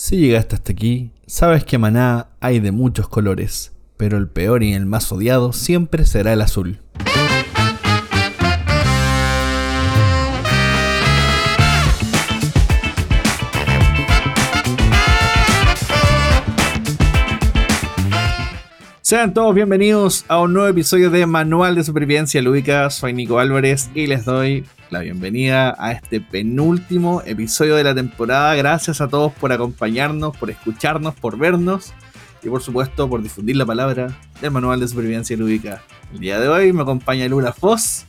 Si 0.00 0.16
llegaste 0.16 0.54
hasta 0.54 0.70
aquí, 0.70 1.10
sabes 1.26 1.64
que 1.64 1.76
Maná 1.76 2.28
hay 2.38 2.60
de 2.60 2.70
muchos 2.70 3.08
colores, 3.08 3.72
pero 3.96 4.16
el 4.16 4.28
peor 4.28 4.62
y 4.62 4.72
el 4.72 4.86
más 4.86 5.10
odiado 5.10 5.52
siempre 5.52 6.06
será 6.06 6.32
el 6.32 6.40
azul. 6.40 6.78
Sean 19.08 19.32
todos 19.32 19.54
bienvenidos 19.54 20.26
a 20.28 20.38
un 20.38 20.52
nuevo 20.52 20.68
episodio 20.68 21.08
de 21.08 21.24
Manual 21.24 21.74
de 21.74 21.82
Supervivencia 21.82 22.42
Lúdica. 22.42 22.90
Soy 22.90 23.14
Nico 23.14 23.38
Álvarez 23.38 23.88
y 23.94 24.06
les 24.06 24.26
doy 24.26 24.66
la 24.90 25.00
bienvenida 25.00 25.74
a 25.78 25.92
este 25.92 26.20
penúltimo 26.20 27.22
episodio 27.24 27.76
de 27.76 27.84
la 27.84 27.94
temporada. 27.94 28.54
Gracias 28.54 29.00
a 29.00 29.08
todos 29.08 29.32
por 29.32 29.50
acompañarnos, 29.50 30.36
por 30.36 30.50
escucharnos, 30.50 31.14
por 31.14 31.38
vernos 31.38 31.94
y 32.42 32.50
por 32.50 32.60
supuesto 32.60 33.08
por 33.08 33.22
difundir 33.22 33.56
la 33.56 33.64
palabra 33.64 34.14
del 34.42 34.50
Manual 34.50 34.78
de 34.78 34.88
Supervivencia 34.88 35.38
Lúdica. 35.38 35.82
El 36.12 36.20
día 36.20 36.38
de 36.38 36.48
hoy 36.50 36.74
me 36.74 36.82
acompaña 36.82 37.26
Lula 37.28 37.54
Foss 37.54 38.04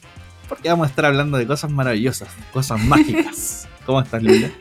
porque 0.50 0.68
vamos 0.68 0.88
a 0.88 0.90
estar 0.90 1.06
hablando 1.06 1.38
de 1.38 1.48
cosas 1.48 1.72
maravillosas, 1.72 2.28
cosas 2.52 2.84
mágicas. 2.84 3.70
¿Cómo 3.86 4.02
estás, 4.02 4.22
Lula? 4.22 4.52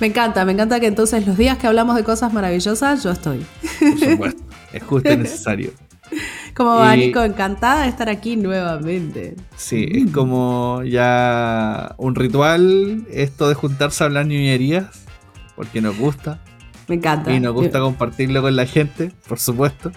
Me 0.00 0.06
encanta, 0.06 0.44
me 0.46 0.52
encanta 0.52 0.80
que 0.80 0.86
entonces 0.86 1.26
los 1.26 1.36
días 1.36 1.58
que 1.58 1.66
hablamos 1.66 1.94
de 1.94 2.04
cosas 2.04 2.32
maravillosas, 2.32 3.02
yo 3.02 3.10
estoy. 3.10 3.44
Por 3.78 3.98
supuesto, 3.98 4.42
es 4.72 4.82
justo 4.82 5.12
y 5.12 5.16
necesario. 5.16 5.72
Como 6.54 6.76
va, 6.76 6.96
Nico, 6.96 7.22
encantada 7.22 7.82
de 7.82 7.88
estar 7.88 8.08
aquí 8.08 8.36
nuevamente. 8.36 9.36
Sí, 9.56 9.86
es 9.88 10.10
como 10.10 10.82
ya 10.84 11.94
un 11.98 12.16
ritual 12.16 13.06
esto 13.12 13.48
de 13.48 13.54
juntarse 13.54 14.02
a 14.02 14.06
hablar 14.08 14.26
ñuñerías, 14.26 15.06
porque 15.54 15.80
nos 15.80 15.96
gusta. 15.96 16.40
Me 16.88 16.96
encanta. 16.96 17.32
Y 17.32 17.38
nos 17.38 17.54
gusta 17.54 17.78
compartirlo 17.78 18.42
con 18.42 18.56
la 18.56 18.66
gente, 18.66 19.12
por 19.28 19.38
supuesto. 19.38 19.92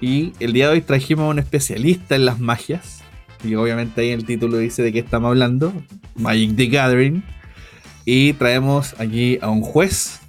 Y 0.00 0.32
el 0.40 0.52
día 0.52 0.66
de 0.66 0.74
hoy 0.74 0.80
trajimos 0.80 1.26
a 1.26 1.28
un 1.28 1.38
especialista 1.38 2.16
en 2.16 2.24
las 2.24 2.40
magias. 2.40 3.02
Y 3.44 3.54
obviamente 3.54 4.00
ahí 4.00 4.10
en 4.10 4.20
el 4.20 4.26
título 4.26 4.58
dice 4.58 4.82
de 4.82 4.92
qué 4.92 4.98
estamos 4.98 5.28
hablando. 5.28 5.72
Magic 6.16 6.56
the 6.56 6.66
Gathering. 6.66 7.22
Y 8.10 8.32
traemos 8.32 8.94
aquí 8.98 9.38
a 9.42 9.50
un 9.50 9.60
juez 9.60 10.20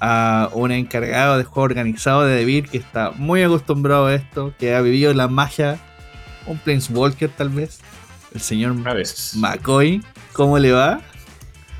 a 0.00 0.50
un 0.52 0.72
encargado 0.72 1.38
de 1.38 1.44
juego 1.44 1.62
organizado 1.62 2.24
de 2.24 2.34
Devir 2.34 2.68
que 2.68 2.78
está 2.78 3.12
muy 3.12 3.44
acostumbrado 3.44 4.06
a 4.06 4.14
esto, 4.16 4.52
que 4.58 4.74
ha 4.74 4.80
vivido 4.80 5.14
la 5.14 5.28
magia, 5.28 5.78
un 6.48 6.58
Planeswalker 6.58 7.30
tal 7.30 7.50
vez, 7.50 7.78
el 8.34 8.40
señor 8.40 8.74
McCoy. 8.74 10.02
¿Cómo 10.32 10.58
le 10.58 10.72
va? 10.72 11.00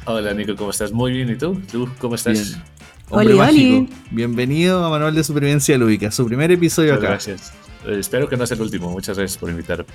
Hola 0.05 0.33
Nico, 0.33 0.55
¿cómo 0.55 0.70
estás? 0.70 0.92
Muy 0.92 1.10
bien, 1.10 1.28
¿y 1.28 1.34
tú? 1.34 1.61
¿Tú 1.72 1.88
cómo 1.98 2.14
estás? 2.14 2.56
Hombre 3.11 3.34
mágico. 3.34 3.92
Bienvenido 4.12 4.84
a 4.84 4.90
Manual 4.90 5.16
de 5.16 5.24
Supervivencia 5.24 5.77
Lúdica, 5.77 6.12
su 6.12 6.24
primer 6.24 6.52
episodio 6.52 6.94
acá. 6.94 7.08
Gracias. 7.08 7.52
Eh, 7.84 7.96
espero 7.98 8.28
que 8.28 8.36
no 8.36 8.46
sea 8.46 8.55
el 8.55 8.62
último. 8.62 8.90
Muchas 8.90 9.18
gracias 9.18 9.36
por 9.38 9.50
invitarme. 9.50 9.86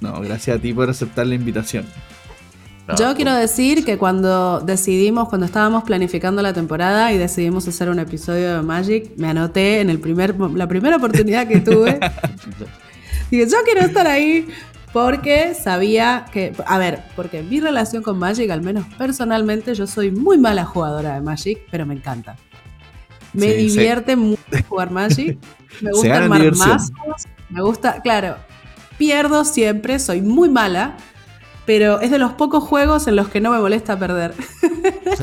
No, 0.00 0.18
gracias 0.22 0.56
a 0.56 0.62
ti 0.62 0.72
por 0.72 0.88
aceptar 0.88 1.26
la 1.26 1.34
invitación. 1.34 1.84
Yo 2.94 3.16
quiero 3.16 3.34
decir 3.34 3.84
que 3.84 3.98
cuando 3.98 4.60
decidimos, 4.60 5.28
cuando 5.28 5.46
estábamos 5.46 5.82
planificando 5.82 6.40
la 6.40 6.52
temporada 6.52 7.12
y 7.12 7.18
decidimos 7.18 7.66
hacer 7.66 7.88
un 7.88 7.98
episodio 7.98 8.56
de 8.56 8.62
Magic, 8.62 9.10
me 9.16 9.28
anoté 9.28 9.80
en 9.80 9.90
el 9.90 9.98
primer, 9.98 10.38
la 10.38 10.68
primera 10.68 10.96
oportunidad 10.96 11.48
que 11.48 11.60
tuve. 11.60 11.98
Dije, 13.30 13.48
yo 13.50 13.56
quiero 13.64 13.80
estar 13.80 14.06
ahí 14.06 14.46
porque 14.92 15.54
sabía 15.54 16.26
que, 16.32 16.52
a 16.64 16.78
ver, 16.78 17.02
porque 17.16 17.42
mi 17.42 17.58
relación 17.58 18.04
con 18.04 18.18
Magic, 18.18 18.48
al 18.50 18.62
menos 18.62 18.86
personalmente, 18.96 19.74
yo 19.74 19.88
soy 19.88 20.12
muy 20.12 20.38
mala 20.38 20.64
jugadora 20.64 21.14
de 21.14 21.20
Magic, 21.22 21.58
pero 21.70 21.86
me 21.86 21.94
encanta. 21.94 22.36
Me 23.32 23.52
divierte 23.52 24.14
mucho 24.14 24.40
jugar 24.68 24.90
Magic. 24.92 25.38
Me 25.80 25.90
gusta 25.90 26.16
armar 26.16 26.54
mazos. 26.54 26.92
Me 27.50 27.60
gusta, 27.60 28.00
claro, 28.00 28.36
pierdo 28.96 29.44
siempre, 29.44 29.98
soy 29.98 30.22
muy 30.22 30.48
mala 30.48 30.96
pero 31.66 32.00
es 32.00 32.10
de 32.10 32.18
los 32.18 32.32
pocos 32.32 32.64
juegos 32.64 33.06
en 33.06 33.16
los 33.16 33.28
que 33.28 33.40
no 33.40 33.50
me 33.50 33.58
molesta 33.58 33.98
perder. 33.98 34.32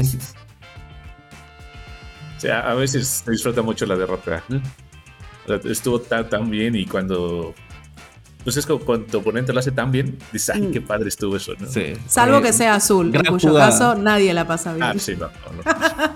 o 2.37 2.39
sea, 2.39 2.59
a 2.69 2.73
veces 2.75 3.23
se 3.25 3.31
disfruta 3.31 3.61
mucho 3.61 3.85
la 3.85 3.95
derrota. 3.95 4.43
estuvo 5.63 5.99
tan, 5.99 6.29
tan 6.29 6.49
bien 6.49 6.75
y 6.75 6.85
cuando 6.85 7.55
pues 8.43 8.57
es 8.57 8.65
como 8.65 8.79
cuando 8.83 9.05
tu 9.05 9.17
oponente 9.19 9.53
lo 9.53 9.59
hace 9.59 9.71
tan 9.71 9.91
bien, 9.91 10.17
dices, 10.31 10.55
ay, 10.55 10.69
qué 10.73 10.81
mm. 10.81 10.85
padre 10.85 11.07
estuvo 11.07 11.37
eso, 11.37 11.53
¿no? 11.57 11.67
Sí. 11.67 11.93
Salvo 12.07 12.41
que 12.41 12.51
sea 12.51 12.75
azul, 12.75 13.15
en 13.15 13.23
cuyo 13.25 13.53
caso 13.53 13.95
nadie 13.95 14.33
la 14.33 14.45
pasa 14.45 14.73
bien. 14.73 14.83
Ah, 14.83 14.93
sí, 14.97 15.15
no, 15.15 15.29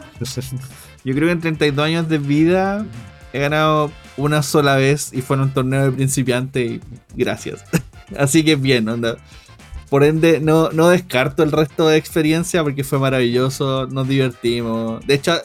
Yo 1.05 1.15
creo 1.15 1.27
que 1.27 1.31
en 1.31 1.39
32 1.39 1.85
años 1.85 2.09
de 2.09 2.17
vida 2.17 2.85
he 3.31 3.39
ganado 3.39 3.91
una 4.17 4.43
sola 4.43 4.75
vez 4.75 5.13
y 5.13 5.21
fue 5.21 5.37
en 5.37 5.43
un 5.43 5.53
torneo 5.53 5.85
de 5.85 5.91
principiante 5.91 6.65
y 6.65 6.81
gracias. 7.15 7.63
Así 8.17 8.43
que 8.43 8.57
bien, 8.57 8.89
onda. 8.89 9.17
Por 9.89 10.03
ende, 10.03 10.39
no, 10.41 10.69
no 10.71 10.89
descarto 10.89 11.43
el 11.43 11.51
resto 11.51 11.87
de 11.87 11.97
experiencia 11.97 12.61
porque 12.61 12.83
fue 12.83 12.99
maravilloso, 12.99 13.87
nos 13.87 14.07
divertimos. 14.07 15.05
De 15.07 15.13
hecho, 15.13 15.39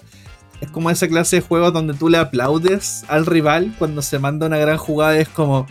es 0.61 0.71
como 0.71 0.91
esa 0.91 1.07
clase 1.09 1.37
de 1.37 1.43
juegos 1.43 1.73
donde 1.73 1.95
tú 1.95 2.09
le 2.09 2.19
aplaudes 2.19 3.05
al 3.09 3.27
rival 3.27 3.73
cuando 3.79 4.03
se 4.03 4.19
manda 4.19 4.47
una 4.47 4.59
gran 4.59 4.79
jugada. 4.79 5.17
Es 5.19 5.29
como, 5.29 5.67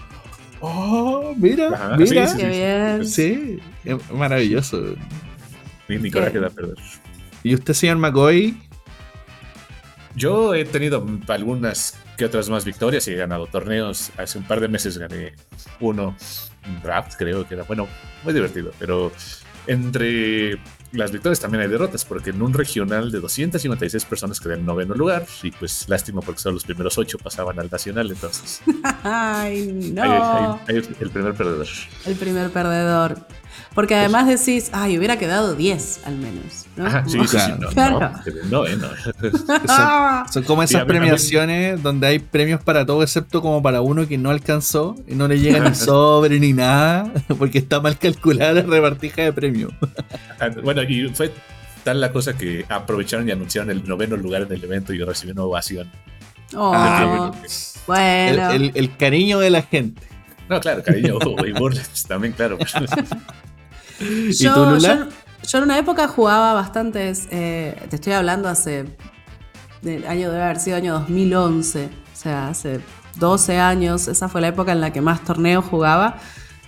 oh, 0.62 1.34
mira, 1.38 1.96
mira. 1.98 2.28
Sí, 2.28 2.46
bien. 2.46 3.06
sí, 3.06 3.60
es 3.84 4.12
maravilloso. 4.12 4.96
Mi, 5.88 6.10
coraje 6.10 6.40
da 6.40 6.50
perder. 6.50 6.76
¿Y 7.44 7.54
usted, 7.54 7.74
señor 7.74 7.98
McCoy? 7.98 8.58
Yo 10.16 10.54
he 10.54 10.64
tenido 10.64 11.06
algunas 11.28 11.98
que 12.18 12.26
otras 12.26 12.50
más 12.50 12.64
victorias 12.64 13.06
y 13.08 13.12
he 13.12 13.16
ganado 13.16 13.48
torneos. 13.48 14.12
Hace 14.18 14.38
un 14.38 14.46
par 14.46 14.62
de 14.62 14.70
meses 14.70 14.98
gané 14.98 15.34
uno 15.80 16.16
draft, 16.82 17.14
creo 17.18 17.48
que 17.48 17.56
era, 17.56 17.64
bueno, 17.64 17.88
muy 18.24 18.34
divertido, 18.34 18.72
pero 18.80 19.12
entre 19.68 20.60
las 20.92 21.12
victorias 21.12 21.40
también 21.40 21.62
hay 21.62 21.70
derrotas, 21.70 22.04
porque 22.04 22.32
en 22.32 22.42
un 22.42 22.54
regional 22.54 23.12
de 23.12 23.20
256 23.20 24.06
personas 24.06 24.40
quedé 24.40 24.56
en 24.56 24.66
noveno 24.66 24.94
lugar, 24.94 25.26
y 25.44 25.52
pues 25.52 25.88
lástima 25.88 26.22
porque 26.22 26.42
solo 26.42 26.56
los 26.56 26.66
primeros 26.66 26.98
ocho 26.98 27.18
pasaban 27.18 27.60
al 27.60 27.70
nacional, 27.70 28.12
entonces. 28.12 28.62
Ay, 29.04 29.92
no. 29.94 30.60
el 30.68 31.10
primer 31.10 31.34
perdedor. 31.34 31.68
El 32.06 32.16
primer 32.16 32.52
perdedor. 32.52 33.18
Porque 33.74 33.96
además 33.96 34.28
decís, 34.28 34.70
ay, 34.74 34.98
hubiera 34.98 35.18
quedado 35.18 35.56
10 35.56 36.02
al 36.06 36.18
menos. 36.18 36.66
¿no? 36.76 36.90
sí, 37.10 37.20
sí, 37.28 37.38
sí, 37.40 37.52
no, 38.50 38.64
no, 38.64 38.88
son, 40.32 40.44
como 40.44 40.64
esas 40.64 40.86
premiaciones 40.86 41.82
donde 41.82 42.08
hay 42.08 42.20
premios 42.20 42.64
para 42.64 42.86
todo 42.86 43.04
excepto 43.04 43.42
como 43.42 43.62
para 43.62 43.82
uno 43.82 44.08
que 44.08 44.18
no 44.18 44.30
alcanzó 44.30 44.96
y 45.08 45.16
no 45.16 45.28
le 45.28 45.40
llega 45.40 45.60
ni 45.68 45.76
sobre 45.76 46.40
ni 46.40 46.54
nada 46.54 47.12
porque 47.38 47.58
está 47.58 47.82
mal 47.82 47.98
calculada 47.98 48.54
la 48.54 48.62
repartija 48.62 49.24
de 49.24 49.34
premios. 49.34 49.74
Ah, 50.40 50.50
bueno, 50.64 50.84
y 50.84 51.10
fue 51.10 51.32
tal 51.84 52.00
la 52.00 52.12
cosa 52.12 52.38
que 52.38 52.66
aprovecharon 52.70 53.28
y 53.28 53.32
anunciaron 53.32 53.70
el 53.70 53.88
noveno 53.88 54.16
lugar 54.18 54.44
en 54.44 54.52
el 54.52 54.64
evento 54.64 54.94
y 54.94 55.00
yo 55.00 55.06
recibí 55.06 55.32
una 55.32 55.44
ovación. 55.44 55.90
Oh, 56.56 57.32
bueno. 57.88 58.52
El, 58.52 58.98
cariño 58.98 59.40
de 59.40 59.50
la 59.50 59.62
gente. 59.62 60.02
No, 60.52 60.60
claro, 60.60 60.84
cariño 60.84 61.18
y 61.48 61.54
burles 61.54 62.04
también, 62.04 62.34
claro. 62.34 62.58
yo, 64.38 64.78
Yo, 64.78 65.58
en 65.58 65.64
una 65.64 65.80
época 65.80 66.10
jugaba 66.10 66.52
bastantes, 66.52 67.30
eh, 67.32 67.82
te 67.90 67.96
estoy 67.96 68.12
hablando 68.12 68.50
hace, 68.50 68.86
el 69.82 70.06
año 70.06 70.30
debe 70.30 70.44
haber 70.44 70.60
sido 70.60 70.76
año 70.76 70.94
2011, 71.00 71.86
o 71.86 71.90
sea, 72.14 72.50
hace 72.50 72.82
12 73.16 73.60
años, 73.60 74.10
esa 74.10 74.28
fue 74.28 74.42
la 74.42 74.50
época 74.50 74.74
en 74.74 74.82
la 74.82 74.92
que 74.92 75.00
más 75.00 75.24
torneos 75.24 75.64
jugaba. 75.64 76.18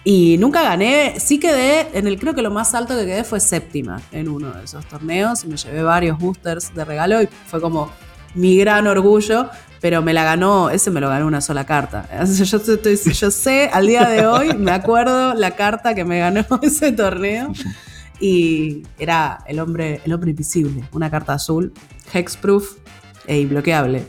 Y 0.05 0.37
nunca 0.37 0.63
gané, 0.63 1.19
sí 1.19 1.37
quedé, 1.37 1.89
en 1.97 2.07
el 2.07 2.17
creo 2.17 2.33
que 2.33 2.41
lo 2.41 2.51
más 2.51 2.73
alto 2.75 2.95
que 2.97 3.05
quedé 3.05 3.25
fue 3.25 3.41
séptima 3.41 4.01
en 4.13 4.29
uno 4.29 4.49
de 4.51 4.63
esos 4.63 4.85
torneos 4.85 5.43
y 5.43 5.47
me 5.47 5.57
llevé 5.57 5.83
varios 5.83 6.17
boosters 6.17 6.73
de 6.73 6.85
regalo 6.85 7.21
y 7.21 7.27
fue 7.47 7.59
como 7.59 7.91
mi 8.33 8.57
gran 8.57 8.87
orgullo, 8.87 9.49
pero 9.83 10.01
me 10.01 10.13
la 10.13 10.23
ganó, 10.23 10.69
ese 10.69 10.91
me 10.91 11.01
lo 11.01 11.09
ganó 11.09 11.27
una 11.27 11.41
sola 11.41 11.65
carta. 11.65 12.07
Yo, 12.23 12.57
yo 12.57 13.31
sé, 13.31 13.69
al 13.73 13.85
día 13.85 14.07
de 14.07 14.25
hoy, 14.25 14.53
me 14.57 14.71
acuerdo 14.71 15.33
la 15.33 15.57
carta 15.57 15.93
que 15.93 16.05
me 16.05 16.19
ganó 16.19 16.45
ese 16.61 16.93
torneo. 16.93 17.51
Y 18.17 18.83
era 18.97 19.43
el 19.45 19.59
hombre, 19.59 19.99
el 20.05 20.13
hombre 20.13 20.29
invisible, 20.29 20.85
una 20.93 21.11
carta 21.11 21.33
azul, 21.33 21.73
hexproof 22.13 22.77
e 23.27 23.41
inbloqueable. 23.41 24.07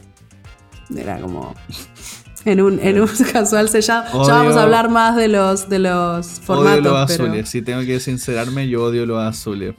Era 0.96 1.18
como 1.18 1.56
en 2.44 2.60
un, 2.60 2.78
en 2.78 3.00
un 3.00 3.08
casual 3.32 3.68
sellado. 3.68 4.24
ya 4.28 4.34
vamos 4.34 4.56
a 4.56 4.62
hablar 4.62 4.90
más 4.90 5.16
de 5.16 5.26
los, 5.26 5.68
de 5.68 5.80
los 5.80 6.40
formatos. 6.40 6.82
Odio 6.82 6.90
los 6.92 7.10
azules, 7.10 7.48
si 7.48 7.62
tengo 7.62 7.80
que 7.80 7.98
sincerarme, 7.98 8.68
yo 8.68 8.84
odio 8.84 9.06
los 9.06 9.20
azules. 9.20 9.74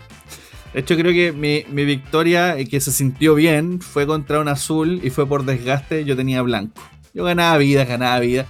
De 0.76 0.82
hecho, 0.82 0.98
creo 0.98 1.14
que 1.14 1.32
mi, 1.32 1.64
mi 1.70 1.86
victoria, 1.86 2.58
eh, 2.58 2.68
que 2.68 2.82
se 2.82 2.92
sintió 2.92 3.34
bien, 3.34 3.80
fue 3.80 4.06
contra 4.06 4.42
un 4.42 4.50
azul 4.50 5.00
y 5.02 5.10
fue 5.10 5.26
por 5.26 5.46
desgaste. 5.46 6.04
Yo 6.04 6.18
tenía 6.18 6.42
blanco. 6.42 6.84
Yo 7.14 7.24
ganaba 7.24 7.58
vida, 7.58 7.86
ganaba 7.86 8.20
vida. 8.20 8.46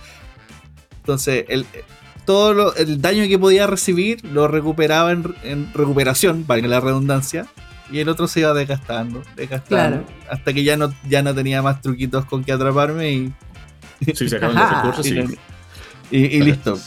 Entonces, 0.97 1.45
el, 1.49 1.67
todo 2.25 2.73
el 2.77 2.99
daño 2.99 3.27
que 3.27 3.37
podía 3.37 3.67
recibir 3.67 4.25
lo 4.25 4.47
recuperaba 4.47 5.11
en, 5.11 5.71
recuperación, 5.75 6.45
para 6.45 6.63
que 6.63 6.67
la 6.67 6.79
redundancia, 6.79 7.45
y 7.91 7.99
el 7.99 8.09
otro 8.09 8.27
se 8.27 8.39
iba 8.39 8.55
desgastando, 8.55 9.21
desgastando, 9.35 10.03
hasta 10.27 10.51
que 10.51 10.63
ya 10.63 10.77
no, 10.77 10.91
ya 11.07 11.21
no 11.21 11.35
tenía 11.35 11.61
más 11.61 11.79
truquitos 11.81 12.25
con 12.25 12.43
que 12.43 12.51
atraparme 12.51 13.11
y... 13.11 13.33
Sí, 14.15 14.27
se 14.27 14.37
acaban 14.37 14.55
los 14.55 14.71
recursos 14.83 15.37
y, 16.09 16.17
y, 16.17 16.41
listo. 16.41 16.79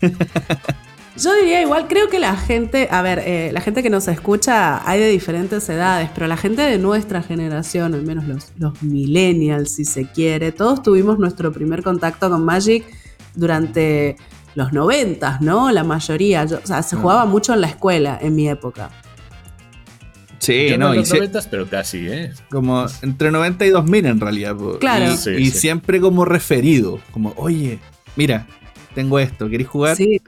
Yo 1.18 1.34
diría 1.34 1.62
igual, 1.62 1.88
creo 1.88 2.08
que 2.10 2.18
la 2.18 2.36
gente, 2.36 2.88
a 2.90 3.00
ver, 3.00 3.20
eh, 3.24 3.50
la 3.52 3.62
gente 3.62 3.82
que 3.82 3.88
nos 3.88 4.06
escucha 4.06 4.86
hay 4.88 5.00
de 5.00 5.08
diferentes 5.08 5.66
edades, 5.68 6.10
pero 6.14 6.26
la 6.26 6.36
gente 6.36 6.60
de 6.60 6.78
nuestra 6.78 7.22
generación, 7.22 7.94
al 7.94 8.02
menos 8.02 8.26
los, 8.26 8.52
los 8.58 8.82
millennials 8.82 9.72
si 9.72 9.86
se 9.86 10.06
quiere, 10.06 10.52
todos 10.52 10.82
tuvimos 10.82 11.18
nuestro 11.18 11.52
primer 11.52 11.82
contacto 11.82 12.28
con 12.28 12.44
Magic 12.44 12.84
durante 13.34 14.16
los 14.54 14.72
noventas, 14.72 15.40
¿no? 15.40 15.70
La 15.70 15.84
mayoría. 15.84 16.44
o 16.44 16.66
sea, 16.66 16.82
se 16.82 16.96
jugaba 16.96 17.24
mucho 17.24 17.54
en 17.54 17.62
la 17.62 17.68
escuela 17.68 18.18
en 18.20 18.34
mi 18.34 18.48
época. 18.48 18.90
Sí, 20.38 20.68
no, 20.78 20.92
en 20.92 21.00
los 21.00 21.12
noventas, 21.12 21.48
pero 21.48 21.66
casi, 21.66 22.08
¿eh? 22.08 22.32
Como 22.50 22.86
entre 23.02 23.30
90 23.30 23.66
y 23.66 23.70
2000 23.70 24.06
en 24.06 24.20
realidad. 24.20 24.56
Claro. 24.80 25.14
Y, 25.38 25.50
siempre 25.50 26.00
como 26.00 26.24
referido, 26.24 27.00
como, 27.10 27.32
oye, 27.36 27.78
mira, 28.16 28.46
tengo 28.94 29.18
esto, 29.18 29.48
¿queréis 29.48 29.68
jugar? 29.68 29.96
Sí. 29.96 30.20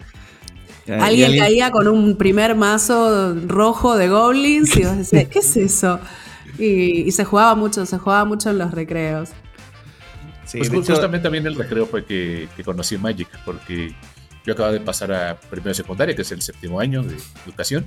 Alguien, 0.89 1.39
caía 1.39 1.71
con 1.71 1.89
un 1.89 2.17
primer 2.17 2.55
mazo 2.55 3.35
rojo 3.47 3.97
de 3.97 4.09
goblins 4.09 4.77
y 4.77 4.85
vos 4.85 4.97
decías, 4.97 5.29
¿qué 5.31 5.39
es 5.41 5.57
eso? 5.57 6.01
Y, 6.59 7.11
se 7.13 7.25
jugaba 7.25 7.55
mucho, 7.55 7.87
se 7.87 7.99
jugaba 7.99 8.25
mucho 8.25 8.51
en 8.51 8.59
los 8.59 8.73
recreos. 8.73 9.31
Sí, 10.45 10.59
pues 10.59 10.87
justamente 10.87 11.25
también 11.25 11.47
el 11.47 11.55
recreo 11.55 11.87
fue 11.87 12.05
que, 12.05 12.49
que 12.57 12.65
conocí 12.65 12.97
Magic, 12.97 13.29
porque 13.45 13.95
yo 14.47 14.55
acababa 14.55 14.73
de 14.73 14.81
pasar 14.81 15.13
a 15.13 15.39
primero 15.51 15.75
secundaria, 15.75 16.17
que 16.17 16.23
es 16.23 16.33
el 16.33 16.41
séptimo 16.41 16.81
año 16.81 17.03
de 17.03 17.17
educación, 17.45 17.87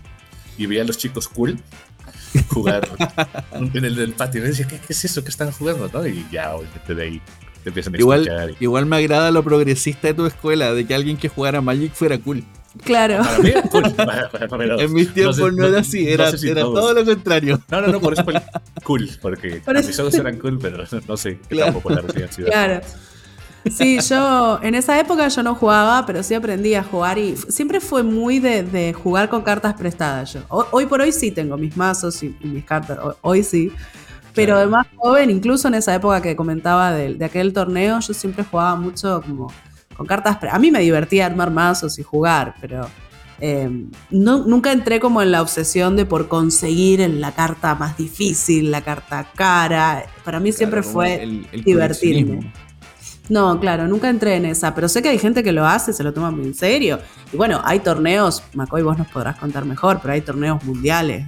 y 0.57 0.67
veía 0.67 0.83
a 0.83 0.85
los 0.85 0.97
chicos 0.97 1.27
cool 1.27 1.57
jugar 2.49 2.87
en 3.51 3.85
el 3.85 3.95
del 3.95 4.13
patio. 4.13 4.43
Y 4.43 4.47
decía, 4.47 4.67
¿qué, 4.67 4.79
es 4.87 5.05
eso 5.05 5.23
que 5.23 5.29
están 5.29 5.51
jugando? 5.51 5.89
¿no? 5.91 6.07
Y 6.07 6.25
ya, 6.31 6.55
obviamente, 6.55 6.95
de 6.95 7.03
ahí 7.03 7.21
te 7.63 7.69
empiezan 7.69 7.95
a 7.95 7.97
igual, 7.97 8.55
Igual 8.59 8.85
me 8.85 8.97
agrada 8.97 9.31
lo 9.31 9.43
progresista 9.43 10.07
de 10.07 10.13
tu 10.13 10.25
escuela, 10.25 10.73
de 10.73 10.85
que 10.85 10.93
alguien 10.93 11.17
que 11.17 11.29
jugara 11.29 11.61
Magic 11.61 11.93
fuera 11.93 12.17
cool. 12.17 12.43
Claro. 12.83 13.21
en 14.79 14.93
mis 14.93 15.13
tiempos 15.13 15.37
no, 15.53 15.65
era 15.65 15.79
así, 15.79 16.07
era, 16.07 16.29
era 16.29 16.61
todo 16.61 16.93
lo 16.93 17.05
contrario. 17.05 17.61
No, 17.69 17.81
no, 17.81 17.87
no, 17.87 17.99
por 17.99 18.13
eso 18.13 18.23
fue 18.23 18.41
cool, 18.83 19.09
porque 19.21 19.61
mis 19.67 19.99
ojos 19.99 20.13
eran 20.13 20.37
cool, 20.39 20.57
pero 20.59 20.83
no 21.07 21.17
sé 21.17 21.37
claro. 21.49 21.73
tan 21.73 21.81
popular 21.81 22.05
Claro. 22.45 22.81
Sí, 23.69 23.99
yo 23.99 24.59
en 24.63 24.73
esa 24.73 24.99
época 24.99 25.27
yo 25.27 25.43
no 25.43 25.53
jugaba, 25.53 26.05
pero 26.05 26.23
sí 26.23 26.33
aprendí 26.33 26.73
a 26.73 26.83
jugar 26.83 27.19
y 27.19 27.35
siempre 27.37 27.79
fue 27.79 28.01
muy 28.01 28.39
de, 28.39 28.93
jugar 28.93 29.29
con 29.29 29.43
cartas 29.43 29.75
prestadas. 29.75 30.33
Yo. 30.33 30.41
Hoy, 30.49 30.87
por 30.87 31.01
hoy 31.01 31.11
sí 31.11 31.31
tengo 31.31 31.57
mis 31.57 31.77
mazos 31.77 32.23
y, 32.23 32.35
mis 32.41 32.65
cartas, 32.65 32.97
hoy, 33.21 33.43
sí. 33.43 33.71
Pero 34.33 34.57
de 34.57 34.65
más 34.65 34.87
joven, 34.95 35.29
incluso 35.29 35.67
en 35.67 35.75
esa 35.75 35.93
época 35.93 36.21
que 36.21 36.35
comentaba 36.35 36.91
de, 36.91 37.23
aquel 37.23 37.53
torneo, 37.53 37.99
yo 37.99 38.13
siempre 38.13 38.43
jugaba 38.43 38.75
mucho 38.75 39.21
como 39.21 39.51
con 39.95 40.05
cartas. 40.05 40.37
A 40.51 40.59
mí 40.59 40.71
me 40.71 40.79
divertía 40.79 41.25
armar 41.25 41.51
mazos 41.51 41.99
y 41.99 42.03
jugar, 42.03 42.55
pero 42.59 42.87
eh, 43.39 43.69
nunca 44.11 44.71
entré 44.71 44.99
como 44.99 45.21
en 45.21 45.31
la 45.31 45.41
obsesión 45.41 45.95
de 45.95 46.05
por 46.05 46.27
conseguir 46.27 46.99
la 47.09 47.31
carta 47.31 47.73
más 47.73 47.97
difícil, 47.97 48.69
la 48.69 48.81
carta 48.81 49.27
cara. 49.35 50.05
Para 50.23 50.39
mí 50.39 50.51
siempre 50.51 50.83
fue 50.83 51.23
el, 51.23 51.47
divertirme. 51.63 52.53
No, 53.29 53.59
claro, 53.59 53.87
nunca 53.87 54.09
entré 54.09 54.35
en 54.35 54.45
esa, 54.45 54.75
pero 54.75 54.87
sé 54.87 55.01
que 55.01 55.09
hay 55.09 55.17
gente 55.17 55.41
que 55.41 55.51
lo 55.51 55.65
hace, 55.65 55.93
se 55.93 56.03
lo 56.03 56.13
toma 56.13 56.31
muy 56.31 56.45
en 56.45 56.53
serio. 56.53 56.99
Y 57.33 57.37
bueno, 57.37 57.61
hay 57.63 57.79
torneos, 57.79 58.43
Macoy, 58.53 58.83
vos 58.83 58.97
nos 58.97 59.07
podrás 59.07 59.37
contar 59.37 59.65
mejor, 59.65 59.99
pero 60.01 60.13
hay 60.13 60.21
torneos 60.21 60.63
mundiales 60.63 61.25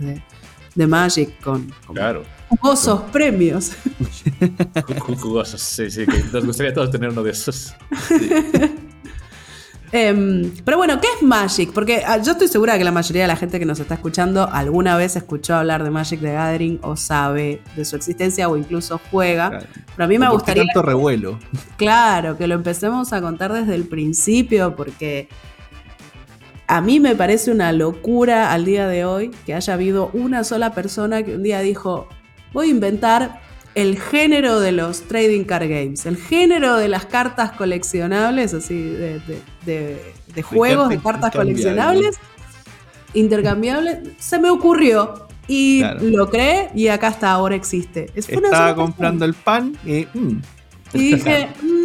de, 0.75 0.87
Magic 0.87 1.39
con, 1.41 1.73
jugosos 2.57 3.01
premios. 3.11 3.71
Jugosos, 4.99 5.61
sí, 5.61 5.89
sí, 5.89 6.05
que 6.05 6.23
nos 6.31 6.45
gustaría 6.45 6.73
todos 6.73 6.91
tener 6.91 7.09
uno 7.09 7.23
de 7.23 7.31
esos. 7.31 7.73
Em, 9.95 10.51
pero 10.65 10.77
bueno, 10.77 10.99
¿qué 10.99 11.07
es 11.15 11.21
Magic? 11.21 11.71
Porque 11.71 12.03
ah, 12.03 12.17
yo 12.17 12.31
estoy 12.31 12.47
segura 12.47 12.79
que 12.79 12.83
la 12.83 12.91
mayoría 12.91 13.21
de 13.21 13.27
la 13.27 13.35
gente 13.35 13.59
que 13.59 13.65
nos 13.65 13.79
está 13.79 13.93
escuchando 13.93 14.49
alguna 14.51 14.97
vez 14.97 15.15
escuchó 15.15 15.53
hablar 15.53 15.83
de 15.83 15.91
Magic 15.91 16.19
the 16.19 16.33
Gathering 16.33 16.79
o 16.81 16.95
sabe 16.95 17.61
de 17.75 17.85
su 17.85 17.95
existencia 17.95 18.49
o 18.49 18.57
incluso 18.57 18.99
juega. 19.11 19.59
Pero 19.95 20.05
a 20.05 20.07
mí 20.07 20.17
me 20.17 20.27
gustaría. 20.29 20.63
tanto 20.63 20.81
revuelo? 20.81 21.37
Claro, 21.77 22.37
que 22.37 22.47
lo 22.47 22.55
empecemos 22.55 23.13
a 23.13 23.21
contar 23.21 23.53
desde 23.53 23.75
el 23.75 23.83
principio 23.83 24.75
porque 24.75 25.27
a 26.65 26.81
mí 26.81 26.99
me 26.99 27.15
parece 27.15 27.51
una 27.51 27.71
locura 27.71 28.51
al 28.51 28.65
día 28.65 28.87
de 28.87 29.05
hoy 29.05 29.29
que 29.45 29.53
haya 29.53 29.75
habido 29.75 30.09
una 30.13 30.43
sola 30.43 30.73
persona 30.73 31.21
que 31.21 31.35
un 31.35 31.43
día 31.43 31.59
dijo: 31.59 32.07
Voy 32.53 32.67
a 32.67 32.69
inventar 32.69 33.41
el 33.75 33.99
género 33.99 34.59
de 34.59 34.71
los 34.71 35.01
trading 35.01 35.45
card 35.45 35.67
games, 35.67 36.05
el 36.05 36.17
género 36.17 36.77
de 36.77 36.87
las 36.87 37.05
cartas 37.05 37.51
coleccionables, 37.53 38.53
así, 38.53 38.77
de, 38.77 40.43
juegos, 40.43 40.89
de 40.89 40.99
cartas 40.99 41.31
coleccionables, 41.31 42.17
intercambiables, 43.13 43.99
se 44.19 44.39
me 44.39 44.49
ocurrió. 44.49 45.27
Y 45.45 45.83
lo 45.99 46.29
creé 46.29 46.69
y 46.73 46.87
acá 46.87 47.07
hasta 47.07 47.29
ahora 47.29 47.55
existe. 47.55 48.09
Estaba 48.15 48.75
comprando 48.75 49.25
el 49.25 49.33
pan 49.33 49.77
y... 49.85 50.07
Mm. 50.13 50.41
y 50.93 51.15
dije... 51.15 51.49
Mm", 51.61 51.83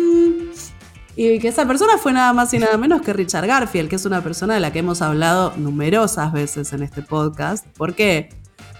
y 1.20 1.40
que 1.40 1.48
esa 1.48 1.66
persona 1.66 1.98
fue 1.98 2.12
nada 2.12 2.32
más 2.32 2.54
y 2.54 2.60
nada 2.60 2.76
menos 2.76 3.02
que 3.02 3.12
Richard 3.12 3.44
Garfield, 3.44 3.88
que 3.88 3.96
es 3.96 4.04
una 4.04 4.22
persona 4.22 4.54
de 4.54 4.60
la 4.60 4.72
que 4.72 4.78
hemos 4.78 5.02
hablado 5.02 5.52
numerosas 5.56 6.32
veces 6.32 6.72
en 6.72 6.84
este 6.84 7.02
podcast, 7.02 7.66
porque 7.76 8.28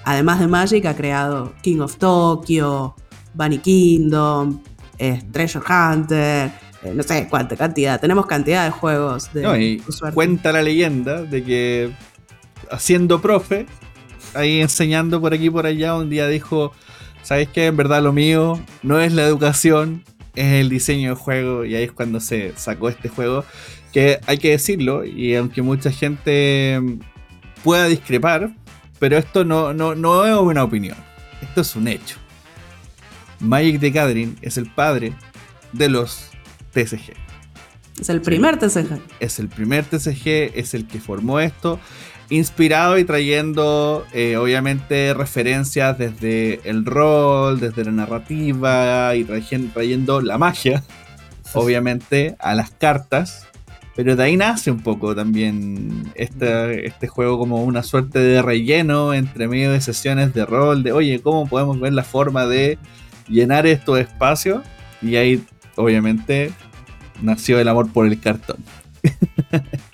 además 0.09 0.41
de 0.41 0.47
Magic, 0.47 0.87
ha 0.87 0.97
creado 0.97 1.53
King 1.61 1.81
of 1.81 1.99
Tokyo, 1.99 2.95
Bunny 3.35 3.59
Kingdom, 3.59 4.63
eh, 4.99 5.23
Treasure 5.31 5.63
Hunter, 5.63 6.51
eh, 6.83 6.93
no 6.95 7.03
sé 7.03 7.27
cuánta 7.29 7.57
cantidad. 7.57 8.01
Tenemos 8.01 8.25
cantidad 8.25 8.65
de 8.65 8.71
juegos 8.71 9.31
de 9.35 9.43
no, 9.43 9.55
y 9.59 9.83
Cuenta 10.15 10.51
la 10.51 10.63
leyenda 10.63 11.23
de 11.23 11.45
que 11.45 11.93
haciendo 12.71 13.21
profe, 13.21 13.67
ahí 14.33 14.63
enseñando 14.63 15.21
por 15.21 15.35
aquí 15.35 15.47
y 15.47 15.51
por 15.51 15.67
allá, 15.67 15.95
un 15.95 16.09
día 16.09 16.27
dijo, 16.27 16.73
¿sabes 17.23 17.49
qué? 17.51 17.67
En 17.67 17.77
verdad 17.77 18.03
lo 18.03 18.15
mío 18.15 18.59
no 18.83 19.01
es 19.01 19.13
la 19.13 19.27
educación, 19.27 20.05
es 20.35 20.55
el 20.55 20.71
diseño 20.71 21.11
de 21.11 21.17
juego 21.17 21.67
y 21.67 21.75
ahí 21.75 21.85
es 21.85 21.93
cuando 21.93 22.19
se 22.19 22.55
sacó 22.57 22.89
este 22.89 23.11
juego 23.11 23.45
que 23.93 24.21
hay 24.27 24.39
que 24.39 24.53
decirlo 24.53 25.05
y 25.05 25.35
aunque 25.35 25.61
mucha 25.61 25.91
gente 25.91 26.81
pueda 27.63 27.89
discrepar, 27.89 28.55
pero 28.99 29.17
esto 29.17 29.45
no, 29.45 29.73
no, 29.73 29.95
no 29.95 30.25
es 30.27 30.35
una 30.35 30.65
opinión, 30.65 30.97
esto 31.41 31.61
es 31.61 31.77
un 31.77 31.89
hecho. 31.89 32.17
Magic 33.41 33.81
the 33.81 33.91
Gathering 33.91 34.37
es 34.43 34.57
el 34.57 34.71
padre 34.71 35.13
de 35.73 35.89
los 35.89 36.31
TCG. 36.73 37.15
Es 38.01 38.09
el 38.09 38.21
primer 38.21 38.59
TCG. 38.59 39.01
Es 39.21 39.39
el 39.39 39.49
primer 39.49 39.85
TCG, 39.85 40.53
es 40.55 40.75
el 40.75 40.87
que 40.87 41.01
formó 41.01 41.41
esto, 41.41 41.81
inspirado 42.31 42.99
y 42.99 43.05
trayendo 43.05 44.07
eh, 44.13 44.37
obviamente 44.37 45.15
referencias 45.15 45.99
desde 45.99 46.61
el 46.65 46.85
rol, 46.85 47.59
desde 47.59 47.85
la 47.85 47.93
narrativa 47.93 49.15
y 49.17 49.25
trayendo 49.25 50.21
la 50.21 50.39
magia, 50.39 50.85
obviamente, 51.55 52.37
a 52.39 52.55
las 52.55 52.71
cartas 52.71 53.48
pero 53.99 54.15
de 54.15 54.23
ahí 54.23 54.37
nace 54.37 54.71
un 54.71 54.81
poco 54.81 55.13
también 55.13 56.13
este, 56.15 56.87
este 56.87 57.09
juego 57.09 57.37
como 57.37 57.65
una 57.65 57.83
suerte 57.83 58.21
de 58.21 58.41
relleno 58.41 59.13
entre 59.13 59.49
medio 59.49 59.73
de 59.73 59.81
sesiones 59.81 60.33
de 60.35 60.47
rol, 60.47 60.85
de 60.85 60.93
oye, 60.93 61.21
¿cómo 61.21 61.49
podemos 61.49 61.81
ver 61.81 61.93
la 61.95 62.05
forma 62.05 62.47
de 62.47 62.79
llenar 63.27 63.67
estos 63.67 63.99
espacios? 63.99 64.63
Y 65.03 65.17
ahí 65.17 65.45
obviamente 65.75 66.53
nació 67.23 67.59
el 67.59 67.67
amor 67.67 67.93
por 67.93 68.07
el 68.07 68.21
cartón. 68.21 68.59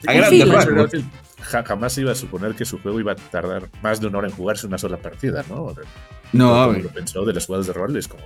a 0.07 0.13
grandes 0.13 1.03
Jamás 1.41 1.97
iba 1.97 2.13
a 2.13 2.15
suponer 2.15 2.55
que 2.55 2.67
su 2.67 2.79
juego 2.81 3.01
iba 3.01 3.13
a 3.13 3.17
tardar 3.17 3.71
más 3.83 4.03
de 4.03 4.09
una 4.09 4.19
hora 4.19 4.29
en 4.29 4.35
jugarse 4.35 4.67
una 4.67 4.77
sola 4.77 4.99
partida, 4.99 5.47
¿no? 5.49 5.75
No, 6.35 6.71
lo 6.75 6.91
pensó 6.91 7.25
de 7.25 7.33
las 7.33 7.47
jugadas 7.47 7.69
de 7.69 7.73
rol, 7.73 7.97
es 7.97 8.07
como. 8.07 8.25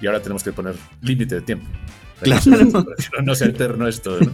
Y 0.00 0.06
ahora 0.06 0.20
tenemos 0.20 0.42
que 0.42 0.52
poner 0.52 0.74
límite 1.02 1.36
de 1.36 1.40
tiempo. 1.40 1.66
Claro. 2.20 2.84
No, 3.22 3.34
se 3.34 3.46
eterno 3.46 3.86
esto. 3.86 4.18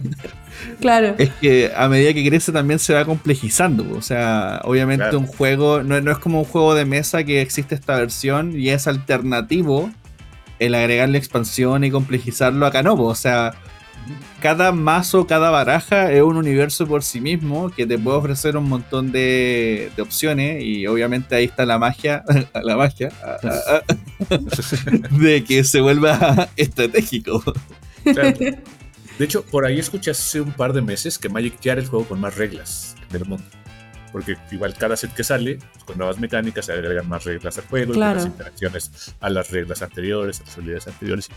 Claro. 0.79 1.15
Es 1.17 1.29
que 1.41 1.71
a 1.75 1.89
medida 1.89 2.13
que 2.13 2.25
crece 2.25 2.51
también 2.51 2.79
se 2.79 2.93
va 2.93 3.03
complejizando. 3.03 3.85
O 3.97 4.01
sea, 4.01 4.61
obviamente 4.63 5.15
un 5.15 5.25
juego 5.25 5.83
no, 5.83 5.97
es 5.97 6.17
como 6.19 6.39
un 6.39 6.45
juego 6.45 6.75
de 6.75 6.85
mesa 6.85 7.23
que 7.23 7.41
existe 7.41 7.75
esta 7.75 7.97
versión 7.97 8.57
y 8.57 8.69
es 8.69 8.87
alternativo 8.87 9.91
el 10.59 10.75
agregarle 10.75 11.17
expansión 11.17 11.83
y 11.83 11.91
complejizarlo 11.91 12.65
acá 12.65 12.83
no. 12.83 12.93
O 12.93 13.15
sea, 13.15 13.55
cada 14.41 14.71
mazo, 14.71 15.25
cada 15.27 15.49
baraja 15.49 16.11
es 16.11 16.21
un 16.21 16.37
universo 16.37 16.85
por 16.87 17.03
sí 17.03 17.21
mismo 17.21 17.69
que 17.69 17.85
te 17.85 17.97
puede 17.97 18.17
ofrecer 18.17 18.57
un 18.57 18.67
montón 18.67 19.11
de, 19.11 19.91
opciones 19.99 20.63
y 20.63 20.85
obviamente 20.87 21.35
ahí 21.35 21.45
está 21.45 21.65
la 21.65 21.79
magia, 21.79 22.23
la 22.63 22.75
magia 22.75 23.09
de 25.11 25.43
que 25.43 25.63
se 25.63 25.81
vuelva 25.81 26.49
estratégico. 26.55 27.43
De 28.03 29.25
hecho, 29.25 29.43
por 29.43 29.65
ahí 29.65 29.79
escuché 29.79 30.11
hace 30.11 30.41
un 30.41 30.51
par 30.51 30.73
de 30.73 30.81
meses 30.81 31.17
que 31.17 31.29
Magic 31.29 31.59
ya 31.61 31.73
era 31.73 31.81
el 31.81 31.87
juego 31.87 32.05
con 32.05 32.19
más 32.19 32.35
reglas 32.35 32.95
del 33.11 33.25
mundo. 33.25 33.45
porque 34.11 34.35
igual 34.51 34.73
cada 34.75 34.97
set 34.97 35.13
que 35.13 35.23
sale, 35.23 35.59
pues, 35.71 35.83
con 35.85 35.97
nuevas 35.97 36.19
mecánicas, 36.19 36.65
se 36.65 36.73
agregan 36.73 37.07
más 37.07 37.23
reglas 37.23 37.57
al 37.57 37.65
juego, 37.65 37.93
y 37.93 37.97
las 37.97 38.25
interacciones 38.25 39.15
a 39.19 39.29
las 39.29 39.51
reglas 39.51 39.81
anteriores, 39.81 40.41
a 40.41 40.43
las 40.43 40.57
habilidades 40.57 40.87
anteriores. 40.87 41.29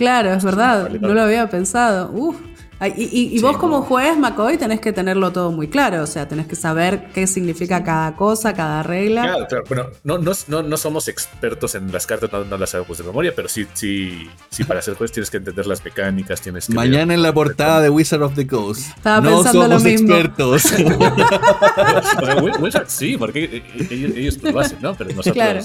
Claro, 0.00 0.32
es 0.32 0.42
verdad, 0.42 0.88
no 0.88 1.12
lo 1.12 1.20
había 1.20 1.50
pensado. 1.50 2.10
Uf. 2.10 2.36
Ay, 2.82 2.94
Y, 2.96 3.02
y- 3.02 3.26
y 3.34 3.36
Sí, 3.36 3.42
vos 3.44 3.58
como 3.58 3.82
juez, 3.82 4.16
McCoy, 4.16 4.56
tenés 4.56 4.80
que 4.80 4.90
tenerlo 4.94 5.30
todo 5.32 5.52
muy 5.52 5.68
claro, 5.68 6.02
o 6.02 6.06
sea, 6.06 6.26
tenés 6.26 6.46
que 6.46 6.56
saber 6.56 7.08
qué 7.12 7.26
significa 7.26 7.84
cada 7.84 8.16
cosa, 8.16 8.54
cada 8.54 8.82
regla. 8.82 9.20
Claro, 9.24 9.46
claro. 9.46 9.64
Bueno, 9.68 9.86
no, 10.02 10.16
no, 10.16 10.32
no, 10.48 10.62
no 10.62 10.76
somos 10.78 11.06
expertos 11.08 11.74
en 11.74 11.92
las 11.92 12.06
cartas, 12.06 12.32
no, 12.32 12.42
no 12.46 12.56
las 12.56 12.70
sabemos 12.70 12.96
de 12.96 13.04
memoria, 13.04 13.34
pero 13.36 13.50
sí, 13.50 13.66
sí, 13.74 14.26
sí, 14.48 14.64
para 14.64 14.80
ser 14.80 14.94
juez 14.94 15.12
tienes 15.12 15.28
que 15.28 15.36
entender 15.36 15.66
las 15.66 15.84
mecánicas, 15.84 16.40
tienes 16.40 16.68
que... 16.68 16.72
Mañana 16.72 17.12
en 17.12 17.22
la 17.22 17.34
portada 17.34 17.82
de 17.82 17.90
Wizard 17.90 18.22
of 18.22 18.34
the 18.34 18.46
Coast. 18.46 18.88
Estaba 18.96 19.20
no 19.20 19.28
pensando 19.42 19.58
lo 19.58 19.78
somos 19.78 19.84
mismo. 19.84 20.14
expertos. 20.14 20.64
O 22.22 22.24
sea, 22.24 22.36
Wi- 22.42 22.52
Wizard 22.60 22.86
sí, 22.88 23.18
porque 23.18 23.62
ellos, 23.90 24.12
ellos 24.16 24.42
lo 24.42 24.58
hacen, 24.58 24.78
¿no? 24.80 24.94
Pero 24.94 25.10
nosotros... 25.16 25.34
Claro. 25.34 25.60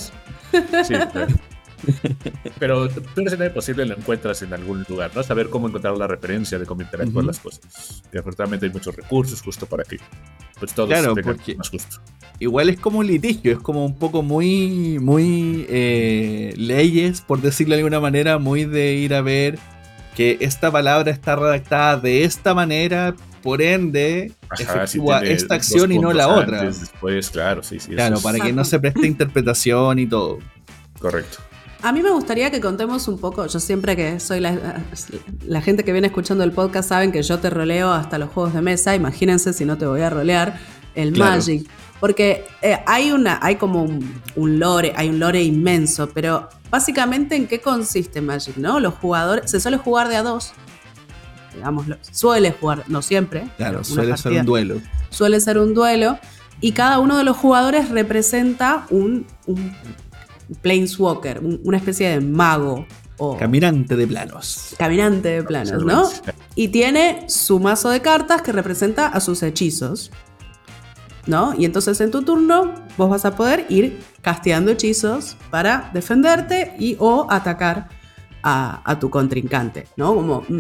Sí, 0.84 0.94
claro. 1.14 1.28
Pero, 2.60 2.88
pero 3.16 3.30
si 3.30 3.38
no 3.38 3.44
es 3.44 3.52
posible, 3.52 3.86
lo 3.86 3.98
encuentras 3.98 4.42
en 4.42 4.54
algún 4.54 4.86
lugar, 4.88 5.12
¿no? 5.14 5.24
Saber 5.24 5.50
cómo 5.50 5.68
encontrar 5.68 5.98
la 5.98 6.08
referencia 6.08 6.58
de 6.58 6.66
cómo 6.66 6.82
interactuar 6.82 7.18
Ujú. 7.24 7.28
las 7.28 7.40
cosas. 7.40 8.04
Y 8.14 8.18
afortunadamente 8.18 8.66
hay 8.68 8.72
muchos 8.72 8.96
recursos 8.96 9.42
justo 9.42 9.66
para 9.66 9.84
que 9.84 9.98
pues 10.60 10.74
todos 10.74 10.90
Claro, 10.90 11.14
tengan 11.14 11.36
porque- 11.36 11.56
más 11.56 11.70
justo. 11.70 11.98
Igual 12.40 12.70
es 12.70 12.80
como 12.80 13.00
un 13.00 13.08
litigio, 13.08 13.52
es 13.54 13.60
como 13.60 13.86
un 13.86 13.98
poco 13.98 14.22
muy, 14.22 15.00
muy 15.00 15.66
eh, 15.70 16.54
leyes, 16.58 17.22
por 17.22 17.42
decirlo 17.42 17.76
de 17.76 17.82
alguna 17.82 18.00
manera, 18.00 18.38
muy 18.40 18.66
de 18.66 18.94
ir 18.94 19.14
a 19.14 19.22
ver 19.22 19.58
que 20.16 20.38
esta 20.40 20.72
palabra 20.72 21.12
está 21.12 21.36
redactada 21.36 21.98
de 21.98 22.24
esta 22.24 22.54
manera, 22.54 23.16
por 23.44 23.62
ende, 23.62 24.32
Ajá, 24.50 24.56
si 24.88 24.98
efectúa 24.98 25.20
tiene 25.20 25.36
esta 25.36 25.56
acción 25.56 25.92
y 25.92 26.00
no 26.00 26.14
la 26.14 26.26
puntos 26.26 26.44
otra. 26.44 26.60
antes, 26.62 26.80
después, 26.82 27.30
claro, 27.30 27.64
sí, 27.64 27.80
sí. 27.80 27.92
Claro, 27.92 28.16
es 28.16 28.24
para 28.24 28.40
que 28.40 28.54
no 28.54 28.64
se 28.64 28.80
preste 28.80 29.06
interpretación 29.08 30.00
y 30.00 30.08
todo. 30.08 30.40
Correcto. 31.00 31.38
A 31.86 31.92
mí 31.92 32.02
me 32.02 32.10
gustaría 32.10 32.50
que 32.50 32.60
contemos 32.60 33.08
un 33.08 33.20
poco, 33.20 33.46
yo 33.46 33.60
siempre 33.60 33.96
que 33.96 34.20
soy 34.20 34.40
la, 34.40 34.82
la 35.46 35.62
gente 35.62 35.84
que 35.84 35.92
viene 35.92 36.08
escuchando 36.08 36.44
el 36.44 36.52
podcast 36.52 36.90
saben 36.90 37.12
que 37.12 37.22
yo 37.22 37.38
te 37.38 37.52
roleo 37.52 37.92
hasta 37.92 38.18
los 38.18 38.32
juegos 38.32 38.56
de 38.56 38.64
mesa, 38.64 38.96
imagínense 38.96 39.54
si 39.54 39.66
no 39.66 39.78
te 39.78 39.86
voy 39.86 40.02
a 40.02 40.10
rolear 40.10 40.58
el 40.96 41.14
Claro. 41.14 41.36
Magic. 41.36 41.70
Porque 42.00 42.44
eh, 42.64 42.80
hay 42.88 43.12
una, 43.12 43.38
hay 43.40 43.58
como 43.58 43.84
un, 43.84 44.20
un 44.36 44.58
lore, 44.58 44.94
hay 44.96 45.10
un 45.10 45.20
lore 45.20 45.44
inmenso, 45.44 46.10
pero 46.10 46.50
básicamente 46.72 47.36
en 47.36 47.46
qué 47.46 47.62
consiste 47.62 48.20
Magic, 48.20 48.58
¿no? 48.58 48.80
Los 48.80 48.96
jugadores, 48.96 49.52
se 49.52 49.60
suele 49.60 49.78
jugar 49.78 50.10
de 50.10 50.16
a 50.16 50.24
dos, 50.24 50.54
digámoslo, 51.54 51.98
suele 52.10 52.52
jugar, 52.52 52.84
no 52.88 53.04
siempre. 53.04 53.48
Claro, 53.58 53.84
suele 53.84 54.18
ser 54.18 54.32
un 54.32 54.46
duelo. 54.48 54.82
suele 55.12 55.40
ser 55.40 55.60
un 55.60 55.76
duelo 55.76 56.18
y 56.62 56.72
cada 56.72 56.98
uno 56.98 57.16
de 57.16 57.24
los 57.24 57.38
jugadores 57.38 57.90
representa 57.90 58.88
un, 58.90 59.28
un 59.46 59.76
planeswalker, 60.62 61.40
un- 61.40 61.62
una 61.64 61.78
especie 61.78 62.10
de 62.10 62.22
mago 62.22 62.86
o 63.18 63.38
Caminante 63.38 63.96
de 63.96 64.08
planos. 64.08 64.76
caminante 64.78 65.30
de 65.30 65.44
planos, 65.44 65.84
¿no? 65.86 66.10
Y 66.56 66.68
tiene 66.70 67.26
su 67.30 67.60
mazo 67.60 67.90
de 67.90 68.02
cartas 68.02 68.42
que 68.42 68.52
representa 68.52 69.08
a 69.08 69.20
sus 69.20 69.42
hechizos. 69.44 70.12
¿No? 71.28 71.56
Y 71.58 71.66
entonces 71.66 72.00
en 72.02 72.12
tu 72.12 72.22
turno 72.22 72.72
vos 72.98 73.10
vas 73.10 73.26
a 73.26 73.36
poder 73.36 73.66
ir 73.70 74.00
casteando 74.22 74.70
hechizos 74.70 75.38
para 75.50 75.90
defenderte 75.92 76.76
y 76.78 76.98
o 77.00 77.26
atacar 77.32 77.90
a, 78.48 78.80
a 78.86 79.00
tu 79.00 79.10
contrincante, 79.10 79.88
¿no? 79.98 80.14
Como, 80.14 80.46
mm, 80.48 80.60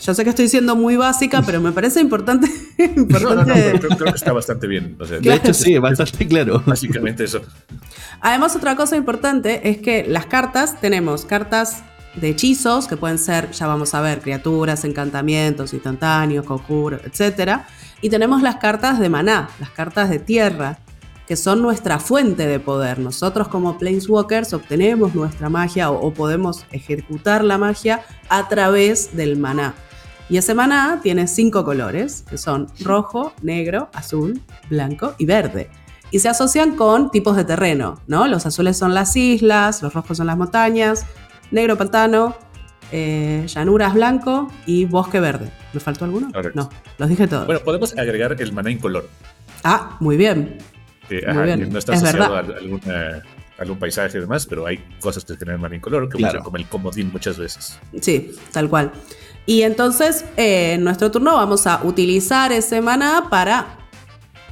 yo 0.00 0.14
sé 0.14 0.22
que 0.22 0.30
estoy 0.30 0.48
siendo 0.48 0.76
muy 0.76 0.96
básica, 0.96 1.42
pero 1.42 1.60
me 1.60 1.72
parece 1.72 2.00
importante, 2.00 2.46
No, 2.78 2.86
no, 2.86 2.94
no, 2.94 2.98
importante 3.02 3.52
pero 3.54 3.78
creo, 3.80 3.98
creo 3.98 4.12
que 4.12 4.18
está 4.18 4.32
bastante 4.32 4.68
bien. 4.68 4.96
O 5.00 5.04
sea, 5.04 5.18
De 5.18 5.34
hecho, 5.34 5.52
sí, 5.52 5.76
bastante 5.78 6.28
claro. 6.28 6.62
Básicamente 6.66 7.24
eso. 7.24 7.40
Además, 8.20 8.54
otra 8.54 8.76
cosa 8.76 8.96
importante 8.96 9.68
es 9.68 9.78
que 9.78 10.04
las 10.06 10.26
cartas, 10.26 10.80
tenemos 10.80 11.24
cartas 11.24 11.82
de 12.14 12.28
hechizos, 12.28 12.86
que 12.86 12.96
pueden 12.96 13.18
ser, 13.18 13.50
ya 13.50 13.66
vamos 13.66 13.92
a 13.94 14.00
ver, 14.00 14.20
criaturas, 14.20 14.84
encantamientos, 14.84 15.74
instantáneos, 15.74 16.46
conjuros, 16.46 17.00
etc. 17.04 17.62
Y 18.02 18.08
tenemos 18.08 18.40
las 18.40 18.56
cartas 18.56 19.00
de 19.00 19.08
maná, 19.08 19.50
las 19.58 19.70
cartas 19.70 20.10
de 20.10 20.20
tierra, 20.20 20.78
que 21.26 21.36
son 21.36 21.62
nuestra 21.62 21.98
fuente 21.98 22.46
de 22.46 22.60
poder. 22.60 22.98
Nosotros 22.98 23.48
como 23.48 23.78
Planeswalkers 23.78 24.52
obtenemos 24.52 25.14
nuestra 25.14 25.48
magia 25.48 25.90
o, 25.90 26.06
o 26.06 26.12
podemos 26.12 26.66
ejecutar 26.72 27.44
la 27.44 27.58
magia 27.58 28.02
a 28.28 28.48
través 28.48 29.16
del 29.16 29.36
maná. 29.36 29.74
Y 30.28 30.38
ese 30.38 30.54
maná 30.54 31.00
tiene 31.02 31.28
cinco 31.28 31.64
colores, 31.64 32.24
que 32.28 32.38
son 32.38 32.66
rojo, 32.80 33.32
negro, 33.42 33.88
azul, 33.92 34.40
blanco 34.68 35.14
y 35.18 35.26
verde 35.26 35.70
y 36.10 36.18
se 36.20 36.28
asocian 36.28 36.76
con 36.76 37.10
tipos 37.10 37.36
de 37.36 37.44
terreno, 37.44 38.00
¿no? 38.06 38.26
Los 38.28 38.46
azules 38.46 38.76
son 38.76 38.94
las 38.94 39.16
islas, 39.16 39.82
los 39.82 39.92
rojos 39.92 40.16
son 40.16 40.26
las 40.26 40.36
montañas, 40.36 41.04
negro 41.50 41.76
pantano, 41.76 42.36
eh, 42.92 43.44
llanuras 43.48 43.94
blanco 43.94 44.50
y 44.66 44.84
bosque 44.84 45.20
verde. 45.20 45.50
¿Me 45.72 45.80
faltó 45.80 46.04
alguno? 46.04 46.30
Correcto. 46.32 46.60
No, 46.60 46.70
los 46.98 47.08
dije 47.08 47.26
todos. 47.26 47.46
Bueno, 47.46 47.60
podemos 47.64 47.96
agregar 47.98 48.36
el 48.40 48.52
maná 48.52 48.70
incoloro. 48.70 49.08
ah, 49.64 49.96
muy 50.00 50.16
bien. 50.16 50.58
Muy 51.10 51.18
ajá, 51.24 51.56
no 51.56 51.78
está 51.78 51.94
es 51.94 52.02
asociado 52.02 52.34
a 52.36 52.38
alguna- 52.40 53.22
algún 53.58 53.78
paisaje 53.78 54.18
y 54.18 54.20
demás, 54.20 54.44
pero 54.46 54.66
hay 54.66 54.78
cosas 55.00 55.24
que 55.24 55.34
tienen 55.34 55.60
maná 55.60 55.76
incoloro 55.76 56.08
que 56.08 56.18
Claro. 56.18 56.34
usan 56.34 56.44
como 56.44 56.56
el 56.58 56.66
comodín 56.66 57.10
muchas 57.12 57.38
veces. 57.38 57.78
Sí, 58.00 58.32
tal 58.52 58.68
cual. 58.68 58.92
Y 59.46 59.62
entonces, 59.62 60.24
eh, 60.36 60.72
en 60.74 60.84
nuestro 60.84 61.10
turno 61.10 61.34
vamos 61.36 61.66
a 61.66 61.80
utilizar 61.84 62.52
ese 62.52 62.80
maná 62.82 63.28
para 63.30 63.78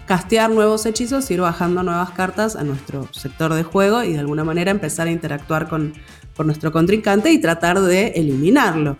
castear 0.07 0.51
nuevos 0.51 0.87
hechizos, 0.87 1.31
ir 1.31 1.41
bajando 1.41 1.83
nuevas 1.83 2.11
cartas 2.11 2.57
a 2.57 2.63
nuestro 2.65 3.09
sector 3.13 3.53
de 3.55 3.63
juego 3.63 4.03
y 4.05 4.13
de 4.13 4.19
alguna 4.21 4.45
manera 4.45 4.71
empezar 4.71 5.07
a 5.07 5.11
interactuar 5.11 5.69
con, 5.69 5.95
con 6.37 6.47
nuestro 6.47 6.73
contrincante 6.73 7.31
y 7.33 7.39
tratar 7.41 7.81
de 7.81 8.09
eliminarlo. 8.09 8.97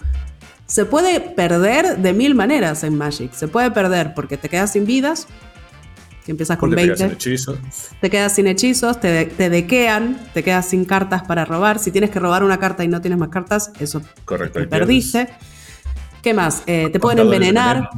Se 0.67 0.87
puede 0.87 1.21
perder 1.21 1.99
de 1.99 2.13
mil 2.15 2.35
maneras 2.35 2.85
en 2.85 2.97
Magic. 2.97 3.33
Se 3.33 3.49
puede 3.49 3.71
perder 3.71 4.15
porque 4.15 4.39
te 4.39 4.49
quedas 4.49 4.73
sin 4.73 4.87
vidas, 4.87 5.29
que 6.25 6.31
empiezas 6.33 6.57
con 6.57 6.71
Porque 6.71 6.83
te 6.83 6.89
20 6.89 7.05
hacen 7.05 7.15
hechizo. 7.17 7.59
te 8.01 8.11
quedas 8.11 8.35
sin 8.35 8.47
hechizos, 8.47 8.99
te, 9.01 9.27
te 9.27 9.51
dequean, 9.51 10.19
te 10.33 10.43
quedas 10.43 10.67
sin 10.69 10.85
cartas 10.85 11.23
para 11.25 11.45
robar. 11.45 11.79
Si 11.79 11.91
tienes 11.91 12.11
que 12.11 12.19
robar 12.19 12.43
una 12.43 12.59
carta 12.59 12.83
y 12.85 12.89
no 12.89 13.01
tienes 13.01 13.19
más 13.19 13.29
cartas, 13.29 13.71
eso 13.79 14.01
Correcto. 14.25 14.61
te 14.61 14.67
perdiste. 14.67 15.29
¿Qué 16.23 16.33
más? 16.33 16.63
Eh, 16.67 16.89
te 16.91 16.99
pueden 16.99 17.19
envenenar. 17.21 17.91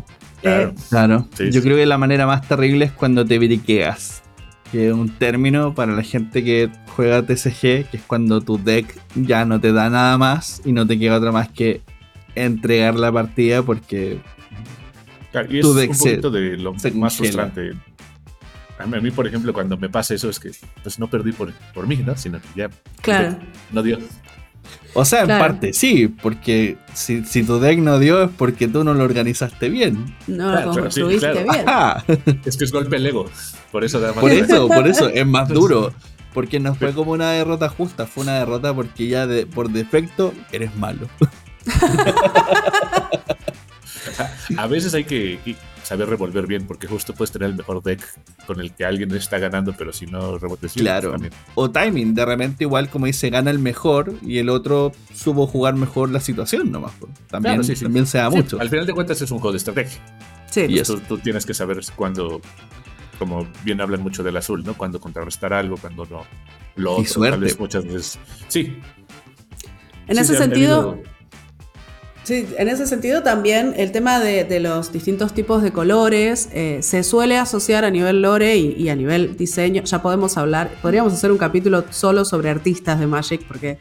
Claro. 0.42 0.70
Eh, 0.70 0.74
Claro. 0.90 1.28
Sí, 1.36 1.46
Yo 1.46 1.60
sí. 1.60 1.62
creo 1.62 1.76
que 1.76 1.86
la 1.86 1.98
manera 1.98 2.26
más 2.26 2.46
terrible 2.46 2.84
es 2.86 2.92
cuando 2.92 3.24
te 3.24 3.38
briqueas. 3.38 4.22
Que 4.72 4.88
es 4.88 4.92
un 4.92 5.08
término 5.08 5.74
para 5.76 5.92
la 5.92 6.02
gente 6.02 6.42
que 6.42 6.68
juega 6.96 7.22
TCG, 7.22 7.88
que 7.88 7.96
es 7.98 8.02
cuando 8.04 8.40
tu 8.40 8.58
deck 8.58 8.98
ya 9.14 9.44
no 9.44 9.60
te 9.60 9.72
da 9.72 9.88
nada 9.88 10.18
más 10.18 10.60
y 10.64 10.72
no 10.72 10.84
te 10.84 10.98
queda 10.98 11.18
otra 11.18 11.30
más 11.30 11.48
que 11.48 11.82
entregar 12.34 12.96
la 12.96 13.12
partida 13.12 13.62
porque 13.62 14.18
Claro, 15.30 15.48
y 15.52 15.58
es 15.58 15.62
tu 15.62 15.70
un 15.72 15.94
se- 15.94 16.10
poquito 16.10 16.30
de 16.32 16.56
lo 16.56 16.72
más 16.74 16.82
congela. 16.82 17.10
frustrante. 17.10 17.72
A 18.78 18.86
mí, 18.86 18.96
a 18.96 19.00
mí, 19.00 19.10
por 19.10 19.26
ejemplo, 19.26 19.52
cuando 19.52 19.76
me 19.76 19.88
pasa 19.88 20.14
eso 20.14 20.28
es 20.28 20.38
que 20.38 20.50
pues 20.82 20.98
no 20.98 21.08
perdí 21.08 21.32
por, 21.32 21.52
por 21.74 21.86
mí, 21.86 21.96
¿no? 21.96 22.16
Sino 22.16 22.40
que 22.40 22.48
ya 22.54 22.70
Claro. 23.02 23.38
no 23.72 23.82
dio. 23.82 23.98
O 24.94 25.04
sea, 25.04 25.22
en 25.22 25.28
parte 25.28 25.72
sí, 25.72 26.08
porque 26.08 26.76
si, 26.94 27.24
si 27.24 27.44
tu 27.44 27.58
deck 27.60 27.78
no 27.78 27.98
dio 27.98 28.24
es 28.24 28.30
porque 28.36 28.66
tú 28.68 28.82
no 28.84 28.94
lo 28.94 29.04
organizaste 29.04 29.68
bien. 29.68 30.14
No 30.26 30.50
Claro, 30.50 30.66
lo 30.66 30.74
sí, 30.74 30.80
construiste 30.80 31.30
claro. 31.30 31.52
bien. 31.52 31.68
Ajá. 31.68 32.04
Es 32.44 32.56
que 32.56 32.64
es 32.64 32.72
golpe 32.72 32.96
el 32.96 33.06
ego. 33.06 33.30
Por 33.70 33.84
eso 33.84 34.00
da 34.00 34.08
más 34.08 34.16
Por 34.18 34.32
eso, 34.32 34.68
por 34.68 34.86
eso 34.88 35.08
es 35.08 35.26
más 35.26 35.48
duro. 35.48 35.92
Porque 36.34 36.60
no 36.60 36.74
fue 36.74 36.92
como 36.92 37.12
una 37.12 37.30
derrota 37.30 37.68
justa, 37.70 38.06
fue 38.06 38.24
una 38.24 38.38
derrota 38.38 38.74
porque 38.74 39.06
ya 39.08 39.26
de- 39.26 39.46
por 39.46 39.70
defecto 39.70 40.34
eres 40.52 40.74
malo. 40.76 41.08
A 44.56 44.66
veces 44.66 44.94
hay 44.94 45.04
que 45.04 45.38
saber 45.86 46.08
revolver 46.08 46.46
bien, 46.46 46.66
porque 46.66 46.86
justo 46.88 47.14
puedes 47.14 47.30
tener 47.30 47.48
el 47.50 47.56
mejor 47.56 47.82
deck 47.82 48.00
con 48.46 48.60
el 48.60 48.72
que 48.72 48.84
alguien 48.84 49.14
está 49.14 49.38
ganando, 49.38 49.72
pero 49.76 49.92
si 49.92 50.06
no 50.06 50.38
bien, 50.38 50.58
Claro. 50.74 51.12
también. 51.12 51.32
O 51.54 51.70
timing, 51.70 52.14
de 52.14 52.24
repente 52.26 52.64
igual 52.64 52.90
como 52.90 53.06
dice, 53.06 53.30
gana 53.30 53.50
el 53.52 53.58
mejor 53.60 54.14
y 54.22 54.38
el 54.38 54.48
otro 54.48 54.92
supo 55.14 55.46
jugar 55.46 55.74
mejor 55.76 56.10
la 56.10 56.18
situación 56.20 56.72
nomás. 56.72 56.92
pues. 56.98 57.12
También, 57.28 57.54
Claro, 57.56 57.64
sí, 57.64 57.76
sí. 57.76 57.84
también 57.84 58.06
se 58.06 58.18
da 58.18 58.30
Sí, 58.30 58.36
mucho. 58.36 58.60
Al 58.60 58.68
final 58.68 58.84
de 58.86 58.92
cuentas 58.94 59.22
es 59.22 59.30
un 59.30 59.38
juego 59.38 59.52
de 59.52 59.58
estrategia. 59.58 60.00
Sí. 60.50 60.66
Y 60.68 60.78
es- 60.80 60.92
Tú, 61.08 61.18
tienes 61.18 61.46
que 61.46 61.54
saber 61.54 61.80
cuándo, 61.94 62.40
como 63.18 63.46
bien 63.64 63.80
hablan 63.80 64.02
mucho 64.02 64.22
del 64.24 64.36
azul, 64.36 64.64
¿no? 64.64 64.74
Cuándo 64.74 65.00
contrarrestar 65.00 65.52
algo, 65.52 65.76
cuándo 65.76 66.04
no. 66.10 66.22
Lo 66.74 66.98
Y 66.98 67.02
otro, 67.02 67.06
suerte. 67.14 67.30
tal 67.32 67.40
vez 67.40 67.58
muchas 67.60 67.84
veces. 67.84 68.18
Sí. 68.48 68.76
En 70.08 70.16
sí, 70.16 70.22
ese 70.22 70.36
sentido, 70.36 70.94
tenido- 70.94 71.15
Sí, 72.26 72.44
en 72.58 72.66
ese 72.68 72.88
sentido 72.88 73.22
también 73.22 73.72
el 73.76 73.92
tema 73.92 74.18
de, 74.18 74.42
de 74.42 74.58
los 74.58 74.90
distintos 74.92 75.32
tipos 75.32 75.62
de 75.62 75.70
colores 75.72 76.48
eh, 76.52 76.80
se 76.82 77.04
suele 77.04 77.38
asociar 77.38 77.84
a 77.84 77.90
nivel 77.92 78.20
lore 78.20 78.56
y, 78.56 78.72
y 78.72 78.88
a 78.88 78.96
nivel 78.96 79.36
diseño. 79.36 79.84
Ya 79.84 80.02
podemos 80.02 80.36
hablar, 80.36 80.68
podríamos 80.82 81.12
hacer 81.12 81.30
un 81.30 81.38
capítulo 81.38 81.84
solo 81.90 82.24
sobre 82.24 82.50
artistas 82.50 82.98
de 82.98 83.06
Magic 83.06 83.46
porque 83.46 83.78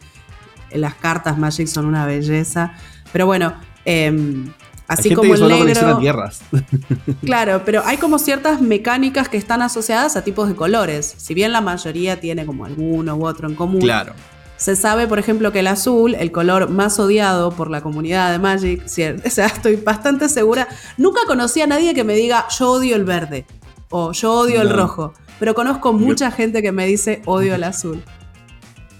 las 0.71 0.93
cartas 0.93 1.39
Magic 1.39 1.65
son 1.65 1.87
una 1.87 2.05
belleza. 2.05 2.73
Pero 3.11 3.25
bueno, 3.25 3.55
em, 3.83 4.53
Así 4.87 5.09
Hay 5.09 5.15
gente 5.15 5.15
como 5.15 5.33
que 5.33 5.55
el 5.63 5.73
negro. 5.73 5.97
tierras. 5.97 6.41
Claro, 7.25 7.63
pero 7.65 7.81
hay 7.83 7.97
como 7.97 8.19
ciertas 8.19 8.61
mecánicas 8.61 9.27
que 9.27 9.37
están 9.37 9.63
asociadas 9.63 10.15
a 10.15 10.23
tipos 10.23 10.47
de 10.47 10.53
colores. 10.55 11.15
Si 11.17 11.33
bien 11.33 11.51
la 11.51 11.61
mayoría 11.61 12.19
tiene 12.19 12.45
como 12.45 12.65
alguno 12.65 13.15
u 13.15 13.25
otro 13.25 13.49
en 13.49 13.55
común. 13.55 13.81
claro. 13.81 14.13
Se 14.57 14.75
sabe, 14.75 15.07
por 15.07 15.19
ejemplo, 15.19 15.51
que 15.51 15.59
el 15.59 15.67
azul, 15.67 16.15
el 16.15 16.31
color 16.31 16.69
más 16.69 16.97
odiado 16.99 17.51
por 17.51 17.69
la 17.69 17.81
comunidad 17.81 18.31
de 18.31 18.39
Magic, 18.39 18.83
o 18.85 18.89
sea, 19.29 19.45
estoy 19.47 19.75
bastante 19.75 20.29
segura. 20.29 20.67
Nunca 20.97 21.21
conocí 21.27 21.61
a 21.61 21.67
nadie 21.67 21.93
que 21.93 22.03
me 22.03 22.15
diga 22.15 22.45
yo 22.57 22.71
odio 22.71 22.95
el 22.95 23.03
verde 23.03 23.45
o 23.89 24.11
yo 24.13 24.31
odio 24.33 24.61
el 24.61 24.69
rojo, 24.69 25.13
pero 25.39 25.53
conozco 25.55 25.91
mucha 25.93 26.31
gente 26.31 26.61
que 26.61 26.71
me 26.71 26.85
dice 26.87 27.21
odio 27.25 27.55
el 27.55 27.63
azul. 27.63 28.03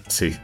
Sí. 0.08 0.32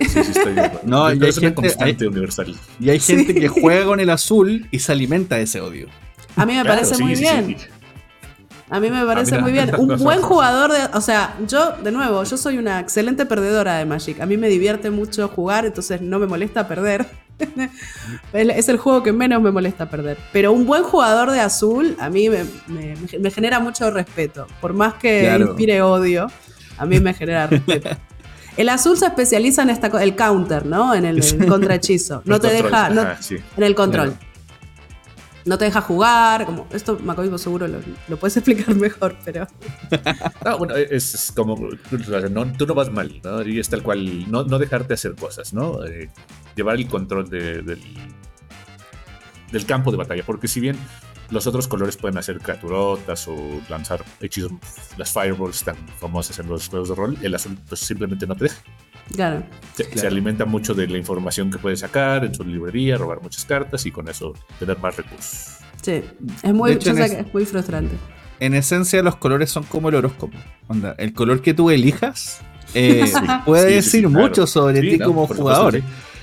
Sí, 0.00 0.08
sí, 0.10 0.18
estoy 0.34 0.54
de 0.54 0.60
acuerdo. 0.60 0.88
No, 0.88 1.08
y 1.12 1.22
hay 1.22 1.28
es 1.28 1.38
una 1.38 1.46
gente- 1.48 1.54
constante 1.54 2.08
universal. 2.08 2.54
Y 2.80 2.90
hay 2.90 2.98
gente 2.98 3.32
Sí. 3.32 3.40
que 3.40 3.48
juega 3.48 3.84
con 3.86 4.00
el 4.00 4.10
azul 4.10 4.66
y 4.72 4.80
se 4.80 4.90
alimenta 4.90 5.36
de 5.36 5.42
ese 5.42 5.60
odio. 5.60 5.86
A 6.34 6.44
mí 6.44 6.52
me 6.54 6.62
Claro, 6.62 6.76
parece 6.80 6.96
sí, 6.96 7.02
muy 7.04 7.14
sí, 7.14 7.22
bien. 7.22 7.56
A 8.74 8.80
mí 8.80 8.90
me 8.90 9.04
parece 9.06 9.38
muy 9.38 9.52
bien. 9.52 9.70
Un 9.78 9.96
buen 9.98 10.20
jugador 10.20 10.72
de. 10.72 10.78
O 10.94 11.00
sea, 11.00 11.36
yo, 11.46 11.72
de 11.82 11.92
nuevo, 11.92 12.24
yo 12.24 12.36
soy 12.36 12.58
una 12.58 12.80
excelente 12.80 13.24
perdedora 13.24 13.76
de 13.78 13.84
Magic. 13.84 14.20
A 14.20 14.26
mí 14.26 14.36
me 14.36 14.48
divierte 14.48 14.90
mucho 14.90 15.28
jugar, 15.28 15.64
entonces 15.64 16.00
no 16.00 16.18
me 16.18 16.26
molesta 16.26 16.66
perder. 16.66 17.06
Es 18.32 18.68
el 18.68 18.76
juego 18.78 19.02
que 19.02 19.12
menos 19.12 19.40
me 19.42 19.50
molesta 19.50 19.88
perder. 19.88 20.18
Pero 20.32 20.52
un 20.52 20.66
buen 20.66 20.82
jugador 20.82 21.30
de 21.30 21.40
azul, 21.40 21.96
a 22.00 22.10
mí 22.10 22.28
me, 22.28 22.44
me- 22.66 22.96
me 23.18 23.30
genera 23.30 23.60
mucho 23.60 23.90
respeto. 23.90 24.46
Por 24.60 24.72
más 24.72 24.94
que 24.94 25.20
Claro. 25.22 25.46
inspire 25.46 25.80
odio, 25.82 26.30
a 26.78 26.86
mí 26.86 26.98
me 27.00 27.14
genera 27.14 27.46
respeto. 27.46 27.90
El 28.56 28.68
azul 28.68 28.96
se 28.96 29.06
especializa 29.06 29.62
en 29.62 29.70
esta, 29.70 29.88
el 30.00 30.14
counter, 30.14 30.64
¿no? 30.66 30.94
En 30.94 31.04
el, 31.04 31.18
el 31.40 31.46
contrahechizo. 31.46 32.22
No 32.24 32.38
te 32.40 32.48
deja. 32.52 32.88
no- 32.90 33.00
ajá, 33.02 33.16
sí. 33.20 33.36
en 33.56 33.62
el 33.64 33.74
control. 33.74 34.10
Claro. 34.12 34.33
No 35.44 35.58
te 35.58 35.66
deja 35.66 35.80
jugar. 35.82 36.46
Como, 36.46 36.66
esto, 36.72 36.96
vos 36.98 37.40
seguro 37.42 37.66
lo, 37.68 38.16
puedes 38.16 38.36
explicar 38.38 38.74
mejor, 38.74 39.16
pero. 39.24 39.46
No, 40.44 40.58
bueno, 40.58 40.74
es, 40.76 41.32
como. 41.36 41.56
no, 42.30 42.52
tú 42.52 42.66
no 42.66 42.74
vas 42.74 42.90
mal, 42.90 43.20
¿no? 43.22 43.42
Y 43.42 43.58
es 43.58 43.68
tal 43.68 43.82
cual. 43.82 44.30
No, 44.30 44.44
no 44.44 44.58
dejarte 44.58 44.94
hacer 44.94 45.14
cosas, 45.14 45.52
¿no? 45.52 45.84
Eh, 45.84 46.10
llevar 46.56 46.76
el 46.76 46.88
control 46.88 47.28
de- 47.28 47.62
del, 47.62 47.80
del 49.52 49.66
campo 49.66 49.90
de 49.90 49.96
batalla. 49.98 50.22
Porque 50.24 50.48
si 50.48 50.60
bien 50.60 50.78
los 51.30 51.46
otros 51.46 51.68
colores 51.68 51.96
pueden 51.96 52.18
hacer 52.18 52.38
criaturotas 52.38 53.26
o 53.28 53.36
lanzar 53.68 54.04
hechizos, 54.20 54.52
las 54.96 55.12
fireballs 55.12 55.62
tan 55.64 55.76
famosas 55.98 56.38
en 56.38 56.48
los 56.48 56.68
juegos 56.68 56.88
de 56.90 56.94
rol, 56.94 57.18
el 57.22 57.34
azul 57.34 57.58
pues 57.68 57.80
simplemente 57.80 58.26
no 58.26 58.34
te 58.34 58.44
deja. 58.44 58.56
Claro. 59.12 59.42
Se, 59.76 59.84
se 59.84 59.90
Claro. 59.90 60.08
alimenta 60.08 60.44
mucho 60.44 60.74
de 60.74 60.86
la 60.86 60.96
información 60.98 61.50
que 61.50 61.58
puede 61.58 61.76
sacar 61.76 62.24
en 62.24 62.34
su 62.34 62.44
librería, 62.44 62.96
robar 62.96 63.20
muchas 63.22 63.44
cartas 63.44 63.84
y 63.86 63.90
con 63.90 64.08
eso 64.08 64.32
tener 64.58 64.78
más 64.78 64.96
recursos. 64.96 65.58
Sí. 65.82 66.02
Es 66.42 66.54
muy, 66.54 66.72
hecho, 66.72 66.90
es- 66.92 67.12
es 67.12 67.48
frustrante. 67.48 67.94
En 68.40 68.54
esencia, 68.54 69.02
los 69.02 69.16
colores 69.16 69.50
son 69.50 69.64
como 69.64 69.88
el 69.90 69.94
horóscopo. 69.96 70.36
Onda, 70.68 70.94
el 70.98 71.12
color 71.12 71.40
que 71.42 71.54
tú 71.54 71.70
elijas 71.70 72.40
eh, 72.74 73.06
Sí. 73.06 73.20
puede 73.44 73.68
Sí, 73.68 73.74
decir 73.74 73.90
sí, 73.90 74.00
claro. 74.08 74.26
mucho 74.26 74.46
sobre 74.46 74.80
Sí, 74.80 74.90
ti 74.90 74.98
como 74.98 75.26
jugador. 75.26 75.80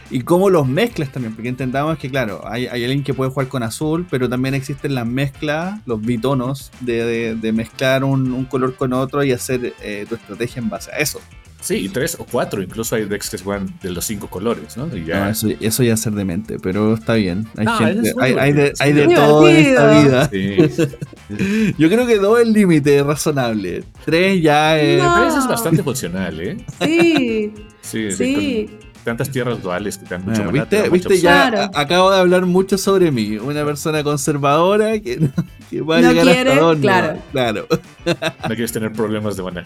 Y 0.10 0.22
cómo 0.24 0.50
los 0.50 0.68
mezclas 0.68 1.10
también, 1.10 1.34
porque 1.34 1.48
entendamos 1.48 1.98
que, 1.98 2.10
claro, 2.10 2.42
hay, 2.46 2.68
hay 2.68 2.84
alguien 2.84 3.02
que 3.02 3.14
puede 3.14 3.32
jugar 3.32 3.48
con 3.48 3.64
azul, 3.64 4.06
pero 4.10 4.28
también 4.28 4.54
existen 4.56 4.94
las 4.94 5.08
mezclas, 5.08 5.80
los 5.86 6.02
bitonos, 6.02 6.70
de, 6.82 7.06
de- 7.06 7.36
de 7.36 7.52
mezclar 7.54 8.04
un, 8.04 8.34
un 8.34 8.44
color 8.44 8.76
con 8.76 8.92
otro 8.92 9.24
y 9.24 9.32
hacer 9.32 9.74
eh, 9.82 10.06
tu 10.10 10.16
estrategia 10.16 10.62
en 10.62 10.68
base 10.70 10.92
a 10.92 10.98
eso. 10.98 11.22
Sí, 11.62 11.76
y 11.76 11.90
tres 11.90 12.18
o 12.20 12.26
cuatro, 12.26 12.62
incluso 12.62 12.96
hay 12.96 13.06
decks 13.06 13.30
que 13.30 13.38
juegan 13.38 13.72
de 13.84 13.92
los 13.92 14.04
cinco 14.04 14.28
colores, 14.28 14.76
¿no? 14.78 14.90
Y 14.98 15.06
ya. 15.06 15.26
No, 15.26 15.30
eso, 15.30 15.48
eso 15.60 15.84
ya 15.84 15.94
es 15.94 16.00
ser 16.02 16.14
demente, 16.14 16.58
pero 16.60 16.96
está 16.96 17.14
bien. 17.14 17.46
Hay, 17.56 17.66
No, 17.66 17.78
gente- 17.78 18.14
hay, 18.20 18.34
hay 18.34 18.52
de, 18.54 18.74
hay 18.80 18.94
todo 19.16 19.48
en 19.48 19.56
esta 19.58 20.02
vida. 20.02 20.30
Sí. 20.32 20.58
Yo 21.78 21.88
creo 21.90 22.06
que 22.08 22.18
dos 22.18 22.40
es 22.40 22.48
el 22.48 22.54
límite 22.54 23.04
razonable. 23.04 23.84
Tres 24.06 24.42
ya 24.42 24.80
es. 24.80 25.02
No. 25.02 25.14
Pero 25.16 25.28
eso 25.28 25.40
es 25.40 25.48
bastante 25.48 25.84
funcional, 25.84 26.40
¿eh? 26.42 26.58
Sí, 26.82 27.54
Sí, 27.82 28.12
sí. 28.12 28.68
con 28.70 28.80
tantas 29.04 29.30
tierras 29.30 29.62
duales 29.62 29.98
que 29.98 30.06
te 30.06 30.16
dan 30.16 30.26
mucho 30.26 30.42
Ah, 30.44 30.46
maná, 30.46 30.66
te 30.68 30.78
¿Viste, 30.90 31.10
viste 31.10 31.20
ya 31.20 31.50
Claro. 31.52 31.72
acabo 31.76 32.12
de 32.12 32.20
hablar 32.20 32.46
mucho 32.46 32.78
sobre 32.78 33.12
mí. 33.12 33.38
Una 33.38 33.64
persona 33.66 34.04
conservadora 34.04 35.00
que, 35.00 35.18
va 35.82 35.98
a 35.98 36.02
No 36.02 36.10
llegar 36.12 36.26
quiere, 36.26 36.50
hasta 36.52 36.62
donde 36.64 36.82
claro. 36.82 37.20
claro. 37.32 37.68
No 38.06 38.48
quieres 38.50 38.72
tener 38.72 38.92
problemas 38.94 39.38
de 39.38 39.44
maná. 39.44 39.64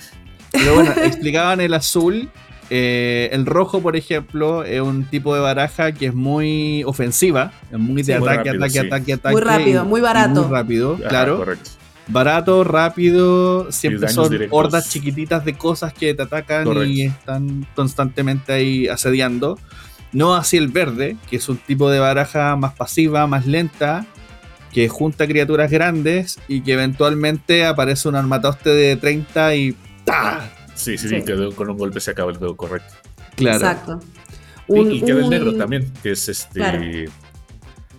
Pero 0.58 0.76
bueno, 0.76 0.92
explicaban 1.04 1.62
el 1.62 1.74
azul. 1.74 2.30
eh, 2.72 3.30
el 3.32 3.46
rojo, 3.46 3.80
por 3.82 3.96
ejemplo, 3.96 4.64
es 4.64 4.82
un 4.82 5.06
tipo 5.06 5.36
de 5.36 5.42
baraja 5.42 5.92
que 5.92 6.08
es 6.08 6.14
muy 6.16 6.84
ofensiva. 6.86 7.52
Es 7.72 7.78
muy 7.78 8.02
de 8.02 8.14
Sí, 8.16 8.20
muy 8.20 8.28
ataque, 8.30 8.50
rápido, 8.54 8.64
ataque, 8.66 8.80
sí. 8.82 8.88
ataque, 8.88 9.14
ataque. 9.14 9.34
Muy 9.34 9.42
rápido, 9.42 9.84
y- 9.84 9.88
muy 9.88 10.02
barato. 10.02 10.42
Muy 10.44 10.52
rápido, 10.52 10.96
Ajá, 11.00 11.10
claro. 11.10 11.38
correcto. 11.38 11.70
Barato, 12.08 12.64
rápido, 12.64 13.72
siempre 13.72 14.10
son 14.10 14.30
directos. 14.30 14.58
hordas 14.60 14.90
chiquititas 14.90 15.44
de 15.44 15.56
cosas 15.56 15.92
que 15.94 16.14
te 16.14 16.22
atacan 16.22 16.68
y 16.88 17.02
están 17.04 17.66
constantemente 17.76 18.54
ahí 18.54 18.88
asediando. 18.88 19.58
No 20.12 20.36
así 20.36 20.56
el 20.58 20.68
verde, 20.68 21.18
que 21.30 21.38
es 21.38 21.50
un 21.50 21.58
tipo 21.58 21.90
de 21.90 22.00
baraja 22.00 22.56
más 22.56 22.74
pasiva, 22.74 23.26
más 23.28 23.48
lenta, 23.48 24.06
que 24.72 24.88
junta 24.88 25.26
criaturas 25.28 25.72
grandes 25.72 26.40
y 26.48 26.62
que 26.62 26.74
eventualmente 26.74 27.66
aparece 27.66 28.08
un 28.08 28.16
armatoste 28.16 28.70
de 28.70 28.96
30 28.98 29.56
y 29.56 29.76
¡ta! 30.06 30.50
Sí, 30.76 30.98
sí, 30.98 31.10
Sí. 31.10 31.16
sí, 31.20 31.26
que 31.26 31.34
de- 31.36 31.54
con 31.54 31.70
un 31.70 31.78
golpe 31.78 32.00
se 32.00 32.12
acaba 32.12 32.32
el 32.32 32.38
juego, 32.38 32.56
correcto. 32.56 32.94
Claro. 33.36 33.58
Exacto. 33.58 34.00
Y- 34.68 34.80
Un- 34.80 34.92
y, 34.92 35.02
queda 35.02 35.18
el 35.20 35.24
un- 35.26 35.30
negro 35.30 35.54
también, 35.56 35.92
que 36.02 36.12
es 36.12 36.28
este. 36.30 36.60
Claro. 36.60 36.82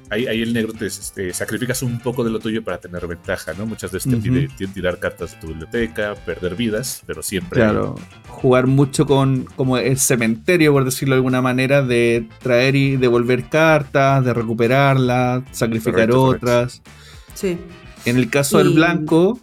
Ahí, 0.09 0.25
ahí 0.29 0.41
el 0.41 0.53
negro 0.53 0.73
te 0.73 0.87
este, 0.87 1.33
sacrificas 1.33 1.83
un 1.83 1.99
poco 1.99 2.23
de 2.23 2.31
lo 2.31 2.39
tuyo 2.39 2.63
para 2.63 2.79
tener 2.79 3.05
ventaja, 3.09 3.55
¿no? 3.55 3.67
Muchas 3.67 3.91
veces 3.91 4.09
te 4.13 4.17
pide 4.19 4.47
ti- 4.57 4.69
tirar 4.69 5.01
cartas 5.01 5.33
de 5.33 5.39
tu 5.41 5.49
biblioteca, 5.49 6.15
perder 6.15 6.55
vidas, 6.55 7.03
pero 7.07 7.25
siempre. 7.25 7.61
hay- 7.65 7.71
Claro, 7.71 7.97
jugar 8.29 8.69
mucho 8.69 9.05
con 9.05 9.47
como 9.57 9.79
el 9.79 9.99
cementerio, 9.99 10.73
por 10.73 10.85
decirlo 10.85 11.17
de 11.17 11.19
alguna 11.19 11.43
manera, 11.43 11.83
de 11.83 12.29
traer 12.41 12.77
y 12.77 12.97
devolver 12.97 13.49
cartas, 13.49 14.25
de 14.25 14.33
recuperarlas, 14.33 15.43
sacrificar 15.51 16.09
Correcto, 16.09 16.21
correcto. 16.27 16.47
otras. 16.47 16.83
Sí. 17.35 17.59
En 18.05 18.17
el 18.17 18.31
caso 18.31 18.59
del 18.59 18.75
blanco, 18.75 19.41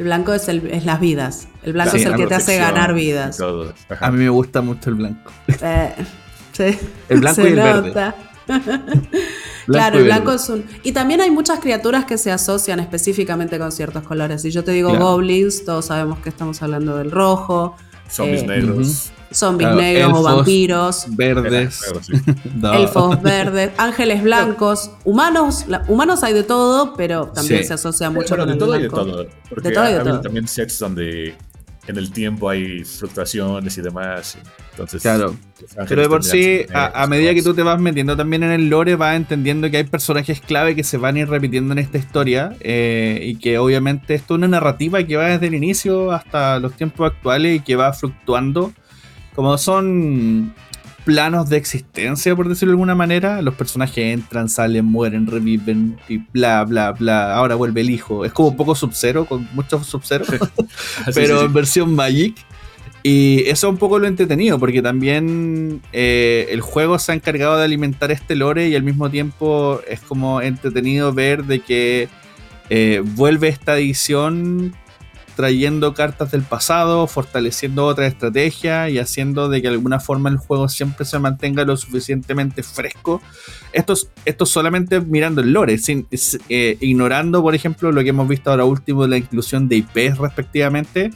El 0.00 0.06
blanco 0.06 0.32
es, 0.32 0.48
el, 0.48 0.66
es 0.70 0.86
las 0.86 0.98
vidas. 0.98 1.46
El 1.62 1.74
blanco 1.74 1.90
Sí, 1.90 1.98
es 1.98 2.06
el 2.06 2.16
que 2.16 2.26
te 2.26 2.34
hace 2.34 2.56
ganar 2.56 2.94
vidas. 2.94 3.38
a 3.38 4.10
mí 4.10 4.16
me 4.18 4.30
gusta 4.30 4.62
mucho 4.62 4.88
el 4.88 4.96
blanco. 4.96 5.30
Eh, 5.60 5.92
sí. 6.52 6.78
El 7.10 7.20
blanco 7.20 7.34
Se 7.42 7.42
y 7.42 7.46
el 7.48 7.54
verde. 7.56 7.88
nota. 7.88 8.14
Claro, 9.66 9.96
y 9.96 9.98
el 9.98 10.04
blanco 10.06 10.30
verde. 10.30 10.42
es 10.42 10.48
un. 10.48 10.64
Y 10.84 10.92
también 10.92 11.20
hay 11.20 11.30
muchas 11.30 11.60
criaturas 11.60 12.06
que 12.06 12.16
se 12.16 12.32
asocian 12.32 12.80
específicamente 12.80 13.58
con 13.58 13.70
ciertos 13.72 14.02
colores. 14.04 14.40
Si 14.40 14.50
yo 14.50 14.64
te 14.64 14.70
digo 14.72 14.88
Claro. 14.88 15.04
goblins, 15.04 15.66
todos 15.66 15.84
sabemos 15.84 16.18
que 16.20 16.30
estamos 16.30 16.62
hablando 16.62 16.96
del 16.96 17.10
rojo. 17.10 17.76
Zombies 18.10 18.44
eh, 18.44 18.46
negros. 18.46 19.12
Zombies 19.32 19.68
Claro, 19.68 19.80
negros 19.82 20.12
o 20.18 20.22
vampiros. 20.22 21.04
Verdes. 21.10 21.80
Elfos 22.74 23.22
verdes, 23.22 23.70
ángeles 23.78 24.22
blancos, 24.22 24.90
humanos, 25.04 25.64
la- 25.68 25.84
humanos 25.88 26.22
hay 26.22 26.34
de 26.34 26.42
todo, 26.42 26.94
pero 26.96 27.26
también 27.28 27.60
Sí. 27.62 27.68
se 27.68 27.74
asocia 27.74 28.10
mucho 28.10 28.36
Bueno, 28.36 28.42
con 28.44 28.48
de 28.48 28.52
el 28.54 28.58
todo 28.58 28.76
y 28.78 28.82
de 28.82 28.88
blanco. 28.88 29.04
todo. 29.06 29.26
Porque 29.48 29.68
De 29.68 29.74
todo 29.74 29.88
y 29.88 29.92
de 29.92 30.00
todo. 30.00 30.20
también 30.20 30.48
sets 30.48 30.78
donde 30.78 31.34
en 31.86 31.96
el 31.96 32.12
tiempo 32.12 32.48
hay 32.48 32.84
fluctuaciones 32.84 33.76
y 33.78 33.80
demás. 33.82 34.36
Entonces, 34.72 35.02
Claro. 35.02 35.34
Pero 35.88 36.02
de 36.02 36.08
por 36.08 36.22
sí, 36.24 36.62
a, 36.72 37.06
medida 37.06 37.34
que 37.34 37.42
tú 37.42 37.52
te 37.52 37.62
vas 37.62 37.78
metiendo 37.80 38.16
también 38.16 38.42
en 38.44 38.50
el 38.52 38.68
lore, 38.70 38.94
vas 38.96 39.14
entendiendo 39.16 39.70
que 39.70 39.76
hay 39.78 39.84
personajes 39.84 40.40
clave 40.40 40.74
que 40.74 40.84
se 40.84 40.96
van 40.96 41.16
a 41.16 41.20
ir 41.20 41.28
repitiendo 41.28 41.72
en 41.72 41.78
esta 41.78 41.98
historia 41.98 42.54
eh, 42.60 43.20
y 43.24 43.36
que 43.36 43.58
obviamente 43.58 44.14
esto 44.14 44.34
es 44.34 44.38
una 44.38 44.48
narrativa 44.48 45.02
que 45.04 45.16
va 45.16 45.26
desde 45.28 45.48
el 45.48 45.54
inicio 45.54 46.12
hasta 46.12 46.58
los 46.60 46.72
tiempos 46.74 47.10
actuales 47.12 47.56
y 47.56 47.60
que 47.60 47.76
va 47.76 47.92
fluctuando. 47.92 48.72
Como 49.40 49.56
son 49.56 50.52
planos 51.06 51.48
de 51.48 51.56
existencia, 51.56 52.36
por 52.36 52.46
decirlo 52.46 52.72
de 52.72 52.74
alguna 52.74 52.94
manera, 52.94 53.40
los 53.40 53.54
personajes 53.54 54.12
entran, 54.12 54.50
salen, 54.50 54.84
mueren, 54.84 55.26
reviven 55.26 55.98
y 56.10 56.18
bla, 56.18 56.62
bla, 56.64 56.92
bla. 56.92 57.34
Ahora 57.34 57.54
vuelve 57.54 57.80
el 57.80 57.88
hijo. 57.88 58.26
Es 58.26 58.34
como 58.34 58.50
un 58.50 58.56
poco 58.58 58.74
Sub-Zero, 58.74 59.24
con 59.24 59.48
muchos 59.54 59.86
Sub-Zero 59.86 60.26
Sí, 60.26 60.36
pero 61.14 61.36
sí, 61.36 61.38
sí. 61.38 61.44
en 61.46 61.52
versión 61.54 61.94
Magic. 61.94 62.36
Y 63.02 63.44
eso 63.46 63.68
es 63.68 63.72
un 63.72 63.78
poco 63.78 63.98
lo 63.98 64.06
entretenido, 64.06 64.58
porque 64.58 64.82
también 64.82 65.80
eh, 65.94 66.48
el 66.50 66.60
juego 66.60 66.98
se 66.98 67.12
ha 67.12 67.14
encargado 67.14 67.56
de 67.56 67.64
alimentar 67.64 68.10
este 68.10 68.36
lore 68.36 68.68
y 68.68 68.76
al 68.76 68.82
mismo 68.82 69.08
tiempo 69.08 69.80
es 69.88 70.00
como 70.00 70.42
entretenido 70.42 71.14
ver 71.14 71.44
de 71.44 71.60
que 71.60 72.10
eh, 72.68 73.02
vuelve 73.02 73.48
esta 73.48 73.78
edición 73.78 74.74
trayendo 75.36 75.94
cartas 75.94 76.30
del 76.30 76.42
pasado, 76.42 77.06
fortaleciendo 77.06 77.86
otra 77.86 78.06
estrategia 78.06 78.88
y 78.90 78.98
haciendo 78.98 79.48
de 79.48 79.62
que 79.62 79.68
de 79.68 79.74
alguna 79.74 80.00
forma 80.00 80.28
el 80.30 80.36
juego 80.36 80.68
siempre 80.68 81.04
se 81.04 81.18
mantenga 81.18 81.64
lo 81.64 81.76
suficientemente 81.76 82.62
fresco. 82.62 83.20
Esto, 83.72 83.92
es- 83.94 84.08
esto 84.24 84.46
solamente 84.46 85.00
mirando 85.00 85.40
el 85.40 85.52
lore, 85.52 85.78
sin, 85.78 86.06
eh, 86.48 86.76
ignorando, 86.80 87.42
por 87.42 87.54
ejemplo, 87.54 87.92
lo 87.92 88.02
que 88.02 88.10
hemos 88.10 88.28
visto 88.28 88.50
ahora 88.50 88.64
último 88.64 89.02
de 89.02 89.08
la 89.08 89.16
inclusión 89.16 89.68
de 89.68 89.76
IPs 89.76 90.18
respectivamente. 90.18 91.10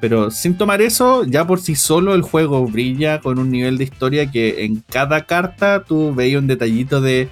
Pero 0.00 0.30
sin 0.30 0.56
tomar 0.56 0.80
eso, 0.80 1.24
ya 1.24 1.44
por 1.46 1.60
sí 1.60 1.74
solo 1.74 2.14
el 2.14 2.22
juego 2.22 2.64
brilla 2.66 3.20
con 3.20 3.38
un 3.38 3.50
nivel 3.50 3.78
de 3.78 3.84
historia 3.84 4.30
que 4.30 4.64
en 4.64 4.84
cada 4.88 5.26
carta 5.26 5.82
tú 5.82 6.14
veías 6.14 6.40
un 6.40 6.46
detallito 6.46 7.00
de 7.00 7.28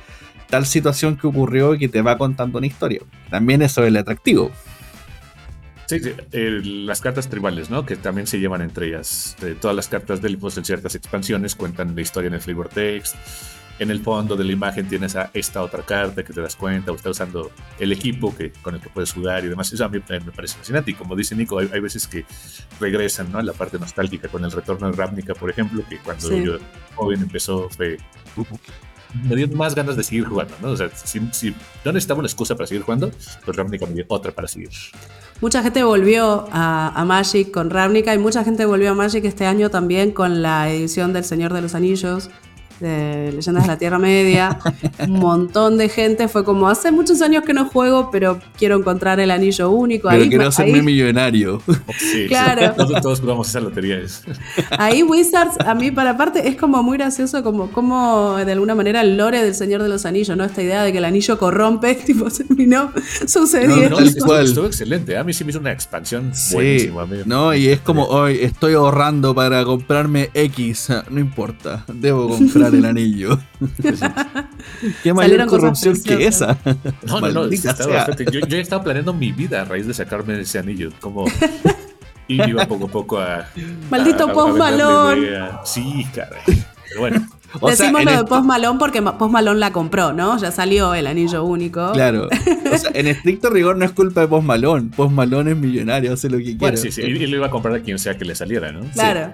tal 0.50 0.66
situación 0.66 1.16
que 1.16 1.28
ocurrió 1.28 1.74
y 1.74 1.78
que 1.78 1.88
te 1.88 2.02
va 2.02 2.18
contando 2.18 2.58
una 2.58 2.66
historia. 2.66 3.00
También 3.30 3.62
eso 3.62 3.82
es 3.82 3.88
el 3.88 3.96
atractivo. 3.96 4.50
Sí, 5.86 6.00
sí, 6.00 6.12
eh, 6.32 6.60
las 6.64 7.00
cartas 7.00 7.28
tribales, 7.28 7.70
¿no? 7.70 7.86
Que 7.86 7.96
también 7.96 8.26
se 8.26 8.38
llevan 8.38 8.60
entre 8.60 8.88
ellas. 8.88 9.36
Eh, 9.42 9.56
todas 9.60 9.76
las 9.76 9.88
cartas 9.88 10.20
del 10.20 10.36
pues, 10.38 10.56
en 10.58 10.64
ciertas 10.64 10.94
expansiones 10.94 11.54
cuentan 11.54 11.94
la 11.94 12.00
historia 12.00 12.28
en 12.28 12.34
el 12.34 12.40
flavor 12.40 12.68
text. 12.68 13.14
En 13.78 13.90
el 13.90 14.00
fondo 14.00 14.36
de 14.36 14.44
la 14.44 14.52
imagen 14.52 14.88
tienes 14.88 15.16
a 15.16 15.30
esta 15.34 15.62
otra 15.62 15.82
carta 15.82 16.24
que 16.24 16.32
te 16.32 16.40
das 16.40 16.56
cuenta 16.56 16.92
o 16.92 16.96
está 16.96 17.10
usando 17.10 17.52
el 17.78 17.92
equipo 17.92 18.34
que, 18.34 18.50
con 18.62 18.74
el 18.74 18.80
que 18.80 18.88
puedes 18.88 19.12
jugar 19.12 19.44
y 19.44 19.48
demás. 19.48 19.70
Eso 19.70 19.84
a 19.84 19.88
mí 19.88 20.00
me 20.08 20.32
parece 20.32 20.56
fascinante. 20.56 20.92
Y 20.92 20.94
como 20.94 21.14
dice 21.14 21.36
Nico, 21.36 21.58
hay, 21.58 21.80
veces 21.80 22.06
que 22.06 22.24
regresan 22.80 23.30
¿no? 23.30 23.38
a 23.38 23.42
la 23.42 23.52
parte 23.52 23.78
nostálgica 23.78 24.28
con 24.28 24.44
el 24.44 24.50
retorno 24.50 24.90
de 24.90 24.96
Ravnica, 24.96 25.34
por 25.34 25.50
ejemplo, 25.50 25.84
que 25.88 25.98
cuando 25.98 26.36
yo 26.36 26.58
joven 26.94 27.20
empezó 27.20 27.68
fue 27.68 27.98
me 29.24 29.36
dio 29.36 29.48
más 29.48 29.74
ganas 29.74 29.96
de 29.96 30.02
seguir 30.02 30.24
jugando, 30.24 30.54
¿no? 30.60 30.70
O 30.70 30.76
sea, 30.76 30.90
si, 30.94 31.20
si 31.32 31.50
no 31.84 31.92
necesitaba 31.92 32.18
una 32.18 32.28
excusa 32.28 32.54
para 32.54 32.66
seguir 32.66 32.82
jugando, 32.82 33.10
pues 33.44 33.56
Ravnica 33.56 33.86
me 33.86 33.94
dio 33.94 34.04
otra 34.08 34.32
para 34.32 34.48
seguir. 34.48 34.70
Mucha 35.40 35.62
gente 35.62 35.82
volvió 35.82 36.48
a, 36.50 37.04
Magic 37.06 37.50
con 37.50 37.68
Ravnica 37.70 38.14
y 38.14 38.18
mucha 38.18 38.42
gente 38.42 38.64
volvió 38.64 38.92
a 38.92 38.94
Magic 38.94 39.24
este 39.24 39.46
año 39.46 39.70
también 39.70 40.12
con 40.12 40.40
la 40.42 40.70
edición 40.70 41.12
del 41.12 41.24
Señor 41.24 41.52
de 41.52 41.60
los 41.60 41.74
Anillos 41.74 42.30
de 42.80 43.32
Leyendas 43.32 43.64
de 43.64 43.68
la 43.68 43.78
Tierra 43.78 43.98
Media. 43.98 44.58
Un 45.00 45.18
montón 45.18 45.78
de 45.78 45.88
gente 45.88 46.28
fue 46.28 46.44
como, 46.44 46.68
hace 46.68 46.90
muchos 46.90 47.22
años 47.22 47.44
que 47.44 47.54
no 47.54 47.66
juego, 47.66 48.10
pero 48.10 48.38
quiero 48.58 48.76
encontrar 48.76 49.20
el 49.20 49.30
anillo 49.30 49.70
único. 49.70 50.08
Pero 50.08 50.28
quiero 50.28 50.48
hacerme 50.48 50.82
millonario. 50.82 51.62
Sí, 51.98 52.26
claro. 52.28 52.74
Todos, 52.76 53.00
todos 53.00 53.20
jugamos 53.20 53.48
esa 53.48 53.60
lotería. 53.60 54.00
Ahí 54.78 55.02
Wizards, 55.02 55.58
a 55.64 55.74
mí 55.74 55.90
para 55.90 56.16
parte, 56.16 56.48
es 56.48 56.56
como 56.56 56.82
muy 56.82 56.98
gracioso 56.98 57.42
como, 57.42 57.70
como 57.70 58.36
de 58.36 58.52
alguna 58.52 58.74
manera 58.74 59.00
el 59.00 59.16
lore 59.16 59.42
del 59.42 59.54
Señor 59.54 59.82
de 59.82 59.88
los 59.88 60.04
Anillos, 60.04 60.36
¿no? 60.36 60.44
Esta 60.44 60.62
idea 60.62 60.82
de 60.82 60.92
que 60.92 60.98
el 60.98 61.04
anillo 61.04 61.38
corrompe, 61.38 61.94
tipo, 62.06 62.28
se 62.30 62.44
terminó 62.44 62.92
sucediendo. 63.26 64.00
No, 64.00 64.38
estuvo, 64.38 64.66
excelente. 64.66 65.16
A 65.16 65.24
mí 65.24 65.32
sí 65.32 65.44
me 65.44 65.50
hizo 65.50 65.60
una 65.60 65.72
expansión 65.72 66.32
buenísima. 66.52 67.06
No, 67.24 67.54
y 67.54 67.68
es 67.68 67.80
como, 67.80 68.04
hoy 68.04 68.38
estoy 68.42 68.74
ahorrando 68.74 69.34
para 69.34 69.64
comprarme 69.64 70.30
X. 70.34 70.88
No 71.10 71.20
importa, 71.20 71.84
debo 71.92 72.28
comprar 72.28 72.65
el 72.74 72.84
anillo. 72.84 73.38
Qué 75.02 75.12
mayor 75.12 75.46
corrupción 75.46 76.00
que 76.02 76.26
esa. 76.26 76.58
No, 77.06 77.20
no, 77.20 77.28
no. 77.28 77.50
Yo, 77.50 78.40
yo 78.46 78.56
he 78.56 78.60
estado 78.60 78.82
planeando 78.82 79.12
mi 79.12 79.32
vida 79.32 79.62
a 79.62 79.64
raíz 79.64 79.86
de 79.86 79.94
sacarme 79.94 80.40
ese 80.40 80.58
anillo. 80.58 80.90
Como. 81.00 81.26
Y 82.28 82.42
iba 82.42 82.66
poco 82.66 82.86
a 82.86 82.88
poco 82.88 83.18
a. 83.20 83.48
Maldito 83.88 84.32
Post 84.32 84.58
Malone. 84.58 85.28
Sí, 85.64 86.04
caray. 86.12 86.42
Pero 86.88 87.00
bueno. 87.00 87.28
Decimos 87.68 88.04
lo 88.04 88.10
de 88.10 88.24
Post 88.24 88.44
Malone 88.44 88.78
porque 88.78 89.02
Post 89.02 89.32
Malone 89.32 89.60
la 89.60 89.72
compró, 89.72 90.12
¿no? 90.12 90.36
Ya 90.38 90.50
salió 90.50 90.94
el 90.94 91.06
anillo 91.06 91.44
único. 91.44 91.92
Claro. 91.92 92.28
O 92.66 92.76
sea, 92.78 92.90
en 92.94 93.06
estricto 93.06 93.48
rigor 93.48 93.76
no 93.76 93.84
es 93.84 93.92
culpa 93.92 94.22
de 94.22 94.26
Post 94.26 94.44
Malone. 94.44 94.90
Post 94.94 95.12
Malone 95.12 95.52
es 95.52 95.56
millonario, 95.56 96.12
hace 96.12 96.28
lo 96.28 96.38
que 96.38 96.56
quiere. 96.56 96.76
sí, 96.76 96.90
sí. 96.90 97.02
Y 97.02 97.26
lo 97.26 97.36
iba 97.36 97.46
a 97.46 97.50
comprar 97.50 97.76
a 97.76 97.80
quien 97.80 97.96
sea 98.00 98.18
que 98.18 98.24
le 98.24 98.34
saliera, 98.34 98.72
¿no? 98.72 98.80
Claro. 98.92 99.32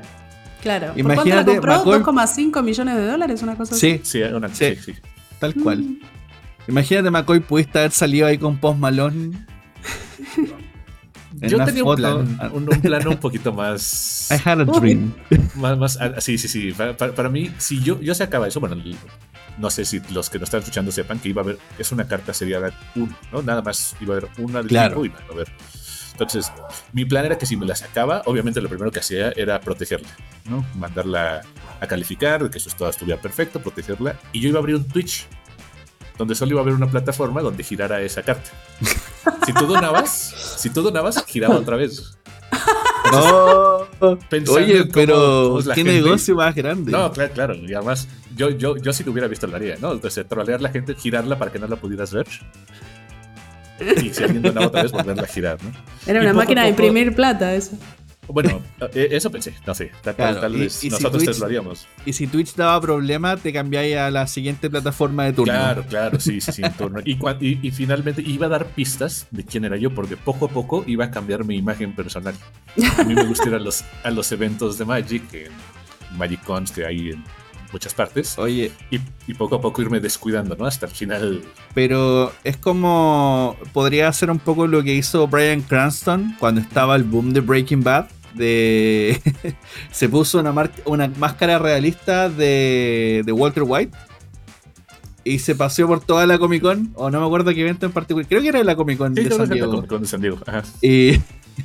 Claro. 0.63 0.93
Imagínate, 0.97 1.57
¿Por 1.57 1.67
cuánto 1.67 1.91
la 1.91 2.03
compró? 2.03 2.13
¿2,5 2.15 2.63
millones 2.63 2.97
de 2.97 3.07
dólares? 3.07 3.43
Una 3.43 3.57
cosa 3.57 3.75
sí, 3.75 4.01
así. 4.03 4.13
Sí, 4.13 4.23
una, 4.23 4.49
sí, 4.49 4.77
sí, 4.77 4.95
Tal 5.39 5.55
cual. 5.55 5.81
Mm. 5.81 5.99
Imagínate, 6.69 7.11
McCoy, 7.11 7.41
pudiste 7.41 7.81
haber 7.81 7.91
salido 7.91 8.27
ahí 8.29 8.39
con 8.39 8.57
Post 8.59 8.79
Malone. 8.79 9.47
Yo 11.41 11.65
tenía 11.65 11.83
un 11.83 11.97
plan, 11.97 12.39
un, 12.53 12.67
plano 12.81 13.11
un 13.11 13.17
poquito 13.17 13.53
más. 13.53 14.31
I 14.31 14.35
had 14.49 14.61
a 14.61 14.65
dream. 14.65 15.13
Más, 15.57 15.77
más, 15.77 15.99
ah, 16.01 16.21
sí, 16.21 16.39
sí, 16.39 16.47
sí. 16.47 16.73
Para, 16.73 17.29
mí, 17.29 17.51
si 17.59 17.83
yo, 17.83 18.01
yo 18.01 18.15
se 18.15 18.23
acaba 18.23 18.47
eso, 18.47 18.61
bueno, 18.61 18.77
no 19.59 19.71
sé 19.71 19.85
si 19.85 20.01
los 20.11 20.31
que 20.31 20.39
nos 20.39 20.47
están 20.47 20.61
escuchando 20.61 20.93
sepan 20.93 21.19
que 21.19 21.31
iba 21.31 21.43
a 21.43 21.45
haber, 21.45 21.59
es 21.79 21.91
una 21.91 22.07
carta 22.07 22.33
seriada 22.33 22.73
uno, 22.95 23.15
¿no? 23.33 23.43
Nada 23.43 23.63
más 23.63 23.97
iba 24.01 24.15
a 24.15 24.19
haber 24.19 24.31
una 24.39 24.59
del 24.59 24.69
claro. 24.69 25.05
iba 25.05 25.19
a 25.29 25.33
haber 25.33 25.49
entonces, 26.23 26.53
mi 26.93 27.05
plan 27.05 27.25
era 27.25 27.39
que 27.39 27.47
si 27.47 27.57
me 27.57 27.67
la 27.67 27.75
sacaba, 27.75 28.23
obviamente 28.27 28.61
lo 28.61 28.69
primero 28.69 28.91
que 28.91 29.01
hacía 29.01 29.33
era 29.37 29.61
protegerla, 29.61 30.09
¿no? 30.45 30.65
Mandarla 30.75 31.43
a 31.81 31.87
calificar, 31.87 32.49
que 32.51 32.59
eso 32.59 32.71
todo 32.77 32.89
estuviera 32.89 33.21
perfecto, 33.21 33.61
protegerla. 33.61 34.19
Y 34.33 34.41
yo 34.41 34.49
iba 34.49 34.59
a 34.59 34.61
abrir 34.61 34.77
un 34.77 34.87
Twitch, 34.87 35.27
donde 36.19 36.35
solo 36.35 36.53
iba 36.53 36.61
a 36.61 36.63
haber 36.63 36.75
una 36.75 36.91
plataforma 36.91 37.41
donde 37.41 37.65
girara 37.65 38.01
esa 38.01 38.23
carta. 38.23 38.51
si 39.47 39.53
tú 39.53 39.67
donabas, 39.67 40.57
si 40.59 40.71
tú 40.71 40.83
donabas, 40.83 41.25
giraba 41.27 41.57
otra 41.57 41.77
vez. 41.77 42.17
no, 43.13 43.89
oye, 44.51 44.85
pero 44.93 45.59
qué 45.75 45.85
negocio 45.85 46.37
más 46.37 46.55
grande. 46.55 46.93
No, 46.93 47.11
claro, 47.13 47.33
claro. 47.33 47.55
Y 47.55 47.75
además, 47.75 48.09
yo, 48.37 48.51
yo, 48.51 48.77
yo 48.77 48.93
si 48.93 49.05
lo 49.05 49.13
hubiera 49.13 49.29
visto 49.29 49.47
lo 49.47 49.57
haría, 49.57 49.77
¿no? 49.81 49.93
Entonces, 49.93 50.27
trolear 50.29 50.61
la 50.61 50.71
gente, 50.71 50.95
girarla 50.95 51.39
para 51.39 51.51
que 51.51 51.59
no 51.59 51.67
la 51.67 51.77
pudieras 51.77 52.13
ver 52.13 52.27
y 54.03 54.13
si 54.13 54.23
alguien 54.23 54.43
donaba 54.43 54.67
otra 54.67 54.83
vez, 54.83 54.93
volverla 54.93 55.23
a 55.23 55.27
girar, 55.27 55.59
¿no? 55.63 55.71
Era 56.07 56.21
una 56.21 56.33
máquina 56.33 56.63
de 56.65 56.71
imprimir 56.71 57.15
plata, 57.15 57.55
eso. 57.55 57.77
Bueno, 58.29 58.63
eh, 58.95 59.09
eso 59.11 59.31
pensé, 59.31 59.53
no 59.67 59.75
sé, 59.75 59.91
tal, 60.03 60.55
vez 60.55 60.85
nosotros 60.85 61.25
te 61.25 61.39
lo 61.39 61.47
haríamos. 61.47 61.89
Y 62.07 62.13
si 62.13 62.29
Twitch 62.29 62.55
daba 62.55 62.81
problema, 62.81 63.37
te 63.37 63.53
cambiáis 63.53 63.97
a 63.97 64.11
la 64.13 64.29
siguiente 64.29 64.71
plataforma 64.71 65.25
de 65.25 65.33
turno. 65.33 65.53
Claro, 65.53 65.85
claro, 65.89 66.21
sí, 66.21 66.41
sí, 66.41 66.53
sí, 66.53 66.63
turno. 66.79 67.01
Y, 67.05 67.19
y, 67.41 67.71
finalmente 67.73 68.23
iba 68.25 68.47
a 68.47 68.49
dar 68.49 68.67
pistas 68.67 69.27
de 69.33 69.45
quién 69.45 69.65
era 69.65 69.77
yo, 69.77 69.93
porque 69.93 70.17
poco 70.17 70.47
a 70.47 70.49
poco 70.49 70.85
iba 70.87 71.07
a 71.07 71.11
cambiar 71.11 71.45
mi 71.45 71.57
imagen 71.57 71.97
personal. 71.97 72.35
A 72.97 73.03
mí 73.03 73.15
me 73.15 73.25
gusta 73.25 73.49
ir 73.49 73.55
a 73.57 73.59
los, 73.59 73.85
a 74.05 74.11
los 74.13 74.31
eventos 74.31 74.79
de 74.79 74.85
Magic, 74.85 75.51
Magic 76.17 76.43
Cons 76.45 76.71
que 76.71 76.87
hay 76.87 77.11
en 77.11 77.25
muchas 77.73 77.95
partes. 77.95 78.39
Oye. 78.39 78.71
Y, 78.91 79.01
poco 79.35 79.57
a 79.57 79.61
poco 79.61 79.83
irme 79.83 80.01
descuidando, 80.01 80.57
¿no? 80.57 80.67
Hasta 80.67 80.87
el 80.87 80.93
final. 80.93 81.43
Pero 81.75 82.33
es 82.45 82.57
como. 82.57 83.57
Podría 83.73 84.13
ser 84.13 84.31
un 84.31 84.39
poco 84.39 84.67
lo 84.67 84.83
que 84.83 84.95
hizo 84.95 85.27
Brian 85.27 85.63
Cranston 85.63 86.37
cuando 86.39 86.61
estaba 86.61 86.97
el 86.97 87.05
boom 87.05 87.33
de 87.33 87.41
Breaking 87.41 87.83
Bad. 87.83 88.07
De. 88.35 89.21
se 89.91 90.09
puso 90.09 90.41
una, 90.41 90.71
una 90.85 91.09
máscara 91.09 91.59
realista 91.59 92.29
de, 92.29 93.23
de 93.25 93.33
Walter 93.33 93.65
White 93.67 93.97
y 95.25 95.39
se 95.39 95.55
paseó 95.55 95.87
por 95.87 96.01
toda 96.01 96.27
la 96.27 96.39
Comic 96.39 96.63
Con, 96.63 96.93
o 96.95 97.11
no 97.11 97.21
me 97.21 97.27
acuerdo 97.27 97.53
qué 97.53 97.61
evento 97.61 97.87
en 97.87 97.93
particular, 97.93 98.27
creo 98.29 98.43
que 98.43 98.49
era 98.49 98.65
la 98.65 98.75
Comic 98.75 98.99
Con 98.99 99.15
de 99.15 99.31
San 99.31 99.49
Diego. 99.49 99.83
de 99.83 100.07
San 100.07 100.21
Diego. 100.21 100.39
Y, 100.81 101.13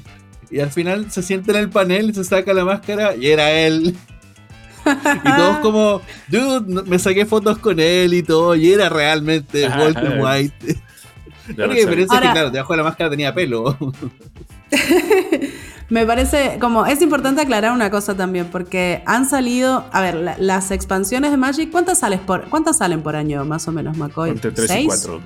y, 0.52 0.60
al 0.60 0.70
final 0.70 1.12
se 1.12 1.24
siente 1.24 1.52
en 1.52 1.58
el 1.58 1.70
panel, 1.70 2.14
se 2.14 2.24
saca 2.24 2.54
la 2.54 2.66
máscara 2.66 3.16
y 3.16 3.28
era 3.28 3.52
él 3.52 3.96
y 5.24 5.36
todos 5.36 5.58
como, 5.58 6.02
dude, 6.28 6.84
me 6.84 7.00
saqué 7.00 7.26
fotos 7.26 7.58
con 7.58 7.80
él 7.80 8.14
y 8.14 8.24
todo, 8.24 8.56
y 8.56 8.72
era 8.72 8.90
realmente 8.90 9.68
Walter 9.68 10.20
White. 10.22 10.76
La 11.56 11.66
única 11.66 11.82
diferencia 11.82 12.18
es 12.18 12.22
que, 12.22 12.32
claro, 12.32 12.52
debajo 12.52 12.74
de 12.74 12.78
la 12.78 12.84
máscara 12.84 13.10
tenía 13.10 13.34
pelo. 13.34 13.78
Me 15.90 16.06
parece 16.06 16.58
como 16.60 16.86
es 16.86 17.02
importante 17.02 17.42
aclarar 17.42 17.72
una 17.72 17.90
cosa 17.90 18.16
también 18.16 18.48
porque 18.48 19.04
han 19.06 19.30
salido, 19.30 19.86
a 19.94 20.02
ver, 20.02 20.36
las 20.38 20.72
expansiones 20.72 21.32
de 21.32 21.38
Magic, 21.38 21.72
¿cuántas 21.72 22.00
sales 22.00 22.20
por 22.20 22.50
cuántas 22.50 22.80
salen 22.80 23.02
por 23.02 23.16
año 23.16 23.46
más 23.46 23.70
o 23.70 23.72
menos, 23.72 23.96
McCoy? 23.96 24.32
Entre 24.32 24.52
3 24.52 24.72
y 24.72 24.86
4. 24.86 25.22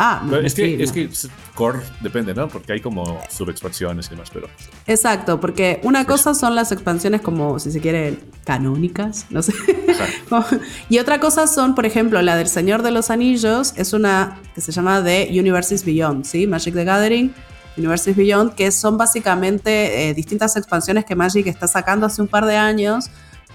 Ah, 0.00 0.22
es 0.44 0.54
que, 0.54 0.80
es 0.80 0.92
que 0.92 1.10
core 1.56 1.80
depende, 2.00 2.32
¿no? 2.32 2.46
Porque 2.46 2.72
hay 2.72 2.80
como 2.80 3.20
subexpansiones 3.28 4.06
y 4.06 4.10
demás, 4.10 4.30
pero. 4.32 4.48
Exacto, 4.86 5.40
porque 5.40 5.80
una 5.82 6.04
cosa 6.04 6.34
son 6.34 6.54
las 6.54 6.70
expansiones 6.70 7.20
como, 7.20 7.58
si 7.58 7.72
se 7.72 7.80
quiere, 7.80 8.16
canónicas, 8.44 9.26
no 9.30 9.42
sé. 9.42 9.52
y 10.88 10.98
otra 11.00 11.18
cosa 11.18 11.48
son, 11.48 11.74
por 11.74 11.84
ejemplo, 11.84 12.22
la 12.22 12.36
del 12.36 12.46
Señor 12.46 12.82
de 12.82 12.92
los 12.92 13.10
Anillos, 13.10 13.74
es 13.76 13.92
una 13.92 14.38
que 14.54 14.60
se 14.60 14.70
llama 14.70 15.02
The 15.02 15.30
Universes 15.32 15.84
Beyond, 15.84 16.24
¿sí? 16.24 16.46
Magic 16.46 16.74
the 16.74 16.84
Gathering. 16.84 17.34
Universes 17.76 18.16
Beyond, 18.16 18.54
que 18.54 18.72
son 18.72 18.98
básicamente 18.98 20.08
eh, 20.08 20.14
distintas 20.14 20.56
expansiones 20.56 21.04
que 21.04 21.14
Magic 21.14 21.46
está 21.46 21.68
sacando 21.68 22.06
hace 22.06 22.20
un 22.20 22.26
par 22.26 22.44
de 22.44 22.56
años 22.56 23.08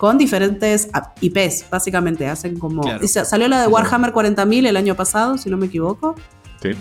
con 0.04 0.18
diferentes 0.18 0.90
IPs, 1.22 1.68
básicamente. 1.72 2.28
Hacen 2.28 2.60
como. 2.60 2.84
Salió 3.08 3.48
la 3.48 3.62
de 3.62 3.68
Warhammer 3.68 4.12
40.000 4.12 4.68
el 4.68 4.76
año 4.76 4.96
pasado, 4.96 5.38
si 5.38 5.50
no 5.50 5.56
me 5.56 5.68
equivoco. 5.68 6.16
Sí. 6.62 6.72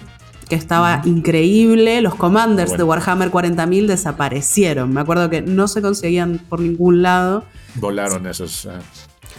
Que 0.49 0.57
estaba 0.57 1.03
increíble. 1.05 2.01
Los 2.01 2.17
commanders 2.17 2.77
de 2.77 2.83
Warhammer 2.83 3.31
40.000 3.31 3.87
desaparecieron. 3.87 4.93
Me 4.93 5.03
acuerdo 5.03 5.31
que 5.31 5.41
no 5.41 5.69
se 5.69 5.81
conseguían 5.81 6.41
por 6.49 6.59
ningún 6.59 7.03
lado. 7.03 7.45
Volaron 7.77 8.27
esos. 8.27 8.67
Ah, 8.67 8.81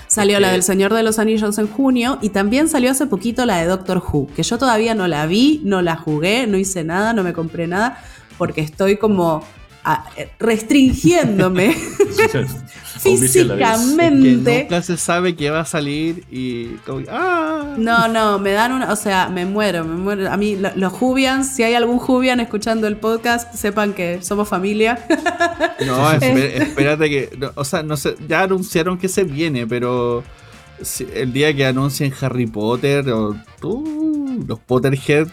salió 0.07 0.39
la 0.39 0.53
del 0.53 0.63
Señor 0.63 0.93
de 0.93 1.03
los 1.03 1.19
Anillos 1.19 1.57
en 1.57 1.67
junio 1.67 2.19
y 2.21 2.29
también 2.29 2.69
salió 2.69 2.89
hace 2.89 3.05
poquito 3.05 3.45
la 3.45 3.57
de 3.57 3.65
Doctor 3.65 3.97
Who, 3.97 4.27
que 4.33 4.43
yo 4.43 4.57
todavía 4.57 4.95
no 4.95 5.09
la 5.09 5.25
vi, 5.25 5.59
no 5.65 5.81
la 5.81 5.97
jugué, 5.97 6.47
no 6.47 6.57
hice 6.57 6.85
nada, 6.85 7.11
no 7.11 7.21
me 7.21 7.33
compré 7.33 7.67
nada, 7.67 8.01
porque 8.37 8.61
estoy 8.61 8.95
como 8.95 9.43
restringiéndome 10.39 11.75
físicamente. 13.03 14.61
nunca 14.63 14.81
se 14.81 14.97
sabe 14.97 15.35
que 15.35 15.49
va 15.49 15.61
a 15.61 15.65
salir 15.65 16.23
y 16.31 16.69
¡ah! 17.09 17.75
No, 17.77 18.07
no, 18.07 18.39
me 18.39 18.51
dan 18.51 18.71
una, 18.71 18.91
o 18.91 18.95
sea, 18.95 19.29
me 19.29 19.45
muero, 19.45 19.83
me 19.83 19.95
muero. 19.95 20.31
A 20.31 20.37
mí 20.37 20.57
los 20.75 20.93
Jubians, 20.93 21.47
si 21.55 21.63
hay 21.63 21.73
algún 21.73 21.99
Jubian 21.99 22.39
escuchando 22.39 22.87
el 22.87 22.95
podcast, 22.97 23.53
sepan 23.55 23.93
que 23.93 24.21
somos 24.21 24.47
familia. 24.47 24.99
No, 25.85 26.11
espérate 26.13 27.09
que, 27.09 27.29
o 27.55 27.65
sea, 27.65 27.83
no 27.83 27.97
sé, 27.97 28.15
ya 28.27 28.43
anunciaron 28.43 28.97
que 28.97 29.09
se 29.09 29.23
viene, 29.25 29.67
pero 29.67 30.23
si- 30.81 31.07
el 31.13 31.33
día 31.33 31.53
que 31.53 31.65
anuncien 31.65 32.13
Harry 32.21 32.45
Potter 32.45 33.09
o 33.09 33.35
uh, 33.63 34.43
los 34.47 34.59
Potterhead, 34.59 35.27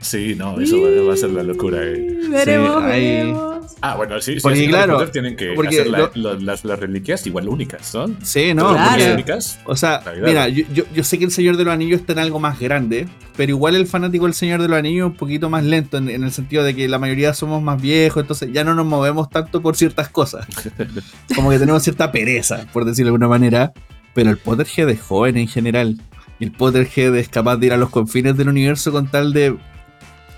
Sí, 0.00 0.34
no, 0.36 0.58
eso 0.60 0.76
va, 0.80 0.88
va 1.08 1.14
a 1.14 1.16
ser 1.16 1.30
la 1.30 1.42
locura. 1.42 1.78
eh. 1.82 2.20
Veremos, 2.28 2.82
ahí- 2.84 3.02
veremos. 3.02 3.55
Ah, 3.82 3.94
bueno, 3.94 4.18
sí, 4.22 4.34
sí. 4.34 4.40
Porque, 4.40 4.66
claro, 4.68 4.94
Potter 4.94 5.10
tienen 5.10 5.36
que 5.36 5.52
porque 5.54 5.80
hacer 5.80 5.88
la- 5.88 5.98
lo- 5.98 6.10
lo- 6.14 6.40
las, 6.40 6.64
las 6.64 6.78
reliquias 6.78 7.26
igual 7.26 7.46
únicas, 7.48 7.94
¿no? 7.94 8.06
sí, 8.22 8.54
¿no? 8.54 8.70
Claro. 8.72 9.12
Únicas. 9.14 9.60
o 9.66 9.76
sea, 9.76 10.02
mira, 10.24 10.48
yo, 10.48 10.64
yo- 10.72 10.84
yo 10.94 11.04
sé 11.04 11.18
que 11.18 11.26
el 11.26 11.30
Señor 11.30 11.58
de 11.58 11.64
los 11.64 11.74
Anillos 11.74 12.00
está 12.00 12.14
en 12.14 12.20
algo 12.20 12.40
más 12.40 12.58
grande, 12.58 13.06
pero 13.36 13.50
igual 13.50 13.76
el 13.76 13.86
fanático 13.86 14.24
del 14.24 14.32
Señor 14.32 14.62
de 14.62 14.68
los 14.68 14.78
Anillos 14.78 15.06
es 15.06 15.10
un 15.12 15.16
poquito 15.18 15.50
más 15.50 15.62
lento 15.62 15.98
en, 15.98 16.08
en 16.08 16.24
el 16.24 16.32
sentido 16.32 16.64
de 16.64 16.74
que 16.74 16.88
la 16.88 16.98
mayoría 16.98 17.34
somos 17.34 17.62
más 17.62 17.80
viejos, 17.80 18.22
entonces 18.22 18.48
ya 18.50 18.64
no 18.64 18.74
nos 18.74 18.86
movemos 18.86 19.28
tanto 19.28 19.60
por 19.60 19.76
ciertas 19.76 20.08
cosas. 20.08 20.46
Como 21.34 21.50
que 21.50 21.58
tenemos 21.58 21.82
cierta 21.82 22.10
pereza, 22.10 22.66
por 22.72 22.86
decirlo 22.86 23.08
de 23.10 23.14
alguna 23.16 23.28
manera, 23.28 23.72
pero 24.14 24.30
el 24.30 24.38
Potterhead 24.38 24.88
es 24.88 25.02
joven 25.02 25.36
en 25.36 25.48
general. 25.48 26.00
Y 26.40 26.44
el 26.44 26.52
Potterhead 26.52 27.14
es 27.16 27.28
capaz 27.28 27.56
de 27.58 27.66
ir 27.66 27.72
a 27.74 27.76
los 27.76 27.90
confines 27.90 28.36
del 28.38 28.48
universo 28.48 28.90
con 28.90 29.06
tal 29.10 29.34
de 29.34 29.54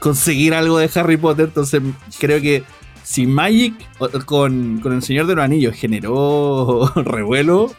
conseguir 0.00 0.54
algo 0.54 0.78
de 0.78 0.90
Harry 0.94 1.16
Potter. 1.16 1.46
Entonces 1.46 1.80
creo 2.18 2.40
que 2.40 2.64
si 3.10 3.26
Magic 3.26 3.74
con, 4.26 4.80
con 4.82 4.92
el 4.92 5.02
Señor 5.02 5.26
de 5.26 5.34
los 5.34 5.44
Anillos 5.44 5.74
generó 5.74 6.92
revuelo, 6.96 7.72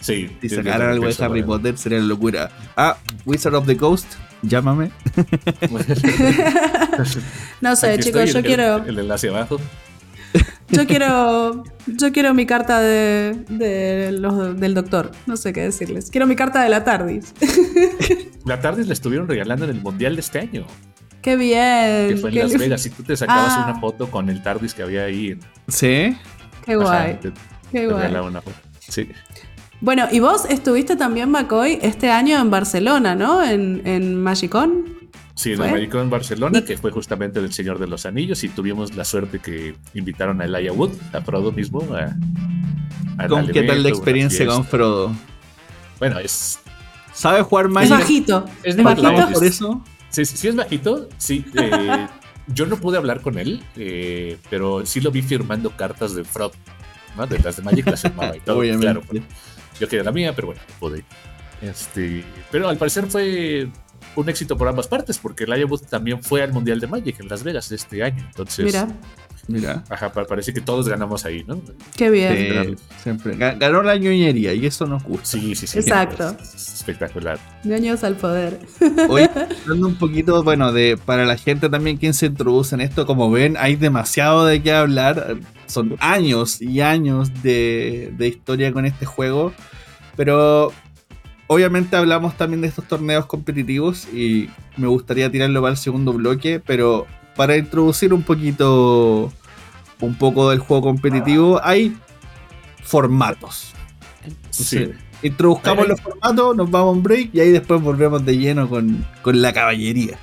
Sí. 0.00 0.30
si 0.40 0.48
sacaran 0.50 0.90
algo 0.90 1.06
de 1.06 1.12
Harry 1.24 1.42
bueno. 1.42 1.46
Potter 1.46 1.78
sería 1.78 1.98
la 1.98 2.04
locura. 2.04 2.50
Ah, 2.76 2.96
Wizard 3.24 3.54
of 3.54 3.66
the 3.66 3.76
Coast, 3.76 4.06
llámame. 4.42 4.90
No 7.60 7.76
sé, 7.76 7.92
Aquí 7.92 8.04
chicos, 8.04 8.32
yo 8.32 8.38
el- 8.38 8.44
quiero, 8.44 8.76
El, 8.78 8.88
el 8.90 8.98
enlace 9.00 9.28
abajo. 9.28 9.58
yo 10.70 10.86
quiero, 10.86 11.64
yo 11.86 12.12
quiero 12.12 12.34
mi 12.34 12.46
carta 12.46 12.80
de, 12.80 13.44
de 13.48 14.12
los, 14.12 14.58
del 14.60 14.74
doctor. 14.74 15.10
No 15.26 15.36
sé 15.36 15.52
qué 15.52 15.62
decirles. 15.62 16.10
Quiero 16.10 16.26
mi 16.26 16.36
carta 16.36 16.62
de 16.62 16.68
la 16.68 16.84
TARDIS. 16.84 17.34
La 18.44 18.60
tarde 18.60 18.84
la 18.84 18.92
estuvieron 18.92 19.26
regalando 19.26 19.64
en 19.64 19.70
el 19.70 19.80
Mundial 19.80 20.16
de 20.16 20.20
este 20.20 20.38
año, 20.38 20.66
Qué 21.24 21.36
bien. 21.36 22.08
que 22.10 22.16
fue 22.20 22.28
en 22.30 22.34
qué, 22.36 22.42
Las 22.42 22.58
Vegas. 22.58 22.86
Y 22.86 22.90
tú 22.90 23.02
te 23.02 23.16
sacabas 23.16 23.54
Ah. 23.56 23.64
una 23.70 23.80
foto 23.80 24.10
con 24.10 24.28
el 24.28 24.42
TARDIS 24.42 24.74
que 24.74 24.82
había 24.82 25.04
ahí. 25.04 25.38
¿Sí? 25.68 26.16
qué 26.66 26.72
Ajá, 26.74 26.76
guay. 26.76 27.14
te- 27.20 27.32
Qué 27.72 27.80
te 27.80 27.86
guay. 27.88 28.14
una 28.14 28.42
foto. 28.42 28.56
Sí. 28.78 29.08
Bueno, 29.80 30.06
y 30.12 30.20
vos 30.20 30.44
estuviste 30.48 30.96
también, 30.96 31.30
McCoy, 31.30 31.78
este 31.82 32.10
año 32.10 32.38
en 32.40 32.50
Barcelona, 32.50 33.14
¿no? 33.14 33.42
En, 33.42 33.82
en 33.86 34.22
Magicon. 34.22 34.84
Sí, 35.34 35.52
en 35.52 35.60
Médico 35.60 35.98
en 36.00 36.10
Barcelona, 36.10 36.62
que 36.64 36.76
fue 36.78 36.90
justamente 36.92 37.40
del 37.40 37.52
Señor 37.52 37.78
de 37.78 37.86
los 37.88 38.06
Anillos, 38.06 38.44
y 38.44 38.48
tuvimos 38.50 38.94
la 38.94 39.04
suerte 39.04 39.40
que 39.40 39.74
invitaron 39.94 40.40
a 40.40 40.44
Elijah 40.44 40.72
Wood, 40.72 40.92
a 41.12 41.20
Frodo 41.22 41.50
mismo, 41.52 41.80
a, 41.92 42.14
a- 43.22 43.28
¿Con 43.28 43.48
qué 43.48 43.62
tal 43.62 43.82
la 43.82 43.88
experiencia 43.88 44.46
con 44.46 44.64
Frodo? 44.64 45.12
Bueno, 45.98 46.18
es. 46.18 46.60
¿Sabe 47.12 47.42
jugar 47.42 47.66
Es 47.66 47.72
Magic? 47.72 47.90
bajito. 47.90 48.44
es 48.62 48.76
Es 48.76 48.82
bajito. 48.82 49.28
por 49.32 49.44
eso? 49.44 49.84
Sí, 50.14 50.24
sí, 50.24 50.36
sí 50.36 50.48
es 50.48 50.54
bajito, 50.54 51.08
sí. 51.18 51.44
eh, 51.54 52.06
yo 52.46 52.66
no 52.66 52.76
pude 52.76 52.98
hablar 52.98 53.20
con 53.20 53.36
él, 53.36 53.64
eh, 53.74 54.38
pero 54.48 54.86
sí 54.86 55.00
lo 55.00 55.10
vi 55.10 55.22
firmando 55.22 55.70
cartas 55.70 56.14
de 56.14 56.22
Frodo, 56.22 56.52
¿no? 57.16 57.26
De 57.26 57.40
las 57.40 57.56
de 57.56 57.62
Magic 57.62 57.86
las 57.86 58.02
firmaba 58.02 58.36
y 58.36 58.40
todo. 58.40 58.58
Obviamente. 58.58 58.86
Claro, 58.86 59.02
yo 59.80 59.88
quería 59.88 60.04
la 60.04 60.12
mía, 60.12 60.32
pero 60.32 60.46
bueno, 60.46 60.62
no 60.68 60.74
pude. 60.78 61.04
Este, 61.60 62.24
pero 62.52 62.68
al 62.68 62.76
parecer 62.76 63.06
fue 63.06 63.68
un 64.14 64.28
éxito 64.28 64.56
por 64.56 64.68
ambas 64.68 64.86
partes, 64.86 65.18
porque 65.18 65.44
Elijah 65.44 65.66
Wood 65.66 65.82
también 65.90 66.22
fue 66.22 66.42
al 66.42 66.52
Mundial 66.52 66.78
de 66.78 66.86
Magic 66.86 67.18
en 67.18 67.28
Las 67.28 67.42
Vegas 67.42 67.72
este 67.72 68.04
año. 68.04 68.24
Entonces, 68.24 68.64
Mira, 68.64 68.86
Mira. 69.48 69.84
Ajá, 69.88 70.12
pa- 70.12 70.24
parece 70.24 70.52
que 70.54 70.60
todos 70.60 70.88
ganamos 70.88 71.24
ahí, 71.24 71.44
¿no? 71.46 71.60
qué 71.96 72.10
bien. 72.10 72.76
Sí, 72.78 72.84
siempre. 73.02 73.36
Ga- 73.36 73.58
Ganó 73.58 73.82
la 73.82 73.96
ñoñería 73.96 74.54
y 74.54 74.64
eso 74.66 74.86
nos 74.86 75.02
gusta. 75.04 75.26
Sí, 75.26 75.54
sí, 75.54 75.66
sí. 75.66 75.78
Exacto. 75.78 76.36
Es 76.42 76.74
espectacular. 76.74 77.38
Ñoños 77.64 78.04
al 78.04 78.16
poder. 78.16 78.58
Hoy 79.08 79.22
hablando 79.64 79.86
un 79.88 79.96
poquito, 79.96 80.42
bueno, 80.42 80.72
de 80.72 80.96
para 80.96 81.24
la 81.26 81.36
gente 81.36 81.68
también 81.68 81.96
quien 81.96 82.14
se 82.14 82.26
introduce 82.26 82.74
en 82.74 82.80
esto, 82.80 83.06
como 83.06 83.30
ven, 83.30 83.56
hay 83.58 83.76
demasiado 83.76 84.46
de 84.46 84.62
qué 84.62 84.72
hablar. 84.72 85.36
Son 85.66 85.96
años 86.00 86.60
y 86.62 86.80
años 86.80 87.42
de, 87.42 88.12
de 88.16 88.28
historia 88.28 88.72
con 88.72 88.84
este 88.86 89.06
juego. 89.06 89.52
Pero 90.16 90.72
obviamente 91.46 91.96
hablamos 91.96 92.36
también 92.36 92.60
de 92.60 92.68
estos 92.68 92.86
torneos 92.86 93.26
competitivos 93.26 94.06
y 94.12 94.48
me 94.76 94.86
gustaría 94.86 95.30
tirarlo 95.30 95.60
para 95.60 95.72
el 95.72 95.76
segundo 95.78 96.12
bloque, 96.12 96.60
pero 96.64 97.06
para 97.36 97.56
introducir 97.56 98.12
un 98.12 98.22
poquito 98.22 99.32
un 100.00 100.14
poco 100.16 100.50
del 100.50 100.58
juego 100.58 100.82
competitivo, 100.82 101.60
hay 101.62 101.96
formatos. 102.82 103.72
Sí. 104.50 104.90
Introduzcamos 105.22 105.88
los 105.88 106.00
formatos, 106.00 106.56
nos 106.56 106.70
vamos 106.70 106.88
a 106.88 106.90
un 106.90 107.02
break 107.02 107.30
y 107.32 107.40
ahí 107.40 107.50
después 107.50 107.80
volvemos 107.80 108.24
de 108.24 108.36
lleno 108.36 108.68
con, 108.68 109.06
con 109.22 109.40
la 109.40 109.52
caballería. 109.52 110.18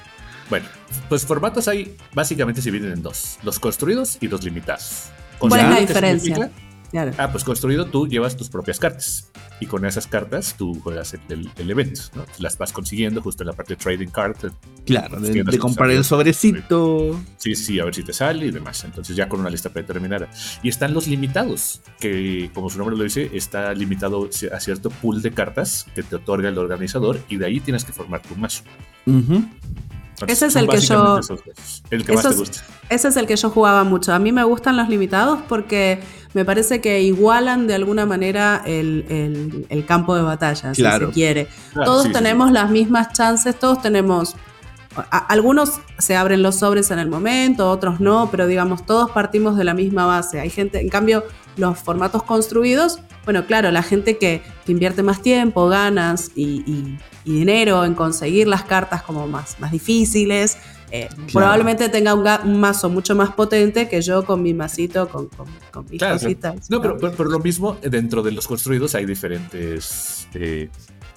Bueno, 0.50 0.68
pues 1.10 1.26
formatos 1.26 1.68
hay 1.68 1.96
básicamente 2.14 2.62
se 2.62 2.72
dividen 2.72 2.94
en 2.94 3.02
dos: 3.02 3.38
los 3.42 3.60
construidos 3.60 4.18
y 4.22 4.28
los 4.28 4.44
limitados. 4.44 5.10
¿Cuál 5.40 5.54
es 5.54 5.58
la 5.58 5.64
Construido, 5.64 5.76
¿qué 5.76 5.88
diferencia? 5.88 6.36
significa? 6.36 6.71
Claro. 6.92 7.14
Ah, 7.18 7.32
pues 7.32 7.44
construido 7.44 7.86
tú 7.86 8.08
llevas 8.08 8.36
tus 8.36 8.50
propias 8.50 8.78
cartas 8.80 9.32
y 9.62 9.66
con 9.66 9.86
esas 9.86 10.08
cartas 10.08 10.56
tú 10.58 10.78
juegas 10.82 11.14
el, 11.14 11.22
el- 11.30 11.50
el 11.58 11.72
evento, 11.72 12.02
¿no? 12.16 12.26
Las 12.40 12.58
vas 12.58 12.74
consiguiendo 12.74 13.22
justo 13.22 13.44
en 13.44 13.48
la 13.48 13.54
parte 13.54 13.76
de 13.76 13.78
trading 13.82 14.08
card. 14.10 14.36
Claro, 14.86 15.20
de, 15.22 15.44
de 15.44 15.58
comprar 15.60 15.90
el 15.92 16.04
sobrecito. 16.04 17.18
Sí, 17.38 17.56
sí, 17.56 17.80
a 17.80 17.86
ver 17.86 17.96
si 17.96 18.04
te 18.04 18.12
sale 18.14 18.48
y 18.48 18.52
demás. 18.52 18.84
Entonces 18.84 19.16
ya 19.16 19.30
con 19.30 19.40
una 19.40 19.50
lista 19.50 19.70
predeterminada. 19.70 20.28
Y 20.64 20.70
están 20.70 20.94
los 20.94 21.08
limitados, 21.08 21.82
que 22.00 22.50
como 22.54 22.70
su 22.70 22.78
nombre 22.78 22.98
lo 22.98 23.04
dice, 23.04 23.30
está 23.34 23.74
limitado 23.74 24.28
a 24.52 24.60
cierto 24.60 24.90
pool 24.90 25.22
de 25.22 25.32
cartas 25.32 25.86
que 25.96 26.04
te 26.04 26.16
otorga 26.18 26.50
el 26.50 26.58
organizador 26.58 27.20
y 27.30 27.38
de 27.38 27.46
ahí 27.46 27.60
tienes 27.62 27.86
que 27.86 27.94
formar 27.94 28.22
tu 28.22 28.36
mazo. 28.36 28.64
Ujú. 29.06 29.36
Entonces, 29.36 30.01
Ese 30.28 30.46
es 30.48 30.56
el 30.56 30.68
que 30.68 30.80
yo- 30.80 31.20
esos. 31.20 31.40
El 31.90 32.06
que 32.06 32.14
más 32.14 32.28
te 32.28 32.36
gusta. 32.36 32.60
Ese 32.90 33.08
es 33.08 33.18
el 33.18 33.26
que 33.28 33.36
yo 33.36 33.50
jugaba 33.50 33.84
mucho. 33.84 34.14
A 34.14 34.20
mí 34.20 34.32
me 34.32 34.44
gustan 34.44 34.78
los 34.78 34.90
limitados 34.90 35.40
porque 35.48 36.00
me 36.34 36.46
parece 36.46 36.82
que 36.82 37.02
igualan 37.02 37.68
de 37.68 37.76
alguna 37.76 38.06
manera 38.06 38.62
el, 38.66 39.06
el- 39.10 39.66
el 39.70 39.86
campo 39.86 40.16
de 40.16 40.22
batalla, 40.22 40.72
Claro. 40.74 41.08
si 41.08 41.12
se 41.12 41.14
quiere. 41.14 41.48
Claro, 41.74 41.86
todos 41.92 42.04
sí, 42.04 42.08
sí, 42.10 42.14
tenemos 42.14 42.52
las 42.52 42.70
mismas 42.70 43.12
chances, 43.14 43.58
todos 43.58 43.82
tenemos... 43.82 44.36
a- 44.96 45.18
algunos 45.28 45.80
se 45.98 46.16
abren 46.16 46.42
los 46.44 46.58
sobres 46.58 46.92
en 46.92 47.00
el 47.00 47.10
momento, 47.10 47.70
otros 47.70 48.00
no, 48.00 48.30
pero 48.32 48.48
digamos, 48.48 48.86
todos 48.86 49.12
partimos 49.12 49.56
de 49.58 49.64
la 49.64 49.74
misma 49.74 50.06
base. 50.06 50.40
Hay 50.40 50.50
gente, 50.50 50.80
en 50.82 50.90
cambio, 50.90 51.24
los 51.58 51.78
formatos 51.80 52.24
construidos, 52.24 53.00
bueno, 53.26 53.46
claro, 53.46 53.72
la 53.72 53.84
gente 53.84 54.18
que, 54.18 54.42
que 54.66 54.72
invierte 54.72 55.04
más 55.04 55.22
tiempo, 55.22 55.68
ganas 55.68 56.32
y, 56.36 56.64
y- 56.70 56.98
y 57.24 57.34
dinero 57.34 57.86
en 57.86 57.94
conseguir 57.94 58.48
las 58.48 58.64
cartas 58.64 59.04
como 59.04 59.28
más, 59.28 59.60
más 59.60 59.72
difíciles, 59.72 60.58
eh, 60.94 61.08
probablemente 61.32 61.88
tenga 61.88 62.14
un, 62.16 62.60
mazo 62.60 62.90
mucho 62.90 63.16
más 63.16 63.30
potente 63.32 63.88
que 63.88 64.02
yo 64.02 64.26
con 64.26 64.42
mi 64.42 64.54
masito, 64.54 65.08
con, 65.08 65.28
con, 65.28 65.48
con 65.72 65.86
mis 65.90 66.00
Claro, 66.00 66.16
cositas. 66.16 66.70
No, 66.70 66.82
pero, 66.82 66.98
pero 66.98 67.26
lo 67.30 67.40
mismo, 67.40 67.78
eh, 67.82 67.90
dentro 67.90 68.22
de 68.24 68.32
los 68.32 68.46
construidos 68.48 68.94
hay 68.96 69.06
diferentes 69.06 70.28
eh, 70.34 70.70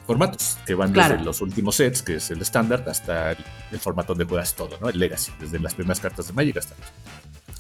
formatos 0.07 0.59
que 0.67 0.75
van 0.75 0.93
Claro. 0.93 1.15
desde 1.15 1.25
los 1.25 1.41
últimos 1.41 1.77
sets, 1.77 2.03
que 2.03 2.17
es 2.17 2.31
el 2.31 2.41
estándar, 2.43 2.85
hasta 2.89 3.33
el, 3.33 3.39
el 3.73 3.79
formato 3.79 4.15
donde 4.15 4.25
juegas 4.27 4.55
todo, 4.55 4.77
¿no? 4.81 4.89
El 4.89 4.99
Legacy, 4.99 5.33
desde 5.41 5.59
las 5.59 5.75
primeras 5.75 6.01
cartas 6.01 6.27
de 6.27 6.33
Magic 6.33 6.57
hasta. 6.59 6.75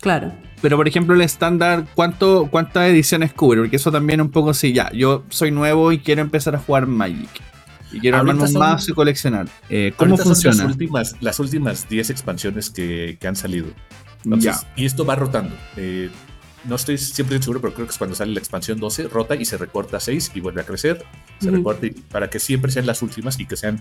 Claro. 0.00 0.33
Pero 0.61 0.76
por 0.76 0.87
ejemplo, 0.87 1.14
el 1.14 1.22
estándar, 1.22 1.87
¿cuánto, 1.94 2.48
¿cuántas 2.50 2.88
ediciones 2.88 3.33
cubre? 3.33 3.61
Porque 3.61 3.76
eso 3.76 3.90
también 3.90 4.20
un 4.20 4.30
poco 4.30 4.52
sí, 4.52 4.72
ya, 4.72 4.90
yo 4.92 5.24
soy 5.30 5.50
nuevo 5.50 5.92
y 5.92 5.98
quiero 5.98 6.20
empezar 6.20 6.54
a 6.54 6.59
jugar 6.59 6.87
Magic. 6.87 7.30
Y 7.92 8.00
quiero 8.00 8.16
Ahorita 8.18 8.33
armarme 8.33 8.42
un 8.42 8.48
son- 8.52 8.59
mazo 8.61 8.90
y 8.90 8.94
coleccionar. 8.94 9.46
Eh, 9.70 9.92
¿Cómo 9.96 10.16
funciona? 10.18 10.57
las 10.57 10.66
últimas, 10.66 11.16
las 11.20 11.38
últimas 11.40 11.88
10 11.88 12.11
expansiones 12.11 12.68
que, 12.68 13.16
que 13.20 13.28
han 13.28 13.37
salido. 13.37 13.68
Entonces, 14.24 14.61
Ya. 14.61 14.72
Y 14.76 14.85
esto 14.85 15.04
va 15.07 15.14
rotando. 15.14 15.54
Eh, 15.76 16.11
no 16.64 16.77
estoy 16.77 16.98
siempre 16.98 17.40
seguro, 17.40 17.61
pero 17.61 17.74
creo 17.74 17.87
que 17.87 17.92
es 17.92 17.98
cuando 17.98 18.16
sale 18.16 18.33
la 18.33 18.38
expansión 18.38 18.79
12, 18.81 19.09
rota 19.09 19.35
y 19.35 19.44
se 19.44 19.57
recorta 19.59 19.98
a 19.98 20.00
6 20.00 20.33
y 20.35 20.40
vuelve 20.40 20.61
a 20.62 20.64
crecer. 20.64 21.05
Se 21.40 21.50
recorta 21.50 21.87
y- 21.87 21.90
para 21.90 22.31
que 22.31 22.38
siempre 22.38 22.70
sean 22.72 22.87
las 22.87 23.03
últimas 23.03 23.38
y 23.40 23.46
que 23.46 23.57
sean 23.57 23.81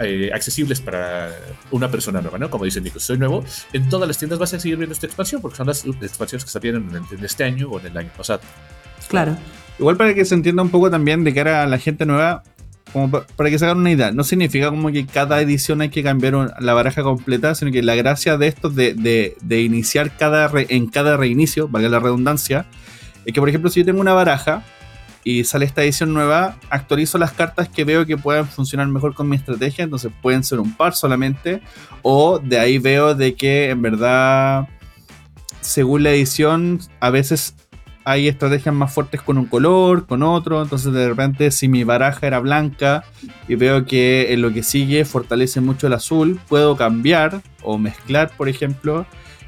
eh, 0.00 0.30
accesibles 0.34 0.80
para 0.80 1.30
una 1.70 1.90
persona 1.90 2.20
nueva, 2.20 2.38
¿no? 2.38 2.50
Como 2.50 2.64
dice 2.64 2.80
Nico, 2.80 2.98
soy 3.00 3.18
nuevo. 3.18 3.44
En 3.72 3.88
todas 3.88 4.06
las 4.08 4.18
tiendas 4.18 4.38
vas 4.38 4.52
a 4.54 4.60
seguir 4.60 4.76
viendo 4.76 4.92
esta 4.92 5.06
expansión 5.06 5.40
porque 5.40 5.56
son 5.56 5.66
las 5.68 5.84
expansiones 5.84 6.44
que 6.44 6.50
salieron 6.50 6.88
en, 6.94 7.18
en 7.18 7.24
este 7.24 7.44
año 7.44 7.68
o 7.70 7.78
en 7.80 7.86
el 7.86 7.96
año 7.96 8.10
pasado. 8.16 8.40
Claro. 9.08 9.36
Igual 9.78 9.96
para 9.96 10.14
que 10.14 10.24
se 10.24 10.34
entienda 10.34 10.62
un 10.62 10.70
poco 10.70 10.90
también 10.90 11.22
de 11.22 11.32
cara 11.34 11.62
a 11.62 11.66
la 11.66 11.78
gente 11.78 12.06
nueva, 12.06 12.42
como 12.96 13.10
pa- 13.10 13.26
para 13.36 13.50
que 13.50 13.58
se 13.58 13.66
hagan 13.66 13.76
una 13.76 13.90
idea, 13.90 14.10
no 14.10 14.24
significa 14.24 14.70
como 14.70 14.90
que 14.90 15.04
cada 15.04 15.38
edición 15.42 15.82
hay 15.82 15.90
que 15.90 16.02
cambiar 16.02 16.54
la 16.60 16.72
baraja 16.72 17.02
completa, 17.02 17.54
sino 17.54 17.70
que 17.70 17.82
la 17.82 17.94
gracia 17.94 18.38
de 18.38 18.46
esto 18.46 18.70
de, 18.70 18.94
de- 18.94 19.60
iniciar 19.60 20.16
cada 20.16 20.50
en 20.70 20.86
cada 20.86 21.18
reinicio, 21.18 21.68
valga 21.68 21.90
la 21.90 21.98
redundancia, 21.98 22.64
es 23.26 23.34
que 23.34 23.40
por 23.40 23.50
ejemplo 23.50 23.68
si 23.68 23.80
yo 23.80 23.86
tengo 23.86 24.00
una 24.00 24.14
baraja 24.14 24.62
y 25.24 25.44
sale 25.44 25.66
esta 25.66 25.82
edición 25.84 26.14
nueva, 26.14 26.56
actualizo 26.70 27.18
las 27.18 27.32
cartas 27.32 27.68
que 27.68 27.84
veo 27.84 28.06
que 28.06 28.16
puedan 28.16 28.46
funcionar 28.48 28.86
mejor 28.88 29.12
con 29.14 29.28
mi 29.28 29.36
estrategia, 29.36 29.84
entonces 29.84 30.10
pueden 30.22 30.42
ser 30.42 30.58
un 30.58 30.74
par 30.74 30.94
solamente, 30.94 31.60
o 32.00 32.38
de 32.38 32.58
ahí 32.58 32.78
veo 32.78 33.14
de 33.14 33.34
que 33.34 33.68
en 33.68 33.82
verdad, 33.82 34.68
según 35.60 36.02
la 36.02 36.12
edición, 36.12 36.80
a 37.00 37.10
veces 37.10 37.56
hay 38.06 38.28
estrategias 38.28 38.72
más 38.72 38.94
fuertes 38.94 39.20
con 39.20 39.36
un 39.36 39.46
color, 39.46 40.06
con 40.06 40.22
otro. 40.22 40.62
Entonces, 40.62 40.92
de 40.92 41.08
repente, 41.08 41.50
si 41.50 41.66
mi 41.66 41.82
baraja 41.82 42.24
era 42.24 42.38
blanca 42.38 43.02
y 43.48 43.56
veo 43.56 43.84
que 43.84 44.32
en 44.32 44.42
lo 44.42 44.52
que 44.52 44.62
sigue 44.62 45.04
fortalece 45.04 45.60
mucho 45.60 45.88
el 45.88 45.92
azul, 45.92 46.38
puedo 46.48 46.76
cambiar 46.76 47.42
o 47.64 47.78
mezclar, 47.78 48.30
por 48.36 48.48
ejemplo, 48.48 49.06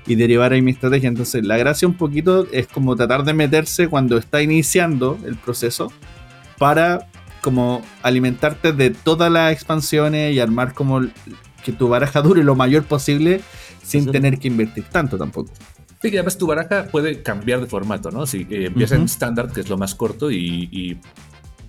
y 0.09 0.16
derivar 0.16 0.53
ahí 0.53 0.61
mi 0.61 0.73
estrategia. 0.73 1.09
Entonces, 1.09 1.47
la 1.47 1.57
gracia 1.57 1.87
un 1.87 1.94
poquito 1.94 2.49
es 2.51 2.66
como 2.66 2.97
tratar 2.97 3.23
de 3.23 3.33
meterse 3.33 3.87
cuando 3.87 4.18
está 4.18 4.42
iniciando 4.42 5.16
el 5.25 5.37
proceso 5.37 5.92
para 6.59 7.07
como 7.42 7.83
alimentarte 8.03 8.73
de 8.73 8.90
todas 8.90 9.31
las 9.31 9.53
expansiones 9.53 10.35
y 10.35 10.40
armar 10.40 10.75
como 10.75 11.03
que 11.64 11.71
tu 11.71 11.88
baraja 11.88 12.23
dure 12.23 12.42
lo 12.42 12.57
mayor 12.57 12.83
posible 12.83 13.40
sin 13.85 14.11
tener 14.11 14.40
que 14.40 14.49
invertir 14.49 14.83
tanto 14.83 15.16
tampoco. 15.16 15.53
Sí, 16.00 16.08
además 16.08 16.38
tu 16.38 16.46
baraja 16.46 16.84
puede 16.84 17.22
cambiar 17.22 17.61
de 17.61 17.66
formato, 17.66 18.11
¿no? 18.11 18.26
Si 18.26 18.46
eh, 18.50 18.66
empieza 18.66 18.94
en 18.94 19.02
estándar, 19.02 19.50
que 19.50 19.61
es 19.61 19.68
lo 19.68 19.76
más 19.76 19.94
corto, 19.94 20.30
y, 20.30 20.98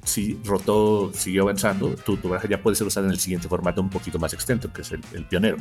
si 0.04 0.40
rotó, 0.44 1.12
siguió 1.14 1.44
avanzando, 1.44 1.90
tu, 1.90 2.18
baraja 2.18 2.48
ya 2.48 2.62
puede 2.62 2.76
ser 2.76 2.88
usada 2.88 3.06
en 3.06 3.12
el 3.12 3.20
siguiente 3.20 3.48
formato 3.48 3.82
un 3.82 3.90
poquito 3.90 4.18
más 4.18 4.34
extenso, 4.34 4.72
que 4.72 4.82
es 4.82 4.92
el, 4.92 5.26
pionero. 5.26 5.58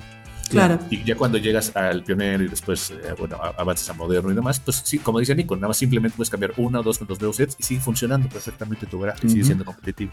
Claro. 0.48 0.78
Y 0.88 1.04
ya 1.04 1.16
cuando 1.16 1.36
llegas 1.36 1.76
al 1.76 2.02
pionero 2.02 2.44
y 2.44 2.48
después, 2.48 2.90
eh, 2.90 3.14
bueno, 3.18 3.36
avanzas 3.58 3.90
a 3.90 3.92
moderno 3.92 4.30
y 4.32 4.34
demás, 4.34 4.60
pues 4.60 4.80
sí, 4.84 4.98
como 4.98 5.18
dice 5.18 5.34
Nico, 5.34 5.54
nada 5.56 5.68
más 5.68 5.76
simplemente 5.76 6.16
puedes 6.16 6.30
cambiar 6.30 6.54
una 6.56 6.80
o 6.80 6.82
dos 6.82 6.98
con 6.98 7.06
los 7.08 7.20
nuevos 7.20 7.36
sets 7.36 7.56
y 7.58 7.62
sigue 7.62 7.80
funcionando 7.80 8.28
perfectamente 8.30 8.86
tu 8.86 8.98
baraja 8.98 9.18
y 9.22 9.28
sigue 9.28 9.44
siendo 9.44 9.66
competitivo. 9.66 10.12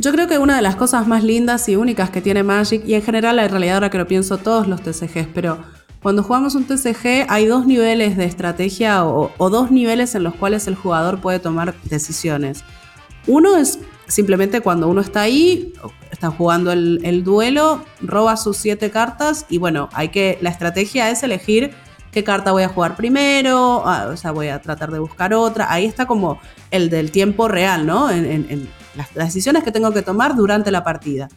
Yo 0.00 0.12
creo 0.12 0.26
que 0.26 0.38
una 0.38 0.56
de 0.56 0.62
las 0.62 0.74
cosas 0.74 1.06
más 1.06 1.22
lindas 1.22 1.68
y 1.68 1.76
únicas 1.76 2.10
que 2.10 2.20
tiene 2.20 2.42
Magic, 2.42 2.82
y 2.84 2.94
en 2.94 3.02
general, 3.02 3.38
en 3.38 3.48
realidad 3.48 3.74
ahora 3.76 3.90
que 3.90 3.98
lo 3.98 4.06
pienso, 4.08 4.38
todos 4.38 4.66
los 4.66 4.82
TCGs, 4.82 5.28
pero 5.32 5.64
cuando 6.02 6.22
jugamos 6.22 6.54
un 6.54 6.64
TCG 6.64 7.26
hay 7.28 7.46
dos 7.46 7.66
niveles 7.66 8.16
de 8.16 8.24
estrategia 8.24 9.04
o, 9.04 9.30
dos 9.38 9.70
niveles 9.70 10.14
en 10.14 10.22
los 10.22 10.34
cuales 10.34 10.66
el 10.66 10.74
jugador 10.74 11.20
puede 11.20 11.38
tomar 11.38 11.74
decisiones. 11.84 12.64
Uno 13.26 13.56
es 13.56 13.78
simplemente 14.06 14.60
cuando 14.60 14.88
uno 14.88 15.00
está 15.00 15.22
ahí, 15.22 15.72
está 16.12 16.30
jugando 16.30 16.70
el, 16.70 17.24
duelo, 17.24 17.84
roba 18.00 18.36
sus 18.36 18.56
siete 18.56 18.90
cartas 18.90 19.46
y 19.48 19.58
bueno, 19.58 19.88
hay 19.92 20.10
que, 20.10 20.38
la 20.40 20.50
estrategia 20.50 21.10
es 21.10 21.22
elegir 21.22 21.72
qué 22.12 22.22
carta 22.22 22.52
voy 22.52 22.62
a 22.62 22.68
jugar 22.68 22.94
primero, 22.96 23.82
ah, 23.84 24.08
o 24.12 24.16
sea, 24.16 24.30
voy 24.30 24.48
a 24.48 24.62
tratar 24.62 24.92
de 24.92 25.00
buscar 25.00 25.34
otra. 25.34 25.72
Ahí 25.72 25.86
está 25.86 26.06
como 26.06 26.38
el 26.70 26.88
del 26.88 27.10
tiempo 27.10 27.48
real, 27.48 27.84
¿no? 27.84 28.10
en 28.10 28.68
las 28.94 29.12
decisiones 29.12 29.64
que 29.64 29.72
tengo 29.72 29.92
que 29.92 30.02
tomar 30.02 30.36
durante 30.36 30.70
la 30.70 30.84
partida. 30.84 31.28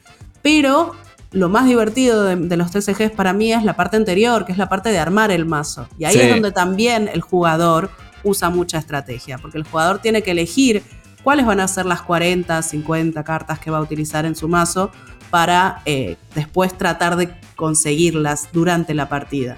Pero 0.41 0.95
lo 1.31 1.49
más 1.49 1.65
divertido 1.65 2.23
de, 2.23 2.57
los 2.57 2.71
TCGs 2.71 3.11
para 3.11 3.33
mí 3.33 3.53
es 3.53 3.63
la 3.63 3.75
parte 3.75 3.97
anterior, 3.97 4.45
que 4.45 4.51
es 4.51 4.57
la 4.57 4.69
parte 4.69 4.89
de 4.89 4.99
armar 4.99 5.31
el 5.31 5.45
mazo. 5.45 5.87
Y 5.97 6.05
ahí 6.05 6.17
es 6.17 6.29
donde 6.29 6.51
también 6.51 7.09
el 7.11 7.21
jugador 7.21 7.91
usa 8.23 8.49
mucha 8.49 8.77
estrategia, 8.77 9.37
porque 9.37 9.57
el 9.57 9.63
jugador 9.63 9.99
tiene 9.99 10.23
que 10.23 10.31
elegir 10.31 10.83
cuáles 11.23 11.45
van 11.45 11.59
a 11.59 11.67
ser 11.67 11.85
las 11.85 12.01
40, 12.01 12.61
50 12.61 13.23
cartas 13.23 13.59
que 13.59 13.69
va 13.69 13.77
a 13.77 13.81
utilizar 13.81 14.25
en 14.25 14.35
su 14.35 14.47
mazo 14.47 14.91
para 15.29 15.81
eh, 15.85 16.17
después 16.33 16.75
tratar 16.77 17.15
de 17.15 17.29
conseguirlas 17.55 18.49
durante 18.51 18.93
la 18.93 19.07
partida. 19.09 19.57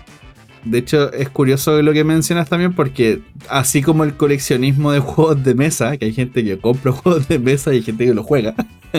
De 0.64 0.78
hecho, 0.78 1.12
es 1.12 1.30
curioso 1.30 1.82
lo 1.82 1.92
que 1.94 2.04
mencionas 2.04 2.48
también 2.48 2.74
porque 2.74 3.22
así 3.50 3.82
como 3.82 4.04
el 4.04 4.14
coleccionismo 4.16 4.92
de 4.92 5.00
juegos 5.02 5.44
de 5.44 5.56
mesa, 5.56 5.98
que 5.98 6.06
hay 6.06 6.14
gente 6.14 6.44
que 6.44 6.60
compra 6.60 6.92
juegos 6.92 7.28
de 7.28 7.40
mesa 7.40 7.74
y 7.74 7.78
hay 7.78 7.84
gente 7.84 8.06
que 8.06 8.14
lo 8.14 8.24
juega, 8.24 8.54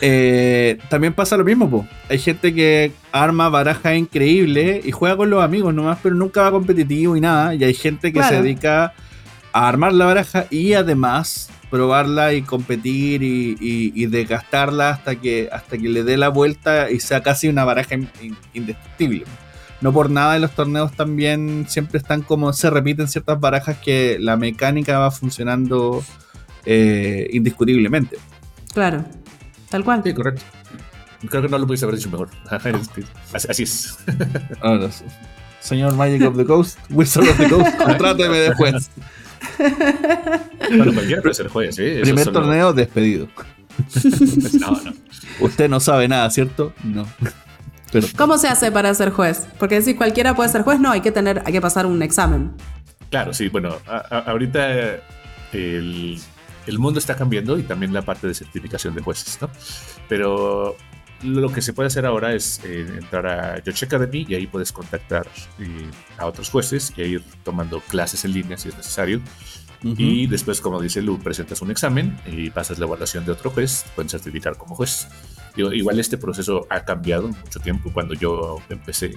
eh, 0.00 0.78
también 0.88 1.14
pasa 1.14 1.36
lo 1.36 1.44
mismo. 1.44 1.88
Hay 2.08 2.18
gente 2.18 2.54
que 2.54 2.92
arma 3.12 3.48
baraja 3.48 3.94
increíble 3.94 4.80
y 4.84 4.90
juega 4.90 5.16
con 5.16 5.30
los 5.30 5.42
amigos 5.42 5.72
nomás, 5.72 5.98
pero 6.02 6.14
nunca 6.14 6.42
va 6.42 6.50
competitivo 6.50 7.16
y 7.16 7.20
nada. 7.20 7.54
Y 7.54 7.64
hay 7.64 7.74
gente 7.74 8.12
que 8.12 8.22
se 8.22 8.42
dedica 8.42 8.92
a 9.52 9.68
armar 9.68 9.92
la 9.92 10.06
baraja 10.06 10.46
y 10.50 10.74
además 10.74 11.50
probarla 11.70 12.34
y 12.34 12.42
competir 12.42 13.22
y, 13.22 13.56
y, 13.60 14.06
desgastarla 14.06 14.90
hasta 14.90 15.14
que, 15.14 15.48
hasta 15.52 15.78
que 15.78 15.88
le 15.88 16.02
dé 16.02 16.16
la 16.16 16.28
vuelta 16.28 16.90
y 16.90 16.98
sea 16.98 17.22
casi 17.22 17.46
una 17.46 17.64
baraja 17.64 17.94
indestructible 18.52 19.24
no 19.80 19.92
por 19.92 20.10
nada 20.10 20.36
en 20.36 20.42
los 20.42 20.52
torneos 20.52 20.92
también 20.92 21.66
siempre 21.68 21.98
están 21.98 22.22
como 22.22 22.52
se 22.52 22.70
repiten 22.70 23.08
ciertas 23.08 23.40
barajas 23.40 23.78
que 23.78 24.18
la 24.20 24.36
mecánica 24.36 24.98
va 24.98 25.10
funcionando 25.10 26.04
eh, 26.66 27.28
indiscutiblemente. 27.32 28.18
Claro, 28.72 29.04
tal 29.68 29.84
cual. 29.84 30.02
Sí, 30.04 30.12
correcto. 30.12 30.42
Creo 31.28 31.42
que 31.42 31.48
no 31.48 31.58
lo 31.58 31.66
pudiste 31.66 31.84
haber 31.84 31.96
dicho 31.96 32.10
mejor. 32.10 32.30
así, 33.32 33.62
es. 33.62 33.98
Señor 35.60 35.94
Magic 35.94 36.22
of 36.22 36.36
the 36.36 36.44
Coast, 36.44 36.78
Wizard 36.90 37.28
of 37.28 37.36
the 37.36 37.48
Coast, 37.48 37.76
contráteme 37.84 38.38
de 38.38 38.54
juez. 38.54 38.90
Bueno, 40.68 40.92
cualquiera 40.94 41.22
puede 41.22 41.34
ser 41.34 41.48
juez, 41.48 41.78
¿eh? 41.78 42.00
Primer 42.02 42.32
torneo 42.32 42.72
despedido. 42.72 43.28
no, 44.60 44.70
no. 44.70 44.92
Usted 45.40 45.68
no 45.68 45.80
sabe 45.80 46.08
nada, 46.08 46.30
¿cierto? 46.30 46.72
No. 46.82 47.06
¿Cómo 48.16 48.38
se 48.38 48.48
hace 48.48 48.70
para 48.70 48.92
ser 48.94 49.10
juez? 49.10 49.46
Porque 49.58 49.82
si 49.82 49.94
cualquiera 49.94 50.34
puede 50.34 50.48
ser 50.48 50.62
juez, 50.62 50.80
no, 50.80 50.90
hay 50.90 51.00
que 51.00 51.12
tener, 51.12 51.42
hay 51.44 51.52
que 51.52 51.60
pasar 51.60 51.86
un 51.86 52.02
examen. 52.02 52.52
Claro, 53.10 53.34
sí, 53.34 53.48
bueno, 53.48 53.76
ahorita 54.10 55.00
el, 55.52 56.20
mundo 56.78 57.00
está 57.00 57.16
cambiando 57.16 57.58
y 57.58 57.62
también 57.64 57.92
la 57.92 58.02
parte 58.02 58.28
de 58.28 58.34
certificación 58.34 58.94
de 58.94 59.02
jueces, 59.02 59.38
¿no? 59.40 59.50
Pero 60.08 60.76
lo 61.22 61.52
que 61.52 61.60
se 61.60 61.72
puede 61.72 61.88
hacer 61.88 62.06
ahora 62.06 62.32
es 62.32 62.60
eh, 62.64 62.86
entrar 62.96 63.26
a 63.26 63.62
Yoche 63.62 63.86
Academy 63.86 64.24
y 64.28 64.34
ahí 64.34 64.46
puedes 64.46 64.72
contactar 64.72 65.26
eh, 65.58 65.90
a 66.16 66.26
otros 66.26 66.48
jueces 66.48 66.92
y 66.96 67.02
ir 67.02 67.24
tomando 67.42 67.80
clases 67.80 68.24
en 68.24 68.32
línea 68.32 68.56
si 68.56 68.68
es 68.68 68.76
necesario. 68.76 69.20
Y 69.82 70.26
después, 70.26 70.60
como 70.60 70.78
dice 70.78 71.00
Lu, 71.00 71.18
presentas 71.18 71.62
un 71.62 71.70
examen 71.70 72.18
y 72.26 72.50
pasas 72.50 72.78
la 72.78 72.84
evaluación 72.84 73.24
de 73.24 73.32
otro 73.32 73.50
juez, 73.50 73.86
pueden 73.94 74.10
certificar 74.10 74.58
como 74.58 74.74
juez 74.74 75.08
igual 75.56 75.98
este 75.98 76.18
proceso 76.18 76.66
ha 76.70 76.84
cambiado 76.84 77.28
mucho 77.28 77.60
tiempo. 77.60 77.90
Cuando 77.92 78.14
yo 78.14 78.58
empecé, 78.68 79.14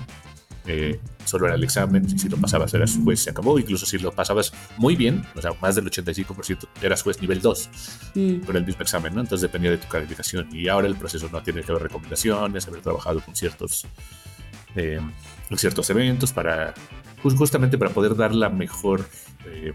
eh, 0.65 0.99
solo 1.25 1.47
era 1.47 1.55
el 1.55 1.63
examen, 1.63 2.07
si 2.17 2.29
lo 2.29 2.37
pasabas 2.37 2.73
eras 2.73 2.97
juez, 3.03 3.21
se 3.21 3.29
acabó. 3.29 3.59
Incluso 3.59 3.85
si 3.85 3.97
lo 3.97 4.11
pasabas 4.11 4.53
muy 4.77 4.95
bien, 4.95 5.25
o 5.35 5.41
sea, 5.41 5.51
más 5.61 5.75
del 5.75 5.85
85% 5.85 6.67
eras 6.81 7.03
juez 7.03 7.21
nivel 7.21 7.41
2 7.41 7.69
mm. 8.15 8.39
con 8.45 8.55
el 8.55 8.65
mismo 8.65 8.81
examen, 8.81 9.13
¿no? 9.13 9.21
Entonces 9.21 9.41
dependía 9.41 9.71
de 9.71 9.77
tu 9.77 9.87
calificación. 9.87 10.47
Y 10.51 10.67
ahora 10.67 10.87
el 10.87 10.95
proceso 10.95 11.29
no 11.31 11.41
tiene 11.43 11.61
que 11.61 11.71
haber 11.71 11.83
recomendaciones, 11.83 12.67
haber 12.67 12.81
trabajado 12.81 13.21
con 13.21 13.35
ciertos, 13.35 13.85
eh, 14.75 15.01
ciertos 15.55 15.89
eventos 15.89 16.31
para, 16.31 16.73
justamente 17.21 17.77
para 17.77 17.91
poder 17.91 18.15
dar 18.15 18.33
la 18.33 18.49
mejor 18.49 19.07
eh, 19.45 19.73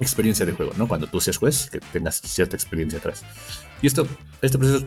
experiencia 0.00 0.46
de 0.46 0.52
juego, 0.52 0.72
¿no? 0.76 0.88
Cuando 0.88 1.06
tú 1.06 1.20
seas 1.20 1.36
juez, 1.36 1.68
que 1.70 1.80
tengas 1.80 2.20
cierta 2.20 2.56
experiencia 2.56 2.98
atrás. 2.98 3.24
Y 3.82 3.86
esto, 3.86 4.06
este 4.42 4.58
proceso 4.58 4.86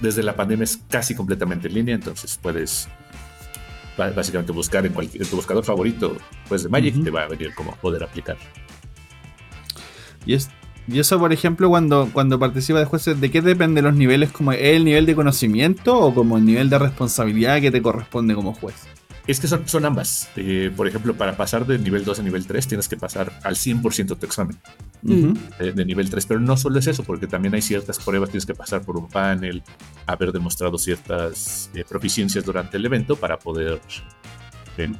desde 0.00 0.22
la 0.22 0.36
pandemia 0.36 0.64
es 0.64 0.80
casi 0.88 1.14
completamente 1.14 1.68
en 1.68 1.74
línea, 1.74 1.94
entonces 1.94 2.38
puedes 2.40 2.88
básicamente 3.96 4.52
buscar 4.52 4.86
en, 4.86 4.92
cualquier, 4.92 5.26
tu 5.26 5.36
buscador 5.36 5.64
favorito 5.64 6.16
pues 6.48 6.62
de 6.62 6.68
Magic, 6.68 7.02
te 7.02 7.10
va 7.10 7.22
a 7.22 7.28
venir 7.28 7.52
como 7.54 7.74
poder 7.76 8.04
aplicar. 8.04 8.36
Y, 10.24 10.34
es, 10.34 10.50
y 10.86 11.00
eso, 11.00 11.18
por 11.18 11.32
ejemplo, 11.32 11.68
cuando, 11.68 12.08
cuando 12.12 12.38
participa 12.38 12.78
de 12.78 12.84
jueces, 12.84 13.20
¿de 13.20 13.30
qué 13.30 13.42
depende 13.42 13.82
los 13.82 13.94
niveles? 13.94 14.30
¿Como 14.30 14.52
el 14.52 14.84
nivel 14.84 15.06
de 15.06 15.14
conocimiento 15.14 15.98
o 15.98 16.14
como 16.14 16.38
el 16.38 16.44
nivel 16.44 16.70
de 16.70 16.78
responsabilidad 16.78 17.60
que 17.60 17.70
te 17.70 17.82
corresponde 17.82 18.34
como 18.34 18.54
juez? 18.54 18.76
Es 19.26 19.40
que 19.40 19.48
son, 19.48 19.68
son 19.68 19.84
ambas. 19.84 20.30
Eh, 20.36 20.70
por 20.74 20.86
ejemplo, 20.86 21.14
para 21.14 21.36
pasar 21.36 21.66
de 21.66 21.78
nivel 21.78 22.04
2 22.04 22.20
a 22.20 22.22
nivel 22.22 22.46
3 22.46 22.66
tienes 22.66 22.88
que 22.88 22.96
pasar 22.96 23.32
al 23.42 23.56
100% 23.56 24.18
tu 24.18 24.26
examen 24.26 24.56
de, 25.02 25.84
nivel 25.84 26.10
3. 26.10 26.26
Pero 26.26 26.40
no 26.40 26.56
solo 26.56 26.78
es 26.78 26.86
eso, 26.86 27.02
porque 27.04 27.26
también 27.26 27.54
hay 27.54 27.62
ciertas 27.62 27.98
pruebas, 27.98 28.30
tienes 28.30 28.46
que 28.46 28.54
pasar 28.54 28.82
por 28.82 28.96
un 28.96 29.08
panel, 29.08 29.62
haber 30.06 30.32
demostrado 30.32 30.78
ciertas 30.78 31.70
eh, 31.74 31.84
proficiencias 31.88 32.44
durante 32.44 32.76
el 32.76 32.86
evento 32.86 33.16
para 33.16 33.38
poder 33.38 33.80
eh, 34.76 34.92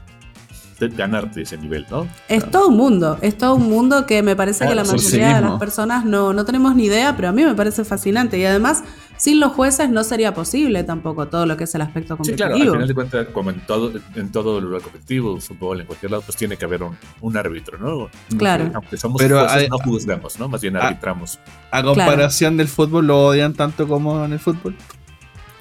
ganarte 0.81 1.43
ese 1.43 1.59
nivel, 1.59 1.87
¿no? 1.91 2.07
Es 2.29 2.51
todo 2.51 2.69
un 2.69 2.77
mundo, 2.77 3.19
es 3.21 3.37
todo 3.37 3.55
un 3.57 3.69
mundo 3.69 4.07
que 4.07 4.23
me 4.23 4.37
parece 4.37 4.67
que 4.67 4.75
la 4.75 4.85
mayoría 4.85 5.37
de 5.37 5.43
las 5.43 5.59
personas 5.59 6.05
no, 6.05 6.33
no 6.33 6.45
tenemos 6.45 6.75
ni 6.75 6.85
idea, 6.85 7.17
pero 7.17 7.29
a 7.29 7.33
mí 7.33 7.45
me 7.45 7.55
parece 7.55 7.85
fascinante 7.85 8.39
y 8.39 8.45
además 8.45 8.85
sin 9.19 9.41
los 9.41 9.53
jueces 9.53 9.91
no 9.91 10.05
sería 10.05 10.33
posible 10.33 10.85
tampoco 10.85 11.27
todo 11.27 11.45
lo 11.45 11.57
que 11.57 11.65
es 11.65 11.75
el 11.75 11.83
aspecto 11.83 12.17
competitivo. 12.17 12.49
Sí, 12.49 12.55
claro, 12.55 12.71
al 12.71 12.77
final 12.77 12.89
de 12.89 12.95
cuentas, 12.95 13.27
como 13.33 13.51
en 13.51 13.61
todo, 13.67 13.93
en 14.15 14.33
todo 14.33 14.61
lugar 14.61 14.81
competitivo, 14.81 15.41
fútbol, 15.41 15.81
en 15.81 15.87
cualquier 15.87 16.13
lado, 16.13 16.23
pues 16.23 16.39
tiene 16.39 16.57
que 16.57 16.65
haber 16.65 16.83
un, 17.21 17.37
árbitro, 17.37 17.79
¿no? 17.79 18.09
Claro. 18.39 18.71
Aunque 18.75 18.97
somos 18.97 19.21
Pero 19.21 19.41
jueces, 19.41 19.69
no 19.71 19.79
juzgamos, 19.79 20.39
¿no? 20.39 20.49
Más 20.49 20.61
bien 20.61 20.77
arbitramos. 20.77 21.41
A, 21.71 21.83
comparación 21.83 22.57
del 22.57 22.69
fútbol, 22.69 23.09
¿lo 23.09 23.27
odian 23.27 23.55
tanto 23.55 23.87
como 23.89 24.25
en 24.25 24.33
el 24.33 24.39
fútbol? 24.39 24.77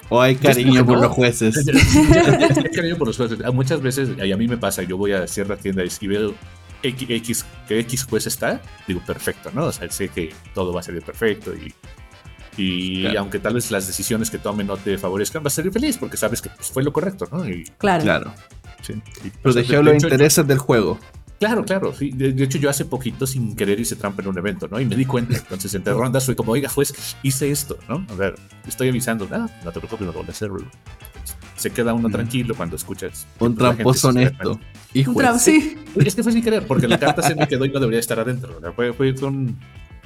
¿O 0.08 0.20
hay 0.20 0.36
cariño 0.36 0.84
por 0.84 1.00
los 1.00 1.12
jueces? 1.12 1.56
hay 1.56 2.70
cariño 2.70 2.96
por 2.96 3.08
los 3.08 3.16
jueces. 3.16 3.38
Muchas 3.52 3.80
veces, 3.80 4.10
y 4.22 4.32
a 4.32 4.36
mí 4.36 4.48
me 4.48 4.56
pasa, 4.56 4.82
yo 4.82 4.96
voy 4.96 5.12
a 5.12 5.26
cierta 5.26 5.56
tienda 5.56 5.82
y 5.84 6.06
veo 6.06 6.34
X, 6.82 7.44
que 7.66 7.78
X 7.80 8.04
juez 8.04 8.26
está, 8.26 8.60
digo, 8.86 9.00
perfecto, 9.06 9.50
¿no? 9.52 9.66
O 9.66 9.72
sea, 9.72 9.90
sé 9.90 10.08
que 10.08 10.32
todo 10.54 10.72
va 10.72 10.80
a 10.80 10.82
salir 10.82 11.02
perfecto 11.02 11.52
y 11.54 11.74
y 12.58 13.16
aunque 13.16 13.38
tal 13.38 13.54
vez 13.54 13.70
las 13.70 13.86
decisiones 13.86 14.30
que 14.30 14.38
tome 14.38 14.64
no 14.64 14.76
te 14.76 14.98
favorezcan, 14.98 15.42
vas 15.42 15.56
a 15.56 15.62
ser 15.62 15.72
feliz 15.72 15.96
porque 15.96 16.16
sabes 16.16 16.42
que 16.42 16.50
pues, 16.50 16.68
fue 16.68 16.82
lo 16.82 16.92
correcto, 16.92 17.28
¿no? 17.30 17.44
claro. 17.78 18.02
claro. 18.02 18.34
Sí. 18.82 19.00
Protegió 19.42 19.82
los 19.82 20.02
intereses 20.02 20.46
del 20.46 20.58
juego. 20.58 20.98
Claro, 21.38 21.64
claro. 21.64 21.94
Sí. 21.94 22.10
De, 22.10 22.32
de, 22.32 22.44
hecho, 22.44 22.58
yo 22.58 22.68
hace 22.68 22.84
poquito 22.84 23.26
sin 23.26 23.54
querer 23.54 23.78
hice 23.78 23.96
trampa 23.96 24.22
en 24.22 24.28
un 24.28 24.38
evento, 24.38 24.66
¿no? 24.68 24.80
Y 24.80 24.84
me 24.84 24.96
di 24.96 25.04
cuenta. 25.04 25.36
Entonces, 25.36 25.72
entre 25.74 25.92
rondas 25.92 26.26
fui 26.26 26.34
como, 26.34 26.52
oiga, 26.52 26.68
pues 26.74 27.16
hice 27.22 27.50
esto, 27.50 27.78
¿no? 27.88 28.04
A 28.10 28.14
ver, 28.14 28.34
estoy 28.66 28.88
avisando. 28.88 29.28
Ah, 29.30 29.48
no 29.64 29.72
te 29.72 29.78
preocupes, 29.78 30.06
no 30.06 30.12
lo 30.12 30.18
voy 30.18 30.28
a 30.28 30.30
hacer. 30.32 30.50
Se 31.56 31.70
queda 31.70 31.94
uno 31.94 32.08
tranquilo 32.08 32.54
cuando 32.56 32.76
escuchas. 32.76 33.26
Un 33.38 33.54
tramposo 33.56 34.08
honesto. 34.08 34.58
Un 35.06 35.14
trampo, 35.14 35.38
sí. 35.38 35.76
Es 35.96 36.14
que 36.14 36.22
fue 36.22 36.32
sin 36.32 36.42
querer, 36.42 36.66
porque 36.66 36.88
la 36.88 36.98
carta 36.98 37.22
se 37.22 37.34
me 37.34 37.46
quedó 37.46 37.64
y 37.64 37.70
no 37.70 37.78
debería 37.78 38.00
estar 38.00 38.18
adentro. 38.18 38.60
Fue, 38.74 38.92
fue 38.92 39.12
un 39.22 39.56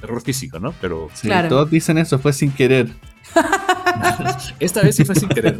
error 0.02 0.20
físico, 0.20 0.58
¿no? 0.58 0.74
Pero. 0.80 1.08
Sí, 1.14 1.28
claro. 1.28 1.48
Todos 1.48 1.70
dicen 1.70 1.96
eso, 1.96 2.18
fue 2.18 2.32
sin 2.32 2.50
querer. 2.52 2.88
Esta 4.60 4.82
vez 4.82 4.96
sí 4.96 5.04
fue 5.04 5.14
sin 5.14 5.28
querer. 5.28 5.56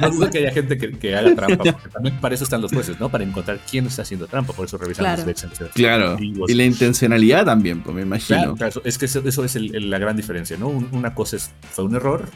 No 0.00 0.10
dudo 0.10 0.30
que 0.30 0.38
haya 0.38 0.52
gente 0.52 0.78
que, 0.78 0.92
que, 0.92 1.16
haga 1.16 1.34
trampa, 1.34 1.72
porque 1.72 1.88
también 1.88 2.20
para 2.20 2.34
eso 2.34 2.44
están 2.44 2.60
los 2.60 2.72
jueces, 2.72 2.98
¿no? 3.00 3.08
Para 3.08 3.24
encontrar 3.24 3.58
quién 3.70 3.86
está 3.86 4.02
haciendo 4.02 4.26
trampa, 4.26 4.52
por 4.52 4.66
eso 4.66 4.78
revisan 4.78 5.04
claro. 5.04 5.24
los 5.24 5.26
decks. 5.26 5.70
Claro, 5.74 6.16
y 6.18 6.54
la 6.54 6.64
intencionalidad 6.64 7.44
también, 7.44 7.82
pues 7.82 7.94
me 7.94 8.02
imagino. 8.02 8.38
Claro, 8.38 8.56
claro, 8.56 8.82
es 8.84 8.98
que 8.98 9.06
eso, 9.06 9.22
eso 9.24 9.44
es 9.44 9.56
el, 9.56 9.74
el, 9.74 9.90
la 9.90 9.98
gran 9.98 10.16
diferencia, 10.16 10.56
¿no? 10.56 10.68
Una 10.68 11.14
cosa 11.14 11.36
es, 11.36 11.50
fue 11.70 11.84
un 11.84 11.94
error 11.94 12.28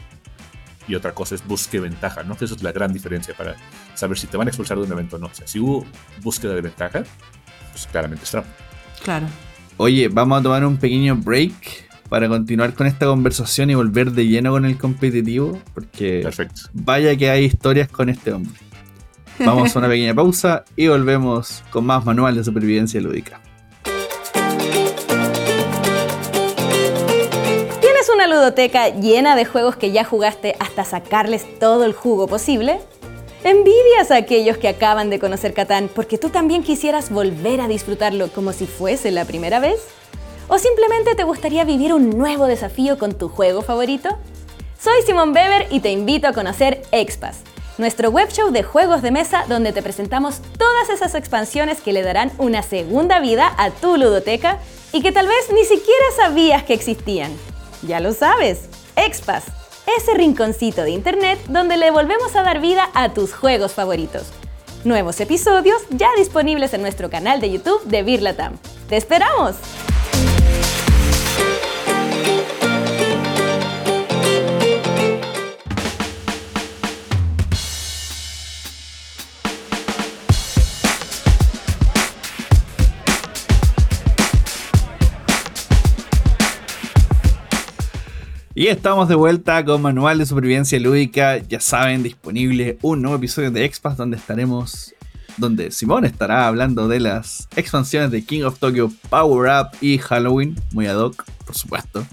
y 0.87 0.95
otra 0.95 1.13
cosa 1.13 1.35
es 1.35 1.45
busque 1.45 1.79
ventaja, 1.79 2.23
¿no? 2.23 2.35
Eso 2.39 2.55
es 2.55 2.63
la 2.63 2.71
gran 2.71 2.93
diferencia 2.93 3.33
para 3.35 3.55
saber 3.93 4.17
si 4.17 4.27
te 4.27 4.37
van 4.37 4.47
a 4.47 4.49
expulsar 4.49 4.77
de 4.77 4.83
un 4.83 4.91
evento 4.91 5.17
o 5.17 5.19
no. 5.19 5.27
O 5.27 5.33
sea, 5.33 5.47
si 5.47 5.59
hubo 5.59 5.85
búsqueda 6.21 6.55
de 6.55 6.61
ventaja, 6.61 7.03
pues 7.71 7.87
claramente 7.91 8.23
es 8.23 8.31
trampa. 8.31 8.49
Claro. 9.03 9.27
Oye, 9.77 10.07
vamos 10.07 10.39
a 10.39 10.43
tomar 10.43 10.65
un 10.65 10.77
pequeño 10.77 11.15
break 11.15 11.86
para 12.09 12.27
continuar 12.29 12.73
con 12.73 12.87
esta 12.87 13.05
conversación 13.05 13.69
y 13.69 13.75
volver 13.75 14.11
de 14.11 14.27
lleno 14.27 14.51
con 14.51 14.65
el 14.65 14.77
competitivo, 14.77 15.59
porque 15.73 16.21
Perfecto. 16.23 16.61
vaya 16.73 17.15
que 17.15 17.29
hay 17.29 17.45
historias 17.45 17.89
con 17.89 18.09
este 18.09 18.33
hombre. 18.33 18.53
Vamos 19.39 19.75
a 19.75 19.79
una 19.79 19.87
pequeña 19.89 20.13
pausa 20.13 20.63
y 20.75 20.87
volvemos 20.87 21.63
con 21.69 21.85
más 21.85 22.05
manual 22.05 22.35
de 22.35 22.43
supervivencia 22.43 23.01
lúdica. 23.01 23.41
¿Tienes 27.81 28.09
una 28.13 28.27
ludoteca 28.27 28.89
llena 28.89 29.35
de 29.35 29.45
juegos 29.45 29.75
que 29.75 29.91
ya 29.91 30.03
jugaste 30.03 30.55
hasta 30.59 30.83
sacarles 30.83 31.59
todo 31.59 31.85
el 31.85 31.93
jugo 31.93 32.27
posible? 32.27 32.79
¿Envidias 33.43 34.11
a 34.11 34.17
aquellos 34.17 34.57
que 34.57 34.67
acaban 34.67 35.09
de 35.09 35.19
conocer 35.19 35.53
Catán 35.53 35.89
porque 35.93 36.17
tú 36.17 36.29
también 36.29 36.63
quisieras 36.63 37.11
volver 37.11 37.61
a 37.61 37.67
disfrutarlo 37.67 38.29
como 38.29 38.51
si 38.51 38.65
fuese 38.65 39.11
la 39.11 39.25
primera 39.25 39.59
vez? 39.59 39.79
¿O 40.49 40.57
simplemente 40.59 41.13
te 41.15 41.25
gustaría 41.25 41.65
vivir 41.65 41.93
un 41.93 42.09
nuevo 42.09 42.45
desafío 42.45 42.97
con 42.97 43.13
tu 43.13 43.27
juego 43.27 43.61
favorito? 43.61 44.17
Soy 44.79 45.01
Simón 45.05 45.33
Weber 45.35 45.67
y 45.71 45.81
te 45.81 45.91
invito 45.91 46.27
a 46.27 46.33
conocer 46.33 46.83
Expas, 46.91 47.39
nuestro 47.77 48.11
web 48.11 48.29
show 48.29 48.51
de 48.51 48.63
juegos 48.63 49.01
de 49.01 49.11
mesa 49.11 49.43
donde 49.49 49.73
te 49.73 49.81
presentamos 49.81 50.39
todas 50.57 50.89
esas 50.89 51.15
expansiones 51.15 51.81
que 51.81 51.91
le 51.91 52.01
darán 52.01 52.31
una 52.37 52.63
segunda 52.63 53.19
vida 53.19 53.53
a 53.57 53.71
tu 53.71 53.97
ludoteca 53.97 54.59
y 54.93 55.01
que 55.01 55.11
tal 55.11 55.27
vez 55.27 55.51
ni 55.51 55.65
siquiera 55.65 56.05
sabías 56.15 56.63
que 56.63 56.73
existían. 56.73 57.31
Ya 57.81 57.99
lo 57.99 58.13
sabes, 58.13 58.69
Expas, 58.95 59.43
ese 59.97 60.13
rinconcito 60.13 60.83
de 60.83 60.91
internet 60.91 61.39
donde 61.49 61.75
le 61.75 61.91
volvemos 61.91 62.37
a 62.37 62.43
dar 62.43 62.61
vida 62.61 62.89
a 62.93 63.13
tus 63.13 63.33
juegos 63.33 63.73
favoritos. 63.73 64.27
Nuevos 64.85 65.19
episodios 65.19 65.81
ya 65.89 66.07
disponibles 66.15 66.73
en 66.73 66.83
nuestro 66.83 67.09
canal 67.09 67.41
de 67.41 67.51
YouTube 67.51 67.83
de 67.83 68.03
Birlatam. 68.03 68.57
¡Te 68.87 68.95
esperamos! 68.95 69.57
Y 88.57 88.69
estamos 88.69 89.07
de 89.07 89.13
vuelta 89.13 89.63
con 89.63 89.83
Manual 89.83 90.17
de 90.17 90.25
Supervivencia 90.25 90.79
Lúdica. 90.79 91.37
Ya 91.37 91.59
saben, 91.59 92.01
disponible 92.01 92.79
un 92.81 93.03
nuevo 93.03 93.17
episodio 93.17 93.51
de 93.51 93.63
Expas 93.63 93.97
donde 93.97 94.17
estaremos. 94.17 94.95
Donde 95.37 95.69
Simón 95.69 96.05
estará 96.05 96.47
hablando 96.47 96.87
de 96.87 96.99
las 96.99 97.47
expansiones 97.55 98.09
de 98.09 98.25
King 98.25 98.41
of 98.41 98.57
Tokyo 98.57 98.89
Power 99.11 99.51
Up 99.61 99.77
y 99.79 99.99
Halloween. 99.99 100.55
Muy 100.71 100.87
ad 100.87 100.97
hoc, 100.97 101.23
por 101.45 101.55
supuesto. 101.55 102.03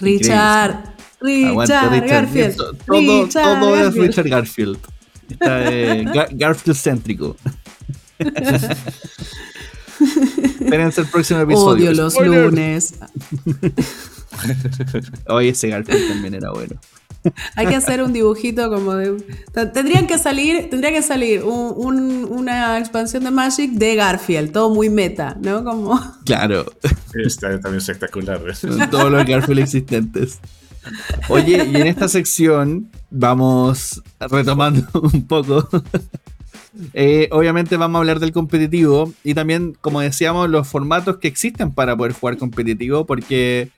Richard. 0.00 0.82
Richard. 1.20 2.04
Garfield. 2.08 2.56
Todo, 2.56 2.72
Richard 3.24 3.44
todo 3.44 3.76
es 3.76 3.82
Garfield. 3.82 4.06
Richard 4.08 4.28
Garfield. 4.28 4.78
Está 5.30 5.72
eh, 5.72 6.04
Gar- 6.06 6.30
Garfield 6.32 6.76
céntrico. 6.76 7.36
Espérense 10.68 11.00
el 11.00 11.06
próximo 11.08 11.40
episodio. 11.40 11.90
Odio 11.90 11.92
los 11.94 12.12
Spoiler. 12.14 12.44
lunes. 12.46 12.94
Oye, 15.28 15.48
ese 15.50 15.68
Garfield 15.68 16.08
también 16.08 16.34
era 16.34 16.50
bueno. 16.52 16.76
Hay 17.56 17.66
que 17.66 17.74
hacer 17.74 18.02
un 18.02 18.12
dibujito 18.12 18.70
como 18.70 18.94
de. 18.94 19.16
Tendrían 19.74 20.06
que 20.06 20.18
salir, 20.18 20.70
tendría 20.70 20.92
que 20.92 21.02
salir 21.02 21.42
un- 21.42 21.74
un- 21.76 22.24
una 22.30 22.78
expansión 22.78 23.24
de 23.24 23.30
Magic 23.30 23.72
de 23.72 23.96
Garfield, 23.96 24.52
todo 24.52 24.70
muy 24.70 24.88
meta, 24.88 25.36
¿no? 25.42 25.64
Como. 25.64 25.98
Claro. 26.24 26.66
Está 27.14 27.58
también 27.60 27.78
espectacular. 27.78 28.40
Son 28.54 28.88
todos 28.90 29.10
los 29.10 29.24
Garfield 29.26 29.60
existentes. 29.60 30.38
Oye, 31.28 31.66
y 31.70 31.76
en 31.76 31.86
esta 31.86 32.08
sección 32.08 32.88
vamos 33.10 34.00
retomando 34.20 34.86
un 35.12 35.26
poco. 35.26 35.68
Eh, 36.92 37.28
obviamente 37.32 37.76
vamos 37.76 37.96
a 37.96 38.00
hablar 38.00 38.20
del 38.20 38.32
competitivo 38.32 39.12
y 39.24 39.34
también, 39.34 39.76
como 39.80 40.00
decíamos, 40.00 40.48
los 40.50 40.68
formatos 40.68 41.16
que 41.18 41.28
existen 41.28 41.72
para 41.72 41.96
poder 41.96 42.12
jugar 42.12 42.36
competitivo, 42.36 43.06
porque 43.06 43.70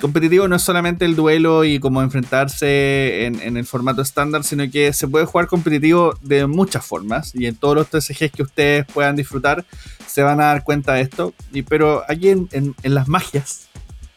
competitivo 0.00 0.46
no 0.46 0.56
es 0.56 0.62
solamente 0.62 1.06
el 1.06 1.16
duelo 1.16 1.64
y 1.64 1.78
como 1.78 2.02
enfrentarse 2.02 3.26
en, 3.26 3.56
el 3.56 3.64
formato 3.64 4.02
estándar, 4.02 4.44
sino 4.44 4.70
que 4.70 4.92
se 4.92 5.08
puede 5.08 5.24
jugar 5.24 5.46
competitivo 5.46 6.14
de 6.20 6.46
muchas 6.46 6.84
formas 6.84 7.34
y 7.34 7.46
en 7.46 7.56
todos 7.56 7.74
los 7.74 7.88
TCGs 7.88 8.32
que 8.32 8.42
ustedes 8.42 8.86
puedan 8.86 9.16
disfrutar 9.16 9.64
se 10.06 10.22
van 10.22 10.40
a 10.40 10.46
dar 10.46 10.64
cuenta 10.64 10.94
de 10.94 11.02
esto. 11.02 11.34
Y, 11.52 11.62
pero 11.62 12.02
aquí 12.08 12.28
en 12.28 12.74
las 12.82 13.08
magias, 13.08 13.68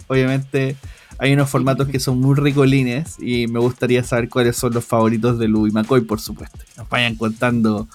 obviamente 0.07 0.75
hay 1.19 1.33
unos 1.33 1.49
formatos 1.49 1.89
que 1.89 1.99
son 1.99 2.19
muy 2.19 2.35
ricolines 2.35 3.17
y 3.19 3.47
me 3.47 3.59
gustaría 3.59 4.03
saber 4.03 4.29
cuáles 4.29 4.55
son 4.55 4.73
los 4.73 4.85
favoritos 4.85 5.37
de 5.37 5.49
Louis 5.49 5.73
McCoy, 5.73 6.01
por 6.01 6.21
supuesto. 6.21 6.57
Nos 6.77 6.87
vayan 6.87 7.15
contando 7.15 7.89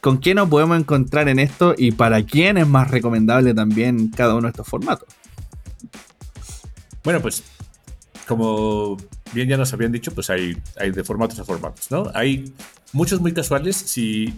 con 0.00 0.18
qué 0.18 0.34
nos 0.34 0.48
podemos 0.48 0.80
encontrar 0.80 1.28
en 1.28 1.38
esto 1.38 1.74
y 1.76 1.92
para 1.92 2.24
quién 2.24 2.56
es 2.56 2.66
más 2.66 2.90
recomendable 2.90 3.52
también 3.52 4.08
cada 4.08 4.34
uno 4.34 4.44
de 4.44 4.52
estos 4.52 4.66
formatos. 4.66 5.06
Bueno, 7.04 7.20
pues 7.20 7.42
como 8.26 8.96
bien 9.34 9.48
ya 9.48 9.58
nos 9.58 9.72
habían 9.74 9.92
dicho, 9.92 10.12
pues 10.14 10.30
hay, 10.30 10.56
hay 10.78 10.92
de 10.92 11.04
formatos 11.04 11.38
a 11.40 11.44
formatos, 11.44 11.90
¿no? 11.90 12.10
Hay 12.14 12.54
muchos 12.92 13.20
muy 13.20 13.34
casuales. 13.34 13.76
Si 13.76 14.34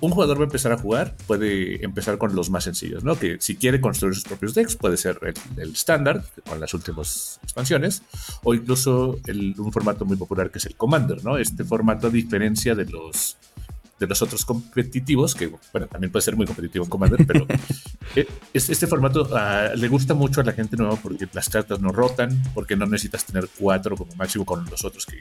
un 0.00 0.10
jugador 0.12 0.38
va 0.38 0.42
a 0.42 0.44
empezar 0.44 0.72
a 0.72 0.78
jugar, 0.78 1.16
puede 1.26 1.84
empezar 1.84 2.18
con 2.18 2.34
los 2.34 2.50
más 2.50 2.64
sencillos, 2.64 3.02
¿no? 3.04 3.18
Que 3.18 3.38
si 3.40 3.56
quiere 3.56 3.80
construir 3.80 4.14
sus 4.14 4.24
propios 4.24 4.54
decks, 4.54 4.76
puede 4.76 4.96
ser 4.96 5.18
el, 5.56 5.72
estándar, 5.72 6.22
con 6.48 6.60
las 6.60 6.72
últimas 6.74 7.40
expansiones, 7.42 8.02
o 8.44 8.54
incluso 8.54 9.18
el- 9.26 9.54
un 9.58 9.72
formato 9.72 10.04
muy 10.04 10.16
popular 10.16 10.50
que 10.50 10.58
es 10.58 10.66
el 10.66 10.76
Commander, 10.76 11.24
¿no? 11.24 11.36
Este 11.38 11.64
formato 11.64 12.06
a 12.06 12.10
diferencia 12.10 12.74
de 12.74 12.84
los 12.86 13.36
de 13.98 14.06
los 14.06 14.22
otros 14.22 14.44
competitivos, 14.44 15.34
que 15.34 15.52
bueno, 15.72 15.88
también 15.88 16.12
puede 16.12 16.22
ser 16.22 16.36
muy 16.36 16.46
competitivo 16.46 16.84
en 16.84 16.88
Commander, 16.90 17.26
pero 17.26 17.44
eh, 18.14 18.28
es- 18.54 18.70
este 18.70 18.86
formato 18.86 19.28
ah, 19.36 19.70
le 19.74 19.88
gusta 19.88 20.14
mucho 20.14 20.40
a 20.40 20.44
la 20.44 20.52
gente 20.52 20.76
nueva 20.76 20.94
porque 20.94 21.26
las 21.32 21.48
cartas 21.48 21.80
no 21.80 21.90
rotan, 21.90 22.40
porque 22.54 22.76
no 22.76 22.86
necesitas 22.86 23.24
tener 23.24 23.48
cuatro 23.58 23.96
como 23.96 24.14
máximo 24.14 24.44
con 24.44 24.64
los 24.70 24.84
otros 24.84 25.04
que 25.04 25.18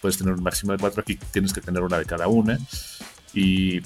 puedes 0.00 0.16
tener 0.16 0.34
un 0.34 0.44
máximo 0.44 0.70
de 0.70 0.78
cuatro, 0.78 1.00
aquí 1.00 1.18
tienes 1.32 1.52
que 1.52 1.60
tener 1.60 1.82
una 1.82 1.98
de 1.98 2.04
cada 2.04 2.28
una. 2.28 2.56
Y 3.34 3.80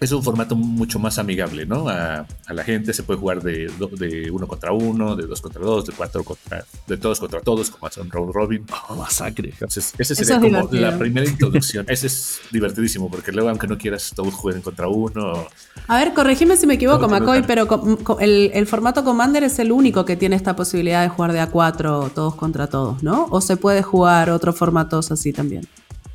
es 0.00 0.10
un 0.10 0.20
formato 0.20 0.56
mucho 0.56 0.98
más 0.98 1.16
amigable, 1.20 1.64
¿no? 1.64 1.88
A, 1.88 2.26
a 2.46 2.52
la 2.52 2.64
gente 2.64 2.92
se 2.92 3.04
puede 3.04 3.20
jugar 3.20 3.40
de, 3.40 3.68
do- 3.78 3.86
de 3.86 4.32
uno 4.32 4.48
contra 4.48 4.72
uno, 4.72 5.14
de 5.14 5.28
dos 5.28 5.40
contra 5.40 5.62
dos, 5.62 5.86
de 5.86 5.92
cuatro 5.92 6.24
contra, 6.24 6.64
de 6.88 6.96
todos 6.96 7.20
contra 7.20 7.40
todos, 7.40 7.70
como 7.70 7.86
hace 7.86 8.00
un 8.00 8.10
round 8.10 8.32
robin. 8.34 8.66
Oh, 8.88 8.96
masacre. 8.96 9.50
Entonces, 9.50 9.94
ese 9.96 10.14
Eso 10.14 10.24
sería 10.24 10.40
como 10.40 10.48
divertido. 10.68 10.90
la 10.90 10.98
primera 10.98 11.26
introducción. 11.30 11.86
Ese 11.88 12.08
es 12.08 12.40
divertidísimo, 12.50 13.08
porque 13.12 13.30
luego, 13.30 13.48
aunque 13.48 13.68
no 13.68 13.78
quieras, 13.78 14.10
todos 14.12 14.34
jueguen 14.34 14.60
contra 14.62 14.88
uno. 14.88 15.46
A 15.86 15.98
ver, 15.98 16.12
corregime 16.14 16.56
si 16.56 16.66
me 16.66 16.74
equivoco, 16.74 17.06
tal. 17.06 17.44
pero 17.46 17.68
el, 18.18 18.50
el 18.54 18.66
formato 18.66 19.04
Commander 19.04 19.44
es 19.44 19.56
el 19.60 19.70
único 19.70 20.04
que 20.04 20.16
tiene 20.16 20.34
esta 20.34 20.56
posibilidad 20.56 21.02
de 21.02 21.10
jugar 21.10 21.32
de 21.32 21.38
a 21.38 21.46
cuatro, 21.48 22.10
todos 22.12 22.34
contra 22.34 22.66
todos, 22.66 23.04
¿no? 23.04 23.28
O 23.30 23.40
se 23.40 23.56
puede 23.56 23.84
jugar 23.84 24.30
otros 24.30 24.56
formatos 24.58 25.12
así 25.12 25.32
también. 25.32 25.64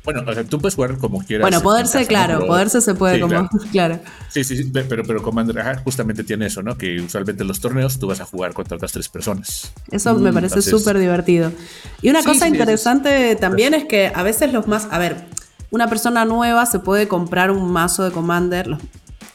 Bueno, 0.04 0.22
o 0.26 0.32
sea, 0.32 0.42
tú 0.44 0.58
puedes 0.58 0.74
jugar 0.74 0.96
como 0.96 1.18
quieras. 1.24 1.42
Bueno, 1.44 1.58
en 1.58 1.62
poderse, 1.62 2.06
claro, 2.06 2.46
poderse 2.46 2.80
se 2.80 2.94
puede 2.94 3.16
Sí, 3.16 3.20
como. 3.20 3.32
claro. 3.34 3.48
Claro. 3.72 4.00
Sí, 4.30 4.42
sí, 4.44 4.56
sí, 4.56 4.64
pe- 4.64 4.84
pero, 4.84 5.02
pero 5.04 5.22
Commander 5.22 5.58
ajá, 5.60 5.82
justamente 5.84 6.24
tiene 6.24 6.46
eso, 6.46 6.62
¿no? 6.62 6.78
Que 6.78 7.00
usualmente 7.00 7.42
en 7.42 7.48
los 7.48 7.60
torneos 7.60 7.98
tú 7.98 8.06
vas 8.06 8.20
a 8.20 8.24
jugar 8.24 8.54
contra 8.54 8.76
otras 8.76 8.92
tres 8.92 9.08
personas. 9.08 9.72
Eso 9.90 10.14
me 10.16 10.32
parece 10.32 10.54
entonces- 10.54 10.70
súper 10.78 10.98
divertido. 10.98 11.52
Y 12.00 12.08
una 12.10 12.22
Sí, 12.22 12.28
cosa 12.28 12.48
interesante 12.48 13.36
también 13.36 13.74
es 13.74 13.84
que 13.84 14.10
a 14.14 14.22
veces 14.22 14.52
los 14.52 14.66
más. 14.66 14.88
A 14.90 14.98
ver, 14.98 15.26
una 15.70 15.88
persona 15.88 16.24
nueva 16.24 16.64
se 16.64 16.78
puede 16.78 17.06
comprar 17.08 17.50
un 17.50 17.70
mazo 17.70 18.04
de 18.04 18.10
Commander 18.10 18.78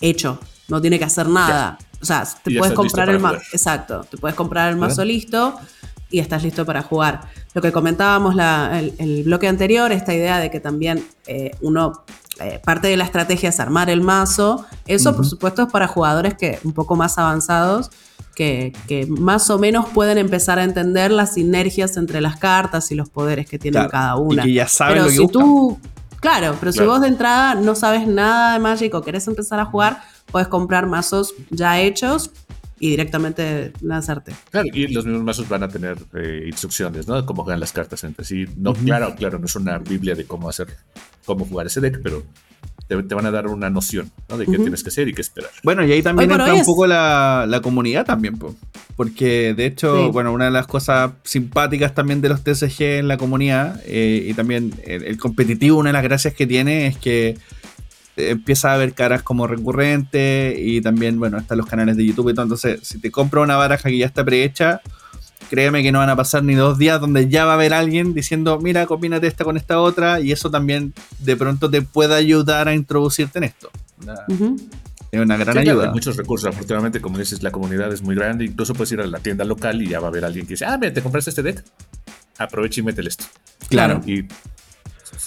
hecho. 0.02 0.40
no 0.70 0.82
tiene 0.82 0.98
que 0.98 1.06
hacer 1.06 1.28
nada. 1.28 1.78
O 2.02 2.06
sea, 2.06 2.26
te 2.44 2.58
puedes 2.58 2.74
comprar 2.74 3.10
el 3.10 3.20
mazo. 3.20 3.42
Exacto, 3.52 4.06
te 4.10 4.18
puedes 4.18 4.36
comprar 4.36 4.70
el 4.72 4.76
mazo 4.78 5.06
listo 5.06 5.56
y 6.14 6.20
estás 6.20 6.44
listo 6.44 6.64
para 6.64 6.84
jugar. 6.84 7.22
Lo 7.56 7.62
que 7.62 7.72
comentábamos 7.72 8.36
la- 8.36 8.80
el, 8.80 8.94
el 9.00 9.24
bloque 9.24 9.48
anterior, 9.48 9.92
esta 9.92 10.14
idea 10.14 10.38
de 10.40 10.52
que 10.52 10.60
también 10.60 11.04
eh, 11.26 11.50
uno, 11.62 12.04
eh, 12.40 12.62
parte 12.64 12.88
de 12.88 12.98
la 12.98 13.04
estrategia 13.04 13.50
es 13.50 13.60
armar 13.60 13.90
el 13.90 14.02
mazo. 14.02 14.64
Eso, 14.86 15.16
por 15.16 15.26
supuesto, 15.26 15.64
es 15.64 15.72
para 15.72 15.88
jugadores 15.88 16.36
que 16.36 16.60
un 16.64 16.72
poco 16.74 16.96
más 16.96 17.18
avanzados. 17.18 17.90
Que, 18.36 18.74
que 18.88 19.06
más 19.06 19.50
o 19.52 19.60
menos 19.60 19.86
pueden 19.90 20.18
empezar 20.18 20.58
a 20.58 20.64
entender 20.64 21.12
las 21.12 21.34
sinergias 21.36 21.98
entre 21.98 22.20
las 22.20 22.38
cartas 22.38 22.92
y 22.92 22.96
los 22.96 23.08
poderes 23.10 23.48
que 23.48 23.60
tienen 23.60 23.88
Claro, 23.88 23.92
cada 23.92 24.16
y 24.16 24.20
una. 24.34 24.44
que 24.44 24.54
ya 24.54 24.68
saben 24.68 24.94
pero 24.96 25.04
lo 25.06 25.10
que 25.10 25.16
si 25.18 25.22
buscan. 25.24 25.42
tú, 25.44 25.80
claro, 26.20 26.56
pero 26.60 26.72
si 26.72 26.78
Claro. 26.80 26.92
vos 26.94 27.02
de 27.02 27.08
entrada 27.10 27.54
no 27.56 27.76
sabes 27.76 28.08
nada 28.08 28.54
de 28.54 28.60
Magic 28.60 28.92
o 28.96 29.02
querés 29.04 29.28
empezar 29.28 29.60
a 29.60 29.66
jugar, 29.66 30.02
puedes 30.32 30.48
comprar 30.48 30.88
mazos 30.88 31.36
ya 31.52 31.80
hechos 31.80 32.32
y 32.86 32.90
directamente 32.90 33.72
lanzarte. 33.80 34.34
Claro, 34.52 34.68
y 34.74 34.88
los 34.90 35.06
mismos 35.06 35.24
mazos 35.24 35.48
van 35.48 35.64
a 35.64 35.70
tener 35.70 35.98
eh, 36.16 36.44
instrucciones, 36.48 37.08
¿no? 37.08 37.16
De 37.16 37.26
cómo 37.26 37.44
juegan 37.44 37.62
las 37.62 37.72
cartas 37.72 38.04
entre 38.04 38.26
sí. 38.26 38.46
No, 38.58 38.74
claro, 38.74 39.16
claro, 39.16 39.40
no 39.40 39.46
es 39.46 39.56
una 39.56 39.78
biblia 39.78 40.16
de 40.16 40.26
cómo 40.26 40.50
hacer, 40.50 40.68
cómo 41.26 41.46
jugar 41.46 41.68
ese 41.68 41.80
deck, 41.80 42.02
pero 42.04 42.24
te, 42.90 43.02
te 43.04 43.16
van 43.16 43.26
a 43.26 43.32
dar 43.32 43.48
una 43.48 43.70
noción, 43.70 44.12
¿no? 44.28 44.38
De 44.38 44.44
qué 44.44 44.52
Ujú. 44.52 44.64
tienes 44.64 44.84
que 44.84 44.90
hacer 44.90 45.08
y 45.08 45.14
qué 45.14 45.22
esperar. 45.22 45.50
Bueno, 45.64 45.86
y 45.86 45.94
ahí 45.94 46.02
también 46.04 46.30
Hoy 46.30 46.36
entra 46.36 46.54
hoy 46.54 46.60
un 46.60 46.66
poco 46.66 46.86
la, 46.86 47.46
la 47.48 47.62
comunidad 47.62 48.06
también, 48.06 48.38
po. 48.38 48.54
porque 48.98 49.54
de 49.54 49.66
hecho, 49.66 50.08
Sí. 50.08 50.12
bueno, 50.12 50.34
una 50.34 50.46
de 50.46 50.52
las 50.52 50.68
cosas 50.68 51.12
simpáticas 51.24 51.96
también 51.96 52.20
de 52.20 52.28
los 52.28 52.44
TCG 52.44 53.00
en 53.00 53.08
la 53.08 53.16
comunidad 53.16 53.80
eh, 53.86 54.28
y 54.30 54.34
también 54.34 54.74
el, 54.86 55.04
el 55.06 55.18
competitivo, 55.18 55.78
una 55.80 55.90
de 55.90 55.94
las 55.94 56.04
gracias 56.04 56.34
que 56.34 56.46
tiene 56.48 56.88
es 56.88 56.98
que 56.98 57.38
empieza 58.18 58.72
a 58.72 58.76
haber 58.76 58.94
caras 58.94 59.24
como 59.24 59.48
recurrentes 59.48 60.56
y 60.60 60.82
también, 60.82 61.20
bueno, 61.20 61.38
están 61.38 61.58
los 61.58 61.68
canales 61.68 61.98
de 61.98 62.06
YouTube 62.06 62.30
y 62.30 62.34
todo. 62.34 62.44
Entonces, 62.44 62.80
si 62.84 63.00
te 63.00 63.12
compras 63.12 63.44
una 63.44 63.56
baraja 63.56 63.90
que 63.90 63.98
ya 63.98 64.06
está 64.06 64.24
prehecha, 64.24 64.82
créeme 65.50 65.84
que 65.84 65.92
no 65.92 66.00
van 66.00 66.10
a 66.10 66.16
pasar 66.16 66.44
ni 66.44 66.56
dos 66.56 66.78
días 66.78 67.00
donde 67.02 67.28
ya 67.30 67.46
va 67.46 67.52
a 67.52 67.56
haber 67.56 67.74
alguien 67.74 68.14
diciendo, 68.14 68.60
mira, 68.60 68.86
combínate 68.86 69.28
esta 69.28 69.44
con 69.44 69.58
esta 69.58 69.80
otra 69.80 70.20
y 70.20 70.32
eso 70.32 70.50
también 70.52 70.94
de 71.20 71.36
pronto 71.36 71.70
te 71.70 71.82
puede 71.82 72.16
ayudar 72.16 72.68
a 72.68 72.74
introducirte 72.74 73.40
en 73.40 73.44
esto. 73.46 73.70
Es 75.12 75.20
una 75.22 75.38
gran 75.38 75.56
Sí, 75.56 75.62
claro, 75.62 75.70
ayuda. 75.80 75.86
hay 75.90 75.94
muchos 75.94 76.18
recursos. 76.18 76.50
Afortunadamente, 76.50 77.00
como 77.00 77.20
dices, 77.20 77.44
la 77.44 77.52
comunidad 77.52 77.94
es 77.94 78.02
muy 78.02 78.16
grande. 78.16 78.46
Incluso 78.46 78.74
puedes 78.74 78.92
ir 78.94 79.00
a 79.02 79.06
la 79.06 79.20
tienda 79.20 79.46
local 79.46 79.80
y 79.82 79.88
ya 79.88 80.00
va 80.00 80.08
a 80.08 80.10
haber 80.10 80.26
alguien 80.26 80.48
que 80.48 80.54
dice, 80.54 80.66
ah, 80.66 80.76
mira, 80.80 80.92
¿te 80.92 81.02
compraste 81.04 81.30
este 81.30 81.44
deck? 81.44 81.64
Aprovecha 82.40 82.80
y 82.80 82.84
métele 82.84 83.10
esto. 83.10 83.26
Claro. 83.70 84.02
Y 84.08 84.26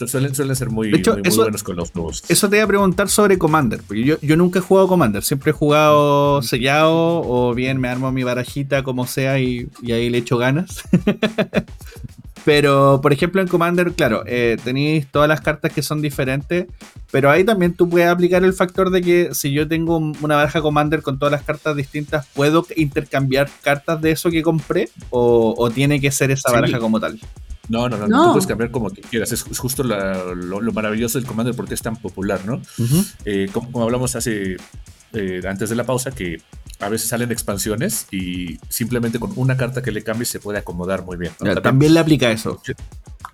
suelen, 0.06 0.34
suelen 0.34 0.54
ser 0.56 0.70
muy, 0.70 0.90
De 0.90 0.98
hecho, 0.98 1.12
muy, 1.12 1.22
muy 1.22 1.28
eso- 1.28 1.42
buenos 1.42 1.62
con 1.62 1.76
los 1.76 1.94
nuevos. 1.94 2.22
Eso 2.28 2.48
te 2.48 2.56
iba 2.56 2.64
a 2.64 2.68
preguntar 2.68 3.08
sobre 3.08 3.38
Commander, 3.38 3.80
porque 3.86 4.04
yo, 4.04 4.16
yo 4.20 4.36
nunca 4.36 4.58
he 4.58 4.62
jugado 4.62 4.88
Commander, 4.88 5.22
siempre 5.22 5.50
he 5.50 5.54
jugado 5.54 6.42
sellado 6.42 7.22
o 7.22 7.54
bien 7.54 7.78
me 7.80 7.88
armo 7.88 8.10
mi 8.12 8.22
barajita 8.24 8.82
como 8.82 9.06
sea 9.06 9.38
y, 9.40 9.68
y 9.82 9.92
ahí 9.92 10.10
le 10.10 10.18
echo 10.18 10.36
ganas. 10.38 10.82
pero, 12.44 13.00
por 13.02 13.12
ejemplo, 13.12 13.40
en 13.42 13.48
Commander, 13.48 13.92
claro, 13.94 14.22
eh, 14.26 14.56
tenéis 14.62 15.06
todas 15.10 15.28
las 15.28 15.40
cartas 15.40 15.72
que 15.72 15.82
son 15.82 16.00
diferentes, 16.00 16.66
pero 17.10 17.28
ahí 17.30 17.42
también 17.42 17.74
tú 17.74 17.88
puedes 17.88 18.08
aplicar 18.08 18.44
el 18.44 18.52
factor 18.52 18.90
de 18.90 19.02
que 19.02 19.30
si 19.34 19.50
yo 19.52 19.66
tengo 19.66 19.96
un- 19.96 20.16
una 20.20 20.36
baraja 20.36 20.62
Commander 20.62 21.02
con 21.02 21.18
todas 21.18 21.32
las 21.32 21.42
cartas 21.42 21.74
distintas, 21.74 22.26
¿puedo 22.34 22.64
intercambiar 22.76 23.50
cartas 23.62 24.00
de 24.00 24.12
eso 24.12 24.30
que 24.30 24.42
compré? 24.42 24.90
¿O, 25.10 25.54
o 25.58 25.70
tiene 25.70 26.00
que 26.00 26.12
ser 26.12 26.30
esa 26.30 26.50
Sí. 26.50 26.54
baraja 26.54 26.78
como 26.78 27.00
tal? 27.00 27.18
No, 27.68 27.88
no, 27.88 27.96
no, 27.96 28.06
No. 28.08 28.24
Tú 28.26 28.32
puedes 28.32 28.46
cambiar 28.46 28.70
como 28.70 28.90
tú 28.90 29.00
quieras. 29.10 29.32
Es 29.32 29.44
es 29.50 29.58
justo 29.58 29.82
la- 29.82 30.34
lo, 30.34 30.60
lo 30.60 30.72
maravilloso 30.72 31.18
del 31.18 31.26
Commander 31.26 31.54
porque 31.54 31.74
es 31.74 31.82
tan 31.82 31.96
popular, 31.96 32.40
¿no? 32.46 32.60
Eh, 33.24 33.48
como, 33.52 33.70
como 33.72 33.84
hablamos 33.84 34.14
hace 34.16 34.56
eh, 35.12 35.40
antes 35.48 35.70
de 35.70 35.76
la 35.76 35.84
pausa, 35.84 36.10
que 36.10 36.40
a 36.80 36.88
veces 36.88 37.08
salen 37.08 37.32
expansiones 37.32 38.06
y 38.10 38.58
simplemente 38.68 39.18
con 39.18 39.32
una 39.36 39.56
carta 39.56 39.82
que 39.82 39.90
le 39.90 40.02
cambies 40.04 40.28
se 40.28 40.40
puede 40.40 40.58
acomodar 40.58 41.04
muy 41.04 41.16
bien. 41.16 41.32
¿no? 41.40 41.46
Ya, 41.54 41.60
También 41.62 41.94
le 41.94 42.00
aplica 42.00 42.30
eso. 42.30 42.60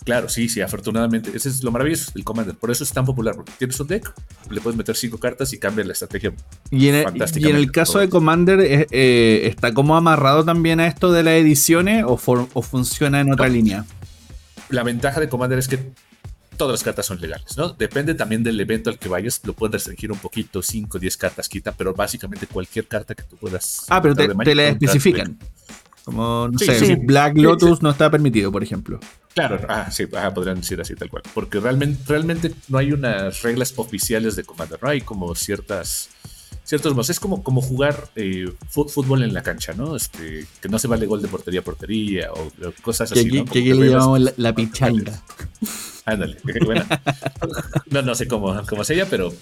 Claro, 0.05 0.29
sí, 0.29 0.49
sí, 0.49 0.61
afortunadamente. 0.61 1.31
Ese 1.35 1.49
es 1.49 1.63
lo 1.63 1.71
maravilloso 1.71 2.11
del 2.15 2.25
Commander. 2.25 2.57
Por 2.57 2.71
eso 2.73 2.83
es 2.83 2.93
tan 2.93 3.05
popular, 3.05 3.35
porque 3.37 3.53
tienes 3.59 3.79
un 3.79 3.87
deck, 3.87 4.13
le 4.51 4.61
puedes 4.61 4.77
meter 4.77 4.97
cinco 4.97 5.19
cartas 5.19 5.53
y 5.53 5.59
cambia 5.59 5.85
la 5.85 5.93
estrategia. 5.93 6.33
Y 6.71 6.89
en, 6.89 6.95
el, 6.97 7.05
y 7.37 7.49
en 7.49 7.57
el 7.57 7.71
caso 7.71 7.99
de 8.01 8.09
Commander, 8.09 8.61
eh, 8.61 8.87
eh, 8.91 9.43
¿está 9.47 9.73
como 9.75 9.97
amarrado 9.97 10.45
también 10.45 10.81
a 10.81 10.87
esto 10.89 11.13
de 11.13 11.23
las 11.23 11.35
ediciones 11.35 12.05
o, 12.07 12.17
for- 12.17 12.49
o 12.53 12.63
funciona 12.63 13.21
en 13.21 13.33
otra 13.33 13.47
No. 13.49 13.55
línea? 13.55 13.85
La 14.73 14.83
ventaja 14.83 15.21
de 15.21 15.29
Commander 15.29 15.59
es 15.59 15.69
que 15.69 15.93
todas 16.57 16.73
las 16.73 16.83
cartas 16.83 17.07
son 17.07 17.21
legales, 17.21 17.57
¿no? 17.57 17.71
Depende 17.71 18.15
también 18.15 18.43
del 18.43 18.61
evento 18.61 18.91
al 18.91 18.99
que 18.99 19.09
vayas, 19.09 19.41
lo 19.45 19.53
puedes 19.53 19.73
restringir 19.75 20.13
un 20.13 20.19
poquito, 20.19 20.63
5, 20.63 20.99
10 20.99 21.17
cartas 21.17 21.49
quita, 21.49 21.73
pero 21.73 21.95
básicamente 21.95 22.47
cualquier 22.47 22.87
carta 22.87 23.15
que 23.15 23.23
tú 23.23 23.37
puedas. 23.37 23.87
Ah, 23.89 24.01
pero 24.01 24.15
te, 24.15 24.25
encontrar 24.25 24.47
de 24.47 24.51
te 24.51 24.55
la 24.55 24.69
especifican. 24.69 25.39
Como, 26.05 26.49
no 26.49 26.59
Sí, 26.59 26.67
sé, 26.67 26.79
sí. 26.81 26.95
Black 26.97 27.37
Lotus 27.37 27.79
sí. 27.79 27.85
no 27.85 27.91
está 27.91 28.11
permitido, 28.11 28.51
por 28.51 28.63
ejemplo. 28.63 28.99
Claro, 29.35 29.61
ah, 29.69 29.91
sí, 29.91 30.07
ah, 30.17 30.33
podrían 30.35 30.57
decir 30.57 30.81
así 30.81 30.95
tal 30.95 31.09
cual. 31.09 31.23
Porque 31.33 31.61
realmente, 31.61 32.03
realmente 32.07 32.53
no 32.69 32.79
hay 32.79 32.93
unas 32.93 33.43
reglas 33.43 33.73
oficiales 33.77 34.37
de 34.37 34.45
Commander, 34.45 34.79
¿no? 34.83 34.89
Hay 34.89 35.01
como 35.01 35.35
ciertas. 35.35 36.09
Ciertos 36.73 36.93
modos. 36.95 37.11
Es 37.11 37.21
como, 37.21 37.43
como 37.43 37.61
jugar 37.61 38.09
eh, 38.17 38.51
fútbol 38.71 39.23
en 39.23 39.35
la 39.35 39.43
cancha, 39.43 39.75
¿no? 39.75 39.95
Este, 39.95 40.47
que 40.59 40.71
no 40.71 40.79
se 40.79 40.89
vale 40.89 41.05
gol 41.05 41.21
de 41.21 41.29
portería 41.29 41.61
a 41.61 41.63
portería 41.63 42.33
o, 42.33 42.45
o 42.47 42.73
cosas 42.81 43.13
así. 43.13 43.27
¿no? 43.31 43.45
que 43.45 43.59
aquí 43.59 43.75
le 43.75 43.91
llamamos 43.91 44.21
la, 44.21 44.33
la 44.39 44.55
pichanga. 44.55 45.23
Ándale, 46.07 46.39
buena. 46.65 46.87
No, 47.91 48.01
no 48.01 48.15
sé 48.15 48.27
cómo, 48.27 48.59
cómo 48.67 48.85
sea, 48.85 49.05
pero, 49.05 49.35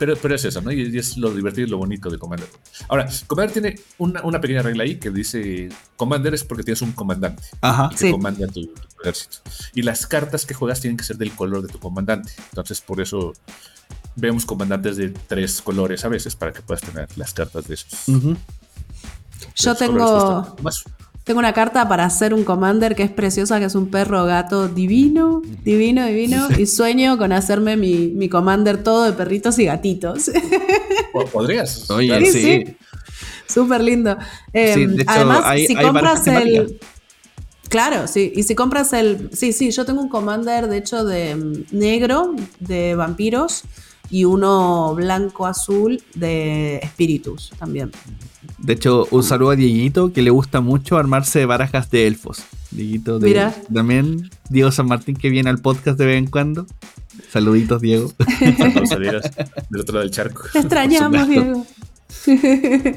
pero, 0.00 0.16
pero 0.16 0.34
es 0.34 0.44
eso, 0.44 0.62
¿no? 0.62 0.72
Y, 0.72 0.92
y 0.92 0.98
es 0.98 1.16
lo 1.16 1.30
divertido 1.32 1.68
y 1.68 1.70
lo 1.70 1.78
bonito 1.78 2.10
de 2.10 2.18
Commander. 2.18 2.48
Ahora, 2.88 3.08
Commander 3.28 3.52
tiene 3.52 3.78
una, 3.98 4.22
una 4.24 4.40
pequeña 4.40 4.62
regla 4.62 4.82
ahí 4.82 4.96
que 4.96 5.10
dice: 5.12 5.68
Commander 5.94 6.34
es 6.34 6.42
porque 6.42 6.64
tienes 6.64 6.82
un 6.82 6.90
comandante 6.90 7.44
Ajá. 7.60 7.88
y 7.92 7.94
que 7.94 7.98
Sí. 8.06 8.10
comanda 8.10 8.48
tu, 8.48 8.66
tu 8.66 9.00
ejército. 9.00 9.36
Y 9.76 9.82
las 9.82 10.08
cartas 10.08 10.44
que 10.44 10.54
juegas 10.54 10.80
tienen 10.80 10.96
que 10.96 11.04
ser 11.04 11.18
del 11.18 11.30
color 11.30 11.62
de 11.64 11.68
tu 11.72 11.78
comandante. 11.78 12.32
Entonces, 12.50 12.80
por 12.80 13.00
eso 13.00 13.32
vemos 14.16 14.44
comandantes 14.46 14.96
de 14.96 15.08
tres 15.10 15.60
colores 15.62 16.04
a 16.04 16.08
veces 16.08 16.36
para 16.36 16.52
que 16.52 16.62
puedas 16.62 16.82
tener 16.82 17.08
las 17.16 17.32
cartas 17.34 17.66
de 17.68 17.74
esos. 17.74 17.90
Yo 18.06 18.14
de 18.14 18.36
esos 19.56 19.78
tengo, 19.78 20.56
tengo 21.24 21.38
una 21.38 21.52
carta 21.52 21.88
para 21.88 22.04
hacer 22.04 22.34
un 22.34 22.44
commander 22.44 22.94
que 22.94 23.02
es 23.02 23.10
preciosa, 23.10 23.58
que 23.58 23.66
es 23.66 23.74
un 23.74 23.88
perro 23.90 24.24
gato 24.24 24.68
divino, 24.68 25.42
divino, 25.64 26.04
divino. 26.06 26.48
Y 26.58 26.66
sueño 26.66 27.16
con 27.18 27.32
hacerme 27.32 27.76
mi, 27.76 28.08
mi 28.08 28.28
commander 28.28 28.82
todo 28.82 29.04
de 29.04 29.12
perritos 29.12 29.58
y 29.58 29.64
gatitos. 29.66 30.30
Po- 31.12 31.26
Podrías. 31.26 31.90
Oye, 31.90 32.08
claro. 32.08 32.26
Sí, 32.26 32.32
sí. 32.32 32.62
sí. 32.66 32.76
Súper 33.46 33.82
lindo. 33.82 34.16
Eh, 34.52 34.74
Sí, 34.74 34.86
de 34.86 35.02
hecho, 35.02 35.10
además, 35.10 35.40
hay- 35.44 35.66
si 35.66 35.76
hay 35.76 35.84
compras 35.84 36.26
el. 36.26 36.80
Claro, 37.68 38.06
sí. 38.06 38.32
Y 38.34 38.42
si 38.42 38.54
compras 38.54 38.92
el. 38.92 39.30
Sí, 39.32 39.52
sí, 39.52 39.70
yo 39.70 39.84
tengo 39.84 40.00
un 40.02 40.08
commander, 40.08 40.68
de 40.68 40.76
hecho, 40.78 41.04
de 41.04 41.34
mm, 41.36 41.64
negro, 41.72 42.34
de 42.60 42.94
vampiros, 42.94 43.62
y 44.10 44.24
uno 44.24 44.94
blanco-azul 44.94 46.02
de 46.14 46.76
espíritus 46.78 47.50
también. 47.58 47.90
De 48.58 48.74
hecho, 48.74 49.06
un 49.10 49.22
saludo 49.22 49.50
a 49.50 49.56
Dieguito 49.56 50.12
que 50.12 50.22
le 50.22 50.30
gusta 50.30 50.60
mucho 50.60 50.96
armarse 50.96 51.44
barajas 51.46 51.90
de 51.90 52.06
elfos. 52.06 52.42
Dieguito 52.70 53.18
de, 53.18 53.28
Mira. 53.28 53.54
también 53.72 54.30
Diego 54.50 54.70
San 54.70 54.86
Martín 54.86 55.16
que 55.16 55.30
viene 55.30 55.50
al 55.50 55.58
podcast 55.58 55.98
de 55.98 56.06
vez 56.06 56.18
en 56.18 56.26
cuando. 56.26 56.66
Saluditos, 57.30 57.80
Diego. 57.80 58.12
Salieras 58.88 59.30
del 59.70 59.80
otro 59.80 59.94
lado 59.94 60.02
del 60.04 60.10
charco. 60.10 60.42
Te 60.52 60.58
extrañamos. 60.60 61.28
Diego. 61.28 61.66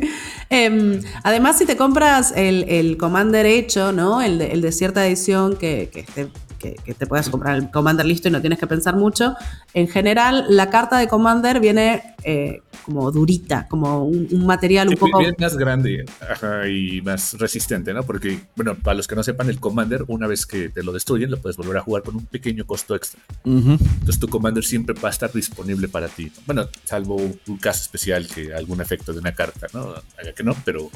Em, 0.49 1.01
además, 1.24 1.58
si 1.58 1.66
te 1.66 1.76
compras 1.76 2.34
el, 2.36 2.64
el 2.70 2.97
Commander 2.97 3.45
hecho, 3.45 3.91
¿no? 3.91 4.22
El 4.22 4.38
de, 4.39 4.51
el 4.53 4.62
de 4.62 4.72
cierta 4.72 5.05
edición 5.05 5.58
que, 5.58 5.89
que, 5.91 6.01
esté- 6.01 6.30
que- 6.60 6.76
que 6.84 6.93
te 6.93 7.05
puedas 7.08 7.30
comprar 7.30 7.55
el 7.55 7.70
Commander 7.72 8.05
listo 8.05 8.28
y 8.28 8.32
no 8.32 8.41
tienes 8.41 8.60
que 8.60 8.68
pensar 8.68 8.95
mucho. 8.95 9.36
En 9.74 9.88
general, 9.88 10.45
la 10.49 10.70
carta 10.70 10.97
de 10.97 11.08
Commander 11.08 11.60
viene 11.60 12.16
eh, 12.24 12.62
como 12.84 13.10
durita, 13.12 13.68
como 13.70 14.03
un, 14.05 14.28
un 14.32 14.45
material 14.45 14.88
un 14.89 14.95
Sí, 14.95 14.99
poco. 14.99 15.22
más 15.39 15.55
grande 15.55 16.05
ajá, 16.30 16.68
y 16.68 17.01
más 17.01 17.36
resistente, 17.39 17.93
¿no? 17.93 18.03
Porque, 18.03 18.39
bueno, 18.55 18.76
para 18.76 18.95
los 18.95 19.08
que 19.08 19.16
no 19.16 19.24
sepan, 19.24 19.49
el 19.49 19.60
Commander, 19.60 20.03
una 20.08 20.28
vez 20.28 20.45
que 20.45 20.70
te 20.70 20.84
lo 20.84 20.91
destruyen, 20.91 21.32
lo 21.32 21.38
puedes 21.38 21.55
volver 21.58 21.78
a 21.78 21.82
jugar 21.82 22.03
con 22.03 22.16
un 22.16 22.26
pequeño 22.26 22.66
costo 22.66 22.95
extra. 22.95 23.22
Ujú. 23.45 23.72
Entonces 23.74 24.20
tu 24.20 24.28
Commander 24.28 24.64
siempre 24.66 24.95
va 25.01 25.10
a 25.10 25.12
estar 25.12 25.32
disponible 25.32 25.88
para 25.88 26.08
ti. 26.08 26.32
Bueno, 26.45 26.68
salvo 26.86 27.16
un 27.16 27.58
caso 27.58 27.82
especial 27.84 28.28
que 28.28 28.53
algún 28.53 28.82
efecto 28.82 29.14
de 29.14 29.20
una 29.20 29.34
carta, 29.34 29.68
¿no? 29.74 29.93
Haga 30.20 30.34
que 30.36 30.43
no, 30.43 30.55
pero 30.66 30.89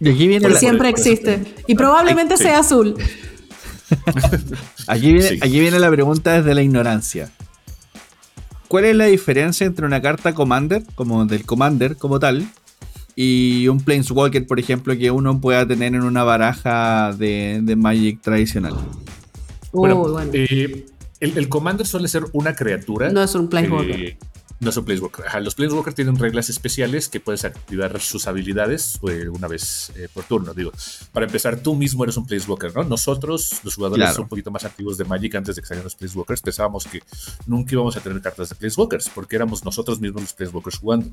Y 0.00 0.08
aquí 0.08 0.26
viene, 0.26 0.48
la, 0.48 0.58
Siempre 0.58 0.88
existe. 0.88 1.38
te- 1.38 1.64
Y 1.68 1.74
probablemente 1.76 2.36
Sí. 2.36 2.44
sea 2.44 2.58
azul. 2.60 2.96
Aquí, 4.86 5.12
viene, 5.12 5.28
Sí. 5.28 5.38
aquí 5.40 5.60
viene 5.60 5.78
la 5.78 5.90
pregunta 5.90 6.32
desde 6.32 6.54
la 6.54 6.62
ignorancia. 6.62 7.30
¿Cuál 8.68 8.86
es 8.86 8.96
la 8.96 9.06
diferencia 9.06 9.66
entre 9.66 9.84
una 9.86 10.00
carta 10.00 10.32
Commander, 10.34 10.82
como 10.94 11.26
del 11.26 11.44
Commander 11.44 11.96
como 11.96 12.18
tal, 12.18 12.46
y 13.14 13.68
un 13.68 13.80
Planeswalker, 13.80 14.46
por 14.46 14.58
ejemplo, 14.58 14.96
que 14.96 15.10
uno 15.10 15.40
pueda 15.40 15.66
tener 15.66 15.94
en 15.94 16.02
una 16.02 16.24
baraja 16.24 17.12
de, 17.12 17.60
de 17.62 17.76
Magic 17.76 18.20
tradicional? 18.22 18.74
Bueno, 19.72 19.96
bueno. 19.96 20.20
eh, 20.32 20.86
el, 21.20 21.38
el 21.38 21.48
Commander 21.48 21.86
suele 21.86 22.08
ser 22.08 22.24
una 22.32 22.54
criatura. 22.54 23.10
No 23.10 23.22
es 23.22 23.34
un 23.34 23.48
Planeswalker. 23.48 24.00
eh, 24.00 24.18
No 24.62 24.70
son 24.70 24.84
Planeswalker. 24.84 25.26
Ajá, 25.26 25.40
los 25.40 25.56
Planeswalker 25.56 25.92
tienen 25.92 26.16
reglas 26.16 26.48
especiales 26.48 27.08
que 27.08 27.18
puedes 27.18 27.44
activar 27.44 28.00
sus 28.00 28.28
habilidades 28.28 29.00
eh, 29.10 29.28
una 29.28 29.48
vez 29.48 29.90
eh, 29.96 30.08
por 30.12 30.22
turno. 30.22 30.54
Digo, 30.54 30.70
para 31.12 31.26
empezar, 31.26 31.58
tú 31.60 31.74
mismo 31.74 32.04
eres 32.04 32.16
un 32.16 32.26
Planeswalker, 32.26 32.72
¿no? 32.76 32.84
Nosotros, 32.84 33.60
los 33.64 33.74
jugadores 33.74 34.04
Claro. 34.06 34.22
un 34.22 34.28
poquito 34.28 34.52
más 34.52 34.64
activos 34.64 34.96
de 34.96 35.04
Magic 35.04 35.34
antes 35.34 35.56
de 35.56 35.62
que 35.62 35.66
salieran 35.66 35.84
los 35.84 35.96
Planeswalkers, 35.96 36.42
pensábamos 36.42 36.86
que 36.86 37.02
nunca 37.46 37.72
íbamos 37.74 37.96
a 37.96 38.00
tener 38.00 38.22
cartas 38.22 38.50
de 38.50 38.54
Planeswalkers 38.54 39.08
porque 39.08 39.34
éramos 39.34 39.64
nosotros 39.64 40.00
mismos 40.00 40.22
los 40.22 40.32
Planeswalkers 40.32 40.78
jugando. 40.78 41.08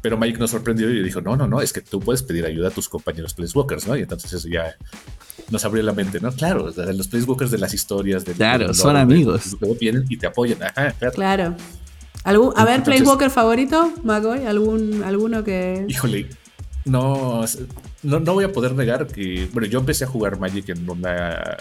Pero 0.00 0.16
Magic 0.16 0.38
nos 0.38 0.50
sorprendió 0.52 0.88
y 0.90 1.02
dijo, 1.02 1.20
no, 1.20 1.36
no, 1.36 1.48
no, 1.48 1.60
es 1.60 1.72
que 1.72 1.80
tú 1.80 1.98
puedes 1.98 2.22
pedir 2.22 2.46
ayuda 2.46 2.68
a 2.68 2.70
tus 2.70 2.88
compañeros 2.88 3.34
Planeswalkers, 3.34 3.88
¿no? 3.88 3.96
Y 3.96 4.02
entonces 4.02 4.32
eso 4.32 4.46
ya 4.48 4.76
nos 5.50 5.64
abrió 5.64 5.82
la 5.82 5.92
mente, 5.92 6.20
¿no? 6.20 6.30
Claro, 6.30 6.72
los 6.76 7.08
Planeswalkers 7.08 7.50
de 7.50 7.58
las 7.58 7.74
historias. 7.74 8.22
Claro, 8.22 8.72
son 8.74 8.92
lore, 8.92 9.00
amigos. 9.00 9.56
Vienen 9.80 10.04
y 10.08 10.16
te 10.16 10.28
apoyan. 10.28 10.62
Ajá, 10.62 10.92
claro. 10.92 11.14
Claro. 11.14 11.56
¿Algún, 12.24 12.52
a 12.56 12.64
ver, 12.64 12.82
Planeswalker 12.82 13.30
favorito, 13.30 13.92
Magoy, 14.04 14.44
¿Algún, 14.46 15.02
¿alguno 15.02 15.42
que...? 15.42 15.86
Híjole, 15.88 16.28
no, 16.84 17.44
no, 18.02 18.20
no 18.20 18.34
voy 18.34 18.44
a 18.44 18.52
poder 18.52 18.74
negar 18.74 19.06
que, 19.06 19.48
bueno, 19.52 19.66
yo 19.68 19.78
empecé 19.78 20.04
a 20.04 20.06
jugar 20.06 20.38
Magic 20.38 20.68
en 20.68 20.88
una... 20.88 21.56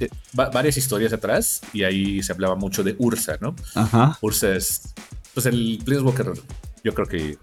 eh, 0.00 0.08
va- 0.38 0.50
varias 0.50 0.76
historias 0.76 1.12
atrás 1.12 1.60
y 1.72 1.84
ahí 1.84 2.22
se 2.22 2.32
hablaba 2.32 2.56
mucho 2.56 2.82
de 2.82 2.96
Ursa, 2.98 3.38
¿no? 3.40 3.54
Ajá. 3.74 4.18
Ursa 4.20 4.54
es, 4.56 4.92
pues 5.34 5.46
el 5.46 5.80
Planeswalker, 5.84 6.32
yo 6.82 6.94
creo 6.94 7.06
que 7.06 7.38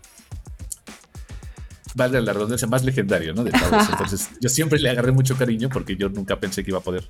valga 1.95 2.19
la 2.21 2.33
redundancia, 2.33 2.67
más 2.67 2.83
legendario, 2.83 3.33
¿no? 3.33 3.43
De 3.43 3.51
todos. 3.51 3.89
Entonces, 3.89 4.29
yo 4.39 4.49
siempre 4.49 4.79
le 4.79 4.89
agarré 4.89 5.11
mucho 5.11 5.35
cariño 5.35 5.69
porque 5.69 5.95
yo 5.95 6.09
nunca 6.09 6.39
pensé 6.39 6.63
que 6.63 6.71
iba 6.71 6.79
a 6.79 6.83
poder 6.83 7.03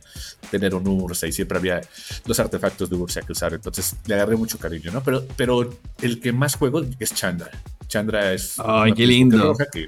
tener 0.52 0.74
un 0.76 0.88
Ursa 0.88 1.28
y 1.28 1.32
siempre 1.32 1.58
había 1.58 1.82
los 2.26 2.40
artefactos 2.40 2.90
de 2.90 2.96
Ursa 2.96 3.22
que 3.22 3.32
usar. 3.34 3.54
Entonces, 3.54 3.96
le 4.06 4.16
agarré 4.16 4.36
mucho 4.36 4.58
cariño, 4.58 4.92
¿no? 4.92 5.02
Pero, 5.04 5.26
pero 5.36 5.70
el 6.02 6.20
que 6.20 6.32
más 6.32 6.56
juego 6.56 6.82
es 7.00 7.14
Chandra. 7.14 7.50
Chandra 7.88 8.34
es. 8.34 8.56
Ay, 8.60 8.92
una 8.92 8.96
qué 8.96 9.08
lindo. 9.08 9.38
roja 9.38 9.66
que- 9.72 9.88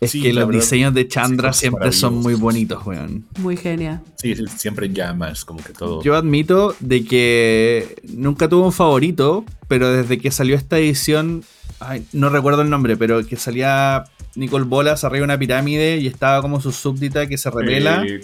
Es 0.00 0.12
sí, 0.12 0.22
que 0.22 0.32
los 0.32 0.46
verdad, 0.46 0.60
diseños 0.60 0.94
de 0.94 1.08
Chandra 1.08 1.52
sí, 1.52 1.60
siempre 1.60 1.90
son 1.92 2.14
muy 2.18 2.34
bonitos, 2.34 2.86
weón. 2.86 3.24
Muy 3.38 3.56
genial. 3.56 4.00
Sí, 4.16 4.36
siempre 4.56 4.86
en 4.86 4.94
llamas, 4.94 5.44
como 5.44 5.60
que 5.64 5.72
todo. 5.72 6.02
Yo 6.02 6.14
admito 6.14 6.76
de 6.78 7.04
que 7.04 7.96
nunca 8.04 8.48
tuve 8.48 8.66
un 8.66 8.72
favorito, 8.72 9.44
pero 9.66 9.90
desde 9.90 10.18
que 10.18 10.30
salió 10.30 10.54
esta 10.54 10.78
edición, 10.78 11.42
ay, 11.80 12.06
no 12.12 12.28
recuerdo 12.28 12.62
el 12.62 12.70
nombre, 12.70 12.96
pero 12.96 13.26
que 13.26 13.36
salía 13.36 14.04
Nicole 14.38 14.64
Bolas 14.64 15.04
arriba 15.04 15.18
de 15.20 15.24
una 15.24 15.38
pirámide 15.38 15.98
y 15.98 16.06
estaba 16.06 16.40
como 16.42 16.60
su 16.60 16.72
súbdita 16.72 17.26
que 17.26 17.36
se 17.38 17.50
revela. 17.50 18.04
Eh, 18.04 18.20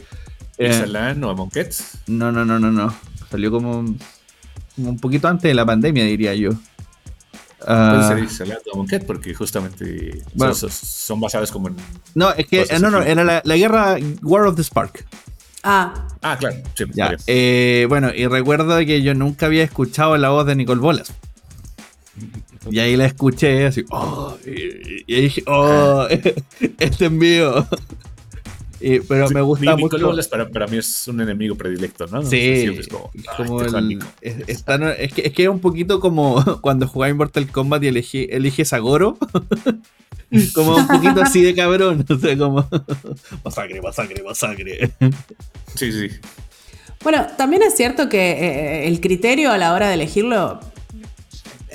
Eh, 0.58 0.72
o. 0.72 1.98
No, 2.06 2.30
no, 2.30 2.44
no, 2.44 2.58
no, 2.60 2.70
no. 2.70 2.94
Salió 3.30 3.50
como, 3.50 3.84
como 4.76 4.90
un 4.90 4.98
poquito 4.98 5.26
antes 5.26 5.42
de 5.48 5.54
la 5.54 5.66
pandemia, 5.66 6.04
diría 6.04 6.32
yo. 6.34 6.50
Ah, 7.66 7.94
Puede 7.96 8.08
ser 8.08 8.24
Ixalan 8.24 8.58
o 8.70 8.74
Amonkhet 8.74 9.06
porque 9.06 9.34
justamente 9.34 10.22
Bueno. 10.34 10.54
son, 10.54 10.70
son 10.70 11.20
basadas 11.20 11.50
como 11.50 11.68
en. 11.68 11.76
no, 12.14 12.30
es 12.32 12.46
que 12.46 12.66
no, 12.80 12.90
no, 12.90 13.02
era 13.02 13.24
la, 13.24 13.40
la 13.44 13.56
guerra 13.56 13.96
War 14.22 14.46
of 14.46 14.54
the 14.56 14.62
Spark. 14.62 15.04
Ah, 15.64 16.06
Ah, 16.20 16.36
claro. 16.38 16.56
Sí, 16.74 16.84
Ya. 16.92 17.16
eh, 17.26 17.86
bueno, 17.88 18.10
y 18.14 18.26
recuerdo 18.26 18.78
que 18.80 19.02
yo 19.02 19.14
nunca 19.14 19.46
había 19.46 19.64
escuchado 19.64 20.16
la 20.18 20.28
voz 20.28 20.46
de 20.46 20.54
Nicole 20.56 20.80
Bolas. 20.80 21.12
Y 22.70 22.78
ahí 22.78 22.96
la 22.96 23.06
escuché 23.06 23.66
así, 23.66 23.84
oh, 23.90 24.36
y, 24.46 25.04
y 25.06 25.20
dije, 25.22 25.42
oh, 25.46 26.06
este 26.78 27.04
envío. 27.06 27.66
Y- 28.80 29.00
pero 29.00 29.28
me 29.30 29.40
gusta 29.40 29.76
mucho. 29.76 29.98
Bolas 29.98 30.28
para, 30.28 30.48
para 30.48 30.66
mí 30.66 30.76
es 30.78 31.08
un 31.08 31.20
enemigo 31.20 31.54
predilecto, 31.56 32.06
¿no? 32.06 32.22
Sí, 32.22 32.38
es 32.38 32.88
como, 32.88 33.10
es 33.14 33.24
ay, 33.28 33.36
como 33.46 33.58
te 33.60 33.64
el- 33.66 33.70
Juanico. 33.70 34.06
es, 34.20 34.36
está- 34.48 34.92
es 34.94 35.12
que, 35.12 35.22
es 35.22 35.32
que 35.32 35.42
es 35.44 35.48
un 35.48 35.60
poquito 35.60 36.00
como 36.00 36.42
cuando 36.60 36.86
jugaba 36.86 37.10
en 37.10 37.16
Mortal 37.16 37.46
Kombat 37.50 37.82
y 37.84 37.88
elegí, 37.88 38.26
eliges 38.30 38.72
a 38.72 38.78
Goro. 38.78 39.16
como 40.54 40.76
un 40.76 40.86
poquito 40.86 41.22
así 41.22 41.42
de 41.42 41.54
cabrón. 41.54 42.04
O 42.10 42.18
sea, 42.18 42.36
como 42.36 42.68
masacre, 43.44 43.80
masacre, 43.80 44.22
masacre. 44.22 44.90
Sí, 45.76 45.92
sí. 45.92 46.08
Bueno, 47.02 47.26
también 47.38 47.62
es 47.62 47.76
cierto 47.76 48.08
que 48.08 48.32
eh, 48.32 48.88
el 48.88 49.00
criterio 49.00 49.50
a 49.52 49.58
la 49.58 49.72
hora 49.74 49.88
de 49.88 49.94
elegirlo 49.94 50.58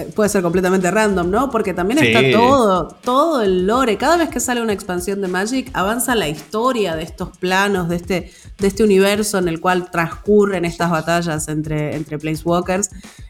puede 0.05 0.29
ser 0.29 0.41
completamente 0.41 0.89
random, 0.91 1.29
¿no? 1.29 1.49
Porque 1.49 1.73
también 1.73 1.99
Sí. 1.99 2.07
está 2.07 2.37
todo, 2.37 2.87
todo 3.03 3.41
el 3.41 3.67
lore. 3.67 3.97
Cada 3.97 4.17
vez 4.17 4.29
que 4.29 4.39
sale 4.39 4.61
una 4.61 4.73
expansión 4.73 5.21
de 5.21 5.27
Magic, 5.27 5.69
avanza 5.73 6.15
la 6.15 6.27
historia 6.27 6.95
de 6.95 7.03
estos 7.03 7.37
planos, 7.37 7.89
de 7.89 7.95
este, 7.97 8.31
de 8.59 8.67
este 8.67 8.83
universo 8.83 9.37
en 9.37 9.47
el 9.47 9.59
cual 9.59 9.89
transcurren 9.91 10.65
estas 10.65 10.89
batallas 10.89 11.47
entre, 11.47 11.95
entre 11.95 12.17
Placewalkers. 12.17 12.89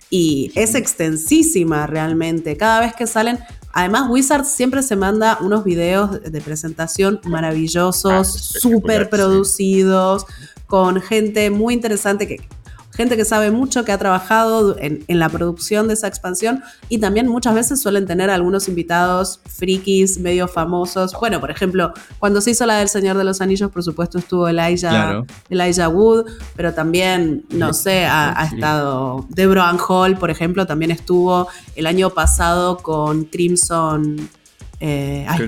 Y 0.10 0.52
es 0.56 0.74
extensísima 0.76 1.86
realmente. 1.88 2.58
Cada 2.58 2.80
vez 2.82 2.94
que 2.96 3.06
salen. 3.08 3.40
Además, 3.72 4.10
Wizards 4.10 4.48
siempre 4.48 4.82
se 4.82 4.96
manda 4.96 5.38
unos 5.42 5.64
videos 5.64 6.24
de 6.24 6.42
presentación 6.42 7.20
Ah, 7.24 7.30
maravillosos, 7.30 8.36
espectacular, 8.36 8.62
súper 8.82 9.04
sí. 9.04 9.10
producidos, 9.12 10.26
con 10.66 11.02
gente 11.02 11.50
muy 11.52 11.76
interesante 11.76 12.28
que 12.28 12.38
gente 13.00 13.16
que 13.16 13.24
sabe 13.24 13.50
mucho, 13.50 13.86
que 13.86 13.93
ha 13.93 13.97
trabajado 13.97 14.76
en, 14.78 15.06
en 15.08 15.20
la 15.20 15.30
producción 15.30 15.88
de 15.88 15.93
esa 15.93 16.08
expansión 16.10 16.62
y 16.89 16.97
también 16.97 17.30
muchas 17.30 17.56
veces 17.56 17.82
suelen 17.82 18.06
tener 18.06 18.30
algunos 18.30 18.68
invitados 18.68 19.39
frikis, 19.47 20.20
medio 20.20 20.50
famosos. 20.50 21.14
Bueno, 21.18 21.39
por 21.39 21.50
ejemplo, 21.50 21.93
cuando 22.20 22.41
se 22.41 22.52
hizo 22.52 22.66
la 22.66 22.80
del 22.80 22.89
Señor 22.89 23.16
de 23.18 23.24
los 23.24 23.39
Anillos, 23.39 23.72
por 23.72 23.84
supuesto 23.84 24.18
estuvo 24.18 24.50
Elijah, 24.50 24.89
Claro. 24.89 25.26
Elijah 25.50 25.88
Wood, 25.88 26.26
pero 26.58 26.74
también, 26.74 27.45
no 27.52 27.74
sé, 27.74 28.06
ha, 28.06 28.38
ha 28.38 28.45
estado 28.47 29.26
Deborah 29.30 29.78
Hall, 29.88 30.18
por 30.18 30.30
ejemplo, 30.30 30.68
también 30.68 30.91
estuvo 30.91 31.47
el 31.78 31.86
año 31.88 32.10
pasado 32.10 32.80
con 32.80 33.24
Crimson. 33.24 34.30
Eh, 34.80 35.26
ay, 35.28 35.48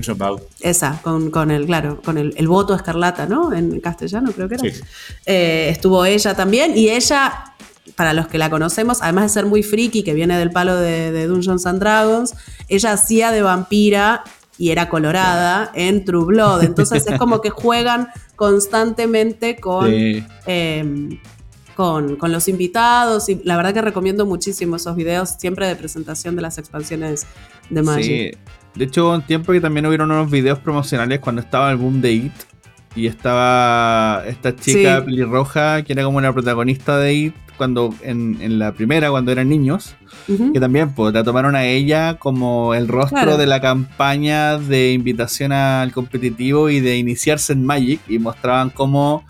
esa, 0.60 1.00
con, 1.02 1.30
con 1.30 1.50
el, 1.50 1.66
claro, 1.66 2.00
con 2.02 2.18
el, 2.18 2.34
el 2.36 2.48
voto 2.48 2.74
escarlata, 2.74 3.26
¿no? 3.26 3.52
En 3.52 3.80
castellano 3.80 4.30
creo 4.32 4.48
que 4.48 4.56
era. 4.56 4.64
Sí. 4.64 4.80
Eh, 5.26 5.68
estuvo 5.70 6.04
ella 6.04 6.34
también 6.34 6.76
y 6.76 6.90
ella, 6.90 7.54
para 7.96 8.12
los 8.12 8.26
que 8.28 8.36
la 8.38 8.50
conocemos, 8.50 8.98
además 9.00 9.24
de 9.24 9.28
ser 9.30 9.46
muy 9.46 9.62
friki, 9.62 10.02
que 10.02 10.12
viene 10.14 10.36
del 10.38 10.50
palo 10.50 10.76
de, 10.76 11.12
de 11.12 11.26
Dungeons 11.26 11.64
and 11.66 11.80
Dragons, 11.80 12.34
ella 12.68 12.92
hacía 12.92 13.30
de 13.32 13.42
vampira 13.42 14.22
y 14.58 14.70
era 14.70 14.88
colorada 14.90 15.70
en 15.74 16.04
True 16.04 16.26
Blood. 16.26 16.62
Entonces 16.64 17.06
es 17.06 17.18
como 17.18 17.40
que 17.40 17.50
juegan 17.50 18.08
constantemente 18.36 19.56
con, 19.56 19.88
Sí. 19.90 20.24
eh, 20.46 21.18
con, 21.74 22.16
con 22.16 22.30
los 22.32 22.48
invitados 22.48 23.28
y 23.30 23.40
la 23.44 23.56
verdad 23.56 23.72
que 23.72 23.80
recomiendo 23.80 24.26
muchísimo 24.26 24.76
esos 24.76 24.94
videos 24.94 25.30
siempre 25.38 25.66
de 25.66 25.74
presentación 25.74 26.36
de 26.36 26.42
las 26.42 26.58
expansiones 26.58 27.26
de 27.70 27.82
Magic. 27.82 28.34
Sí. 28.34 28.38
De 28.74 28.84
hecho, 28.84 29.04
hubo 29.06 29.14
un 29.14 29.22
tiempo 29.22 29.52
que 29.52 29.60
también 29.60 29.84
hubieron 29.86 30.10
unos 30.10 30.30
videos 30.30 30.58
promocionales 30.58 31.20
cuando 31.20 31.42
estaba 31.42 31.70
el 31.70 31.76
boom 31.76 32.00
de 32.00 32.12
It. 32.12 32.32
Y 32.94 33.06
estaba 33.06 34.22
esta 34.26 34.54
chica 34.54 34.98
Sí. 35.00 35.04
pelirroja 35.06 35.82
que 35.82 35.92
era 35.94 36.04
como 36.04 36.20
la 36.20 36.32
protagonista 36.32 36.98
de 36.98 37.14
It 37.14 37.34
cuando 37.56 37.94
en, 38.02 38.38
en 38.40 38.58
la 38.58 38.72
primera, 38.72 39.10
cuando 39.10 39.30
eran 39.32 39.48
niños. 39.48 39.94
Que 40.52 40.60
también 40.60 40.90
pues, 40.94 41.12
la 41.14 41.22
tomaron 41.24 41.54
a 41.56 41.64
ella 41.64 42.16
como 42.18 42.74
el 42.74 42.88
rostro 42.88 43.16
Claro. 43.18 43.36
de 43.36 43.46
la 43.46 43.60
campaña 43.60 44.56
de 44.58 44.92
invitación 44.92 45.52
al 45.52 45.92
competitivo 45.92 46.70
y 46.70 46.80
de 46.80 46.96
iniciarse 46.96 47.52
en 47.52 47.64
Magic. 47.64 48.00
Y 48.08 48.18
mostraban 48.18 48.70
cómo 48.70 49.24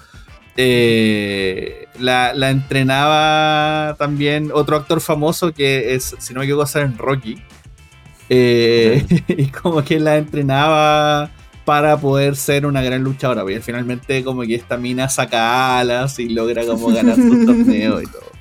eh, 0.56 1.86
la, 1.98 2.32
la 2.34 2.50
entrenaba 2.50 3.94
también 3.98 4.50
otro 4.52 4.76
actor 4.76 5.00
famoso 5.00 5.52
que 5.52 5.94
es, 5.94 6.14
si 6.18 6.32
no 6.34 6.40
me 6.40 6.46
equivoco, 6.46 6.78
en 6.78 6.96
Rocky. 6.98 7.42
Eh, 8.28 9.04
y 9.28 9.46
como 9.46 9.82
que 9.84 10.00
la 10.00 10.16
entrenaba 10.16 11.30
para 11.64 11.96
poder 11.98 12.36
ser 12.36 12.66
una 12.66 12.82
gran 12.82 13.02
luchadora. 13.04 13.44
Y 13.50 13.60
finalmente 13.60 14.24
como 14.24 14.42
que 14.42 14.54
esta 14.54 14.76
mina 14.76 15.08
saca 15.08 15.78
alas 15.78 16.18
y 16.18 16.28
logra 16.28 16.64
como 16.64 16.88
ganar 16.88 17.16
sus 17.16 17.46
torneos 17.46 18.02
y 18.02 18.06
todo. 18.06 18.32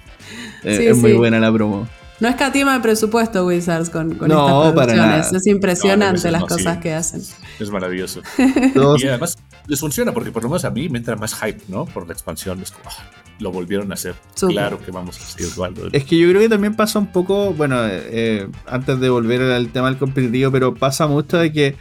Eh, 0.64 0.78
Sí, 0.78 0.86
es 0.88 0.98
muy 0.98 1.12
sí. 1.12 1.18
buena 1.18 1.40
la 1.40 1.52
promo. 1.52 1.88
No 2.20 2.28
escatima 2.28 2.74
de 2.76 2.82
presupuesto 2.82 3.48
Wizards 3.48 3.90
con, 3.90 4.14
con 4.14 4.30
No, 4.30 4.46
estas 4.68 4.74
para 4.76 4.94
producciones. 4.94 5.26
nada. 5.26 5.38
Es 5.40 5.48
impresionante 5.48 6.18
No, 6.20 6.26
no, 6.26 6.32
las 6.34 6.42
no, 6.42 6.48
sí. 6.50 6.54
cosas 6.64 6.78
que 6.78 6.94
hacen. 6.94 7.22
Es 7.60 7.70
maravilloso. 7.72 8.22
Y 8.38 9.08
además 9.08 9.38
les 9.66 9.80
funciona 9.80 10.12
porque 10.12 10.32
por 10.32 10.44
lo 10.44 10.50
menos 10.50 10.64
a 10.66 10.70
mí 10.70 10.88
me 10.90 11.00
entra 11.00 11.16
más 11.16 11.34
hype, 11.34 11.64
¿no? 11.68 11.86
Por 11.86 12.06
la 12.06 12.14
expansión. 12.14 12.62
Es 12.62 12.70
como, 12.72 12.90
ah, 12.90 13.04
lo 13.42 13.52
volvieron 13.52 13.92
a 13.92 13.96
hacer. 13.96 14.16
Súper. 14.36 14.56
Claro 14.56 14.80
que 14.80 14.92
vamos 14.92 15.20
a 15.20 15.24
hacer 15.24 15.48
Eduardo. 15.48 15.90
Es 15.92 16.06
que 16.06 16.18
yo 16.18 16.30
creo 16.30 16.42
que 16.42 16.50
también 16.50 16.76
pasa 16.76 17.00
un 17.00 17.08
poco, 17.08 17.54
bueno, 17.54 17.78
eh, 17.84 18.48
antes 18.68 19.00
de 19.00 19.10
volver 19.10 19.42
al 19.42 19.70
tema 19.70 19.90
del 19.90 19.98
competitivo, 19.98 20.52
pero 20.52 20.74
pasa 20.74 21.08
mucho 21.08 21.38
de 21.38 21.52
que 21.52 21.76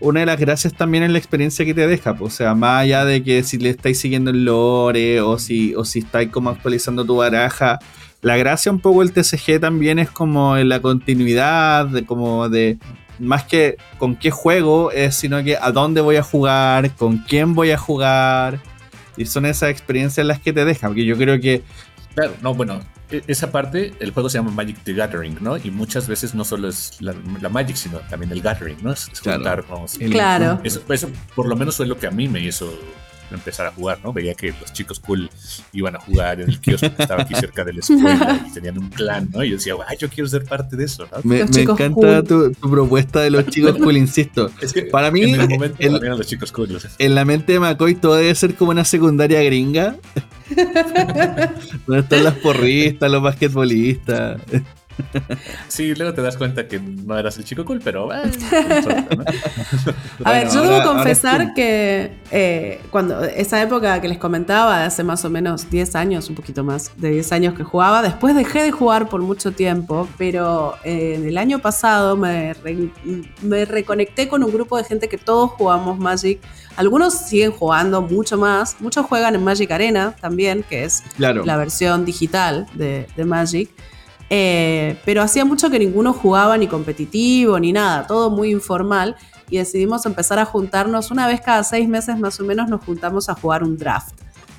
una 0.00 0.20
de 0.20 0.26
las 0.26 0.38
gracias 0.38 0.74
también 0.74 1.04
es 1.04 1.10
la 1.10 1.18
experiencia 1.18 1.64
que 1.64 1.74
te 1.74 1.86
deja, 1.86 2.14
pues, 2.14 2.34
o 2.34 2.36
sea, 2.36 2.54
más 2.54 2.82
allá 2.82 3.04
de 3.04 3.22
que 3.22 3.42
si 3.44 3.58
le 3.58 3.70
estáis 3.70 4.00
siguiendo 4.00 4.30
el 4.30 4.44
lore 4.44 5.20
o 5.20 5.38
si, 5.38 5.74
o 5.74 5.84
si 5.84 6.00
estáis 6.00 6.30
como 6.30 6.50
actualizando 6.50 7.04
tu 7.04 7.16
baraja, 7.16 7.78
la 8.20 8.36
gracia 8.36 8.72
un 8.72 8.80
poco 8.80 9.00
del 9.00 9.12
TCG 9.12 9.60
también 9.60 9.98
es 9.98 10.10
como 10.10 10.56
en 10.56 10.68
la 10.68 10.80
continuidad, 10.80 11.86
de 11.86 12.04
como 12.04 12.48
de 12.48 12.78
más 13.18 13.44
que 13.44 13.76
con 13.98 14.16
qué 14.16 14.30
juego, 14.30 14.90
es 14.90 15.14
sino 15.14 15.42
que 15.44 15.56
a 15.56 15.70
dónde 15.70 16.00
voy 16.00 16.16
a 16.16 16.22
jugar, 16.22 16.90
con 16.96 17.18
quién 17.18 17.54
voy 17.54 17.70
a 17.70 17.78
jugar. 17.78 18.60
Y 19.16 19.26
son 19.26 19.46
esas 19.46 19.70
experiencias 19.70 20.26
las 20.26 20.40
que 20.40 20.52
te 20.52 20.64
dejan. 20.64 20.90
Porque 20.90 21.04
yo 21.04 21.16
creo 21.16 21.40
que 21.40 21.62
Claro, 22.14 22.34
no, 22.42 22.54
bueno, 22.54 22.80
e- 23.10 23.22
esa 23.26 23.50
parte, 23.50 23.94
el 24.00 24.10
juego 24.10 24.28
se 24.28 24.36
llama 24.36 24.50
Magic 24.50 24.76
the 24.84 24.92
Gathering, 24.92 25.38
¿no? 25.40 25.56
Y 25.56 25.70
muchas 25.70 26.06
veces 26.08 26.34
no 26.34 26.44
solo 26.44 26.68
es 26.68 27.00
la, 27.00 27.14
la 27.40 27.48
Magic, 27.48 27.74
sino 27.76 27.98
también 28.00 28.30
el 28.32 28.42
Gathering, 28.42 28.76
¿no? 28.82 28.92
Es, 28.92 29.08
es 29.10 29.20
Claro. 29.22 29.38
juntar, 29.38 29.64
vamos, 29.68 29.94
El- 29.98 30.10
Claro. 30.12 30.60
Eso, 30.62 30.82
eso 30.90 31.08
por 31.34 31.48
lo 31.48 31.56
menos 31.56 31.76
fue 31.76 31.86
lo 31.86 31.98
que 31.98 32.06
a 32.06 32.10
mí 32.10 32.28
me 32.28 32.40
hizo 32.40 32.70
empezar 33.34 33.66
a 33.66 33.72
jugar, 33.72 33.98
¿no? 34.02 34.12
Veía 34.12 34.34
que 34.34 34.54
los 34.60 34.72
chicos 34.72 35.00
cool 35.00 35.30
iban 35.72 35.96
a 35.96 36.00
jugar 36.00 36.40
en 36.40 36.48
el 36.48 36.60
kiosco 36.60 36.94
que 36.94 37.02
estaba 37.02 37.22
aquí 37.22 37.34
cerca 37.34 37.64
de 37.64 37.72
la 37.74 37.80
escuela 37.80 38.46
y 38.48 38.52
tenían 38.54 38.78
un 38.78 38.90
clan, 38.90 39.28
¿no? 39.32 39.42
Y 39.44 39.50
yo 39.50 39.56
decía, 39.56 39.74
ay, 39.86 39.96
yo 39.98 40.08
quiero 40.08 40.28
ser 40.28 40.44
parte 40.44 40.76
de 40.76 40.84
eso, 40.84 41.06
¿no? 41.10 41.18
Me, 41.24 41.40
encanta 41.40 41.90
cool. 41.90 42.24
tu, 42.24 42.52
tu 42.52 42.70
propuesta 42.70 43.20
de 43.20 43.30
los 43.30 43.46
chicos 43.46 43.76
cool, 43.76 43.96
insisto. 43.96 44.50
Es 44.60 44.72
que 44.72 44.82
Para 44.82 45.10
mí, 45.10 45.22
en 45.22 45.40
el 45.40 45.48
momento 45.48 45.76
el- 45.78 45.96
eran 45.96 46.18
los 46.18 46.26
chicos 46.26 46.52
cool. 46.52 46.78
En 46.98 47.14
la 47.14 47.24
mente 47.24 47.52
de 47.52 47.60
McCoy 47.60 47.94
todo 47.94 48.14
debe 48.14 48.34
ser 48.34 48.54
como 48.54 48.70
una 48.70 48.84
secundaria 48.84 49.42
gringa. 49.42 49.96
Donde 51.86 52.02
están 52.02 52.24
las 52.24 52.34
porristas, 52.34 53.10
los 53.10 53.22
basquetbolistas. 53.22 54.40
Sí, 55.68 55.94
luego 55.94 56.12
te 56.14 56.22
das 56.22 56.36
cuenta 56.36 56.68
que 56.68 56.78
no 56.80 57.18
eras 57.18 57.36
el 57.38 57.44
chico 57.44 57.64
cool, 57.64 57.80
pero 57.82 58.12
eh, 58.12 58.22
no 58.50 58.58
importa, 58.78 59.16
¿no? 59.16 59.24
A 60.24 60.32
ver, 60.32 60.44
Bueno, 60.46 60.52
yo 60.52 60.58
ahora- 60.60 60.62
debo 60.62 60.72
ahora 60.74 60.84
confesar 60.84 61.54
que 61.54 62.12
eh, 62.30 62.80
cuando 62.90 63.22
esa 63.24 63.60
época 63.62 64.00
que 64.00 64.08
les 64.08 64.18
comentaba, 64.18 64.80
de 64.80 64.84
hace 64.86 65.02
más 65.04 65.24
o 65.24 65.30
menos 65.30 65.68
10 65.70 65.94
años, 65.96 66.28
un 66.28 66.34
poquito 66.34 66.62
más 66.64 66.90
de 66.96 67.10
10 67.10 67.32
años 67.32 67.54
que 67.54 67.64
jugaba, 67.64 68.02
después 68.02 68.34
dejé 68.34 68.62
de 68.62 68.70
jugar 68.72 69.08
por 69.08 69.20
mucho 69.22 69.52
tiempo, 69.52 70.08
pero 70.18 70.74
eh, 70.84 71.22
el 71.26 71.38
año 71.38 71.58
pasado 71.60 72.16
me, 72.16 72.54
re- 72.54 72.90
me 73.42 73.64
reconecté 73.64 74.28
con 74.28 74.42
un 74.44 74.52
grupo 74.52 74.76
de 74.76 74.84
gente 74.84 75.08
que 75.08 75.18
todos 75.18 75.50
jugamos 75.52 75.98
Magic. 75.98 76.40
Algunos 76.76 77.14
siguen 77.14 77.52
jugando 77.52 78.00
mucho 78.02 78.38
más, 78.38 78.76
muchos 78.80 79.04
juegan 79.06 79.34
en 79.34 79.44
Magic 79.44 79.70
Arena 79.70 80.14
también, 80.20 80.62
que 80.68 80.84
es 80.84 81.02
Claro. 81.16 81.44
la 81.44 81.56
versión 81.56 82.04
digital 82.04 82.66
de, 82.74 83.06
de 83.16 83.24
Magic. 83.24 83.70
Eh, 84.34 84.96
pero 85.04 85.20
hacía 85.20 85.44
mucho 85.44 85.68
que 85.68 85.78
ninguno 85.78 86.14
jugaba 86.14 86.56
ni 86.56 86.66
competitivo 86.66 87.60
ni 87.60 87.70
nada, 87.70 88.06
todo 88.06 88.30
muy 88.30 88.50
informal. 88.50 89.14
Y 89.50 89.58
decidimos 89.58 90.06
empezar 90.06 90.38
a 90.38 90.46
juntarnos 90.46 91.10
una 91.10 91.26
vez 91.26 91.42
cada 91.42 91.62
seis 91.62 91.86
meses 91.86 92.18
más 92.18 92.40
o 92.40 92.44
menos 92.44 92.70
nos 92.70 92.82
juntamos 92.82 93.28
a 93.28 93.34
jugar 93.34 93.62
un 93.62 93.76
draft, 93.76 94.14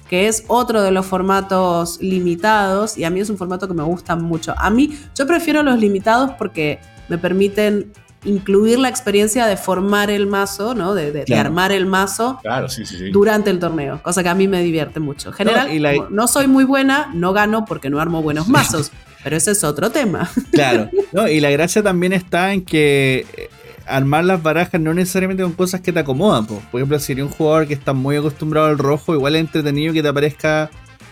que 0.07 0.27
es 0.27 0.43
otro 0.47 0.83
de 0.83 0.91
los 0.91 1.07
formatos 1.07 1.99
limitados 1.99 2.99
y 2.99 3.03
a 3.03 3.09
mí 3.09 3.19
es 3.19 3.31
un 3.31 3.37
formato 3.39 3.67
que 3.67 3.73
me 3.73 3.81
gusta 3.81 4.15
mucho. 4.15 4.53
A 4.59 4.69
mí 4.69 4.95
yo 5.15 5.25
prefiero 5.25 5.63
los 5.63 5.79
limitados 5.79 6.33
porque 6.37 6.79
me 7.09 7.17
permiten 7.17 7.91
incluir 8.25 8.79
la 8.79 8.89
experiencia 8.89 9.45
de 9.47 9.57
formar 9.57 10.09
el 10.09 10.27
mazo, 10.27 10.73
¿no? 10.75 10.93
de, 10.93 11.05
de- 11.07 11.19
de 11.19 11.23
Claro. 11.25 11.47
armar 11.49 11.71
el 11.71 11.85
mazo 11.85 12.39
Claro, 12.41 12.69
sí, 12.69 12.85
sí, 12.85 12.97
sí. 12.97 13.09
durante 13.11 13.49
el 13.49 13.59
torneo, 13.59 14.01
cosa 14.01 14.23
que 14.23 14.29
a 14.29 14.35
mí 14.35 14.47
me 14.47 14.61
divierte 14.63 14.99
mucho. 14.99 15.29
En 15.29 15.33
general, 15.35 15.67
No, 15.67 15.73
y 15.73 15.79
la- 15.79 15.95
como 15.95 16.09
no 16.09 16.27
soy 16.27 16.47
muy 16.47 16.63
buena, 16.63 17.11
no 17.13 17.33
gano 17.33 17.65
porque 17.65 17.89
no 17.89 17.99
armo 17.99 18.21
buenos 18.21 18.47
mazos, 18.47 18.91
pero 19.23 19.35
ese 19.35 19.51
es 19.51 19.63
otro 19.63 19.89
tema. 19.91 20.29
Claro. 20.51 20.89
No, 21.13 21.27
y 21.27 21.39
la 21.39 21.49
gracia 21.51 21.83
también 21.83 22.11
está 22.13 22.53
en 22.53 22.63
que 22.65 23.25
eh, 23.37 23.49
armar 23.85 24.23
las 24.25 24.41
barajas 24.41 24.81
no 24.81 24.93
necesariamente 24.95 25.43
con 25.43 25.51
cosas 25.53 25.81
que 25.81 25.91
te 25.93 25.99
acomodan. 25.99 26.45
po. 26.47 26.61
Por 26.71 26.79
ejemplo, 26.81 26.97
si 26.99 27.11
eres 27.11 27.25
un 27.25 27.29
jugador 27.31 27.67
que 27.67 27.73
está 27.75 27.93
muy 27.93 28.15
acostumbrado 28.15 28.67
al 28.67 28.77
rojo, 28.79 29.13
igual 29.13 29.35
es 29.35 29.41
entretenido 29.41 29.93
que 29.93 30.01
te 30.01 30.07
aparezca 30.07 30.71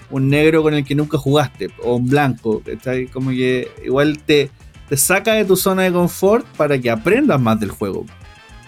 un 0.10 0.28
negro 0.30 0.64
con 0.64 0.74
el 0.74 0.84
que 0.84 0.96
nunca 0.96 1.18
jugaste, 1.20 1.70
o 1.84 1.96
un 1.98 2.08
blanco. 2.08 2.62
¿cachai? 2.66 3.08
Como 3.08 3.30
que 3.30 3.70
igual 3.86 4.18
te, 4.26 4.50
te 4.92 4.98
saca 4.98 5.36
de 5.36 5.46
tu 5.46 5.56
zona 5.56 5.84
de 5.84 5.94
confort 5.94 6.46
para 6.58 6.78
que 6.78 6.90
aprendas 6.92 7.40
más 7.40 7.58
del 7.58 7.72
juego. 7.72 8.06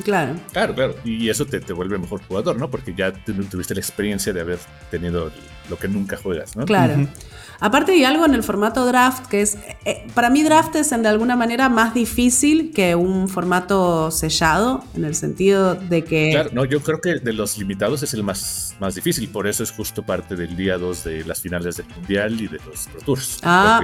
Claro. 0.05 0.35
Claro, 0.53 0.73
claro. 0.73 0.95
Y 1.03 1.27
eso 1.27 1.45
te, 1.45 1.59
te 1.59 1.73
vuelve 1.73 1.97
mejor 1.97 2.21
jugador, 2.25 2.55
¿no? 2.57 2.69
Porque 2.71 2.93
ya 2.95 3.11
tu- 3.11 3.33
tuviste 3.43 3.73
la 3.73 3.81
experiencia 3.81 4.31
de 4.31 4.39
haber 4.39 4.57
tenido 4.89 5.29
lo 5.69 5.77
que 5.77 5.89
nunca 5.89 6.15
juegas, 6.15 6.55
¿no? 6.55 6.63
Claro. 6.63 7.07
Aparte 7.59 7.91
hay 7.91 8.05
algo 8.05 8.25
en 8.25 8.35
el 8.35 8.41
formato 8.43 8.85
draft 8.85 9.27
que 9.27 9.41
es, 9.41 9.57
eh, 9.83 10.07
para 10.13 10.29
mí 10.29 10.43
draft 10.43 10.75
es 10.77 10.93
en 10.93 11.03
de 11.03 11.09
alguna 11.09 11.35
manera 11.35 11.67
más 11.67 11.93
difícil 11.93 12.71
que 12.73 12.95
un 12.95 13.27
formato 13.27 14.09
sellado, 14.11 14.85
en 14.95 15.03
el 15.03 15.15
sentido 15.15 15.75
de 15.75 16.05
que... 16.05 16.29
Claro, 16.31 16.51
no, 16.53 16.63
yo 16.63 16.79
creo 16.81 17.01
que 17.01 17.15
de 17.19 17.33
los 17.33 17.57
limitados 17.57 18.01
es 18.01 18.13
el 18.13 18.23
más, 18.23 18.75
más 18.79 18.95
difícil, 18.95 19.27
por 19.27 19.45
eso 19.45 19.61
es 19.61 19.71
justo 19.71 20.03
parte 20.03 20.37
del 20.37 20.55
día 20.55 20.77
2 20.77 21.03
de 21.03 21.25
las 21.25 21.41
finales 21.41 21.75
del 21.75 21.85
Mundial 21.97 22.39
y 22.39 22.47
de 22.47 22.59
los 22.65 22.87
Pro 22.87 23.01
Tours. 23.05 23.39
Ah. 23.43 23.81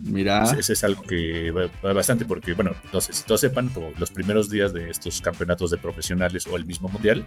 Mira. 0.00 0.44
es- 0.44 0.52
Ese 0.58 0.72
es 0.74 0.84
algo 0.84 1.02
que 1.02 1.50
va, 1.50 1.92
bastante, 1.92 2.24
porque, 2.24 2.54
bueno, 2.54 2.72
no 2.92 3.00
sé 3.00 3.12
si 3.12 3.24
todos 3.24 3.40
sepan, 3.40 3.68
como 3.68 3.90
los 3.98 4.10
primeros 4.10 4.48
días 4.50 4.72
de 4.72 4.90
estos 4.90 5.20
campeonatos 5.20 5.70
de 5.70 5.78
profesionales 5.78 6.46
o 6.46 6.56
el 6.56 6.64
mismo 6.64 6.88
mundial, 6.88 7.26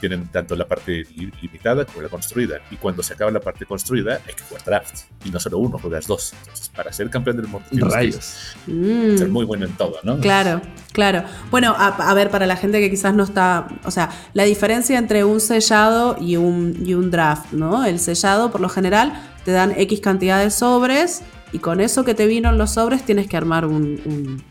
tienen 0.00 0.28
tanto 0.28 0.54
la 0.56 0.66
parte 0.66 1.04
li- 1.16 1.32
limitada 1.42 1.84
como 1.84 2.02
la 2.02 2.08
construida. 2.08 2.58
Y 2.70 2.76
cuando 2.76 3.02
se 3.02 3.14
acaba 3.14 3.30
la 3.30 3.40
parte 3.40 3.66
construida, 3.66 4.20
hay 4.26 4.34
que 4.34 4.42
jugar 4.44 4.64
draft. 4.64 4.94
Y 5.24 5.30
no 5.30 5.38
solo 5.40 5.58
uno, 5.58 5.78
juegas 5.78 6.06
dos. 6.06 6.32
Entonces, 6.40 6.68
para 6.70 6.92
ser 6.92 7.10
campeón 7.10 7.36
del 7.36 7.48
mundo, 7.48 7.66
que 7.70 7.80
Rayos. 7.80 8.54
Mm. 8.66 9.16
ser 9.18 9.28
muy 9.28 9.44
bueno 9.44 9.66
en 9.66 9.72
todo, 9.72 9.96
¿no? 10.02 10.18
Claro, 10.20 10.60
claro. 10.92 11.24
Bueno, 11.50 11.74
a, 11.76 11.88
a 12.10 12.14
ver, 12.14 12.30
para 12.30 12.46
la 12.46 12.56
gente 12.56 12.80
que 12.80 12.90
quizás 12.90 13.14
no 13.14 13.24
está, 13.24 13.66
o 13.84 13.90
sea, 13.90 14.10
la 14.34 14.44
diferencia 14.44 14.98
entre 14.98 15.24
un 15.24 15.40
sellado 15.40 16.16
y 16.20 16.36
un, 16.36 16.82
y 16.84 16.94
un 16.94 17.10
draft, 17.10 17.52
¿no? 17.52 17.84
El 17.84 17.98
sellado, 18.00 18.50
por 18.50 18.60
lo 18.60 18.68
general, 18.68 19.12
te 19.44 19.52
dan 19.52 19.72
X 19.76 20.00
cantidad 20.00 20.42
de 20.42 20.50
sobres 20.50 21.22
y 21.52 21.58
con 21.58 21.80
eso 21.80 22.04
que 22.04 22.14
te 22.14 22.26
vino 22.26 22.48
en 22.50 22.58
los 22.58 22.72
sobres 22.72 23.04
tienes 23.04 23.26
que 23.28 23.36
armar 23.36 23.64
un, 23.64 24.00
un- 24.04 24.42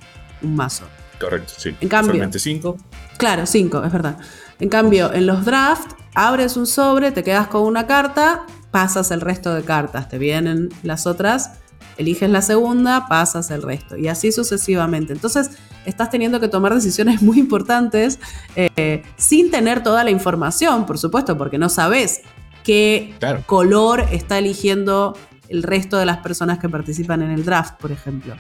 un 0.41 0.55
mazo. 0.55 0.85
Correcto, 1.19 1.53
sí. 1.57 1.75
En 1.81 1.89
cambio- 1.89 2.13
Solamente 2.13 2.39
cinco. 2.39 2.77
Claro, 3.17 3.45
cinco, 3.45 3.83
es 3.83 3.91
verdad. 3.91 4.17
En 4.59 4.69
cambio, 4.69 5.11
en 5.13 5.25
los 5.25 5.45
drafts, 5.45 5.95
abres 6.13 6.57
un 6.57 6.67
sobre, 6.67 7.11
te 7.11 7.23
quedas 7.23 7.47
con 7.47 7.63
una 7.63 7.87
carta, 7.87 8.45
pasas 8.71 9.09
el 9.11 9.21
resto 9.21 9.53
de 9.55 9.63
cartas, 9.63 10.09
te 10.09 10.17
vienen 10.17 10.69
las 10.83 11.07
otras, 11.07 11.51
eliges 11.97 12.29
la 12.29 12.41
segunda, 12.43 13.07
pasas 13.07 13.49
el 13.49 13.63
resto, 13.63 13.97
y 13.97 14.07
así 14.07 14.31
sucesivamente. 14.31 15.13
Entonces, 15.13 15.51
estás 15.85 16.09
teniendo 16.11 16.39
que 16.39 16.47
tomar 16.47 16.73
decisiones 16.75 17.21
muy 17.23 17.39
importantes 17.39 18.19
eh, 18.55 19.01
sin 19.15 19.49
tener 19.49 19.81
toda 19.81 20.03
la 20.03 20.11
información, 20.11 20.85
por 20.85 20.99
supuesto, 20.99 21.37
porque 21.37 21.57
no 21.57 21.69
sabes 21.69 22.21
qué 22.63 23.15
Claro. 23.19 23.41
color 23.47 24.01
está 24.11 24.37
eligiendo 24.37 25.17
el 25.49 25.63
resto 25.63 25.97
de 25.97 26.05
las 26.05 26.17
personas 26.17 26.59
que 26.59 26.69
participan 26.69 27.21
en 27.21 27.31
el 27.31 27.43
draft, 27.45 27.79
por 27.79 27.91
ejemplo. 27.91 28.35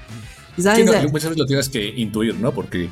Quizás 0.55 0.77
Sí, 0.77 0.83
no, 0.83 0.91
muchas 0.93 1.11
veces 1.11 1.37
lo 1.37 1.45
tienes 1.45 1.69
que 1.69 1.85
intuir, 1.85 2.35
¿no? 2.35 2.51
Porque 2.51 2.89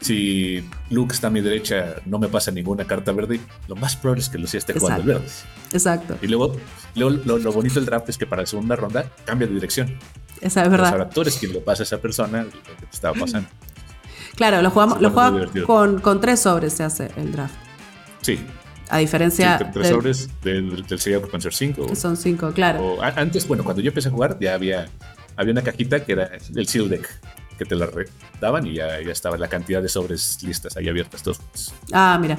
si 0.00 0.68
Luke 0.90 1.14
está 1.14 1.28
a 1.28 1.30
mi 1.30 1.40
derecha, 1.40 1.96
no 2.04 2.18
me 2.18 2.28
pasa 2.28 2.50
ninguna 2.50 2.86
carta 2.86 3.12
verde, 3.12 3.40
lo 3.68 3.76
más 3.76 3.96
probable 3.96 4.22
es 4.22 4.28
que 4.28 4.38
Lucía 4.38 4.58
esté 4.58 4.78
jugando 4.78 5.02
el 5.02 5.08
verde. 5.08 5.26
Exacto, 5.72 6.18
Y 6.22 6.26
luego, 6.26 6.56
luego 6.94 7.22
lo, 7.24 7.38
lo 7.38 7.52
bonito 7.52 7.76
del 7.76 7.86
draft 7.86 8.08
es 8.08 8.18
que 8.18 8.26
para 8.26 8.42
la 8.42 8.46
segunda 8.46 8.76
ronda 8.76 9.10
cambia 9.24 9.46
de 9.48 9.54
dirección. 9.54 9.96
esa 10.40 10.62
es 10.62 10.70
verdad. 10.70 10.92
ahora 10.92 11.08
tú 11.08 11.22
eres 11.22 11.36
quien 11.38 11.52
le 11.52 11.60
pasa 11.60 11.82
a 11.82 11.84
esa 11.84 11.98
persona 11.98 12.44
lo 12.44 12.50
que 12.50 12.86
te 12.86 12.86
estaba 12.92 13.18
pasando. 13.18 13.48
Claro, 14.36 14.60
lo 14.60 14.70
jugamos, 14.70 15.00
lo 15.00 15.10
juega 15.10 15.46
con, 15.66 16.00
con 16.00 16.20
tres 16.20 16.40
sobres 16.40 16.74
se 16.74 16.84
hace 16.84 17.10
el 17.16 17.32
draft. 17.32 17.54
Sí, 18.20 18.38
A 18.88 18.96
sí, 18.96 19.00
diferencia 19.00 19.58
tre- 19.58 19.70
tres 19.72 19.86
del- 19.88 19.94
sobres 19.94 20.30
del, 20.42 20.86
del 20.86 20.98
que 21.20 21.26
pueden 21.26 21.40
ser 21.42 21.54
son 21.96 22.16
cinco, 22.16 22.52
claro. 22.52 22.80
O 22.84 23.02
antes, 23.02 23.46
bueno, 23.48 23.64
cuando 23.64 23.82
yo 23.82 23.88
empecé 23.88 24.08
a 24.08 24.12
jugar, 24.12 24.38
ya 24.40 24.54
había, 24.54 24.86
había 25.36 25.52
una 25.52 25.62
cajita 25.62 26.04
que 26.04 26.12
era 26.12 26.30
el 26.54 26.66
Seal 26.68 26.88
Deck, 26.88 27.08
que 27.58 27.64
te 27.64 27.74
la 27.74 27.88
daban 28.40 28.66
y 28.66 28.74
ya, 28.74 29.00
ya 29.00 29.12
estaba 29.12 29.36
la 29.38 29.48
cantidad 29.48 29.80
de 29.82 29.88
sobres 29.88 30.38
listas 30.42 30.76
ahí 30.76 30.88
abiertas 30.88 31.22
todos. 31.22 31.40
Ah, 31.92 32.18
mira. 32.20 32.38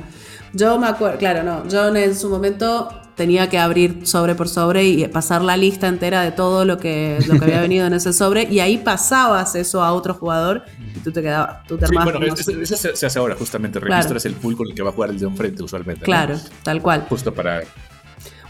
Yo 0.54 0.78
me 0.80 0.88
acuerdo, 0.88 1.18
claro, 1.18 1.44
no. 1.44 1.68
Yo 1.68 1.94
en 1.96 2.16
su 2.16 2.30
momento 2.30 2.90
tenía 3.16 3.50
que 3.50 3.58
abrir 3.58 4.06
sobre 4.06 4.36
por 4.36 4.48
sobre 4.48 4.84
y 4.86 5.08
pasar 5.08 5.42
la 5.42 5.58
lista 5.58 5.88
entera 5.88 6.22
de 6.22 6.32
todo 6.32 6.66
lo 6.66 6.78
que, 6.78 7.18
lo 7.28 7.38
que 7.40 7.46
había 7.46 7.62
venido 7.68 7.88
en 7.88 7.94
ese 7.94 8.14
sobre 8.14 8.44
y 8.44 8.60
ahí 8.60 8.78
pasabas 8.78 9.56
eso 9.56 9.84
a 9.84 9.92
otro 9.94 10.14
jugador 10.14 10.64
y 10.96 11.00
tú 11.00 11.12
te 11.12 11.22
quedabas, 11.24 11.64
tú 11.68 11.78
te 11.78 11.88
Sí, 11.88 11.96
bueno, 11.96 12.20
es- 12.26 12.48
es- 12.48 12.72
eso 12.72 12.96
se, 12.96 13.06
hace 13.06 13.20
ahora, 13.20 13.36
justamente. 13.36 13.80
Claro. 13.80 13.96
Registras 13.96 14.26
el 14.26 14.34
pool 14.36 14.56
con 14.56 14.68
el 14.68 14.76
que 14.76 14.84
va 14.84 14.90
a 14.92 14.94
jugar 14.94 15.10
el 15.10 15.20
de 15.20 15.26
enfrente, 15.26 15.64
usualmente. 15.64 16.02
¿no? 16.02 16.06
Claro, 16.06 16.40
tal 16.64 16.82
cual. 16.82 17.06
Justo 17.10 17.34
para. 17.34 17.64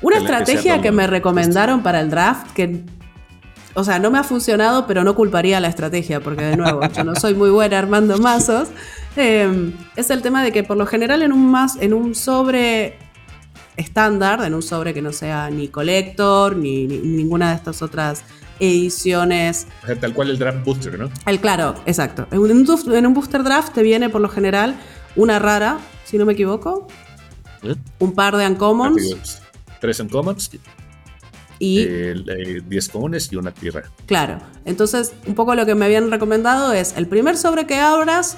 Una 0.02 0.18
que 0.18 0.24
estrategia 0.24 0.80
que 0.82 0.92
me 0.92 1.08
recomendaron 1.08 1.82
para 1.82 2.02
el 2.02 2.10
draft, 2.12 2.52
que, 2.54 2.84
o 3.80 3.84
sea, 3.84 4.00
no 4.00 4.10
me 4.12 4.18
ha 4.18 4.24
funcionado, 4.24 4.88
pero 4.88 5.04
no 5.04 5.14
culparía 5.16 5.60
la 5.60 5.68
estrategia, 5.68 6.20
porque 6.20 6.44
de 6.44 6.58
nuevo, 6.58 6.82
yo 6.96 7.04
no 7.04 7.14
soy 7.16 7.34
muy 7.36 7.50
buena 7.52 7.78
armando 7.78 8.18
mazos, 8.18 8.70
eh, 9.16 9.72
es 9.96 10.10
el 10.10 10.22
tema 10.22 10.44
de 10.44 10.52
que 10.52 10.64
por 10.64 10.78
lo 10.78 10.86
general 10.88 11.22
en 11.22 11.32
un, 11.32 11.50
mas- 11.52 11.78
en 11.80 11.94
un 11.94 12.16
sobre 12.16 12.98
estándar, 13.76 14.44
en 14.44 14.54
un 14.56 14.62
sobre 14.64 14.94
que 14.94 15.02
no 15.02 15.12
sea 15.14 15.50
ni 15.52 15.68
collector, 15.68 16.56
ni, 16.56 16.88
ni 16.88 16.98
ninguna 16.98 17.50
de 17.52 17.56
estas 17.56 17.82
otras 17.84 18.24
ediciones 18.60 19.68
o 19.84 19.86
sea, 19.86 20.00
tal 20.00 20.14
cual 20.16 20.32
el 20.32 20.40
draft 20.40 20.66
booster, 20.66 20.98
¿no? 20.98 21.10
el 21.28 21.40
claro, 21.40 21.76
exacto. 21.86 22.28
En 22.32 22.40
un, 22.40 22.66
duf- 22.66 22.92
en 22.92 23.06
un 23.06 23.14
booster 23.14 23.44
draft 23.44 23.74
te 23.74 23.84
viene 23.84 24.10
por 24.10 24.20
lo 24.22 24.30
general 24.30 24.76
una 25.16 25.38
rara, 25.40 25.78
si 26.06 26.18
no 26.18 26.26
me 26.26 26.34
equivoco, 26.34 26.88
¿Eh? 27.64 27.76
un 28.00 28.14
par 28.14 28.36
de 28.36 28.48
uncommons 28.48 29.42
Tres 29.80 30.00
uncommons, 30.00 30.50
y 31.60 31.80
eh, 31.80 32.12
eh, 32.28 32.62
diez 32.68 32.90
comunes 32.90 33.30
y 33.32 33.36
una 33.36 33.52
tierra. 33.52 33.84
Claro. 34.06 34.40
Entonces, 34.66 35.14
un 35.26 35.36
poco 35.36 35.56
lo 35.56 35.66
que 35.66 35.76
me 35.76 35.86
habían 35.86 36.12
recomendado 36.12 36.74
es 36.74 36.96
el 36.98 37.08
primer 37.08 37.38
sobre 37.38 37.66
que 37.66 37.76
abras, 37.80 38.38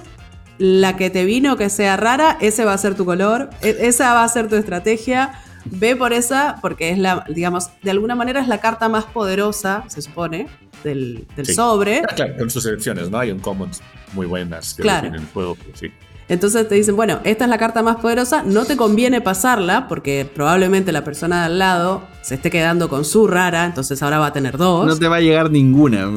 la 0.57 0.95
que 0.97 1.09
te 1.09 1.25
vino 1.25 1.55
que 1.57 1.69
sea 1.69 1.97
rara, 1.97 2.37
ese 2.41 2.65
va 2.65 2.73
a 2.73 2.77
ser 2.77 2.95
tu 2.95 3.05
color, 3.05 3.49
e- 3.61 3.77
esa 3.81 4.13
va 4.13 4.23
a 4.23 4.29
ser 4.29 4.47
tu 4.49 4.55
estrategia. 4.55 5.41
ve 5.65 5.95
por 5.95 6.13
esa 6.13 6.55
porque 6.61 6.89
es 6.89 6.97
la, 6.97 7.25
digamos, 7.29 7.69
de 7.83 7.91
alguna 7.91 8.15
manera 8.15 8.39
es 8.41 8.47
la 8.47 8.59
carta 8.61 8.87
más 8.89 9.03
poderosa, 9.05 9.83
se 9.87 10.01
supone, 10.01 10.47
del, 10.85 11.27
del 11.35 11.45
Sí. 11.45 11.53
sobre. 11.53 12.01
Ah, 12.09 12.15
claro, 12.15 12.33
con 12.37 12.49
sus 12.49 12.63
selecciones, 12.63 13.09
¿no? 13.09 13.17
Hay 13.19 13.29
un 13.31 13.39
commons 13.39 13.81
muy 14.13 14.25
buenas 14.25 14.73
que 14.73 14.81
Claro. 14.83 15.07
en 15.07 15.15
el 15.15 15.25
juego, 15.33 15.57
sí. 15.73 15.91
Entonces 16.29 16.67
te 16.69 16.75
dicen, 16.75 16.95
bueno, 16.95 17.19
esta 17.23 17.43
es 17.45 17.49
la 17.49 17.57
carta 17.57 17.81
más 17.81 17.97
poderosa, 17.97 18.43
no 18.45 18.63
te 18.65 18.77
conviene 18.77 19.19
pasarla 19.19 19.87
porque 19.87 20.29
probablemente 20.31 20.91
la 20.91 21.03
persona 21.03 21.39
de 21.39 21.45
al 21.47 21.59
lado 21.59 22.03
se 22.21 22.35
esté 22.35 22.51
quedando 22.51 22.87
con 22.87 23.03
su 23.03 23.25
rara, 23.27 23.65
entonces 23.65 24.01
ahora 24.03 24.19
va 24.19 24.27
a 24.27 24.33
tener 24.33 24.57
dos. 24.57 24.85
No 24.85 24.95
te 24.97 25.07
va 25.07 25.15
a 25.17 25.21
llegar 25.21 25.49
ninguna. 25.51 26.07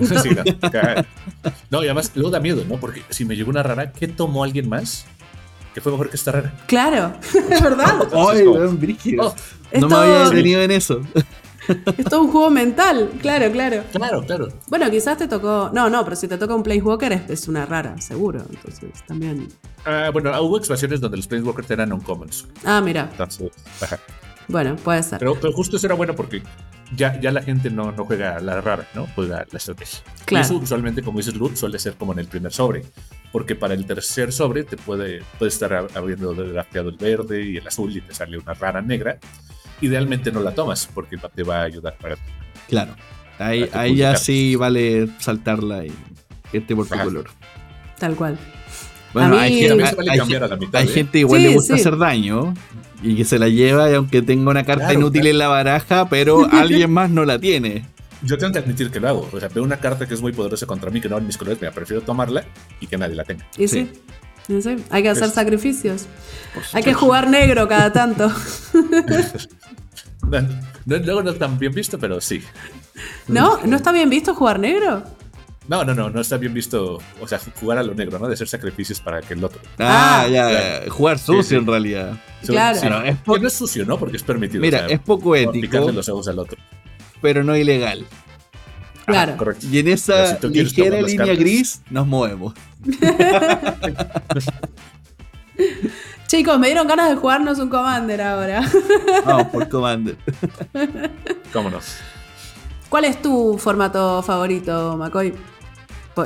Sí, 0.00 0.30
no, 0.34 0.70
claro. 0.70 1.04
No, 1.70 1.82
y 1.82 1.86
además 1.86 2.10
luego 2.14 2.30
da 2.30 2.40
miedo, 2.40 2.64
¿no? 2.68 2.76
Porque 2.78 3.02
si 3.10 3.24
me 3.24 3.36
llegó 3.36 3.50
una 3.50 3.62
rara, 3.62 3.92
¿qué 3.92 4.08
tomó 4.08 4.42
alguien 4.42 4.68
más? 4.68 5.04
Que 5.74 5.80
fue 5.80 5.92
mejor 5.92 6.10
que 6.10 6.16
esta 6.16 6.32
rara. 6.32 6.52
Claro, 6.66 7.12
es 7.50 7.62
verdad. 7.62 8.00
Ay. 8.12 8.44
Oh, 8.46 8.54
No 8.58 8.72
me 8.72 9.34
Esto- 9.70 9.96
había 9.96 10.24
detenido 10.30 10.62
en 10.62 10.70
eso. 10.72 11.00
Es 11.98 12.04
todo 12.06 12.22
un 12.22 12.32
juego 12.32 12.50
mental, 12.50 13.10
claro, 13.20 13.50
claro. 13.52 13.84
claro, 13.92 14.22
claro. 14.26 14.48
Bueno, 14.68 14.90
quizás 14.90 15.16
te 15.18 15.28
tocó. 15.28 15.70
No, 15.72 15.88
no, 15.88 16.02
pero 16.04 16.16
si 16.16 16.26
te 16.28 16.36
toca 16.38 16.54
un 16.54 16.62
Placewalker 16.62 17.12
es, 17.12 17.30
es 17.30 17.48
una 17.48 17.66
rara, 17.66 18.00
seguro. 18.00 18.42
Entonces 18.50 18.90
también. 19.06 19.48
Ah, 19.84 20.10
bueno, 20.12 20.30
hubo 20.42 20.58
expansiones 20.58 21.00
donde 21.00 21.16
los 21.18 21.26
Planeswalkers 21.26 21.70
eran 21.70 21.92
uncommons. 21.92 22.46
Ah, 22.64 22.80
mira. 22.80 23.08
Entonces, 23.12 23.50
ajá. 23.80 23.98
Bueno, 24.48 24.76
puede 24.76 25.02
ser. 25.02 25.18
Pero, 25.20 25.36
pero 25.40 25.52
justo 25.52 25.76
eso 25.76 25.86
era 25.86 25.94
bueno 25.94 26.14
porque 26.14 26.42
ya, 26.96 27.18
ya 27.20 27.30
la 27.30 27.42
gente 27.42 27.70
no, 27.70 27.92
no 27.92 28.04
juega 28.04 28.38
la 28.40 28.60
rara, 28.60 28.86
¿no? 28.94 29.06
Juega 29.14 29.46
la 29.50 29.56
estrategia. 29.58 30.00
Claro. 30.24 30.44
Y 30.44 30.46
eso 30.46 30.56
usualmente, 30.56 31.02
como 31.02 31.18
dices, 31.18 31.34
Luz, 31.36 31.58
suele 31.58 31.78
ser 31.78 31.94
como 31.94 32.12
en 32.12 32.18
el 32.18 32.26
primer 32.26 32.52
sobre. 32.52 32.84
Porque 33.30 33.54
para 33.54 33.72
el 33.74 33.86
tercer 33.86 34.32
sobre 34.32 34.64
te 34.64 34.76
puede, 34.76 35.22
puede 35.38 35.48
estar 35.50 35.70
ab- 35.70 35.96
habiendo 35.96 36.34
drafteado 36.34 36.90
el 36.90 36.96
verde 36.96 37.42
y 37.42 37.56
el 37.56 37.66
azul 37.66 37.96
y 37.96 38.00
te 38.00 38.12
sale 38.14 38.36
una 38.36 38.52
rara 38.52 38.82
negra. 38.82 39.18
Idealmente 39.82 40.32
no 40.32 40.40
la 40.40 40.52
tomas 40.54 40.88
porque 40.94 41.16
no 41.16 41.28
te 41.28 41.42
va 41.42 41.58
a 41.60 41.62
ayudar 41.64 41.94
para 42.00 42.16
Claro. 42.68 42.94
Ahí, 43.38 43.68
ahí 43.74 43.96
ya 43.96 44.16
sí 44.16 44.56
vale 44.56 45.08
saltarla 45.18 45.84
y 45.84 45.92
irte 46.52 46.74
por 46.74 46.86
tu 46.86 46.94
Ajá. 46.94 47.04
color. 47.04 47.26
Tal 47.98 48.14
cual. 48.14 48.38
Bueno, 49.12 49.36
A 49.36 49.42
hay, 49.42 49.50
mí- 49.52 49.56
gente, 49.58 49.68
También 49.70 49.88
se 49.90 49.94
vale 49.96 50.10
hay 50.10 50.18
a 50.18 50.46
la 50.48 50.56
mitad, 50.56 50.80
hay 50.80 50.86
¿eh? 50.88 50.90
gente 50.90 51.18
igual 51.18 51.40
Sí, 51.42 51.46
le 51.48 51.54
gusta 51.54 51.74
sí. 51.74 51.80
hacer 51.80 51.98
daño 51.98 52.54
y 53.02 53.14
que 53.16 53.24
se 53.24 53.38
la 53.38 53.48
lleva 53.48 53.90
y 53.90 53.94
aunque 53.94 54.22
tenga 54.22 54.50
una 54.50 54.64
carta 54.64 54.84
Claro, 54.86 55.00
inútil 55.00 55.22
claro. 55.22 55.30
en 55.32 55.38
la 55.38 55.48
baraja, 55.48 56.08
pero 56.08 56.46
alguien 56.52 56.90
más 56.90 57.10
no 57.10 57.24
la 57.24 57.38
tiene. 57.38 57.84
Yo 58.22 58.38
tengo 58.38 58.52
que 58.52 58.60
admitir 58.60 58.90
que 58.90 59.00
lo 59.00 59.08
hago. 59.08 59.28
O 59.32 59.40
sea, 59.40 59.48
veo 59.48 59.64
una 59.64 59.78
carta 59.78 60.06
que 60.06 60.14
es 60.14 60.22
muy 60.22 60.32
poderosa 60.32 60.64
contra 60.66 60.90
mí, 60.90 61.00
que 61.00 61.08
no 61.08 61.18
en 61.18 61.26
mis 61.26 61.36
colores, 61.36 61.60
mira, 61.60 61.72
prefiero 61.72 62.02
tomarla 62.02 62.44
y 62.80 62.86
que 62.86 62.96
nadie 62.96 63.16
la 63.16 63.24
tenga. 63.24 63.44
Y 63.58 63.66
sí. 63.66 63.88
Sí. 63.92 64.00
Y 64.48 64.60
sí, 64.62 64.76
Hay 64.90 65.02
que 65.02 65.08
hacer 65.10 65.24
Es- 65.28 65.34
sacrificios. 65.34 66.06
Hay 66.72 66.82
que 66.82 66.92
jugar 66.94 67.28
negro 67.30 67.66
cada 67.68 67.92
tanto. 67.92 68.30
No, 70.22 70.40
no- 70.86 70.96
luego 70.98 71.22
no 71.22 71.30
es 71.30 71.38
tan 71.38 71.58
bien 71.58 71.72
visto, 71.72 71.98
pero 71.98 72.20
sí. 72.20 72.42
¿No? 73.28 73.58
¿No 73.64 73.76
está 73.76 73.92
bien 73.92 74.10
visto 74.10 74.34
jugar 74.34 74.58
negro? 74.58 75.02
No, 75.68 75.84
no, 75.84 75.94
no, 75.94 76.10
no 76.10 76.20
está 76.20 76.36
bien 76.38 76.52
visto, 76.52 76.98
o 77.20 77.28
sea, 77.28 77.38
jugar 77.60 77.78
a 77.78 77.82
lo 77.84 77.94
negro, 77.94 78.18
¿no? 78.18 78.26
De 78.26 78.34
hacer 78.34 78.48
sacrificios 78.48 78.98
para 79.00 79.20
que 79.20 79.34
el 79.34 79.44
otro. 79.44 79.60
Ah, 79.78 80.22
Ah. 80.24 80.28
ya, 80.28 80.90
jugar 80.90 81.18
sucio 81.20 81.42
sí. 81.44 81.54
en 81.54 81.66
realidad. 81.66 82.18
Claro. 82.44 82.74
Sí, 82.80 82.86
Claro, 82.86 83.04
es 83.06 83.16
que 83.20 83.38
no 83.40 83.46
es 83.46 83.52
sucio, 83.54 83.84
¿no? 83.86 83.96
Porque 83.96 84.16
es 84.16 84.24
permitido. 84.24 84.60
Mira, 84.60 84.78
o 84.84 84.88
sea, 84.88 84.96
es 84.96 85.00
poco 85.00 85.36
ético, 85.36 85.52
Picarle 85.52 85.92
los 85.92 86.08
ojos 86.08 86.26
al 86.28 86.40
otro. 86.40 86.58
pero 87.22 87.44
no 87.44 87.56
ilegal. 87.56 88.04
Claro. 89.12 89.32
Ah, 89.34 89.36
correcto. 89.38 89.66
Y 89.70 89.78
en 89.78 89.88
esa 89.88 90.38
si 90.40 90.48
ligera 90.48 91.00
línea 91.02 91.18
cartas. 91.26 91.38
gris 91.38 91.82
nos 91.90 92.06
movemos. 92.06 92.54
Chicos, 96.26 96.58
me 96.58 96.68
dieron 96.68 96.86
ganas 96.88 97.10
de 97.10 97.16
jugarnos 97.16 97.58
un 97.58 97.68
Commander 97.68 98.22
ahora. 98.22 98.62
Vamos 99.26 99.46
por 99.48 99.68
Commander. 99.68 100.16
¿Cómo 101.52 101.68
no? 101.70 101.78
¿Cuál 102.88 103.04
es 103.04 103.20
tu 103.20 103.58
formato 103.58 104.22
favorito, 104.22 104.96
McCoy? 104.96 105.34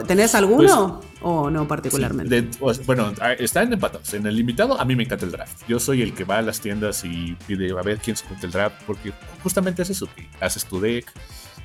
¿Tenés 0.06 0.34
alguno 0.34 1.00
o 1.22 1.48
no 1.50 1.66
particularmente? 1.68 2.42
De- 2.42 2.50
o 2.60 2.72
sea, 2.74 2.84
bueno, 2.86 3.12
ah, 3.20 3.32
están 3.34 3.72
empatados. 3.72 4.14
En 4.14 4.26
el 4.26 4.36
limitado, 4.36 4.80
a 4.80 4.84
mí 4.84 4.94
me 4.96 5.04
encanta 5.04 5.24
el 5.24 5.32
draft. 5.32 5.62
Yo 5.68 5.78
soy 5.80 6.02
el 6.02 6.12
que 6.14 6.24
va 6.24 6.38
a 6.38 6.42
las 6.42 6.60
tiendas 6.60 7.04
y 7.04 7.36
pide 7.46 7.70
a 7.70 7.82
ver 7.82 7.98
quién 7.98 8.16
se 8.16 8.26
junta 8.26 8.46
el 8.46 8.52
draft, 8.52 8.76
porque 8.86 9.12
justamente 9.42 9.82
es 9.82 9.90
eso, 9.90 10.08
que 10.14 10.28
haces 10.40 10.64
tu 10.64 10.80
deck. 10.80 11.06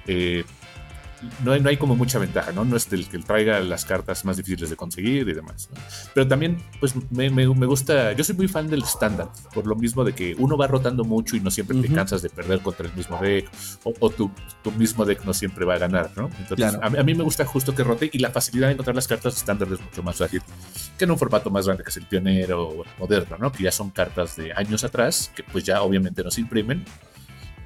eh, 0.08 0.44
no, 1.44 1.52
hay, 1.54 1.60
no 1.62 1.70
hay 1.70 1.78
como 1.78 1.96
mucha 1.96 2.20
ventaja, 2.20 2.52
¿no? 2.52 2.66
No 2.66 2.76
es 2.78 2.92
el 2.92 3.08
que 3.08 3.20
traiga 3.20 3.60
las 3.60 3.86
cartas 3.86 4.26
más 4.26 4.38
difíciles 4.38 4.70
de 4.70 4.76
conseguir 4.76 5.28
y 5.28 5.34
demás. 5.34 5.70
¿no? 5.74 5.80
Pero 6.14 6.28
también, 6.28 6.58
pues 6.80 6.94
me, 7.12 7.30
me- 7.30 7.48
me 7.48 7.66
gusta. 7.66 8.14
Yo 8.14 8.24
soy 8.24 8.36
muy 8.36 8.48
fan 8.48 8.68
del 8.70 8.84
estándar, 8.84 9.30
por 9.54 9.66
lo 9.68 9.76
mismo 9.76 10.04
de 10.04 10.14
que 10.14 10.36
uno 10.38 10.58
va 10.58 10.68
rotando 10.68 11.04
mucho 11.04 11.36
y 11.36 11.40
no 11.40 11.52
siempre 11.52 11.78
te 11.80 11.88
Ujú. 11.88 11.96
cansas 11.96 12.22
de 12.22 12.30
perder 12.30 12.62
contra 12.62 12.88
el 12.88 12.94
mismo 12.94 13.18
deck, 13.22 13.50
o, 13.84 13.94
o 14.00 14.10
tu, 14.10 14.32
tu 14.64 14.72
mismo 14.72 15.06
deck 15.06 15.24
no 15.26 15.34
siempre 15.34 15.66
va 15.66 15.76
a 15.76 15.78
ganar, 15.78 16.12
¿no? 16.16 16.26
Entonces, 16.40 16.56
Claro. 16.56 16.80
a, 16.82 16.90
mí- 16.90 16.98
a 17.00 17.04
mí 17.04 17.14
me 17.16 17.24
gusta 17.24 17.46
justo 17.46 17.74
que 17.76 17.84
rote 17.84 18.10
y 18.12 18.20
la 18.20 18.32
facilidad 18.32 18.68
de 18.68 18.74
encontrar 18.74 18.96
las 18.96 19.08
cartas 19.08 19.36
estándar 19.38 19.68
es 19.72 19.80
mucho 19.82 20.04
más 20.04 20.18
fácil 20.18 20.42
que 20.98 21.06
en 21.06 21.12
un 21.12 21.18
formato 21.18 21.50
más 21.50 21.66
grande 21.66 21.84
que 21.84 21.90
es 21.90 21.98
el 21.98 22.06
pionero 22.06 22.68
o 22.70 22.84
el 22.84 22.90
moderno, 23.00 23.38
¿no? 23.40 23.52
Que 23.52 23.64
ya 23.64 23.72
son 23.72 23.90
cartas 23.90 24.36
de 24.36 24.54
años 24.54 24.84
atrás, 24.84 25.32
que 25.36 25.44
pues 25.44 25.64
ya 25.64 25.82
obviamente 25.82 26.24
no 26.24 26.32
se 26.32 26.42
imprimen 26.42 26.84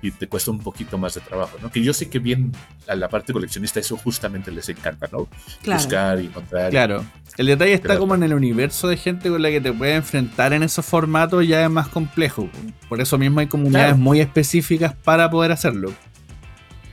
y 0.08 0.12
te 0.12 0.28
cuesta 0.28 0.52
un 0.52 0.60
poquito 0.60 0.98
más 0.98 1.14
de 1.16 1.22
trabajo, 1.22 1.58
¿no? 1.62 1.72
Que 1.72 1.82
yo 1.84 1.94
sé 1.94 2.10
que 2.10 2.20
bien 2.20 2.52
a 2.88 2.96
la 2.96 3.10
parte 3.10 3.34
coleccionista 3.34 3.80
eso 3.80 3.98
justamente 3.98 4.52
les 4.52 4.68
encanta, 4.70 5.08
¿no? 5.12 5.28
Claro. 5.64 5.80
Buscar 5.82 6.22
y 6.22 6.26
encontrar. 6.28 6.70
Claro. 6.72 7.04
El 7.38 7.48
detalle 7.48 7.74
está 7.74 7.88
Claro. 7.88 8.00
como 8.02 8.16
en 8.16 8.24
el 8.24 8.34
universo 8.34 8.88
de 8.88 8.98
gente 8.98 9.30
con 9.30 9.42
la 9.42 9.50
que 9.50 9.60
te 9.62 9.74
puedes 9.74 9.96
enfrentar 9.98 10.54
en 10.54 10.64
esos 10.64 10.86
formatos 10.86 11.48
ya 11.48 11.64
es 11.64 11.70
más 11.70 11.88
complejo. 11.90 12.50
Por 12.88 13.02
eso 13.02 13.18
mismo 13.18 13.40
hay 13.40 13.48
comunidades 13.48 13.88
Claro. 13.90 13.98
muy 13.98 14.22
específicas 14.22 14.94
para 14.94 15.30
poder 15.30 15.52
hacerlo. 15.52 15.94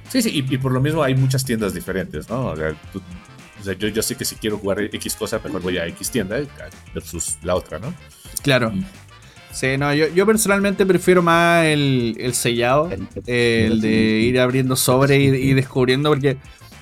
Sí, 0.08 0.20
sí, 0.22 0.30
y, 0.30 0.54
y 0.54 0.58
por 0.58 0.72
lo 0.72 0.80
mismo 0.80 1.02
hay 1.02 1.14
muchas 1.14 1.44
tiendas 1.44 1.72
diferentes, 1.74 2.28
¿no? 2.28 2.46
O 2.46 2.56
sea, 2.56 2.74
tú- 2.92 3.00
o 3.60 3.64
sea, 3.64 3.74
yo, 3.74 3.88
yo 3.88 4.02
sé 4.02 4.16
que 4.16 4.24
si 4.24 4.34
quiero 4.34 4.58
jugar 4.58 4.80
X 4.80 5.14
cosa, 5.14 5.38
mejor 5.42 5.62
voy 5.62 5.78
a 5.78 5.86
X 5.86 6.10
tienda 6.10 6.36
versus 6.92 7.38
la 7.42 7.54
otra, 7.54 7.78
¿no? 7.78 7.94
Claro. 8.42 8.72
Sí, 9.52 9.76
no, 9.78 9.92
yo, 9.94 10.08
yo 10.08 10.26
personalmente 10.26 10.86
prefiero 10.86 11.22
más 11.22 11.66
el, 11.66 12.16
el 12.18 12.34
sellado, 12.34 12.90
el 13.26 13.80
de 13.80 13.90
ir 14.20 14.40
abriendo 14.40 14.76
sobre 14.76 15.18
y, 15.20 15.26
y 15.26 15.54
descubriendo, 15.54 16.08
porque 16.08 16.38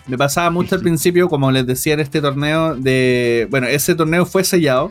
me 0.06 0.18
pasaba 0.18 0.50
mucho 0.50 0.74
al 0.74 0.80
principio, 0.80 1.28
como 1.28 1.50
les 1.52 1.66
decía 1.66 1.94
en 1.94 2.00
este 2.00 2.20
torneo, 2.20 2.74
de. 2.74 3.46
Bueno, 3.50 3.68
ese 3.68 3.94
torneo 3.94 4.26
fue 4.26 4.44
sellado. 4.44 4.90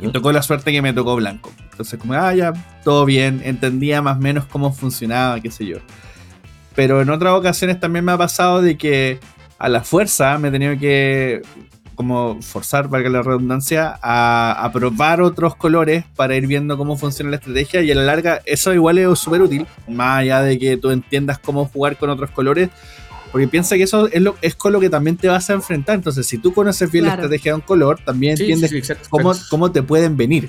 Y 0.00 0.08
tocó 0.08 0.30
la 0.30 0.42
suerte 0.42 0.72
que 0.72 0.82
me 0.82 0.92
tocó 0.92 1.16
blanco. 1.16 1.52
Entonces, 1.70 1.98
como, 1.98 2.12
ah, 2.14 2.34
ya, 2.34 2.52
todo 2.84 3.04
bien, 3.04 3.40
entendía 3.44 4.02
más 4.02 4.18
o 4.18 4.20
menos 4.20 4.44
cómo 4.44 4.72
funcionaba, 4.72 5.40
qué 5.40 5.50
sé 5.50 5.64
yo. 5.64 5.78
Pero 6.74 7.00
en 7.00 7.10
otras 7.10 7.32
ocasiones 7.32 7.80
también 7.80 8.04
me 8.04 8.12
ha 8.12 8.18
pasado 8.18 8.60
de 8.60 8.76
que 8.76 9.20
a 9.58 9.68
la 9.68 9.84
fuerza 9.84 10.36
me 10.38 10.48
he 10.48 10.50
tenido 10.50 10.76
que 10.78 11.42
como 11.96 12.40
forzar, 12.42 12.88
para 12.88 13.02
que 13.02 13.08
la 13.10 13.22
redundancia, 13.22 13.98
a, 14.02 14.52
a 14.64 14.70
probar 14.72 15.20
otros 15.22 15.56
colores 15.56 16.04
para 16.14 16.36
ir 16.36 16.46
viendo 16.46 16.76
cómo 16.76 16.96
funciona 16.96 17.30
la 17.30 17.36
estrategia 17.38 17.82
y 17.82 17.90
a 17.90 17.94
la 17.96 18.02
larga 18.04 18.40
eso 18.44 18.72
igual 18.72 18.98
es 18.98 19.18
súper 19.18 19.42
útil, 19.42 19.66
más 19.88 20.20
allá 20.20 20.42
de 20.42 20.58
que 20.58 20.76
tú 20.76 20.90
entiendas 20.90 21.38
cómo 21.38 21.64
jugar 21.66 21.96
con 21.96 22.10
otros 22.10 22.30
colores, 22.30 22.68
porque 23.32 23.48
piensa 23.48 23.76
que 23.76 23.82
eso 23.82 24.06
es, 24.06 24.22
lo, 24.22 24.36
es 24.40 24.54
con 24.54 24.72
lo 24.72 24.78
que 24.80 24.88
también 24.88 25.16
te 25.16 25.26
vas 25.28 25.50
a 25.50 25.54
enfrentar, 25.54 25.96
entonces 25.96 26.26
si 26.26 26.38
tú 26.38 26.54
conoces 26.54 26.90
bien 26.92 27.04
Claro. 27.06 27.16
la 27.16 27.24
estrategia 27.24 27.52
de 27.52 27.56
un 27.56 27.60
color, 27.62 27.98
también 28.04 28.36
Sí, 28.36 28.44
entiendes 28.44 28.70
sí, 28.70 28.76
sí, 28.76 28.78
exacto. 28.78 29.08
cómo, 29.10 29.32
cómo 29.50 29.72
te 29.72 29.82
pueden 29.82 30.16
venir, 30.16 30.48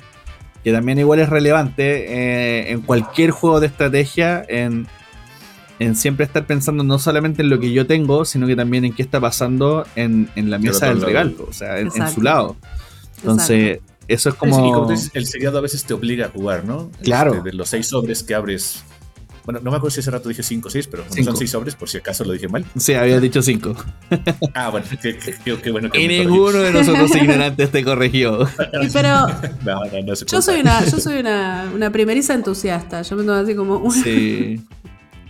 que 0.62 0.72
también 0.72 0.98
igual 0.98 1.18
es 1.20 1.28
relevante 1.28 2.06
eh, 2.12 2.70
en 2.72 2.80
cualquier 2.82 3.30
juego 3.30 3.60
de 3.60 3.66
estrategia, 3.68 4.44
en 4.48 4.86
en 5.78 5.94
siempre 5.96 6.24
estar 6.26 6.46
pensando 6.46 6.82
no 6.84 6.98
solamente 6.98 7.42
en 7.42 7.50
lo 7.50 7.60
que 7.60 7.72
yo 7.72 7.86
tengo, 7.86 8.24
sino 8.24 8.46
que 8.46 8.56
también 8.56 8.84
en 8.84 8.92
qué 8.92 9.02
está 9.02 9.20
pasando 9.20 9.86
en, 9.96 10.28
en 10.36 10.50
la 10.50 10.58
mesa 10.58 10.86
del 10.88 11.00
regalo, 11.00 11.46
o 11.48 11.52
sea, 11.52 11.78
en, 11.78 11.90
su 12.12 12.20
lado. 12.22 12.56
Entonces, 13.18 13.80
eso 14.06 14.28
es 14.30 14.34
Sí, 14.34 14.38
y 14.46 14.50
como... 14.50 14.72
como 14.72 14.86
tú 14.86 14.92
dices, 14.92 15.10
el 15.14 15.26
seriado 15.26 15.58
a 15.58 15.60
veces 15.60 15.84
te 15.84 15.94
obliga 15.94 16.26
a 16.26 16.28
jugar, 16.30 16.64
¿no? 16.64 16.90
Claro. 17.02 17.34
Este, 17.34 17.50
de 17.50 17.56
los 17.56 17.68
seis 17.68 17.86
sobres 17.88 18.22
que 18.22 18.34
abres. 18.34 18.82
Bueno, 19.44 19.60
no 19.62 19.70
me 19.70 19.78
acuerdo 19.78 19.94
si 19.94 20.00
hace 20.00 20.10
rato 20.10 20.28
dije 20.28 20.42
cinco 20.42 20.68
o 20.68 20.70
seis, 20.70 20.86
pero 20.86 21.04
como 21.04 21.14
Cinco. 21.14 21.30
son 21.30 21.36
seis 21.38 21.50
sobres, 21.50 21.74
por 21.74 21.88
si 21.88 21.96
acaso 21.96 22.22
lo 22.22 22.32
dije 22.34 22.48
mal. 22.48 22.66
Sí, 22.76 22.92
había 22.92 23.18
dicho 23.18 23.40
cinco. 23.40 23.74
Ah, 24.54 24.68
bueno, 24.68 24.84
qué, 25.02 25.16
qué- 25.16 25.34
qué- 25.42 25.56
qué 25.56 25.70
bueno 25.70 25.88
que 25.90 26.02
Y 26.02 26.06
ninguno 26.08 26.58
de 26.58 26.70
nosotros 26.70 27.10
ignorantes 27.16 27.70
te 27.70 27.82
corrigió. 27.82 28.42
Y 28.82 28.88
pero 28.92 29.26
No, 29.64 29.84
no, 29.86 30.02
no 30.06 30.16
se 30.16 30.26
yo 30.26 30.42
soy 30.42 30.60
una, 30.60 30.84
yo 30.84 30.98
soy 31.00 31.20
una, 31.20 31.70
una 31.74 31.90
primeriza 31.90 32.34
entusiasta. 32.34 33.00
Yo 33.02 33.16
me 33.16 33.22
tomo 33.24 33.38
así 33.38 33.54
como 33.54 33.76
una- 33.78 34.02
Sí. 34.02 34.60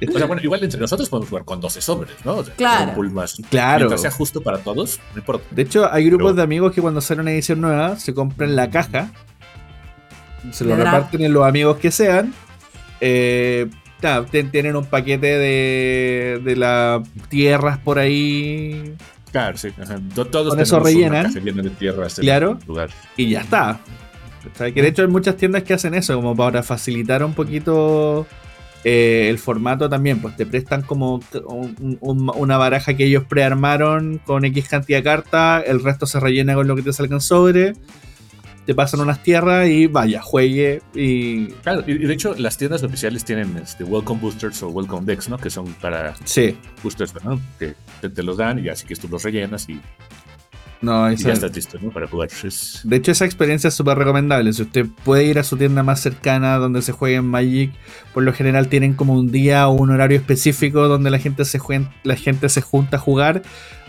O 0.06 0.16
sea, 0.18 0.26
bueno, 0.26 0.40
igual 0.42 0.62
entre 0.62 0.78
nosotros 0.80 1.08
podemos 1.08 1.28
jugar 1.28 1.44
con 1.44 1.60
12 1.60 1.80
sobres, 1.80 2.12
¿no? 2.24 2.36
O 2.36 2.44
sea, 2.44 2.54
Claro. 2.54 2.90
un 2.90 2.94
pool 2.94 3.10
más. 3.10 3.36
Claro. 3.50 3.78
Mientras 3.86 4.02
sea 4.02 4.10
justo 4.10 4.40
para 4.42 4.58
todos, 4.58 5.00
no 5.14 5.18
importa. 5.18 5.44
De 5.50 5.62
hecho, 5.62 5.92
hay 5.92 6.04
grupos 6.06 6.26
Pero- 6.26 6.36
de 6.36 6.42
amigos 6.42 6.72
que 6.72 6.80
cuando 6.80 7.00
sale 7.00 7.20
una 7.22 7.32
edición 7.32 7.60
nueva 7.60 7.96
se 7.96 8.14
compran 8.14 8.54
la 8.54 8.70
caja, 8.70 9.10
se 10.52 10.64
lo 10.64 10.76
reparten 10.76 11.22
en 11.22 11.32
los 11.32 11.44
amigos 11.46 11.78
que 11.78 11.90
sean. 11.90 12.32
Eh, 13.00 13.68
tienen 14.52 14.76
un 14.76 14.84
paquete 14.86 15.26
de, 15.26 16.40
de 16.44 16.56
las 16.56 17.02
tierras 17.28 17.78
por 17.78 17.98
ahí 17.98 18.94
Claro, 19.32 19.56
sí. 19.58 19.68
ajá. 19.82 19.98
To- 20.14 20.26
Todos 20.26 20.50
Con 20.50 20.60
eso 20.60 20.78
rellenan. 20.80 21.32
de 21.32 21.70
tierras 21.70 22.14
Claro. 22.14 22.58
lugar. 22.66 22.90
y 23.16 23.30
ya 23.30 23.40
está. 23.40 23.80
¿cachai? 24.44 24.72
Que 24.72 24.82
de 24.82 24.88
hecho 24.88 25.02
hay 25.02 25.08
muchas 25.08 25.36
tiendas 25.36 25.64
que 25.64 25.74
hacen 25.74 25.94
eso, 25.94 26.14
como 26.14 26.34
para 26.36 26.62
facilitar 26.62 27.24
un 27.24 27.34
poquito 27.34 28.26
eh, 28.84 29.26
el 29.28 29.38
formato 29.38 29.88
también, 29.88 30.20
pues 30.20 30.36
te 30.36 30.46
prestan 30.46 30.82
como 30.82 31.20
un- 31.46 31.98
un- 32.00 32.32
una 32.36 32.56
baraja 32.58 32.94
que 32.94 33.04
ellos 33.04 33.24
prearmaron 33.28 34.20
con 34.24 34.44
X 34.44 34.68
cantidad 34.68 34.98
de 34.98 35.02
cartas, 35.04 35.64
el 35.66 35.82
resto 35.82 36.06
se 36.06 36.20
rellena 36.20 36.54
con 36.54 36.66
lo 36.68 36.76
que 36.76 36.82
te 36.82 36.92
salga 36.92 37.14
en 37.16 37.20
sobre, 37.20 37.72
te 38.66 38.74
pasan 38.74 39.00
unas 39.00 39.22
tierras 39.22 39.66
y 39.68 39.86
vaya, 39.86 40.20
juegue 40.20 40.82
y... 40.94 41.46
Claro, 41.62 41.82
y 41.86 41.92
y 41.92 41.98
de 42.06 42.12
hecho 42.12 42.34
las 42.36 42.58
tiendas 42.58 42.82
oficiales 42.82 43.24
tienen 43.24 43.56
este, 43.56 43.82
Welcome 43.82 44.20
Boosters 44.20 44.62
o 44.62 44.68
Welcome 44.68 45.06
Decks, 45.06 45.28
¿no? 45.30 45.38
Que 45.38 45.48
son 45.48 45.66
para 45.80 46.14
Sí, 46.24 46.54
boosters, 46.82 47.14
¿no? 47.24 47.40
Que 47.58 47.74
te, 48.02 48.10
te 48.10 48.22
los 48.22 48.36
dan 48.36 48.62
y 48.62 48.68
así 48.68 48.86
que 48.86 48.94
tú 48.94 49.08
los 49.08 49.22
rellenas 49.22 49.66
y, 49.70 49.80
no, 50.80 51.10
y 51.10 51.16
ya 51.16 51.34
¿no? 51.82 51.90
Para 51.90 52.06
jugar. 52.06 52.28
De 52.84 52.96
hecho, 52.96 53.10
esa 53.12 53.24
experiencia 53.24 53.68
es 53.68 53.74
súper 53.74 53.98
recomendable. 53.98 54.52
Si 54.52 54.62
usted 54.62 54.86
puede 55.04 55.24
ir 55.24 55.38
a 55.38 55.42
su 55.44 55.56
tienda 55.56 55.82
más 55.82 56.00
cercana 56.00 56.56
donde 56.56 56.82
se 56.82 56.92
juegue 56.92 57.16
en 57.16 57.26
Magic, 57.26 57.72
por 58.14 58.22
lo 58.22 58.32
general 58.32 58.68
tienen 58.68 58.94
como 58.94 59.14
un 59.14 59.30
día 59.30 59.66
o 59.68 59.72
un 59.72 59.90
horario 59.90 60.16
específico 60.18 60.86
donde 60.88 61.10
la 61.10 61.18
gente 61.18 61.44
se, 61.44 61.58
juen- 61.58 61.90
la 62.04 62.16
gente 62.16 62.48
se 62.48 62.60
junta 62.62 62.96
a 62.96 63.00
jugar. 63.00 63.42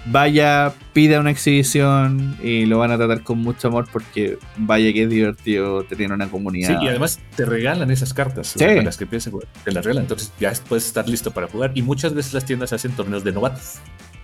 Vaya, 0.05 0.73
pida 0.93 1.19
una 1.19 1.29
exhibición 1.29 2.37
y 2.41 2.65
lo 2.65 2.79
van 2.79 2.89
a 2.91 2.97
tratar 2.97 3.21
con 3.21 3.37
mucho 3.39 3.67
amor 3.67 3.87
porque 3.91 4.37
vaya 4.57 4.93
que 4.93 5.03
es 5.03 5.09
divertido 5.09 5.83
tener 5.83 6.11
una 6.13 6.29
comunidad. 6.29 6.79
Sí, 6.79 6.85
y 6.85 6.87
además 6.87 7.19
te 7.35 7.45
regalan 7.45 7.91
esas 7.91 8.13
cartas. 8.13 8.55
Sí. 8.57 8.65
las 8.81 8.97
que 8.97 9.05
jugar, 9.05 9.47
te 9.63 9.71
las 9.73 9.83
regalan. 9.83 10.03
Entonces 10.05 10.31
ya 10.39 10.53
puedes 10.67 10.85
estar 10.85 11.07
listo 11.07 11.31
para 11.31 11.47
jugar. 11.47 11.71
Y 11.75 11.81
muchas 11.81 12.13
veces 12.13 12.33
las 12.33 12.45
tiendas 12.45 12.71
hacen 12.73 12.93
torneos 12.93 13.23
de 13.23 13.33
novatos. 13.33 13.75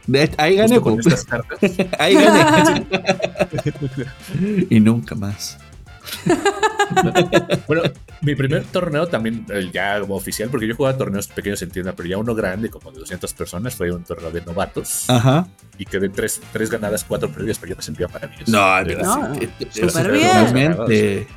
De 0.08 0.30
ahí 0.38 0.56
gané, 0.56 0.80
con 0.80 0.96
po. 0.96 1.00
estas 1.02 1.26
cartas. 1.26 1.60
ahí 2.00 2.14
gané. 2.16 2.86
y 4.70 4.80
nunca 4.80 5.16
más. 5.16 5.58
Bueno, 7.68 7.82
mi 8.22 8.36
primer 8.36 8.64
torneo 8.66 9.08
también, 9.08 9.46
el 9.50 9.72
ya 9.72 10.00
como 10.00 10.16
oficial, 10.16 10.50
porque 10.50 10.68
yo 10.68 10.76
jugaba 10.76 10.96
torneos 10.96 11.28
pequeños 11.28 11.60
en 11.64 11.72
tienda, 11.72 11.94
pero 11.94 12.08
ya 12.08 12.18
uno 12.20 12.36
grande, 12.36 12.70
como 12.70 12.92
de 12.92 13.00
200 13.00 13.34
personas, 13.34 13.76
fue 13.76 13.92
un 13.92 14.04
torneo 14.04 14.30
de 14.30 14.42
novatos. 14.42 15.10
Ajá. 15.10 15.48
Y 15.80 15.86
quedé 15.86 16.10
tres, 16.10 16.40
tres 16.54 16.70
ganadas, 16.70 17.04
cuatro 17.04 17.30
perdidas, 17.32 17.58
pero 17.58 17.72
yo 17.72 17.76
me 17.78 17.82
sentía 17.82 18.08
maravilloso. 18.08 18.52
No, 18.52 18.84
De- 18.84 18.96
No, 18.98 19.36
súper 19.90 20.12
bien. 20.12 21.28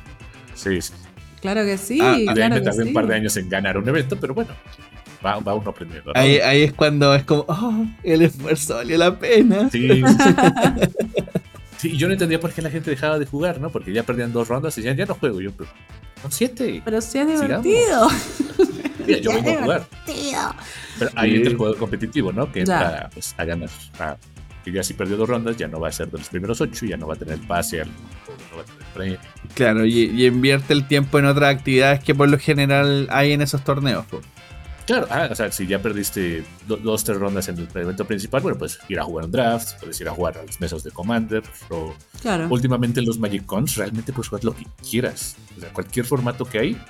Sí, 0.53 0.81
sí. 0.81 0.93
Claro 1.41 1.63
que 1.63 1.77
sí, 1.79 1.99
Ah, 2.01 2.11
ahí 2.13 2.25
claro 2.27 2.55
me 2.55 2.61
que 2.61 2.65
tardé 2.65 2.83
sí. 2.83 2.87
un 2.89 2.93
par 2.93 3.07
de 3.07 3.15
años 3.15 3.35
en 3.37 3.49
ganar 3.49 3.77
un 3.77 3.89
evento, 3.89 4.17
pero 4.19 4.33
bueno, 4.35 4.51
va, 5.25 5.39
va 5.39 5.53
uno 5.53 5.69
aprendiendo. 5.71 6.11
¿no? 6.13 6.19
Ahí, 6.19 6.37
ahí 6.39 6.63
es 6.63 6.73
cuando 6.73 7.13
es 7.15 7.23
como, 7.23 7.45
oh, 7.47 7.85
el 8.03 8.21
esfuerzo 8.23 8.75
valió 8.75 8.97
la 8.97 9.17
pena. 9.17 9.69
Sí. 9.69 10.01
Sí, 11.77 11.95
yo 11.95 12.07
no 12.07 12.13
entendía 12.13 12.41
por 12.41 12.51
qué 12.51 12.61
la 12.61 12.69
gente 12.69 12.89
dejaba 12.89 13.17
de 13.19 13.25
jugar, 13.25 13.61
¿no? 13.61 13.69
Porque 13.69 13.93
ya 13.93 14.03
perdían 14.03 14.33
dos 14.33 14.49
rondas 14.49 14.77
y 14.77 14.81
decían, 14.81 14.97
ya 14.97 15.05
no 15.05 15.15
juego. 15.15 15.39
Yo, 15.39 15.51
pero 15.53 15.69
son 16.21 16.29
siete. 16.29 16.81
Pero 16.83 16.99
sí 16.99 17.19
es 17.19 17.27
divertido. 17.27 18.09
Mira, 19.07 19.19
yo 19.19 19.31
vengo 19.31 19.49
a 19.49 19.61
jugar. 19.63 19.87
divertido. 20.05 20.41
Pero 20.99 21.11
ahí 21.15 21.29
Sí. 21.29 21.35
entra 21.37 21.51
el 21.51 21.57
juego 21.57 21.77
competitivo, 21.77 22.33
¿no? 22.33 22.51
Que 22.51 22.59
entra 22.59 23.09
pues, 23.13 23.33
a 23.37 23.45
ganar. 23.45 23.69
A- 23.97 24.17
que 24.65 24.73
ya 24.73 24.83
si 24.83 24.93
perdió 24.93 25.15
dos 25.15 25.29
rondas, 25.29 25.55
ya 25.55 25.69
no 25.69 25.79
va 25.79 25.87
a 25.87 25.91
ser 25.93 26.11
de 26.11 26.17
los 26.17 26.27
primeros 26.27 26.59
ocho, 26.59 26.85
ya 26.85 26.97
no 26.97 27.07
va 27.07 27.13
a 27.13 27.17
tener 27.17 27.35
el 27.35 27.47
pase, 27.47 27.79
al, 27.79 27.87
no 27.87 28.57
va 28.57 28.61
a 28.63 28.65
tener 28.65 28.83
premio. 28.93 29.19
Claro, 29.53 29.85
y, 29.85 29.99
y 29.99 30.25
invierte 30.25 30.73
el 30.73 30.85
tiempo 30.85 31.17
en 31.17 31.27
otras 31.27 31.55
actividades 31.55 32.03
que 32.03 32.13
por 32.13 32.27
lo 32.27 32.37
general 32.37 33.07
hay 33.09 33.31
en 33.31 33.41
esos 33.41 33.63
torneos. 33.63 34.05
po. 34.07 34.19
Claro, 34.89 35.05
ah, 35.11 35.27
o 35.31 35.35
sea, 35.35 35.51
si 35.51 35.67
ya 35.67 35.79
perdiste 35.79 36.43
do- 36.67 36.77
dos, 36.77 37.03
tres 37.03 37.19
rondas 37.19 37.47
en 37.47 37.59
el 37.59 37.67
evento 37.75 38.05
principal, 38.05 38.41
bueno, 38.41 38.57
pues 38.57 38.79
ir 38.89 38.99
a 38.99 39.03
jugar 39.03 39.25
un 39.25 39.31
draft, 39.31 39.79
puedes 39.79 40.01
ir 40.01 40.09
a 40.09 40.11
jugar 40.13 40.39
a 40.39 40.43
las 40.43 40.59
mesas 40.59 40.83
de 40.83 40.89
Commander, 40.89 41.43
o 41.69 41.93
Claro. 42.21 42.47
últimamente 42.49 42.99
en 42.99 43.05
los 43.05 43.19
Magic 43.19 43.45
Cons 43.45 43.75
realmente 43.75 44.11
puedes 44.11 44.29
jugar 44.29 44.43
lo 44.43 44.55
que 44.55 44.65
quieras. 44.89 45.35
O 45.55 45.59
sea, 45.61 45.71
cualquier 45.71 46.07
formato 46.07 46.43
que 46.43 46.57
hay. 46.57 46.81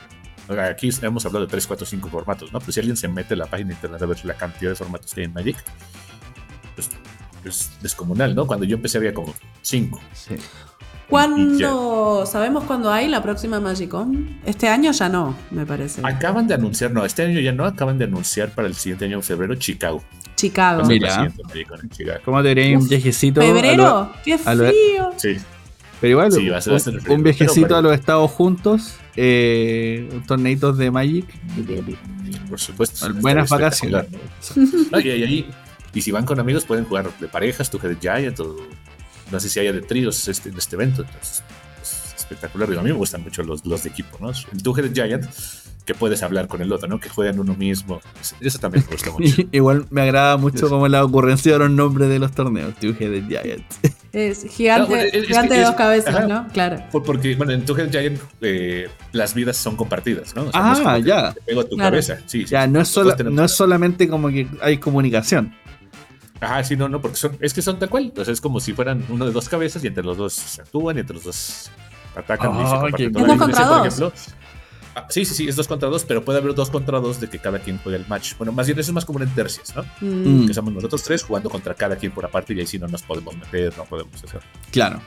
Aquí 0.47 0.89
hemos 1.01 1.25
hablado 1.25 1.45
de 1.45 1.51
3, 1.51 1.67
4, 1.67 1.85
5 1.85 2.07
formatos, 2.07 2.53
¿no? 2.53 2.59
Pero 2.61 2.71
si 2.71 2.79
alguien 2.79 2.95
se 2.95 3.09
mete 3.09 3.33
a 3.33 3.37
la 3.37 3.47
página 3.47 3.67
de 3.67 3.73
internet 3.75 4.01
a 4.01 4.05
ver 4.05 4.23
la 4.25 4.33
cantidad 4.35 4.71
de 4.71 4.75
formatos 4.77 5.13
que 5.13 5.19
hay 5.19 5.25
en 5.25 5.33
Magic, 5.33 5.57
pues 6.75 6.89
es 7.43 7.71
descomunal, 7.81 8.33
¿no? 8.33 8.47
Cuando 8.47 8.65
yo 8.65 8.77
empecé 8.77 8.97
había 8.97 9.13
como 9.13 9.35
5. 9.61 9.99
Sí. 10.13 10.35
¿Cuándo, 11.09 12.25
sabemos 12.25 12.63
cuándo 12.65 12.91
hay 12.91 13.07
la 13.07 13.21
próxima 13.23 13.59
Magicom? 13.59 14.27
Este 14.45 14.67
año 14.67 14.91
ya 14.91 15.09
no, 15.09 15.35
me 15.51 15.65
parece. 15.65 16.01
Acaban 16.03 16.47
de 16.47 16.53
anunciar, 16.53 16.91
no, 16.91 17.03
este 17.03 17.23
año 17.23 17.39
ya 17.39 17.51
no, 17.51 17.65
acaban 17.65 17.97
de 17.97 18.05
anunciar 18.05 18.49
para 18.49 18.67
el 18.67 18.75
siguiente 18.75 19.05
año 19.05 19.17
en 19.17 19.23
febrero 19.23 19.55
Chicago. 19.55 20.03
Chicago. 20.35 20.83
Mira. 20.85 21.11
siguiente 21.13 21.43
Magic-Con 21.43 21.79
en 21.81 21.89
Chicago. 21.89 22.19
¿Cómo 22.23 22.41
te 22.43 22.49
diría 22.49 22.77
un 22.77 22.87
viajecito? 22.87 23.41
a 23.41 23.43
lo- 23.45 23.53
¿Febrero? 23.53 24.11
¡Qué 24.23 24.39
a 24.45 24.55
lo- 24.55 24.65
frío! 24.67 25.09
Sí, 25.17 25.37
pero 25.99 26.11
igual, 26.11 26.31
Sí, 26.31 26.47
va 26.47 26.57
a 26.57 26.61
ser- 26.61 26.73
va 26.73 26.77
a 26.77 26.79
ser 26.79 26.93
un, 26.95 27.01
frío, 27.01 27.15
un 27.15 27.23
viajecito 27.23 27.61
pero 27.67 27.75
a 27.77 27.81
los 27.81 27.93
estados 27.93 28.31
juntos, 28.31 28.95
eh, 29.15 30.21
torneitos 30.27 30.77
de 30.77 30.91
Magic. 30.91 31.25
por 32.49 32.59
supuesto. 32.59 33.11
Buenas 33.15 33.49
vacaciones. 33.49 34.05
¿no? 34.91 34.99
Y, 34.99 35.07
y 35.07 35.11
ahí- 35.23 35.49
y 35.93 36.01
si 36.01 36.11
van 36.11 36.23
con 36.25 36.39
amigos, 36.39 36.65
pueden 36.65 36.85
jugar 36.85 37.09
de 37.19 37.27
parejas, 37.27 37.69
de 37.71 37.97
Giant, 37.99 38.39
o 38.39 38.55
no 39.31 39.39
sé 39.39 39.49
si 39.49 39.59
haya 39.59 39.71
de 39.73 39.81
tríos 39.81 40.27
este, 40.27 40.49
en 40.49 40.57
este 40.57 40.75
evento. 40.75 41.01
Entonces, 41.03 41.43
es 41.81 42.13
espectacular. 42.17 42.67
Digo, 42.69 42.81
a 42.81 42.83
mí 42.83 42.89
me 42.91 42.95
gustan 42.97 43.21
mucho 43.23 43.43
los, 43.43 43.65
los 43.65 43.83
de 43.83 43.89
equipo, 43.89 44.17
¿no? 44.21 44.29
El 44.29 44.63
Two 44.63 44.77
Headed 44.77 44.93
Giant, 44.93 45.25
que 45.85 45.93
puedes 45.95 46.21
hablar 46.23 46.47
con 46.47 46.61
el 46.61 46.71
otro, 46.71 46.87
¿no? 46.87 46.99
Que 46.99 47.09
juegan 47.09 47.39
uno 47.39 47.55
mismo. 47.55 48.01
Eso, 48.21 48.35
eso 48.41 48.59
también 48.59 48.83
me 48.87 48.91
gusta 48.93 49.11
mucho. 49.11 49.41
igual 49.51 49.85
me 49.89 50.01
agrada 50.01 50.37
mucho 50.37 50.65
Sí. 50.65 50.69
como 50.69 50.87
la 50.87 51.03
ocurrencia 51.03 51.53
de 51.53 51.59
los 51.59 51.71
nombres 51.71 52.09
de 52.09 52.19
los 52.19 52.31
torneos. 52.31 52.75
Two 52.75 52.95
Headed 52.99 53.25
Giant. 53.27 53.65
Es 54.11 54.43
gigante, 54.49 54.81
No, 54.81 54.87
bueno, 54.87 55.03
es- 55.03 55.13
es 55.13 55.27
gigante 55.27 55.49
que 55.49 55.53
de 55.53 55.61
es- 55.61 55.67
dos 55.67 55.75
cabezas, 55.75 56.15
ajá. 56.15 56.27
¿no? 56.27 56.47
Claro. 56.51 56.83
Por- 56.91 57.03
Porque, 57.03 57.35
bueno, 57.35 57.51
en 57.53 57.63
Two 57.63 57.77
Headed 57.77 57.91
Giant 57.91 58.19
eh, 58.41 58.89
las 59.11 59.35
vidas 59.35 59.55
son 59.55 59.75
compartidas, 59.75 60.35
¿no? 60.35 60.45
O 60.45 60.51
sea, 60.51 60.61
no 60.63 60.73
es 60.73 60.79
Ah, 60.83 60.95
que 60.97 61.03
ya. 61.03 61.31
Te 61.33 61.41
pego 61.41 61.61
a 61.61 61.63
tu 61.65 61.75
Claro. 61.75 61.91
cabeza. 61.91 62.17
Sí, 62.25 62.43
Ya, 62.45 62.65
sí. 62.65 62.71
no 62.71 62.81
es, 62.81 62.87
solo, 62.87 63.15
no 63.29 63.43
es 63.45 63.51
solamente 63.51 64.07
como 64.07 64.29
que 64.29 64.47
hay 64.63 64.79
comunicación. 64.79 65.53
Ajá, 66.41 66.63
sí, 66.63 66.75
no, 66.77 66.87
no, 66.87 67.01
porque 67.01 67.17
son, 67.17 67.37
es 67.41 67.53
que 67.53 67.61
son 67.61 67.77
tal 67.79 67.89
cual. 67.89 68.05
Entonces 68.05 68.33
es 68.33 68.41
como 68.41 68.59
si 68.59 68.73
fueran 68.73 69.03
uno 69.09 69.25
de 69.25 69.31
dos 69.31 69.49
cabezas 69.49 69.83
y 69.83 69.87
entre 69.87 70.03
los 70.03 70.17
dos 70.17 70.33
se 70.33 70.61
actúan 70.61 70.97
y 70.97 71.01
entre 71.01 71.15
los 71.15 71.23
dos 71.25 71.69
atacan. 72.15 72.51
y 72.55 72.57
se 72.59 72.63
Ah, 72.63 72.69
comparten 72.81 73.07
qué 73.07 73.09
toda 73.11 73.27
cool. 73.27 73.27
la 73.27 73.33
¿Es 73.33 73.39
dos 73.39 73.59
evidencia, 73.59 73.65
contra 73.65 73.77
por 73.77 73.87
ejemplo. 73.87 74.13
Ah, 74.95 75.05
sí, 75.09 75.23
sí, 75.23 75.35
sí, 75.35 75.47
es 75.47 75.55
dos 75.55 75.67
contra 75.67 75.87
dos, 75.87 76.03
pero 76.03 76.25
puede 76.25 76.39
haber 76.39 76.55
dos 76.55 76.69
contra 76.71 76.99
dos 76.99 77.19
de 77.21 77.29
que 77.29 77.37
cada 77.39 77.59
quien 77.59 77.77
juegue 77.77 77.97
el 77.99 78.07
match. 78.07 78.33
Bueno, 78.37 78.51
más 78.51 78.65
bien 78.67 78.79
eso 78.79 78.89
es 78.89 78.93
más 78.95 79.05
como 79.05 79.21
en 79.21 79.29
tercias, 79.35 79.73
¿no? 79.75 79.83
Mm, 80.01 80.47
Que 80.47 80.53
somos 80.53 80.73
nosotros 80.73 81.03
tres 81.03 81.23
jugando 81.23 81.49
contra 81.49 81.73
cada 81.75 81.95
quien 81.95 82.11
por 82.11 82.25
aparte 82.25 82.53
y 82.53 82.59
ahí 82.59 82.65
sí 82.67 82.79
no 82.79 82.87
nos 82.87 83.03
podemos 83.03 83.35
meter, 83.37 83.77
no 83.77 83.85
podemos 83.85 84.15
hacer. 84.23 84.41
claro. 84.71 84.99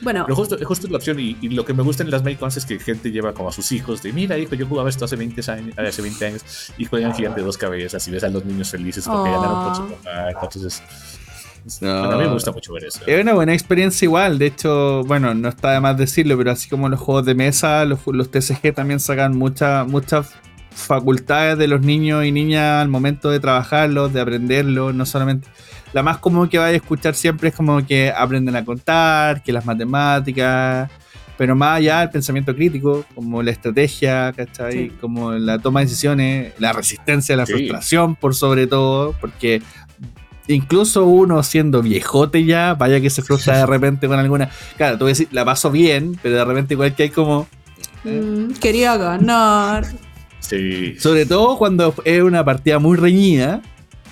Bueno, 0.00 0.24
Pero 0.26 0.36
justo, 0.36 0.56
justo 0.64 0.86
es 0.86 0.90
la 0.90 0.98
opción 0.98 1.18
y, 1.18 1.36
y 1.40 1.48
lo 1.50 1.64
que 1.64 1.72
me 1.72 1.82
gusta 1.82 2.02
en 2.02 2.10
las 2.10 2.22
Maycons 2.22 2.56
es 2.56 2.66
que 2.66 2.78
gente 2.78 3.10
lleva 3.10 3.32
como 3.32 3.48
a 3.48 3.52
sus 3.52 3.72
hijos 3.72 4.02
de, 4.02 4.12
mira, 4.12 4.36
hijo, 4.38 4.54
yo 4.54 4.66
jugaba 4.66 4.88
esto 4.88 5.04
hace 5.06 5.16
20 5.16 5.50
años, 5.50 5.78
hace 5.78 6.02
20 6.02 6.26
años 6.26 6.42
y 6.76 6.84
juegan 6.84 7.14
gigante 7.14 7.40
de 7.40 7.46
dos 7.46 7.56
cabezas 7.56 8.06
y 8.06 8.10
ves 8.10 8.22
a 8.24 8.28
los 8.28 8.44
niños 8.44 8.70
felices 8.70 9.04
porque 9.06 9.30
Oh. 9.30 9.32
ganaron 9.40 9.64
por 9.64 9.76
su 9.76 9.94
papá. 9.94 10.30
Entonces, 10.30 10.82
es- 11.66 11.82
No. 11.82 11.98
bueno, 12.00 12.12
a 12.14 12.18
mí 12.18 12.24
me 12.24 12.32
gusta 12.34 12.52
mucho 12.52 12.72
ver 12.74 12.84
eso. 12.84 13.00
Es 13.06 13.20
una 13.22 13.32
buena 13.32 13.52
experiencia 13.54 14.04
igual, 14.06 14.38
de 14.38 14.46
hecho, 14.46 15.02
bueno, 15.04 15.34
no 15.34 15.48
está 15.48 15.72
de 15.72 15.80
más 15.80 15.96
decirlo, 15.96 16.36
pero 16.38 16.50
así 16.52 16.68
como 16.68 16.88
los 16.88 17.00
juegos 17.00 17.24
de 17.24 17.34
mesa, 17.34 17.84
los, 17.84 17.98
los 18.06 18.30
TCG 18.30 18.72
también 18.74 19.00
sacan 19.00 19.36
muchas 19.36 19.86
muchas 19.88 20.28
facultades 20.70 21.56
de 21.58 21.68
los 21.68 21.80
niños 21.80 22.24
y 22.24 22.32
niñas 22.32 22.82
al 22.82 22.88
momento 22.88 23.30
de 23.30 23.40
trabajarlos, 23.40 24.12
de 24.12 24.20
aprenderlos, 24.20 24.94
no 24.94 25.06
solamente... 25.06 25.48
La 25.96 26.02
más 26.02 26.18
común 26.18 26.46
que 26.46 26.58
vaya 26.58 26.74
a 26.74 26.76
escuchar 26.76 27.14
siempre 27.14 27.48
es 27.48 27.54
como 27.54 27.86
que 27.86 28.12
aprenden 28.14 28.54
a 28.54 28.62
contar, 28.66 29.42
que 29.42 29.50
las 29.50 29.64
matemáticas, 29.64 30.90
pero 31.38 31.56
más 31.56 31.78
allá 31.78 32.02
el 32.02 32.10
pensamiento 32.10 32.54
crítico, 32.54 33.06
como 33.14 33.42
la 33.42 33.50
estrategia, 33.50 34.30
¿cachai? 34.36 34.72
Sí. 34.74 34.92
Como 35.00 35.32
la 35.32 35.58
toma 35.58 35.80
de 35.80 35.86
decisiones, 35.86 36.52
la 36.58 36.74
resistencia, 36.74 37.34
la 37.34 37.46
Sí. 37.46 37.54
frustración 37.54 38.14
por 38.14 38.34
sobre 38.34 38.66
todo, 38.66 39.14
porque 39.22 39.62
incluso 40.48 41.06
uno 41.06 41.42
siendo 41.42 41.80
viejote 41.80 42.44
ya, 42.44 42.74
vaya 42.74 43.00
que 43.00 43.08
se 43.08 43.22
frustra 43.22 43.56
de 43.56 43.64
repente 43.64 44.06
con 44.06 44.18
alguna. 44.18 44.50
Claro, 44.76 44.98
tú 44.98 45.04
vas 45.06 45.12
a 45.12 45.12
decir, 45.12 45.28
la 45.32 45.46
paso 45.46 45.70
bien, 45.70 46.18
pero 46.22 46.36
de 46.36 46.44
repente 46.44 46.74
igual 46.74 46.94
que 46.94 47.04
hay 47.04 47.08
como. 47.10 47.48
mm, 48.04 48.50
quería 48.60 48.98
ganar. 48.98 49.86
Sí. 50.40 50.94
Sobre 50.98 51.24
todo 51.24 51.56
cuando 51.56 51.94
es 52.04 52.22
una 52.22 52.44
partida 52.44 52.78
muy 52.78 52.98
reñida. 52.98 53.62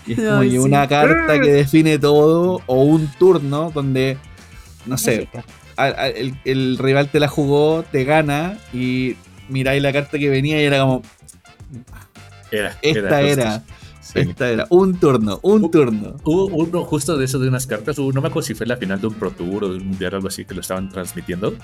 Y 0.06 0.12
es 0.12 0.18
como 0.18 0.38
Ay, 0.40 0.48
que 0.50 0.52
sí. 0.56 0.58
una 0.58 0.86
carta 0.88 1.40
que 1.40 1.50
define 1.50 1.98
todo, 1.98 2.60
o 2.66 2.82
un 2.84 3.06
turno 3.18 3.70
donde, 3.74 4.18
no 4.86 4.98
sé, 4.98 5.28
a- 5.76 5.84
a- 5.84 6.08
el, 6.08 6.36
el 6.44 6.78
rival 6.78 7.08
te 7.08 7.20
la 7.20 7.28
jugó, 7.28 7.84
te 7.90 8.04
gana, 8.04 8.58
y 8.72 9.16
miráis 9.48 9.82
la 9.82 9.92
carta 9.92 10.18
que 10.18 10.28
venía 10.28 10.60
y 10.60 10.64
era 10.64 10.80
como, 10.80 11.02
Era, 12.50 12.76
esta 12.82 13.20
era, 13.22 13.62
Sí. 14.00 14.18
esta 14.20 14.48
era, 14.50 14.66
un 14.68 14.98
turno, 15.00 15.40
un 15.42 15.70
turno. 15.70 16.16
Hubo 16.24 16.46
uno 16.46 16.84
justo 16.84 17.16
de 17.16 17.24
eso 17.24 17.38
de 17.38 17.48
unas 17.48 17.66
cartas, 17.66 17.98
hubo- 17.98 18.12
no 18.12 18.20
me 18.20 18.28
acuerdo 18.28 18.46
si 18.46 18.54
fue 18.54 18.66
la 18.66 18.76
final 18.76 19.00
de 19.00 19.06
un 19.08 19.14
Pro 19.14 19.30
Tour 19.30 19.64
o 19.64 19.68
de 19.70 19.78
un 19.78 19.88
mundial 19.88 20.12
o 20.12 20.16
algo 20.16 20.28
así 20.28 20.44
que 20.44 20.54
lo 20.54 20.60
estaban 20.60 20.88
transmitiendo. 20.90 21.54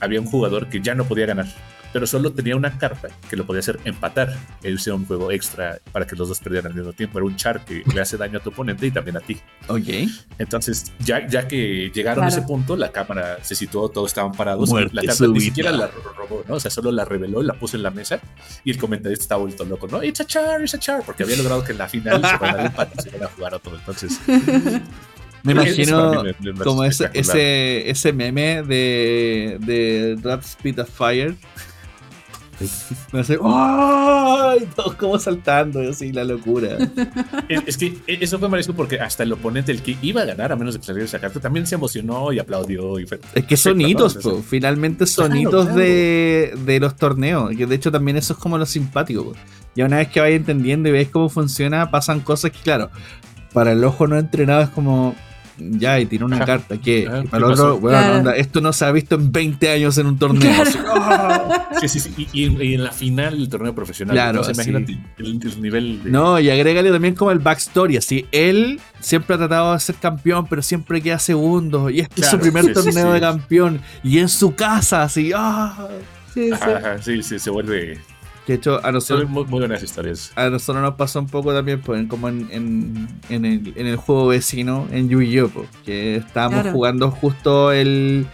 Había 0.00 0.20
un 0.20 0.26
jugador 0.26 0.68
que 0.68 0.80
ya 0.80 0.94
no 0.94 1.04
podía 1.04 1.26
ganar. 1.26 1.46
Pero 1.92 2.06
solo 2.06 2.32
tenía 2.32 2.54
una 2.56 2.76
carta 2.78 3.08
que 3.30 3.36
lo 3.36 3.46
podía 3.46 3.60
hacer 3.60 3.78
empatar. 3.84 4.34
Ese 4.62 4.90
era 4.90 4.94
un 4.96 5.06
juego 5.06 5.30
extra 5.32 5.78
para 5.92 6.06
que 6.06 6.14
los 6.16 6.28
dos 6.28 6.38
perdieran 6.40 6.72
al 6.72 6.76
mismo 6.78 6.92
tiempo. 6.92 7.18
Era 7.18 7.26
un 7.26 7.36
char 7.36 7.64
que 7.64 7.82
le 7.94 8.00
hace 8.00 8.16
daño 8.16 8.38
a 8.38 8.42
tu 8.42 8.50
oponente 8.50 8.86
y 8.86 8.90
también 8.90 9.16
a 9.16 9.20
ti. 9.20 9.38
Ok. 9.68 9.88
Entonces, 10.38 10.92
ya, 11.00 11.26
ya 11.26 11.48
que 11.48 11.90
llegaron 11.94 12.24
a 12.24 12.28
ese 12.28 12.42
punto, 12.42 12.76
la 12.76 12.92
cámara 12.92 13.38
se 13.42 13.54
situó, 13.54 13.88
todos 13.88 14.10
estaban 14.10 14.32
parados. 14.32 14.68
Muerte 14.68 14.90
la 14.94 15.02
carta 15.02 15.26
ni 15.28 15.40
siquiera 15.40 15.72
la 15.72 15.86
robó, 16.16 16.44
¿no? 16.48 16.54
O 16.56 16.60
sea, 16.60 16.70
solo 16.70 16.92
la 16.92 17.04
reveló, 17.04 17.42
la 17.42 17.54
puso 17.54 17.76
en 17.76 17.82
la 17.82 17.90
mesa 17.90 18.20
y 18.64 18.70
el 18.70 18.78
comentarista 18.78 19.22
estaba 19.22 19.40
vuelto 19.42 19.64
loco, 19.64 19.88
¿no? 19.88 20.02
It's 20.02 20.20
a 20.20 20.26
char, 20.26 20.60
it's 20.62 20.74
a 20.74 20.78
char, 20.78 21.02
porque 21.06 21.22
había 21.22 21.36
logrado 21.36 21.64
que 21.64 21.72
en 21.72 21.78
la 21.78 21.88
final 21.88 22.20
se 22.24 22.38
fueran 22.38 22.60
al 22.60 22.66
empate 22.66 22.94
y 22.98 23.02
se 23.02 23.10
fueran 23.10 23.28
a 23.28 23.32
jugar 23.32 23.54
a 23.54 23.58
todo. 23.58 23.76
Entonces, 23.76 24.20
Me 25.44 25.52
imagino 25.52 26.22
me- 26.24 26.34
me- 26.52 26.64
como 26.64 26.82
ese, 26.84 27.08
ese 27.88 28.12
meme 28.12 28.62
de, 28.64 29.56
de 29.60 30.18
Rap 30.22 30.42
Speed 30.42 30.80
of 30.80 30.90
Fire. 30.90 31.34
Me 33.12 33.20
hace, 33.20 33.38
¡ay! 33.42 34.68
Todos 34.74 34.94
como 34.94 35.18
saltando, 35.18 35.80
así, 35.88 36.12
la 36.12 36.24
locura. 36.24 36.76
Es, 37.48 37.62
es 37.66 37.76
que 37.78 37.96
eso 38.06 38.38
fue 38.38 38.48
maravilloso 38.48 38.74
porque 38.74 39.00
hasta 39.00 39.22
el 39.22 39.32
oponente, 39.32 39.72
el 39.72 39.82
que 39.82 39.96
iba 40.02 40.20
a 40.22 40.24
ganar, 40.26 40.52
a 40.52 40.56
menos 40.56 40.74
de 40.74 40.80
que 40.80 40.86
saliera 40.86 41.06
esa 41.06 41.18
carta, 41.18 41.40
también 41.40 41.66
se 41.66 41.76
emocionó 41.76 42.30
y 42.32 42.38
aplaudió. 42.38 42.98
Y 42.98 43.06
fue 43.06 43.18
Es 43.34 43.44
que 43.46 43.56
son 43.56 43.78
perfecto, 43.78 44.06
hitos, 44.06 44.16
¿no? 44.16 44.30
po. 44.32 44.42
finalmente 44.42 45.06
son 45.06 45.26
Claro, 45.30 45.40
hitos 45.40 45.64
claro. 45.66 45.80
De, 45.80 46.54
de 46.66 46.80
los 46.80 46.96
torneos. 46.96 47.50
Que 47.56 47.66
de 47.66 47.74
hecho 47.74 47.90
también 47.90 48.16
eso 48.18 48.34
es 48.34 48.38
como 48.38 48.58
lo 48.58 48.66
simpático. 48.66 49.24
po. 49.24 49.32
Ya 49.74 49.86
una 49.86 49.98
vez 49.98 50.08
que 50.08 50.20
vais 50.20 50.36
entendiendo 50.36 50.88
y 50.88 50.92
veis 50.92 51.08
cómo 51.08 51.28
funciona, 51.30 51.90
pasan 51.90 52.20
cosas 52.20 52.50
que, 52.50 52.58
claro, 52.58 52.90
para 53.54 53.72
el 53.72 53.82
ojo 53.84 54.06
no 54.06 54.18
entrenado 54.18 54.62
es 54.62 54.68
como. 54.70 55.14
Ya, 55.58 55.98
y 55.98 56.06
tiene 56.06 56.24
una 56.24 56.44
carta 56.44 56.76
que 56.78 57.04
¿qué 57.04 57.28
para 57.30 57.46
el 57.46 57.52
otro, 57.52 57.76
weón, 57.76 57.98
Claro. 57.98 58.18
onda, 58.18 58.36
esto 58.36 58.60
no 58.60 58.72
se 58.72 58.84
ha 58.84 58.92
visto 58.92 59.16
en 59.16 59.32
20 59.32 59.70
años 59.70 59.98
en 59.98 60.06
un 60.06 60.18
torneo. 60.18 60.50
Claro. 60.52 60.68
así, 60.68 60.78
¡ah! 60.86 61.68
Sí, 61.80 61.88
sí, 61.88 62.00
sí. 62.00 62.28
Y, 62.32 62.74
en 62.74 62.84
la 62.84 62.92
final 62.92 63.38
del 63.38 63.48
torneo 63.48 63.74
profesional. 63.74 64.14
Claro, 64.14 64.40
Entonces, 64.40 64.66
imagínate 64.66 64.98
el, 65.18 65.40
el 65.42 65.62
nivel 65.62 66.02
de. 66.04 66.10
No, 66.10 66.38
y 66.38 66.50
agrégale 66.50 66.90
también 66.90 67.14
como 67.14 67.30
el 67.30 67.38
backstory, 67.38 67.96
así, 67.96 68.26
él 68.32 68.80
siempre 69.00 69.34
ha 69.34 69.38
tratado 69.38 69.72
de 69.72 69.80
ser 69.80 69.96
campeón, 69.96 70.46
pero 70.48 70.62
siempre 70.62 71.00
queda 71.00 71.18
segundo, 71.18 71.90
y 71.90 72.00
este 72.00 72.20
es 72.22 72.28
su 72.28 72.38
primer 72.38 72.64
sí, 72.64 72.72
torneo 72.72 73.06
sí. 73.08 73.12
de 73.12 73.20
campeón, 73.20 73.80
y 74.02 74.18
en 74.18 74.28
su 74.28 74.54
casa, 74.54 75.02
así, 75.02 75.32
¡ah! 75.34 75.88
Sí, 77.00 77.22
sí, 77.22 77.38
se 77.38 77.50
vuelve. 77.50 77.98
Que 78.48 78.54
de 78.54 78.56
hecho 78.60 78.80
a 78.82 78.90
nosotros, 78.92 79.28
muy, 79.28 79.44
muy 79.44 79.58
buenas 79.60 79.82
historias. 79.82 80.32
a 80.34 80.48
nosotros 80.48 80.82
nos 80.82 80.94
pasó 80.94 81.20
un 81.20 81.26
poco 81.26 81.52
también, 81.52 81.82
pues, 81.82 82.06
como 82.08 82.28
en, 82.30 82.48
en, 82.50 83.08
en 83.28 83.44
el, 83.44 83.74
en 83.76 83.86
el 83.86 83.96
juego 83.96 84.28
vecino, 84.28 84.88
en 84.90 85.10
Yu-Gi-Oh! 85.10 85.50
pues, 85.50 85.68
que 85.84 86.16
estábamos 86.16 86.62
Claro. 86.62 86.72
jugando 86.72 87.10
justo 87.10 87.72
el 87.72 88.26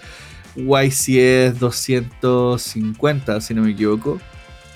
YCS 0.55 1.59
250, 1.59 3.41
si 3.41 3.55
no 3.55 3.63
me 3.63 3.73
equivoco. 3.73 4.21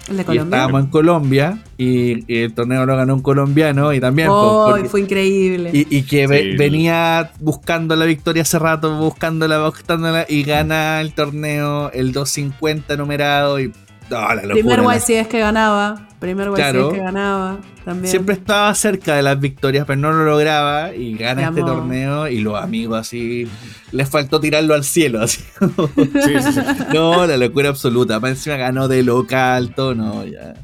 El 0.09 0.17
de 0.17 0.23
Y 0.23 0.25
Colombia. 0.27 0.57
estábamos 0.57 0.85
en 0.85 0.91
Colombia 0.91 1.63
y, 1.77 2.33
y 2.33 2.39
el 2.43 2.55
torneo 2.55 2.87
lo 2.87 2.97
ganó 2.97 3.15
un 3.15 3.21
colombiano 3.23 3.93
y 3.93 4.01
también... 4.01 4.29
Oh, 4.31 4.69
porque- 4.71 4.89
fue 4.89 5.03
increíble. 5.03 5.71
Y, 5.73 5.87
y 5.99 6.03
que 6.03 6.27
ve- 6.27 6.57
venía 6.59 7.31
buscando 7.41 7.95
la 7.95 8.07
victoria 8.07 8.43
hace 8.43 8.59
rato, 8.59 8.97
buscándola, 8.97 9.63
buscándola, 9.65 10.25
y 10.29 10.45
gana 10.45 11.01
el 11.03 11.13
torneo, 11.13 11.91
el 11.93 12.13
250 12.13 12.97
numerado, 12.97 13.61
y. 13.61 13.71
No, 14.11 14.17
la 14.21 14.35
locura, 14.35 14.55
Primer 14.55 14.79
la- 14.81 14.97
YCS 14.97 15.29
que 15.29 15.39
ganaba. 15.39 16.09
Primer 16.19 16.49
YCS 16.49 16.55
Claro. 16.57 16.93
que 16.93 16.99
ganaba. 16.99 17.59
También. 17.85 18.11
Siempre 18.11 18.35
estaba 18.35 18.75
cerca 18.75 19.15
de 19.15 19.23
las 19.23 19.39
victorias, 19.41 19.87
pero 19.87 19.99
no 20.01 20.13
lo 20.13 20.25
lograba, 20.25 20.95
y 20.95 21.15
gana 21.17 21.49
este 21.49 21.61
torneo, 21.63 22.29
y 22.29 22.41
los 22.41 22.61
amigos 22.63 22.99
así. 22.99 23.47
Les 23.93 24.09
faltó 24.09 24.41
tirarlo 24.41 24.75
al 24.75 24.85
cielo, 24.85 25.23
así. 25.23 25.43
Sí, 25.97 26.35
sí, 26.43 26.53
sí. 26.53 26.61
no, 26.93 27.27
la 27.27 27.37
locura 27.37 27.69
absoluta. 27.71 28.21
Más 28.21 28.33
encima 28.33 28.57
ganó 28.57 28.89
de 28.89 29.03
local, 29.03 29.73
todo, 29.75 29.95
no, 29.95 30.25
ya. 30.25 30.55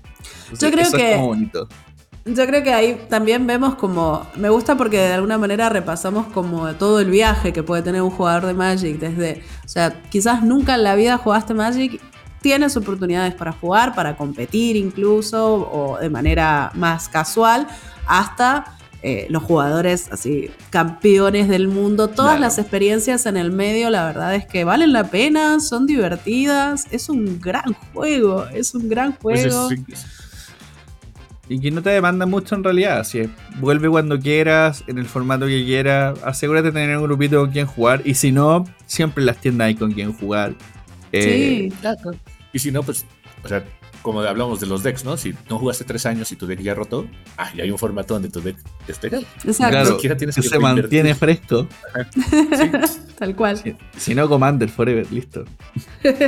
Yo 0.58 0.70
creo 0.70 0.82
eso 0.82 0.96
que- 0.96 1.10
Es 1.12 1.16
como 1.16 1.28
bonito. 1.28 1.68
Yo 2.26 2.46
creo 2.46 2.62
que 2.62 2.72
ahí 2.72 2.98
también 3.10 3.46
vemos 3.46 3.74
como, 3.74 4.26
me 4.36 4.48
gusta 4.48 4.76
porque 4.78 4.96
de 4.98 5.12
alguna 5.12 5.36
manera 5.36 5.68
repasamos 5.68 6.26
como 6.28 6.72
todo 6.74 6.98
el 7.00 7.10
viaje 7.10 7.52
que 7.52 7.62
puede 7.62 7.82
tener 7.82 8.00
un 8.00 8.08
jugador 8.08 8.46
de 8.46 8.54
Magic, 8.54 8.98
desde, 8.98 9.42
o 9.62 9.68
sea, 9.68 10.00
quizás 10.10 10.42
nunca 10.42 10.74
en 10.76 10.84
la 10.84 10.94
vida 10.94 11.18
jugaste 11.18 11.52
Magic, 11.52 12.00
tienes 12.44 12.76
oportunidades 12.76 13.32
para 13.34 13.52
jugar, 13.52 13.94
para 13.94 14.16
competir 14.18 14.76
incluso, 14.76 15.40
o 15.72 15.98
de 15.98 16.10
manera 16.10 16.70
más 16.74 17.08
casual, 17.08 17.66
hasta 18.06 18.66
eh, 19.02 19.26
los 19.30 19.42
jugadores 19.42 20.10
así, 20.12 20.50
campeones 20.70 21.48
del 21.48 21.68
mundo, 21.68 22.08
todas 22.08 22.32
Claro. 22.32 22.40
las 22.42 22.58
experiencias 22.58 23.24
en 23.26 23.36
el 23.38 23.50
medio, 23.50 23.88
la 23.90 24.04
verdad 24.06 24.34
es 24.34 24.46
que 24.46 24.64
valen 24.64 24.92
la 24.92 25.04
pena, 25.04 25.58
son 25.60 25.86
divertidas, 25.86 26.86
es 26.90 27.08
un 27.08 27.40
gran 27.40 27.72
juego, 27.92 28.46
es 28.48 28.74
un 28.74 28.88
gran 28.90 29.14
Pues 29.14 29.44
es- 29.46 29.54
juego. 29.54 29.68
sí, 29.70 29.76
Y 31.48 31.60
que 31.60 31.70
no 31.70 31.82
te 31.82 31.90
demanda 31.90 32.24
mucho 32.24 32.54
en 32.54 32.64
realidad. 32.64 33.00
Así 33.00 33.18
es, 33.20 33.28
vuelve 33.60 33.88
cuando 33.90 34.18
quieras, 34.18 34.82
en 34.86 34.96
el 34.98 35.04
formato 35.06 35.44
que 35.46 35.62
quieras. 35.64 36.18
Asegúrate 36.24 36.68
de 36.68 36.72
tener 36.72 36.96
un 36.96 37.04
grupito 37.04 37.40
con 37.40 37.50
quien 37.50 37.66
jugar. 37.66 38.00
Y 38.06 38.14
si 38.14 38.32
no, 38.32 38.64
siempre 38.86 39.20
en 39.22 39.26
las 39.26 39.36
tiendas 39.38 39.66
hay 39.66 39.74
con 39.74 39.92
quien 39.92 40.12
jugar. 40.14 40.54
Eh, 41.12 41.68
Sí. 41.70 41.76
Y 42.54 42.60
si 42.60 42.70
no, 42.70 42.82
pues, 42.82 43.04
o 43.42 43.48
sea, 43.48 43.62
como 44.04 44.20
hablamos 44.20 44.60
de 44.60 44.66
los 44.66 44.82
decks, 44.82 45.02
¿no? 45.04 45.16
Si 45.16 45.34
no 45.48 45.58
jugaste 45.58 45.82
tres 45.84 46.04
años 46.04 46.30
y 46.30 46.36
tu 46.36 46.46
deck 46.46 46.60
ya 46.60 46.74
rotó, 46.74 47.06
ah, 47.38 47.48
y 47.56 47.62
hay 47.62 47.70
un 47.70 47.78
formato 47.78 48.12
donde 48.14 48.28
tu 48.28 48.40
deck 48.42 48.56
es 48.86 49.02
legal. 49.02 49.26
Exacto, 49.44 49.96
Claro, 49.98 50.16
tienes 50.16 50.36
que 50.36 50.42
se 50.42 50.58
mantiene 50.58 51.14
fresco. 51.14 51.66
tal 53.18 53.34
cual. 53.34 53.56
Si, 53.56 53.74
si 53.96 54.14
no, 54.14 54.28
Commander 54.28 54.68
Forever, 54.68 55.10
listo. 55.10 55.44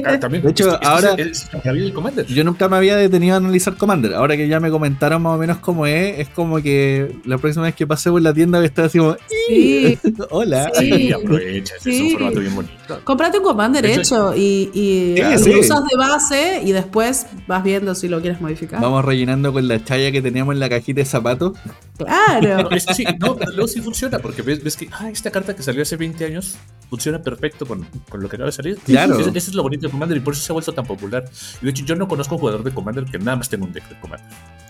Ah, 0.04 0.18
también, 0.18 0.42
De 0.44 0.50
hecho, 0.52 0.78
ahora- 0.82 1.14
es 1.18 1.48
Commander. 1.92 2.26
Yo 2.26 2.44
nunca 2.44 2.68
me 2.68 2.76
había 2.76 2.96
detenido 2.96 3.34
a 3.34 3.38
analizar 3.38 3.76
Commander. 3.76 4.14
Ahora 4.14 4.36
que 4.36 4.48
ya 4.48 4.60
me 4.60 4.70
comentaron 4.70 5.22
más 5.22 5.34
o 5.34 5.38
menos 5.38 5.58
cómo 5.58 5.86
es, 5.86 6.18
es 6.20 6.28
como 6.28 6.56
que 6.62 7.16
la 7.24 7.38
próxima 7.38 7.64
vez 7.64 7.74
que 7.74 7.86
pase 7.86 8.10
por 8.10 8.22
la 8.22 8.32
tienda 8.32 8.58
voy 8.58 8.64
a 8.64 8.68
estar 8.68 8.84
así 8.86 8.98
como, 8.98 9.16
Sí. 9.48 9.98
hola. 10.30 10.70
Sí. 10.74 10.86
Y 11.08 11.12
aprovechas, 11.12 11.78
es 11.78 11.86
un 11.86 11.92
Sí. 12.08 12.12
formato 12.12 12.40
bien 12.40 12.54
bonito. 12.54 13.00
Comprate 13.04 13.38
un 13.38 13.44
Commander 13.44 13.82
De 13.82 13.92
hecho- 13.94 14.00
hecho 14.32 14.34
y, 14.36 14.70
y, 14.72 15.16
Sí, 15.16 15.22
y 15.34 15.38
sí. 15.38 15.52
lo 15.52 15.60
usas 15.60 15.80
de 15.84 15.96
base 15.98 16.60
y 16.64 16.72
después 16.72 17.26
vas 17.46 17.62
viendo 17.66 17.94
si 17.94 18.08
lo 18.08 18.20
quieres 18.20 18.40
modificar. 18.40 18.80
Vamos 18.80 19.04
rellenando 19.04 19.52
con 19.52 19.68
la 19.68 19.84
chaya 19.84 20.10
que 20.10 20.22
teníamos 20.22 20.54
en 20.54 20.60
la 20.60 20.70
cajita 20.70 21.00
de 21.00 21.04
zapatos. 21.04 21.58
Claro. 21.98 22.70
No, 22.70 22.94
sí, 22.94 23.04
no, 23.20 23.36
pero 23.36 23.50
luego 23.50 23.68
sí 23.68 23.80
funciona, 23.80 24.18
porque 24.18 24.42
ves, 24.42 24.64
ves 24.64 24.76
que 24.76 24.88
ah, 24.92 25.10
esta 25.10 25.30
carta 25.30 25.54
que 25.54 25.62
salió 25.62 25.82
hace 25.82 25.96
20 25.96 26.24
años 26.24 26.56
funciona 26.88 27.20
perfecto 27.20 27.66
con, 27.66 27.86
con 28.08 28.22
lo 28.22 28.28
que 28.28 28.36
acaba 28.36 28.46
de 28.46 28.52
salir. 28.52 28.78
Claro. 28.78 29.18
Eso, 29.18 29.30
eso 29.34 29.50
es 29.50 29.54
lo 29.54 29.62
bonito 29.62 29.86
de 29.86 29.90
Commander 29.90 30.16
y 30.16 30.20
por 30.20 30.32
eso 30.32 30.42
se 30.42 30.52
ha 30.52 30.54
vuelto 30.54 30.72
tan 30.72 30.86
popular. 30.86 31.24
Y 31.60 31.64
de 31.64 31.70
hecho, 31.70 31.84
yo 31.84 31.96
no 31.96 32.08
conozco 32.08 32.36
un 32.36 32.40
jugador 32.40 32.64
de 32.64 32.72
Commander 32.72 33.04
que 33.04 33.18
nada 33.18 33.36
más 33.36 33.48
tenga 33.48 33.66
un 33.66 33.72
deck 33.72 33.88
de 33.88 34.00
Commander. 34.00 34.26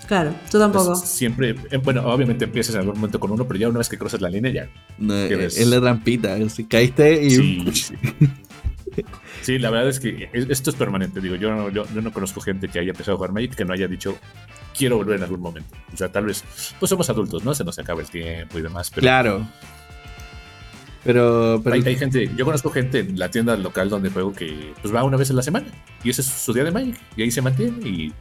Claro, 0.06 0.34
yo 0.52 0.58
tampoco. 0.58 0.84
Entonces, 0.86 1.08
siempre, 1.08 1.56
eh, 1.70 1.78
bueno, 1.78 2.02
obviamente 2.06 2.44
empiezas 2.44 2.74
en 2.76 2.82
algún 2.82 2.96
momento 2.96 3.18
con 3.18 3.30
uno, 3.30 3.46
pero 3.46 3.58
ya 3.58 3.68
una 3.68 3.78
vez 3.78 3.88
que 3.88 3.98
cruzas 3.98 4.20
la 4.20 4.28
línea, 4.28 4.52
ya. 4.52 4.68
No, 4.98 5.14
es 5.14 5.66
la 5.66 5.80
trampita. 5.80 6.36
Si 6.48 6.64
caíste 6.64 7.24
y. 7.24 7.30
Sí, 7.30 7.72
sí. 7.72 7.94
Sí, 9.46 9.58
la 9.60 9.70
verdad 9.70 9.88
es 9.88 10.00
que 10.00 10.28
es- 10.32 10.50
esto 10.50 10.70
es 10.70 10.76
permanente. 10.76 11.20
Digo, 11.20 11.36
yo 11.36 11.54
no, 11.54 11.70
yo, 11.70 11.84
yo 11.94 12.02
no 12.02 12.12
conozco 12.12 12.40
gente 12.40 12.66
que 12.68 12.80
haya 12.80 12.90
empezado 12.90 13.12
a 13.14 13.16
jugar 13.16 13.30
Magic 13.32 13.54
que 13.54 13.64
no 13.64 13.72
haya 13.72 13.86
dicho 13.86 14.18
quiero 14.76 14.96
volver 14.96 15.18
en 15.18 15.22
algún 15.22 15.40
momento. 15.40 15.74
O 15.94 15.96
sea, 15.96 16.10
tal 16.10 16.26
vez, 16.26 16.42
pues 16.80 16.90
somos 16.90 17.08
adultos, 17.10 17.44
¿no? 17.44 17.54
Se 17.54 17.62
nos 17.62 17.78
acaba 17.78 18.00
el 18.00 18.08
tiempo 18.10 18.58
y 18.58 18.62
demás. 18.62 18.90
Pero 18.90 19.02
Claro. 19.02 19.46
Pero. 21.04 21.60
pero 21.62 21.76
hay, 21.76 21.82
hay 21.86 21.96
gente, 21.96 22.28
yo 22.36 22.44
conozco 22.44 22.70
gente 22.70 22.98
en 22.98 23.18
la 23.18 23.30
tienda 23.30 23.56
local 23.56 23.88
donde 23.88 24.10
juego 24.10 24.32
que 24.32 24.72
pues 24.82 24.92
va 24.92 25.04
una 25.04 25.16
vez 25.16 25.30
a 25.30 25.34
la 25.34 25.42
semana 25.42 25.68
y 26.02 26.10
ese 26.10 26.20
es 26.22 26.26
su 26.26 26.52
día 26.52 26.64
de 26.64 26.72
Magic 26.72 26.98
y 27.16 27.22
ahí 27.22 27.30
se 27.30 27.40
mantiene 27.42 27.88
y, 27.88 28.12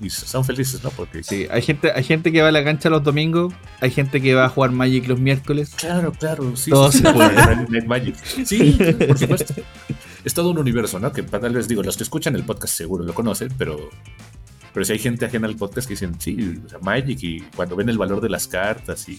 y 0.00 0.10
son 0.10 0.44
felices, 0.44 0.82
¿no? 0.84 0.90
Porque 0.90 1.24
Sí, 1.24 1.48
hay 1.50 1.62
gente, 1.62 1.90
hay 1.92 2.04
gente 2.04 2.30
que 2.30 2.40
va 2.40 2.48
a 2.48 2.52
la 2.52 2.62
cancha 2.62 2.88
los 2.88 3.02
domingos, 3.02 3.52
hay 3.80 3.90
gente 3.90 4.20
que 4.22 4.34
va 4.34 4.44
a 4.44 4.48
jugar 4.48 4.70
Magic 4.70 5.08
los 5.08 5.18
miércoles. 5.18 5.72
Claro, 5.76 6.12
claro, 6.12 6.54
sí. 6.56 6.70
Todo 6.70 6.92
sí, 6.92 6.98
se 6.98 7.08
sí, 7.80 7.86
Magic. 7.88 8.14
Sí, 8.44 8.78
por 9.08 9.18
supuesto. 9.18 9.54
Es 10.24 10.34
todo 10.34 10.50
un 10.50 10.58
universo, 10.58 10.98
¿no? 10.98 11.12
Que 11.12 11.22
tal 11.22 11.52
vez 11.54 11.66
digo, 11.68 11.82
los 11.82 11.96
que 11.96 12.02
escuchan 12.02 12.34
el 12.34 12.44
podcast 12.44 12.74
seguro 12.74 13.04
lo 13.04 13.14
conocen, 13.14 13.48
pero, 13.56 13.88
pero 14.74 14.84
si 14.84 14.92
hay 14.92 14.98
gente 14.98 15.24
ajena 15.24 15.46
al 15.48 15.56
podcast 15.56 15.88
que 15.88 15.94
dicen, 15.94 16.20
sí, 16.20 16.60
o 16.64 16.68
sea, 16.68 16.78
Magic 16.80 17.18
y 17.22 17.40
cuando 17.56 17.74
ven 17.76 17.88
el 17.88 17.96
valor 17.98 18.20
de 18.20 18.28
las 18.28 18.46
cartas 18.46 19.08
y 19.08 19.18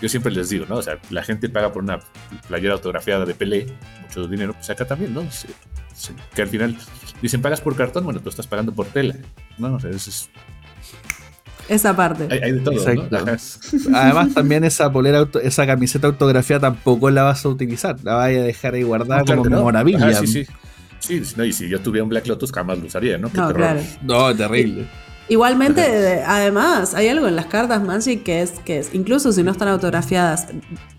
yo 0.00 0.08
siempre 0.08 0.30
les 0.32 0.48
digo, 0.48 0.64
¿no? 0.68 0.76
O 0.76 0.82
sea, 0.82 0.98
la 1.10 1.24
gente 1.24 1.48
paga 1.48 1.72
por 1.72 1.82
una 1.82 1.98
playera 2.46 2.74
autografiada 2.74 3.24
de 3.24 3.34
Pelé, 3.34 3.66
mucho 4.02 4.28
dinero, 4.28 4.54
pues 4.54 4.70
acá 4.70 4.86
también, 4.86 5.12
¿no? 5.12 5.22
Que 6.34 6.42
al 6.42 6.48
final 6.48 6.76
dicen, 7.20 7.42
pagas 7.42 7.60
por 7.60 7.74
cartón, 7.74 8.04
bueno, 8.04 8.20
tú 8.20 8.28
estás 8.28 8.46
pagando 8.46 8.72
por 8.72 8.86
tela, 8.86 9.16
¿no? 9.58 9.74
O 9.74 9.80
sea, 9.80 9.90
eso 9.90 10.10
es- 10.10 10.30
Esa 11.68 11.94
parte. 11.94 12.26
hay, 12.30 12.38
hay 12.38 12.52
de 12.52 12.60
todo, 12.60 12.74
Exacto. 12.74 13.08
¿no? 13.90 13.96
Además, 13.98 14.34
también 14.34 14.64
esa 14.64 14.90
polera, 14.90 15.18
auto- 15.18 15.40
esa 15.40 15.66
camiseta 15.66 16.06
autografía 16.06 16.58
tampoco 16.58 17.10
la 17.10 17.24
vas 17.24 17.44
a 17.44 17.48
utilizar, 17.48 17.96
la 18.02 18.14
vas 18.14 18.26
a 18.26 18.28
dejar 18.30 18.74
ahí 18.74 18.82
guardada 18.82 19.20
No, 19.20 19.24
claro 19.26 19.38
como 19.42 19.50
no. 19.50 19.56
memorabilia. 19.58 19.98
Ajá, 20.08 20.20
sí, 20.20 20.26
sí. 20.26 20.46
Sí, 21.00 21.22
no, 21.36 21.44
y 21.44 21.52
si 21.52 21.68
yo 21.68 21.80
tuviera 21.80 22.02
un 22.02 22.08
Black 22.10 22.26
Lotus, 22.26 22.50
jamás 22.50 22.78
lo 22.78 22.86
usaría, 22.86 23.18
¿no? 23.18 23.30
Qué 23.30 23.36
No, 23.38 23.46
terror. 23.48 23.62
claro. 23.62 23.80
No, 24.02 24.34
terrible. 24.34 24.86
Igualmente, 25.30 26.22
además, 26.26 26.94
hay 26.94 27.08
algo 27.08 27.28
en 27.28 27.36
las 27.36 27.46
cartas 27.46 27.82
Magic 27.82 28.22
que 28.22 28.40
es, 28.40 28.52
que 28.64 28.78
es, 28.78 28.94
incluso 28.94 29.30
si 29.30 29.42
no 29.42 29.50
están 29.52 29.68
autografiadas, 29.68 30.46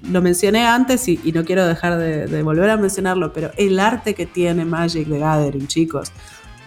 lo 0.07 0.21
mencioné 0.21 0.67
antes 0.67 1.07
y, 1.07 1.19
y 1.23 1.31
no 1.31 1.43
quiero 1.43 1.65
dejar 1.65 1.97
de, 1.97 2.27
de 2.27 2.43
volver 2.43 2.69
a 2.69 2.77
mencionarlo, 2.77 3.33
pero 3.33 3.49
el 3.57 3.79
arte 3.79 4.13
que 4.13 4.27
tiene 4.27 4.65
Magic 4.65 5.07
de 5.07 5.17
Gathering, 5.19 5.67
chicos. 5.67 6.11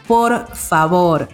por 0.09 0.49
favor. 0.57 1.29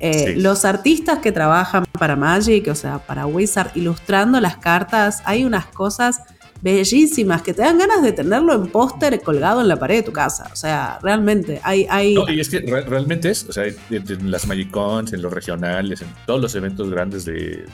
Eh, 0.00 0.32
Sí. 0.34 0.40
Los 0.40 0.64
artistas 0.64 1.18
que 1.18 1.30
trabajan 1.30 1.84
para 1.98 2.16
Magic, 2.16 2.68
o 2.68 2.74
sea, 2.74 2.98
para 2.98 3.26
Wizard, 3.26 3.70
ilustrando 3.76 4.40
las 4.40 4.56
cartas, 4.56 5.22
hay 5.26 5.44
unas 5.44 5.66
cosas 5.66 6.20
bellísimas 6.62 7.40
que 7.42 7.54
te 7.54 7.62
dan 7.62 7.78
ganas 7.78 8.02
de 8.02 8.12
tenerlo 8.12 8.54
en 8.54 8.66
póster 8.68 9.20
colgado 9.22 9.60
en 9.60 9.68
la 9.68 9.76
pared 9.76 9.96
de 9.96 10.02
tu 10.02 10.12
casa. 10.12 10.48
O 10.52 10.56
sea, 10.56 10.98
realmente, 11.02 11.60
hay... 11.62 11.86
hay 11.88 12.14
No, 12.14 12.28
y 12.30 12.40
es 12.40 12.48
que 12.50 12.60
re- 12.60 12.82
realmente 12.82 13.30
es, 13.30 13.46
o 13.48 13.52
sea, 13.52 13.64
en, 13.66 13.76
en 13.90 14.30
las 14.30 14.46
Magic 14.46 14.70
Cons, 14.70 15.12
en 15.12 15.22
los 15.22 15.32
regionales, 15.32 16.02
en 16.02 16.08
todos 16.26 16.40
los 16.40 16.54
eventos 16.54 16.90
grandes 16.90 17.24
de 17.24 17.64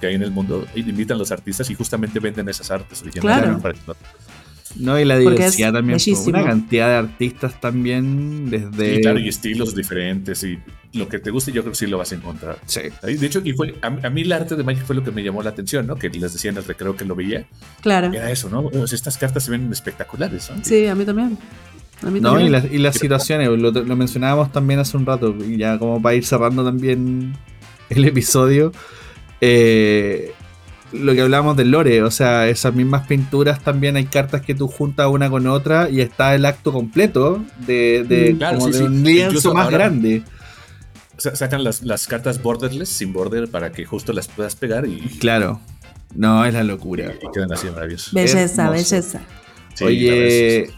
que 0.00 0.06
hay 0.08 0.14
en 0.16 0.22
el 0.22 0.30
mundo, 0.32 0.66
invitan 0.74 1.16
a 1.16 1.18
los 1.18 1.30
artistas 1.32 1.68
y 1.70 1.74
justamente 1.74 2.18
venden 2.20 2.48
esas 2.48 2.70
artes 2.72 3.02
originales. 3.02 3.44
Claro. 3.44 3.60
para 3.60 3.74
no- 3.86 3.94
No, 4.76 4.98
y 4.98 5.04
la 5.04 5.18
diversidad 5.18 5.72
también. 5.72 5.96
pues, 5.96 6.06
bellísimo. 6.06 6.38
Una 6.38 6.46
cantidad 6.46 6.88
de 6.88 6.94
artistas 6.94 7.60
también 7.60 8.48
desde. 8.50 8.94
Y 8.96 9.00
claro, 9.02 9.18
y 9.18 9.28
estilos 9.28 9.74
diferentes 9.74 10.42
y 10.44 10.58
lo 10.94 11.08
que 11.08 11.18
te 11.18 11.30
guste, 11.30 11.52
yo 11.52 11.62
creo 11.62 11.72
que 11.72 11.78
sí 11.78 11.86
lo 11.86 11.98
vas 11.98 12.12
a 12.12 12.14
encontrar. 12.14 12.58
Sí. 12.66 12.80
De 13.02 13.26
hecho, 13.26 13.40
y 13.44 13.52
fue, 13.52 13.74
a, 13.82 13.86
a 13.86 14.10
mí 14.10 14.22
el 14.22 14.32
arte 14.32 14.56
de 14.56 14.62
Magic 14.64 14.84
fue 14.84 14.96
lo 14.96 15.02
que 15.04 15.10
me 15.10 15.22
llamó 15.22 15.42
la 15.42 15.50
atención, 15.50 15.86
¿no? 15.86 15.96
Que 15.96 16.08
les 16.10 16.32
decía 16.32 16.50
en 16.50 16.56
el 16.56 16.64
recreo 16.64 16.96
que 16.96 17.04
lo 17.04 17.14
veía. 17.14 17.46
claro. 17.80 18.12
Era 18.12 18.30
eso, 18.30 18.48
¿no? 18.50 18.60
O 18.66 18.86
sea, 18.86 18.96
estas 18.96 19.16
cartas 19.18 19.44
se 19.44 19.50
ven 19.50 19.70
espectaculares, 19.72 20.50
¿no? 20.54 20.62
Sí, 20.64 20.86
a 20.86 20.94
mí 20.94 21.04
también. 21.04 21.38
A 22.02 22.10
mí 22.10 22.20
No, 22.20 22.30
también. 22.30 22.48
y, 22.48 22.50
las- 22.50 22.64
y 22.72 22.78
las 22.78 22.96
situaciones, 22.96 23.48
lo, 23.48 23.70
lo 23.70 23.96
mencionábamos 23.96 24.52
también 24.52 24.80
hace 24.80 24.96
un 24.96 25.06
rato, 25.06 25.34
y 25.46 25.56
ya 25.56 25.78
como 25.78 26.00
para 26.02 26.14
ir 26.14 26.24
cerrando 26.24 26.64
también 26.64 27.34
el 27.90 28.04
episodio, 28.04 28.72
eh, 29.40 30.32
lo 30.92 31.12
que 31.14 31.20
hablábamos 31.22 31.56
del 31.56 31.70
lore, 31.70 32.02
o 32.02 32.10
sea, 32.10 32.48
esas 32.48 32.74
mismas 32.74 33.06
pinturas 33.06 33.62
también 33.62 33.96
hay 33.96 34.04
cartas 34.06 34.42
que 34.42 34.54
tú 34.54 34.68
juntas 34.68 35.06
una 35.08 35.30
con 35.30 35.46
otra 35.46 35.88
y 35.90 36.00
está 36.00 36.34
el 36.34 36.44
acto 36.44 36.72
completo 36.72 37.42
de, 37.66 38.04
de, 38.08 38.34
Mm, 38.34 38.38
claro, 38.38 38.58
como 38.58 38.66
sí, 38.66 38.72
de 38.72 38.78
sí. 38.78 38.84
un 38.84 39.02
lienzo 39.02 39.26
Incluso 39.28 39.54
más 39.54 39.64
ahora- 39.64 39.78
grande. 39.78 40.22
Sa- 41.18 41.36
Sacan 41.36 41.62
las, 41.64 41.82
las 41.82 42.06
cartas 42.06 42.42
borderless, 42.42 42.88
sin 42.88 43.12
border, 43.12 43.48
para 43.48 43.70
que 43.72 43.84
justo 43.84 44.12
las 44.12 44.28
puedas 44.28 44.56
pegar 44.56 44.86
y, 44.86 44.98
Claro, 45.20 45.60
no, 46.14 46.44
es 46.44 46.52
la 46.54 46.62
locura. 46.64 47.12
y 47.22 47.30
quedan 47.32 47.52
así 47.52 47.68
maravillosas. 47.68 48.12
Belleza, 48.12 48.62
hermoso. 48.64 48.72
belleza. 48.90 49.20
Sí, 49.74 49.84
Oye, 49.84 50.70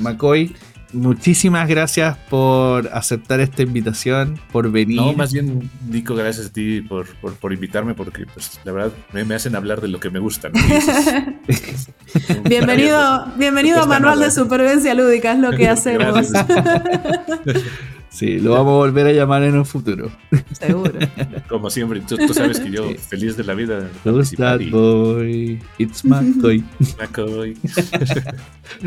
McCoy, 0.00 0.54
muchísimas 0.96 1.68
gracias 1.68 2.16
por 2.28 2.88
aceptar 2.92 3.40
esta 3.40 3.62
invitación, 3.62 4.40
por 4.52 4.70
venir. 4.70 4.96
No, 4.96 5.12
más 5.12 5.32
bien, 5.32 5.70
Nico, 5.88 6.14
gracias 6.14 6.46
a 6.46 6.52
ti 6.52 6.80
por, 6.80 7.06
por, 7.16 7.34
por 7.34 7.52
invitarme, 7.52 7.94
porque 7.94 8.26
pues 8.26 8.58
la 8.64 8.72
verdad 8.72 8.92
me, 9.12 9.24
me 9.24 9.34
hacen 9.34 9.54
hablar 9.54 9.80
de 9.80 9.88
lo 9.88 10.00
que 10.00 10.10
me 10.10 10.18
gusta. 10.18 10.50
Bienvenido, 12.44 13.26
bienvenido 13.36 13.82
a 13.82 13.86
Manual 13.86 14.16
nada. 14.16 14.26
de 14.26 14.30
Supervivencia 14.30 14.94
Lúdica, 14.94 15.32
es 15.32 15.38
lo 15.38 15.50
que 15.52 15.68
hacemos. 15.68 16.28
Sí, 18.16 18.40
lo 18.40 18.52
vamos 18.52 18.72
a 18.72 18.76
volver 18.76 19.06
a 19.08 19.12
llamar 19.12 19.42
en 19.42 19.58
un 19.58 19.66
futuro. 19.66 20.10
Seguro. 20.52 20.92
Como 21.50 21.68
siempre, 21.68 22.00
tú, 22.00 22.16
tú 22.16 22.32
sabes 22.32 22.58
que 22.60 22.70
yo 22.70 22.88
Sí. 22.88 22.94
feliz 22.96 23.36
de 23.36 23.44
la 23.44 23.52
vida. 23.52 23.90
that 24.38 24.60
y- 24.60 24.70
boy? 24.70 25.62
It's 25.76 26.02
McCoy. 26.02 26.64
McCoy. 26.98 27.58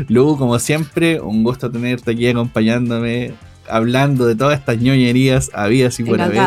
Lu, 0.08 0.36
como 0.36 0.58
siempre, 0.58 1.20
un 1.20 1.44
gusto 1.44 1.70
tenerte 1.70 2.10
aquí 2.10 2.26
acompañándome, 2.26 3.34
hablando 3.68 4.26
de 4.26 4.34
todas 4.34 4.58
estas 4.58 4.78
ñoñerías 4.80 5.50
habidas 5.54 6.00
y 6.00 6.04
por 6.04 6.20
haber. 6.20 6.40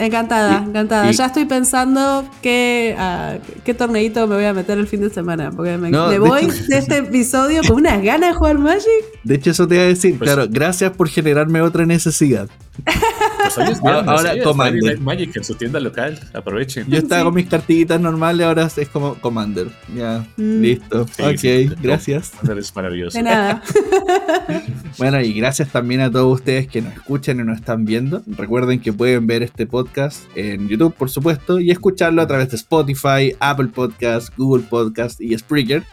Encantada. 0.00 0.50
Encantada, 0.58 0.62
Y- 0.64 0.68
encantada. 0.70 1.10
y- 1.10 1.14
ya 1.14 1.26
estoy 1.26 1.44
pensando 1.44 2.24
qué, 2.42 2.94
ah, 2.98 3.34
qué 3.64 3.74
torneito 3.74 4.26
me 4.26 4.34
voy 4.36 4.44
a 4.44 4.52
meter 4.54 4.78
el 4.78 4.86
fin 4.86 5.00
de 5.00 5.10
semana. 5.10 5.50
Porque 5.50 5.76
me, 5.76 5.90
No, 5.90 6.06
me 6.06 6.12
de 6.14 6.18
voy 6.18 6.44
hecho- 6.44 6.64
de 6.68 6.78
este 6.78 6.98
episodio 6.98 7.60
con 7.66 7.76
unas 7.76 8.02
ganas 8.02 8.30
de 8.30 8.36
jugar 8.36 8.58
Magic. 8.58 8.84
De 9.24 9.34
hecho, 9.36 9.50
eso 9.50 9.68
te 9.68 9.74
iba 9.76 9.84
a 9.84 9.86
decir, 9.86 10.16
Pues- 10.18 10.30
claro, 10.32 10.48
gracias 10.50 10.90
por 10.92 11.08
generarme 11.08 11.60
otra 11.60 11.86
necesidad. 11.86 12.48
Pues 13.42 13.58
hoy 13.58 13.72
es 13.72 13.78
Ahora- 13.80 13.92
viernes, 14.02 14.08
ahora. 14.18 14.34
Es 14.34 14.44
Commander. 14.44 14.80
Friday 14.80 14.94
Night 14.96 15.04
Magic 15.04 15.36
en 15.36 15.44
su 15.44 15.54
tienda 15.54 15.80
local. 15.80 16.18
Aprovechen. 16.34 16.86
Yo 16.88 16.98
estaba 16.98 17.20
Sí. 17.20 17.24
con 17.24 17.34
mis 17.34 17.46
cartillitas 17.48 18.00
normales, 18.00 18.46
ahora 18.46 18.68
es 18.76 18.88
como 18.88 19.14
Commander. 19.16 19.68
Ya, 19.94 20.26
Mm. 20.36 20.60
listo. 20.60 21.06
Sí, 21.08 21.22
ok, 21.22 21.36
sí. 21.38 21.70
gracias. 21.82 22.30
Commander 22.30 22.58
es 22.58 22.76
maravilloso. 22.76 23.16
De 23.18 23.24
nada. 23.24 23.62
Bueno, 24.98 25.20
y 25.20 25.32
gracias 25.32 25.68
también 25.70 26.00
a 26.00 26.10
todos 26.10 26.34
ustedes 26.40 26.66
que 26.66 26.82
nos 26.82 26.92
escuchan 26.94 27.38
y 27.40 27.44
nos 27.44 27.58
están 27.58 27.84
viendo. 27.84 28.22
Recuerden 28.26 28.80
que 28.80 28.92
pueden 28.92 29.26
ver 29.26 29.42
este 29.42 29.66
podcast 29.66 30.24
en 30.34 30.68
YouTube, 30.68 30.94
por 30.94 31.08
supuesto, 31.08 31.60
y 31.60 31.70
escucharlo 31.70 32.20
a 32.20 32.26
través 32.26 32.50
de 32.50 32.56
Spotify, 32.56 33.34
Apple 33.38 33.68
Podcast, 33.68 34.36
Google 34.36 34.64
Podcast 34.68 35.20
y 35.20 35.36
Spreaker. 35.38 35.84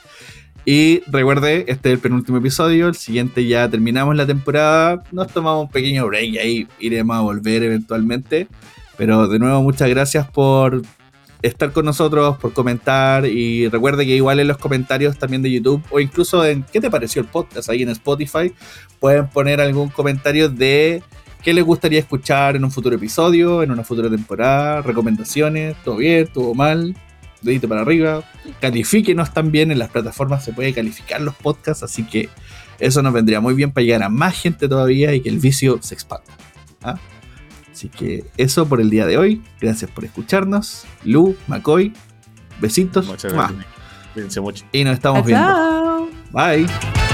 Y 0.69 1.02
recuerde, 1.07 1.64
este 1.69 1.88
es 1.88 1.94
el 1.94 1.99
penúltimo 1.99 2.39
episodio, 2.39 2.89
el 2.89 2.95
siguiente 2.95 3.48
ya 3.48 3.69
terminamos 3.69 4.18
la 4.18 4.27
temporada, 4.27 5.02
nos 5.14 5.30
tomamos 5.30 5.64
un 5.64 5.72
pequeño 5.72 6.06
break 6.07 6.26
y 6.26 6.38
ahí 6.39 6.68
iremos 6.77 7.15
a 7.15 7.22
volver 7.22 7.64
eventualmente. 7.64 8.49
Pero 8.98 9.30
de 9.30 9.39
nuevo, 9.39 9.64
muchas 9.64 9.88
gracias 9.88 10.30
por 10.30 10.81
estar 11.41 11.72
con 11.72 11.85
nosotros, 11.85 12.35
por 12.35 12.52
comentar 12.52 13.26
y 13.26 13.69
recuerde 13.69 14.06
que 14.06 14.18
igual 14.18 14.41
en 14.41 14.49
los 14.49 14.57
comentarios 14.57 15.18
también 15.18 15.41
de 15.41 15.53
YouTube 15.53 15.81
o 15.89 16.02
incluso 16.02 16.45
en 16.45 16.64
qué 16.64 16.81
te 16.81 16.91
pareció 16.91 17.22
el 17.22 17.30
podcast 17.30 17.69
ahí 17.69 17.84
en 17.84 17.89
Spotify 17.89 18.53
pueden 18.99 19.30
poner 19.30 19.61
algún 19.61 19.88
comentario 19.88 20.49
de 20.49 21.02
qué 21.44 21.53
les 21.53 21.64
gustaría 21.64 21.99
escuchar 21.99 22.57
en 22.57 22.65
un 22.65 22.72
futuro 22.72 22.94
episodio, 22.98 23.64
en 23.64 23.72
una 23.72 23.85
futura 23.85 24.10
temporada, 24.10 24.81
recomendaciones, 24.81 25.77
todo 25.85 25.95
bien, 25.95 26.27
todo 26.27 26.53
mal, 26.53 26.94
dedito 27.47 27.67
para 27.67 27.81
arriba, 27.81 28.23
califíquenos 28.61 29.33
también 29.33 29.71
en 29.71 29.79
las 29.79 29.89
plataformas, 29.89 30.43
se 30.43 30.53
puede 30.53 30.73
calificar 30.73 31.21
los 31.21 31.35
podcasts, 31.35 31.83
así 31.83 32.03
que 32.03 32.29
eso 32.79 33.01
nos 33.01 33.13
vendría 33.13 33.39
muy 33.41 33.53
bien 33.55 33.71
para 33.71 33.83
llegar 33.83 34.03
a 34.03 34.09
más 34.09 34.39
gente 34.39 34.67
todavía 34.67 35.13
y 35.13 35.21
que 35.21 35.29
el 35.29 35.39
vicio 35.39 35.79
se 35.81 35.93
expanda. 35.95 36.27
¿ah? 36.83 36.97
Así 37.71 37.89
que 37.89 38.25
eso 38.37 38.67
por 38.67 38.81
el 38.81 38.89
día 38.89 39.05
de 39.05 39.17
hoy, 39.17 39.41
gracias 39.59 39.89
por 39.91 40.05
escucharnos, 40.05 40.85
Lu, 41.03 41.35
McCoy, 41.47 41.93
besitos, 42.59 43.07
Muchas 43.07 43.33
gracias. 43.33 43.65
Cuídense 44.13 44.41
mucho. 44.41 44.65
y 44.71 44.83
nos 44.83 44.93
estamos 44.93 45.25
viendo. 45.25 45.45
Chao. 45.45 46.09
Bye. 46.31 47.06